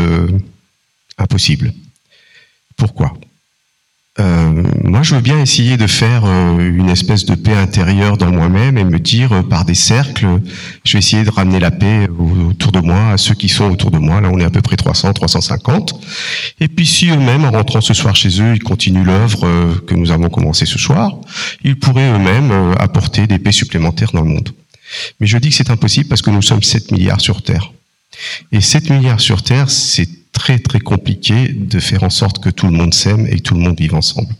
impossible. 1.17 1.73
Pourquoi? 2.77 3.13
Euh, 4.19 4.63
moi, 4.83 5.01
je 5.01 5.15
veux 5.15 5.21
bien 5.21 5.39
essayer 5.41 5.75
de 5.75 5.87
faire 5.87 6.23
euh, 6.25 6.59
une 6.59 6.89
espèce 6.89 7.25
de 7.25 7.33
paix 7.33 7.55
intérieure 7.55 8.15
dans 8.15 8.31
moi-même 8.31 8.77
et 8.77 8.83
me 8.83 8.99
dire, 8.99 9.31
euh, 9.33 9.41
par 9.41 9.65
des 9.65 9.73
cercles, 9.73 10.27
je 10.83 10.93
vais 10.93 10.99
essayer 10.99 11.23
de 11.23 11.31
ramener 11.31 11.59
la 11.59 11.71
paix 11.71 12.07
autour 12.19 12.71
de 12.71 12.79
moi, 12.79 13.13
à 13.13 13.17
ceux 13.17 13.33
qui 13.33 13.49
sont 13.49 13.71
autour 13.71 13.89
de 13.89 13.97
moi. 13.97 14.21
Là, 14.21 14.29
on 14.31 14.37
est 14.39 14.43
à 14.43 14.51
peu 14.51 14.61
près 14.61 14.75
300, 14.75 15.13
350. 15.13 15.99
Et 16.59 16.67
puis, 16.67 16.85
si 16.85 17.09
eux-mêmes, 17.09 17.43
en 17.43 17.51
rentrant 17.51 17.81
ce 17.81 17.95
soir 17.95 18.15
chez 18.15 18.39
eux, 18.39 18.53
ils 18.53 18.63
continuent 18.63 19.05
l'œuvre 19.05 19.81
que 19.87 19.95
nous 19.95 20.11
avons 20.11 20.29
commencé 20.29 20.67
ce 20.67 20.77
soir, 20.77 21.17
ils 21.63 21.79
pourraient 21.79 22.11
eux-mêmes 22.11 22.75
apporter 22.79 23.25
des 23.25 23.39
paix 23.39 23.51
supplémentaires 23.51 24.11
dans 24.13 24.21
le 24.21 24.29
monde. 24.29 24.49
Mais 25.19 25.25
je 25.25 25.39
dis 25.39 25.49
que 25.49 25.55
c'est 25.55 25.71
impossible 25.71 26.07
parce 26.07 26.21
que 26.21 26.29
nous 26.29 26.43
sommes 26.43 26.61
7 26.61 26.91
milliards 26.91 27.21
sur 27.21 27.41
Terre. 27.41 27.71
Et 28.51 28.61
7 28.61 28.91
milliards 28.91 29.19
sur 29.19 29.41
Terre, 29.41 29.71
c'est 29.71 30.07
très 30.33 30.59
très 30.59 30.79
compliqué 30.79 31.53
de 31.53 31.79
faire 31.79 32.03
en 32.03 32.09
sorte 32.09 32.43
que 32.43 32.49
tout 32.49 32.65
le 32.65 32.73
monde 32.73 32.93
s'aime 32.93 33.25
et 33.29 33.39
tout 33.39 33.53
le 33.53 33.61
monde 33.61 33.79
vive 33.79 33.95
ensemble. 33.95 34.33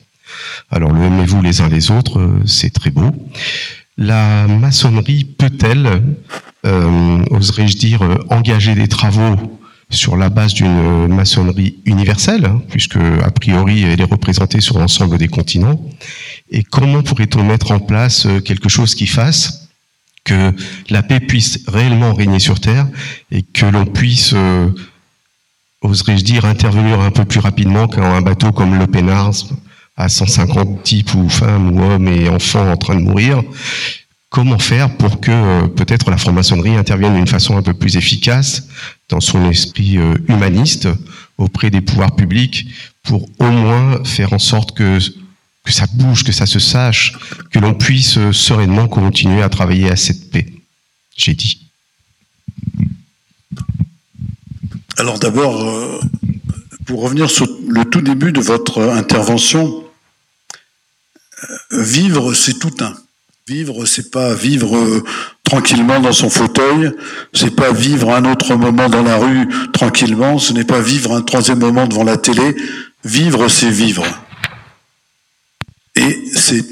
Alors 0.72 0.92
le 0.92 1.04
aimez-vous 1.04 1.42
les 1.42 1.62
uns 1.62 1.70
les 1.70 1.92
autres, 1.92 2.20
euh, 2.20 2.42
c'est 2.46 2.72
très 2.72 2.90
beau. 2.90 3.12
La 3.98 4.48
maçonnerie 4.48 5.24
peut-elle, 5.24 6.02
euh, 6.66 7.24
oserais-je 7.30 7.78
dire, 7.78 8.02
euh, 8.02 8.18
engager 8.30 8.74
des 8.76 8.88
travaux 8.88 9.60
sur 9.90 10.18
la 10.18 10.30
base 10.30 10.56
d'une 10.56 11.08
maçonnerie 11.08 11.76
universelle, 11.86 12.46
hein, 12.46 12.62
puisque 12.70 12.98
a 12.98 13.30
priori 13.30 13.84
elle 13.84 14.02
est 14.02 14.12
représentée 14.12 14.60
sur 14.60 14.80
l'ensemble 14.80 15.20
des 15.20 15.28
continents, 15.28 15.80
et 16.50 16.64
comment 16.64 17.04
pourrait-on 17.04 17.44
mettre 17.44 17.72
en 17.72 17.80
place 17.80 18.28
quelque 18.44 18.70
chose 18.70 18.96
qui 18.96 19.06
fasse 19.06 19.70
que 20.24 20.52
la 20.90 21.04
paix 21.04 21.20
puisse 21.20 21.60
réellement 21.68 22.14
régner 22.14 22.40
sur 22.40 22.60
Terre 22.60 22.88
et 23.30 23.44
que 23.44 23.68
l'on 23.68 23.86
puisse 23.86 24.34
oserais-je 25.84 26.24
dire, 26.24 26.46
intervenir 26.46 27.00
un 27.00 27.12
peu 27.12 27.26
plus 27.26 27.40
rapidement 27.40 27.88
quand 27.88 28.04
un 28.04 28.22
bateau 28.22 28.52
comme 28.52 28.80
le 28.80 28.88
Pénars 28.88 29.46
à 29.96 30.10
150 30.10 30.82
types 30.84 31.14
ou 31.14 31.30
femmes 31.30 31.72
ou 31.72 31.84
hommes 31.84 32.08
et 32.08 32.30
enfants 32.30 32.72
en 32.72 32.78
train 32.78 32.96
de 32.96 33.02
mourir? 33.02 33.44
Comment 34.30 34.58
faire 34.58 34.98
pour 34.98 35.20
que 35.20 35.30
euh, 35.30 35.68
peut-être 35.68 36.10
la 36.10 36.18
franc-maçonnerie 36.18 36.76
intervienne 36.76 37.14
d'une 37.14 37.28
façon 37.28 37.56
un 37.56 37.62
peu 37.62 37.76
plus 37.76 37.98
efficace 37.98 38.68
dans 39.10 39.20
son 39.20 39.48
esprit 39.48 39.98
euh, 39.98 40.16
humaniste 40.28 40.88
auprès 41.38 41.70
des 41.70 41.82
pouvoirs 41.82 42.16
publics 42.16 42.66
pour 43.04 43.30
au 43.38 43.52
moins 43.52 44.04
faire 44.04 44.34
en 44.34 44.40
sorte 44.40 44.76
que 44.76 44.98
que 45.64 45.72
ça 45.72 45.86
bouge, 45.94 46.26
que 46.26 46.34
ça 46.34 46.46
se 46.46 46.60
sache, 46.60 47.14
que 47.52 47.60
l'on 47.60 47.74
puisse 47.74 48.18
euh, 48.18 48.34
sereinement 48.34 48.88
continuer 48.88 49.42
à 49.42 49.50
travailler 49.50 49.90
à 49.90 49.96
cette 49.96 50.30
paix? 50.30 50.46
J'ai 51.16 51.36
dit. 51.36 51.63
Alors 54.98 55.18
d'abord, 55.18 55.68
euh, 55.68 56.00
pour 56.86 57.02
revenir 57.02 57.30
sur 57.30 57.48
le 57.68 57.84
tout 57.86 58.02
début 58.02 58.32
de 58.32 58.42
votre 58.42 58.80
intervention, 58.82 59.84
euh, 61.44 61.82
vivre, 61.82 62.34
c'est 62.34 62.60
tout 62.60 62.74
un. 62.80 62.94
Vivre, 63.48 63.86
c'est 63.86 64.12
pas 64.12 64.36
vivre 64.36 64.78
euh, 64.78 65.04
tranquillement 65.44 66.00
dans 66.00 66.14
son 66.14 66.30
fauteuil, 66.30 66.92
c'est 67.34 67.56
pas 67.56 67.74
vivre 67.74 68.14
un 68.14 68.24
autre 68.32 68.56
moment 68.56 68.88
dans 68.88 69.02
la 69.02 69.18
rue 69.18 69.48
tranquillement, 69.74 70.38
ce 70.38 70.54
n'est 70.54 70.64
pas 70.64 70.80
vivre 70.80 71.16
un 71.16 71.22
troisième 71.22 71.60
moment 71.60 71.88
devant 71.88 72.04
la 72.04 72.18
télé. 72.18 72.56
Vivre, 73.04 73.50
c'est 73.50 73.72
vivre. 73.72 74.06
Et 75.96 76.24
c'est 76.36 76.66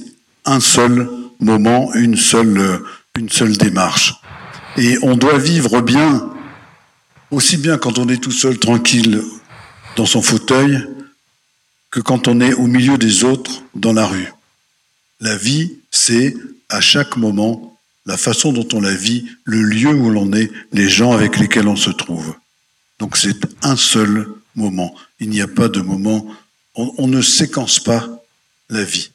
un 0.45 0.59
seul 0.59 1.09
moment, 1.39 1.91
une 1.95 2.15
seule, 2.15 2.81
une 3.17 3.29
seule 3.29 3.57
démarche. 3.57 4.13
Et 4.77 4.97
on 5.01 5.15
doit 5.15 5.37
vivre 5.37 5.81
bien 5.81 6.29
aussi 7.31 7.57
bien 7.57 7.77
quand 7.77 7.97
on 7.97 8.07
est 8.09 8.21
tout 8.21 8.31
seul, 8.31 8.59
tranquille, 8.59 9.23
dans 9.95 10.05
son 10.05 10.21
fauteuil, 10.21 10.85
que 11.89 11.99
quand 11.99 12.27
on 12.27 12.39
est 12.39 12.53
au 12.53 12.67
milieu 12.67 12.97
des 12.97 13.23
autres, 13.23 13.63
dans 13.73 13.93
la 13.93 14.05
rue. 14.05 14.31
La 15.19 15.35
vie, 15.35 15.73
c'est 15.91 16.35
à 16.69 16.81
chaque 16.81 17.17
moment, 17.17 17.77
la 18.05 18.17
façon 18.17 18.53
dont 18.53 18.67
on 18.73 18.81
la 18.81 18.93
vit, 18.93 19.27
le 19.43 19.61
lieu 19.61 19.93
où 19.93 20.09
l'on 20.09 20.31
est, 20.33 20.51
les 20.71 20.89
gens 20.89 21.11
avec 21.11 21.37
lesquels 21.37 21.67
on 21.67 21.75
se 21.75 21.89
trouve. 21.89 22.33
Donc 22.99 23.17
c'est 23.17 23.45
un 23.61 23.75
seul 23.75 24.27
moment. 24.55 24.95
Il 25.19 25.29
n'y 25.29 25.41
a 25.41 25.47
pas 25.47 25.67
de 25.67 25.81
moment. 25.81 26.25
On, 26.75 27.07
ne 27.07 27.21
séquence 27.21 27.79
pas 27.79 28.07
la 28.69 28.83
vie. 28.83 29.11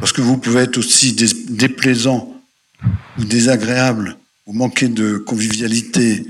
Parce 0.00 0.12
que 0.12 0.22
vous 0.22 0.38
pouvez 0.38 0.62
être 0.62 0.78
aussi 0.78 1.12
déplaisant 1.12 2.32
ou 3.18 3.24
désagréable 3.24 4.16
ou 4.46 4.54
manquer 4.54 4.88
de 4.88 5.18
convivialité 5.18 6.26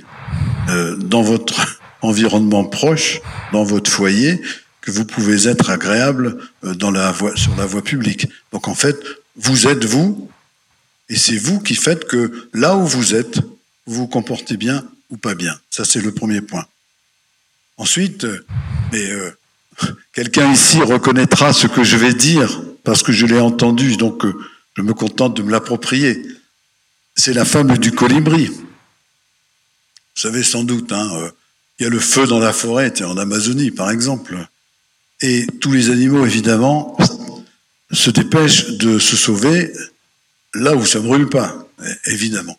euh, 0.68 0.96
dans 0.96 1.22
votre 1.22 1.80
environnement 2.02 2.64
proche, 2.64 3.20
dans 3.52 3.64
votre 3.64 3.90
foyer, 3.90 4.40
que 4.80 4.90
vous 4.90 5.04
pouvez 5.04 5.48
être 5.48 5.70
agréable 5.70 6.38
euh, 6.64 6.74
dans 6.74 6.90
la 6.90 7.10
voie, 7.10 7.34
sur 7.36 7.56
la 7.56 7.66
voie 7.66 7.82
publique. 7.82 8.28
Donc 8.52 8.68
en 8.68 8.74
fait, 8.74 8.96
vous 9.36 9.66
êtes 9.66 9.84
vous, 9.84 10.30
et 11.08 11.16
c'est 11.16 11.36
vous 11.36 11.60
qui 11.60 11.74
faites 11.74 12.06
que 12.06 12.48
là 12.52 12.76
où 12.76 12.86
vous 12.86 13.14
êtes, 13.14 13.40
vous 13.86 13.94
vous 13.94 14.06
comportez 14.06 14.56
bien 14.56 14.84
ou 15.10 15.16
pas 15.16 15.34
bien. 15.34 15.54
Ça, 15.70 15.84
c'est 15.84 16.00
le 16.00 16.12
premier 16.12 16.40
point. 16.40 16.66
Ensuite, 17.76 18.24
euh, 18.24 18.46
mais 18.92 19.08
quelqu'un 20.12 20.52
ici 20.52 20.80
reconnaîtra 20.80 21.52
ce 21.52 21.66
que 21.66 21.84
je 21.84 21.96
vais 21.96 22.14
dire 22.14 22.62
parce 22.84 23.02
que 23.02 23.12
je 23.12 23.26
l'ai 23.26 23.40
entendu, 23.40 23.96
donc 23.96 24.24
je 24.76 24.82
me 24.82 24.92
contente 24.92 25.36
de 25.36 25.42
me 25.42 25.50
l'approprier. 25.50 26.22
C'est 27.16 27.32
la 27.32 27.44
femme 27.44 27.78
du 27.78 27.92
colibri. 27.92 28.50
Vous 30.16 30.22
savez 30.22 30.42
sans 30.42 30.64
doute, 30.64 30.92
hein, 30.92 31.30
il 31.78 31.84
y 31.84 31.86
a 31.86 31.90
le 31.90 31.98
feu 31.98 32.26
dans 32.26 32.38
la 32.38 32.52
forêt, 32.52 33.02
en 33.02 33.16
Amazonie 33.18 33.70
par 33.70 33.90
exemple, 33.90 34.36
et 35.20 35.46
tous 35.60 35.72
les 35.72 35.90
animaux 35.90 36.24
évidemment 36.24 36.96
se 37.90 38.10
dépêchent 38.10 38.70
de 38.72 38.98
se 38.98 39.16
sauver 39.16 39.72
là 40.54 40.74
où 40.76 40.84
ça 40.84 41.00
brûle 41.00 41.28
pas, 41.28 41.66
évidemment. 42.06 42.58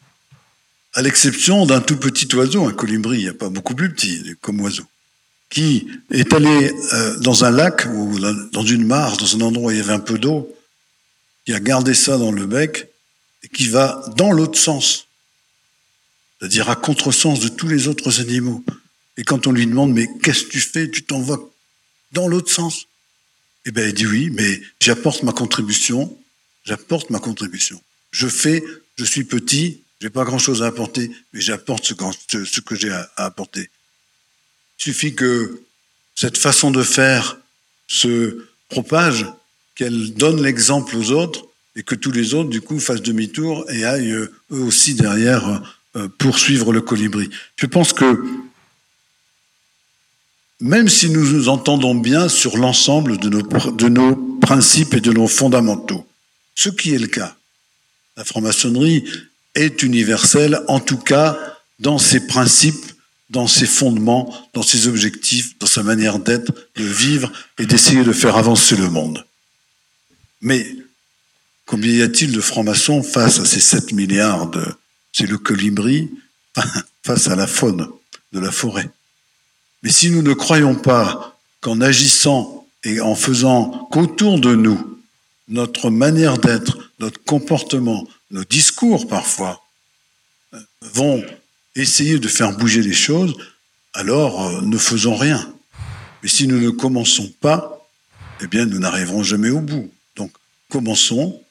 À 0.94 1.02
l'exception 1.02 1.66
d'un 1.66 1.82
tout 1.82 1.98
petit 1.98 2.34
oiseau, 2.36 2.66
un 2.66 2.74
colibri, 2.74 3.18
il 3.18 3.24
n'y 3.24 3.30
a 3.30 3.34
pas 3.34 3.50
beaucoup 3.50 3.76
plus 3.76 3.94
petit 3.94 4.36
comme 4.42 4.62
oiseau, 4.62 4.86
qui 5.50 5.88
est 6.12 6.34
allé 6.34 6.74
euh, 6.94 7.18
dans 7.20 7.46
un 7.46 7.52
lac 7.52 7.88
ou 7.94 8.18
dans 8.52 8.66
une 8.66 8.86
mare, 8.86 9.18
dans 9.18 9.36
un 9.36 9.42
endroit 9.42 9.68
où 9.68 9.72
il 9.72 9.78
y 9.78 9.82
avait 9.82 9.94
un 9.94 10.00
peu 10.00 10.18
d'eau, 10.18 10.54
qui 11.46 11.54
a 11.54 11.60
gardé 11.60 11.94
ça 11.94 12.18
dans 12.18 12.32
le 12.32 12.46
bec 12.46 12.88
et 13.44 13.48
qui 13.50 13.68
va 13.68 14.04
dans 14.18 14.32
l'autre 14.32 14.58
sens, 14.58 15.08
c'est-à-dire 16.40 16.70
à 16.70 16.76
contresens 16.76 17.40
de 17.40 17.48
tous 17.48 17.68
les 17.68 17.88
autres 17.88 18.20
animaux. 18.20 18.64
Et 19.18 19.24
quand 19.24 19.48
on 19.48 19.52
lui 19.52 19.68
demande, 19.68 19.94
mais 19.94 20.08
qu'est-ce 20.22 20.44
que 20.44 20.52
tu 20.52 20.60
fais? 20.60 20.90
Tu 20.90 21.04
t'en 21.04 21.22
vas 21.22 21.40
dans 22.12 22.28
l'autre 22.28 22.52
sens. 22.52 22.88
Eh 23.66 23.72
bien, 23.72 23.88
il 23.88 23.94
dit 23.94 24.06
oui, 24.06 24.30
mais 24.32 24.62
j'apporte 24.80 25.24
ma 25.24 25.32
contribution, 25.32 26.18
j'apporte 26.66 27.10
ma 27.10 27.20
contribution. 27.20 27.82
Je 28.12 28.28
fais, 28.28 28.64
je 28.98 29.06
suis 29.06 29.24
petit, 29.24 29.82
j'ai 30.02 30.10
pas 30.10 30.24
grand 30.24 30.38
chose 30.38 30.62
à 30.62 30.68
apporter, 30.68 31.10
mais 31.34 31.42
j'apporte 31.42 31.86
ce, 31.86 31.94
que 32.62 32.76
j'ai 32.76 32.92
à, 32.92 33.10
apporter. 33.18 33.70
Il 34.80 34.84
suffit 34.84 35.16
que 35.16 35.62
cette 36.16 36.38
façon 36.38 36.70
de 36.70 36.84
faire 36.84 37.38
se 37.88 38.46
propage, 38.70 39.26
qu'elle 39.74 40.14
donne 40.14 40.44
l'exemple 40.44 40.96
aux 40.96 41.12
autres 41.12 41.48
et 41.76 41.84
que 41.84 41.96
tous 41.96 42.12
les 42.12 42.34
autres, 42.34 42.50
du 42.50 42.62
coup, 42.62 42.80
fassent 42.80 43.02
demi-tour 43.02 43.66
et 43.70 43.84
aillent 43.84 44.12
eux 44.12 44.32
aussi 44.50 44.94
derrière 44.94 45.75
poursuivre 46.18 46.74
le 46.74 46.82
colibri. 46.82 47.30
Je 47.56 47.66
pense 47.66 47.94
que 47.94 48.24
même 50.60 50.88
si 50.88 51.10
nous 51.10 51.28
nous 51.28 51.50
entendons 51.50 51.96
bien 51.96 52.30
sur 52.30 52.58
l'ensemble 52.58 53.18
de 53.18 53.30
nos, 53.30 53.42
de 53.42 53.90
nos 53.90 54.16
principes 54.42 54.94
et 54.94 55.02
de 55.02 55.12
nos 55.12 55.28
fondamentaux, 55.28 56.08
ce 56.56 56.70
qui 56.70 56.94
est 56.94 57.00
le 57.00 57.08
cas, 57.08 57.36
la 58.18 58.24
franc-maçonnerie 58.24 59.04
est 59.56 59.84
universelle, 59.84 60.62
en 60.68 60.80
tout 60.80 60.98
cas 60.98 61.38
dans 61.80 61.98
ses 61.98 62.26
principes, 62.28 62.86
dans 63.30 63.48
ses 63.48 63.66
fondements, 63.66 64.34
dans 64.54 64.64
ses 64.64 64.88
objectifs, 64.88 65.58
dans 65.60 65.68
sa 65.68 65.84
manière 65.84 66.20
d'être, 66.20 66.54
de 66.76 66.84
vivre 66.84 67.32
et 67.60 67.66
d'essayer 67.66 68.04
de 68.04 68.14
faire 68.14 68.38
avancer 68.38 68.76
le 68.76 68.90
monde. 68.90 69.26
Mais 70.42 70.66
combien 71.66 71.92
y 71.92 72.02
a-t-il 72.02 72.32
de 72.32 72.42
francs-maçons 72.42 73.04
face 73.04 73.40
à 73.40 73.46
ces 73.46 73.60
7 73.60 73.92
milliards 73.92 74.48
de... 74.48 74.66
C'est 75.18 75.28
le 75.28 75.38
colibri 75.38 76.12
face 77.06 77.30
à 77.30 77.38
la 77.38 77.48
faune 77.48 77.88
de 78.34 78.40
la 78.42 78.52
forêt. 78.52 78.90
Mais 79.82 79.90
si 79.90 80.10
nous 80.10 80.22
ne 80.22 80.34
croyons 80.34 80.76
pas 80.76 81.40
qu'en 81.62 81.80
agissant 81.80 82.68
et 82.84 83.00
en 83.00 83.16
faisant 83.16 83.88
qu'autour 83.92 84.42
de 84.42 84.56
nous, 84.56 85.00
notre 85.48 85.90
manière 85.90 86.38
d'être, 86.38 86.92
notre 87.00 87.24
comportement, 87.24 88.06
nos 88.30 88.44
discours 88.44 89.08
parfois, 89.08 89.64
euh, 90.54 90.60
vont 90.82 91.24
essayer 91.76 92.20
de 92.20 92.28
faire 92.28 92.58
bouger 92.58 92.82
les 92.82 92.94
choses, 92.94 93.38
alors 93.94 94.46
euh, 94.46 94.62
ne 94.64 94.78
faisons 94.78 95.16
rien. 95.16 95.50
Mais 96.24 96.30
si 96.30 96.46
nous 96.46 96.60
ne 96.60 96.72
commençons 96.72 97.32
pas, 97.40 97.88
eh 98.42 98.48
bien 98.48 98.66
nous 98.66 98.80
n'arriverons 98.80 99.24
jamais 99.24 99.50
au 99.50 99.62
bout. 99.62 99.90
Donc 100.18 100.34
commençons, 100.70 101.42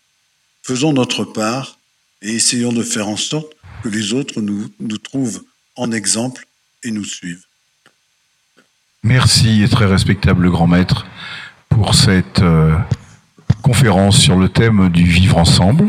faisons 0.63 0.93
notre 0.93 1.25
part 1.25 1.79
et 2.21 2.33
essayons 2.35 2.73
de 2.73 2.83
faire 2.83 3.09
en 3.09 3.17
sorte 3.17 3.54
que 3.85 3.91
les 3.91 4.15
autres 4.15 4.41
nous, 4.41 4.71
trouvent 4.99 5.45
en 5.77 5.93
exemple 5.93 6.47
et 6.85 6.91
nous 6.91 7.05
suivent. 7.05 7.45
Merci, 9.03 9.67
très 9.71 9.85
respectable 9.85 10.51
grand 10.51 10.67
maître, 10.67 11.07
pour 11.69 11.95
cette 11.95 12.41
euh, 12.41 12.75
conférence 13.61 14.17
sur 14.17 14.39
le 14.39 14.49
thème 14.49 14.89
du 14.89 15.05
vivre 15.05 15.37
ensemble. 15.37 15.89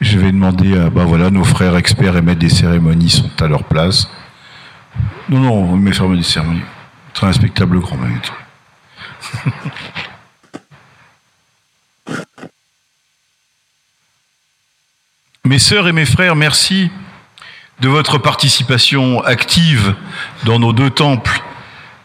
Je 0.00 0.18
vais 0.18 0.32
demander 0.32 0.78
à 0.78 0.88
bah 0.88 1.04
nos 1.30 1.44
frères 1.44 1.76
experts 1.76 2.16
et 2.16 2.22
maîtres 2.22 2.40
des 2.40 2.48
cérémonies 2.48 3.10
sont 3.10 3.42
à 3.42 3.46
leur 3.46 3.64
place. 3.64 4.08
Non, 5.28 5.40
non, 5.40 5.76
mes 5.76 5.92
frères 5.92 6.16
des 6.16 6.22
cérémonies. 6.22 6.62
Très 7.12 7.26
respectable 7.26 7.80
grand 7.80 7.98
maître. 7.98 8.32
mes 15.44 15.58
sœurs 15.58 15.88
et 15.88 15.92
mes 15.92 16.04
frères, 16.04 16.36
merci 16.36 16.90
de 17.80 17.88
votre 17.88 18.18
participation 18.18 19.22
active 19.22 19.94
dans 20.44 20.58
nos 20.58 20.72
deux 20.72 20.90
temples 20.90 21.42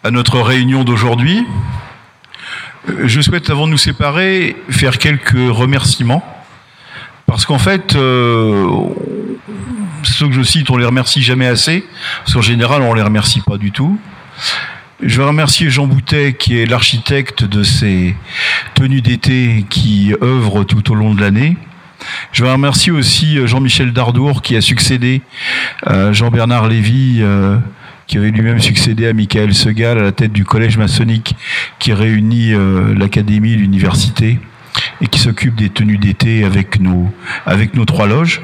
à 0.03 0.11
notre 0.11 0.39
réunion 0.39 0.84
d'aujourd'hui. 0.84 1.45
Je 3.03 3.22
souhaite, 3.22 3.49
avant 3.49 3.65
de 3.65 3.72
nous 3.72 3.77
séparer, 3.77 4.55
faire 4.69 4.97
quelques 4.97 5.49
remerciements. 5.49 6.23
Parce 7.26 7.45
qu'en 7.45 7.57
fait, 7.57 7.95
euh, 7.95 8.68
ceux 10.03 10.27
que 10.27 10.34
je 10.34 10.43
cite, 10.43 10.69
on 10.69 10.77
les 10.77 10.85
remercie 10.85 11.23
jamais 11.23 11.47
assez. 11.47 11.84
Parce 12.19 12.34
qu'en 12.34 12.41
général, 12.41 12.81
on 12.81 12.93
les 12.93 13.01
remercie 13.01 13.41
pas 13.41 13.57
du 13.57 13.72
tout. 13.72 13.97
Je 15.01 15.19
veux 15.19 15.26
remercier 15.26 15.69
Jean 15.69 15.88
Boutet, 15.88 16.34
qui 16.34 16.60
est 16.60 16.65
l'architecte 16.65 17.43
de 17.43 17.64
ces 17.64 18.15
tenues 18.76 19.01
d'été 19.01 19.65
qui 19.69 20.14
œuvrent 20.22 20.65
tout 20.65 20.91
au 20.91 20.95
long 20.95 21.14
de 21.14 21.22
l'année. 21.22 21.57
Je 22.31 22.43
veux 22.43 22.51
remercier 22.51 22.91
aussi 22.91 23.38
euh, 23.38 23.47
Jean-Michel 23.47 23.93
Dardour 23.93 24.41
qui 24.41 24.55
a 24.55 24.61
succédé 24.61 25.21
à 25.85 26.11
Jean-Bernard 26.11 26.67
Lévy, 26.67 27.19
euh, 27.21 27.57
qui 28.07 28.17
avait 28.17 28.31
lui-même 28.31 28.59
succédé 28.59 29.07
à 29.07 29.13
Michael 29.13 29.53
Segal 29.53 29.97
à 29.97 30.03
la 30.03 30.11
tête 30.11 30.34
du 30.34 30.45
collège 30.45 30.77
maçonnique 30.77 31.35
qui 31.80 31.93
réunit 31.93 32.53
euh, 32.53 32.93
l'académie, 32.95 33.55
l'université 33.55 34.39
et 35.01 35.07
qui 35.07 35.19
s'occupe 35.19 35.55
des 35.55 35.69
tenues 35.69 35.97
d'été 35.97 36.43
avec 36.43 36.80
nos 36.80 37.85
trois 37.85 38.07
loges. 38.07 38.41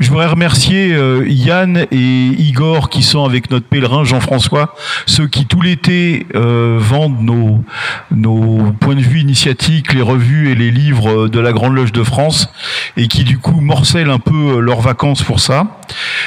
Je 0.00 0.08
voudrais 0.08 0.28
remercier 0.28 0.94
euh, 0.94 1.26
Yann 1.28 1.86
et 1.90 1.96
Igor 1.96 2.88
qui 2.88 3.02
sont 3.02 3.26
avec 3.26 3.50
notre 3.50 3.66
pèlerin 3.66 4.02
Jean-François, 4.02 4.74
ceux 5.04 5.26
qui 5.26 5.44
tout 5.44 5.60
l'été 5.60 6.26
euh, 6.34 6.78
vendent 6.80 7.20
nos 7.20 7.62
nos 8.10 8.72
points 8.80 8.94
de 8.94 9.02
vue 9.02 9.20
initiatiques, 9.20 9.92
les 9.92 10.00
revues 10.00 10.50
et 10.50 10.54
les 10.54 10.70
livres 10.70 11.28
de 11.28 11.38
la 11.38 11.52
Grande 11.52 11.74
Loge 11.74 11.92
de 11.92 12.02
France 12.02 12.48
et 12.96 13.08
qui 13.08 13.24
du 13.24 13.36
coup 13.36 13.60
morcellent 13.60 14.10
un 14.10 14.18
peu 14.18 14.56
euh, 14.56 14.60
leurs 14.60 14.80
vacances 14.80 15.22
pour 15.22 15.38
ça. 15.38 15.66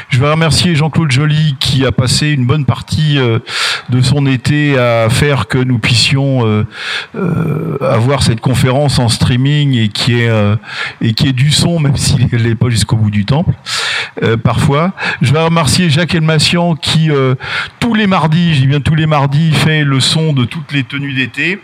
Je 0.10 0.20
veux 0.20 0.30
remercier 0.30 0.76
Jean-Claude 0.76 1.10
Joly 1.10 1.56
qui 1.60 1.84
a 1.84 1.92
passé 1.92 2.28
une 2.28 2.46
bonne 2.46 2.66
partie 2.66 3.18
de 3.18 4.02
son 4.02 4.28
été 4.28 4.78
à 4.78 5.10
faire 5.10 5.48
que 5.48 5.58
nous 5.58 5.80
puissions 5.80 6.66
avoir 7.80 8.24
cette 8.24 8.42
conférence 8.42 9.00
en 9.00 9.08
streaming 9.08 9.78
et 9.78 9.88
qui 9.88 10.20
est 10.20 10.30
et 11.02 11.14
qui 11.14 11.30
est 11.30 11.34
du 11.34 11.50
son 11.50 11.80
même 11.80 11.96
s'il 12.04 12.28
n'est 12.28 12.56
pas 12.56 12.70
jusqu'au 12.70 12.98
bout 12.98 13.10
du 13.10 13.24
temple. 13.24 13.54
Euh, 14.22 14.38
parfois. 14.38 14.92
Je 15.22 15.34
vais 15.34 15.42
remercier 15.42 15.90
Jacques 15.90 16.14
Elmassian 16.14 16.76
qui, 16.76 17.10
euh, 17.10 17.36
tous 17.80 17.96
les 17.96 18.06
mardis, 18.06 18.54
j'ai 18.54 18.68
bien 18.68 18.80
tous 18.80 18.96
les 18.96 19.08
mardis, 19.08 19.52
fait 19.54 19.84
le 19.84 20.00
son 20.00 20.34
de 20.34 20.46
toutes 20.46 20.72
les 20.72 20.84
tenues 20.84 21.14
d'été. 21.14 21.60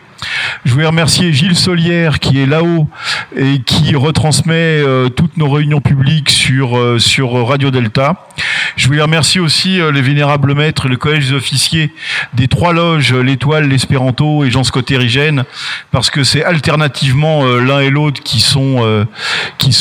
Je 0.65 0.73
voulais 0.73 0.85
remercier 0.85 1.31
Gilles 1.31 1.55
Solière 1.55 2.19
qui 2.19 2.41
est 2.41 2.45
là-haut 2.45 2.87
et 3.35 3.59
qui 3.59 3.95
retransmet 3.95 4.53
euh, 4.53 5.09
toutes 5.09 5.37
nos 5.37 5.49
réunions 5.49 5.81
publiques 5.81 6.29
sur, 6.29 6.77
sur 6.99 7.47
Radio 7.47 7.71
Delta. 7.71 8.27
Je 8.75 8.87
voulais 8.87 9.01
remercier 9.01 9.39
aussi 9.41 9.79
les 9.91 10.01
vénérables 10.01 10.53
maîtres, 10.53 10.87
le 10.87 10.97
collège 10.97 11.29
des 11.29 11.33
officiers 11.33 11.93
des 12.33 12.47
trois 12.47 12.73
loges, 12.73 13.13
l'étoile, 13.13 13.67
l'espéranto 13.67 14.43
et 14.45 14.51
Jean 14.51 14.63
Scott 14.63 14.89
Érigène, 14.91 15.43
parce 15.91 16.09
que 16.09 16.23
c'est 16.23 16.43
alternativement 16.43 17.45
l'un 17.45 17.79
et 17.79 17.89
l'autre 17.89 18.21
qui 18.23 18.39
sont 18.39 18.81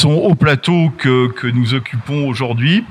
au 0.07 0.35
plateau 0.35 0.91
que 0.99 1.47
nous 1.47 1.75
occupons 1.75 2.27
aujourd'hui. 2.27 2.85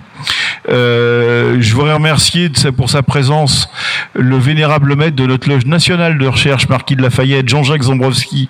Euh, 0.70 1.58
je 1.60 1.74
voudrais 1.74 1.94
remercier 1.94 2.50
pour 2.76 2.90
sa 2.90 3.02
présence 3.02 3.70
le 4.14 4.38
vénérable 4.38 4.96
maître 4.96 5.16
de 5.16 5.26
notre 5.26 5.50
loge 5.50 5.66
nationale 5.66 6.18
de 6.18 6.28
recherche, 6.28 6.68
Marquis 6.68 6.96
de 6.96 7.02
Lafayette, 7.02 7.48
Jean-Jacques 7.48 7.84
Zambrowski, 7.84 8.50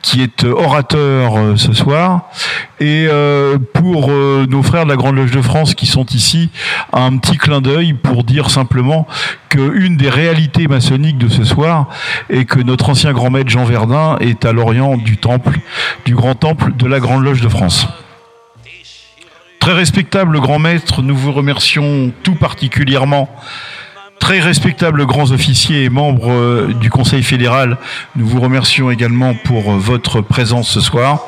qui 0.00 0.22
est 0.22 0.44
euh, 0.44 0.52
orateur 0.52 1.36
euh, 1.36 1.56
ce 1.56 1.72
soir. 1.72 2.30
Et 2.82 3.08
pour 3.74 4.10
nos 4.10 4.62
frères 4.62 4.84
de 4.84 4.88
la 4.88 4.96
Grande 4.96 5.14
Loge 5.14 5.32
de 5.32 5.42
France 5.42 5.74
qui 5.74 5.84
sont 5.84 6.06
ici, 6.06 6.48
un 6.94 7.18
petit 7.18 7.36
clin 7.36 7.60
d'œil 7.60 7.92
pour 7.92 8.24
dire 8.24 8.48
simplement 8.48 9.06
qu'une 9.50 9.98
des 9.98 10.08
réalités 10.08 10.66
maçonniques 10.66 11.18
de 11.18 11.28
ce 11.28 11.44
soir 11.44 11.88
est 12.30 12.46
que 12.46 12.58
notre 12.58 12.88
ancien 12.88 13.12
grand 13.12 13.28
maître 13.28 13.50
Jean 13.50 13.64
Verdun 13.64 14.16
est 14.20 14.46
à 14.46 14.52
l'orient 14.52 14.96
du 14.96 15.18
temple, 15.18 15.58
du 16.06 16.14
grand 16.14 16.34
temple 16.34 16.72
de 16.74 16.86
la 16.86 17.00
Grande 17.00 17.22
Loge 17.22 17.42
de 17.42 17.50
France. 17.50 17.86
Très 19.60 19.74
respectable 19.74 20.40
grand 20.40 20.58
maître, 20.58 21.02
nous 21.02 21.14
vous 21.14 21.32
remercions 21.32 22.10
tout 22.22 22.34
particulièrement. 22.34 23.28
Très 24.18 24.40
respectable 24.40 25.04
grands 25.04 25.32
officiers 25.32 25.84
et 25.84 25.90
membres 25.90 26.32
euh, 26.32 26.72
du 26.80 26.88
Conseil 26.88 27.22
fédéral, 27.22 27.76
nous 28.16 28.26
vous 28.26 28.40
remercions 28.40 28.90
également 28.90 29.34
pour 29.34 29.70
euh, 29.70 29.76
votre 29.76 30.22
présence 30.22 30.70
ce 30.70 30.80
soir. 30.80 31.20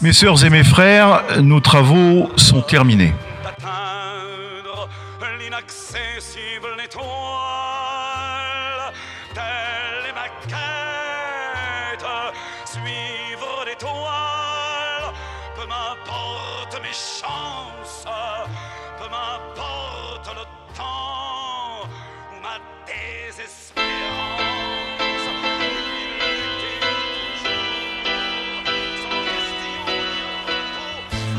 Mes 0.00 0.12
sœurs 0.12 0.44
et 0.44 0.50
mes 0.50 0.62
frères, 0.62 1.22
nos 1.42 1.58
travaux 1.58 2.30
sont 2.36 2.60
terminés. 2.60 3.12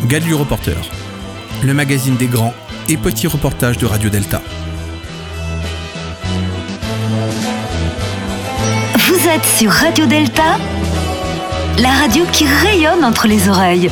Gadlu 0.06 0.36
Reporter, 0.36 0.78
le 1.64 1.74
magazine 1.74 2.16
des 2.16 2.28
grands 2.28 2.54
et 2.90 2.98
petits 2.98 3.26
reportages 3.26 3.78
de 3.78 3.88
Radio 3.88 4.10
Delta. 4.10 4.42
Vous 9.08 9.28
êtes 9.28 9.46
sur 9.58 9.72
Radio 9.72 10.06
Delta, 10.06 10.58
la 11.80 11.90
radio 11.90 12.24
qui 12.32 12.46
rayonne 12.46 13.04
entre 13.04 13.28
les 13.28 13.50
oreilles. 13.50 13.90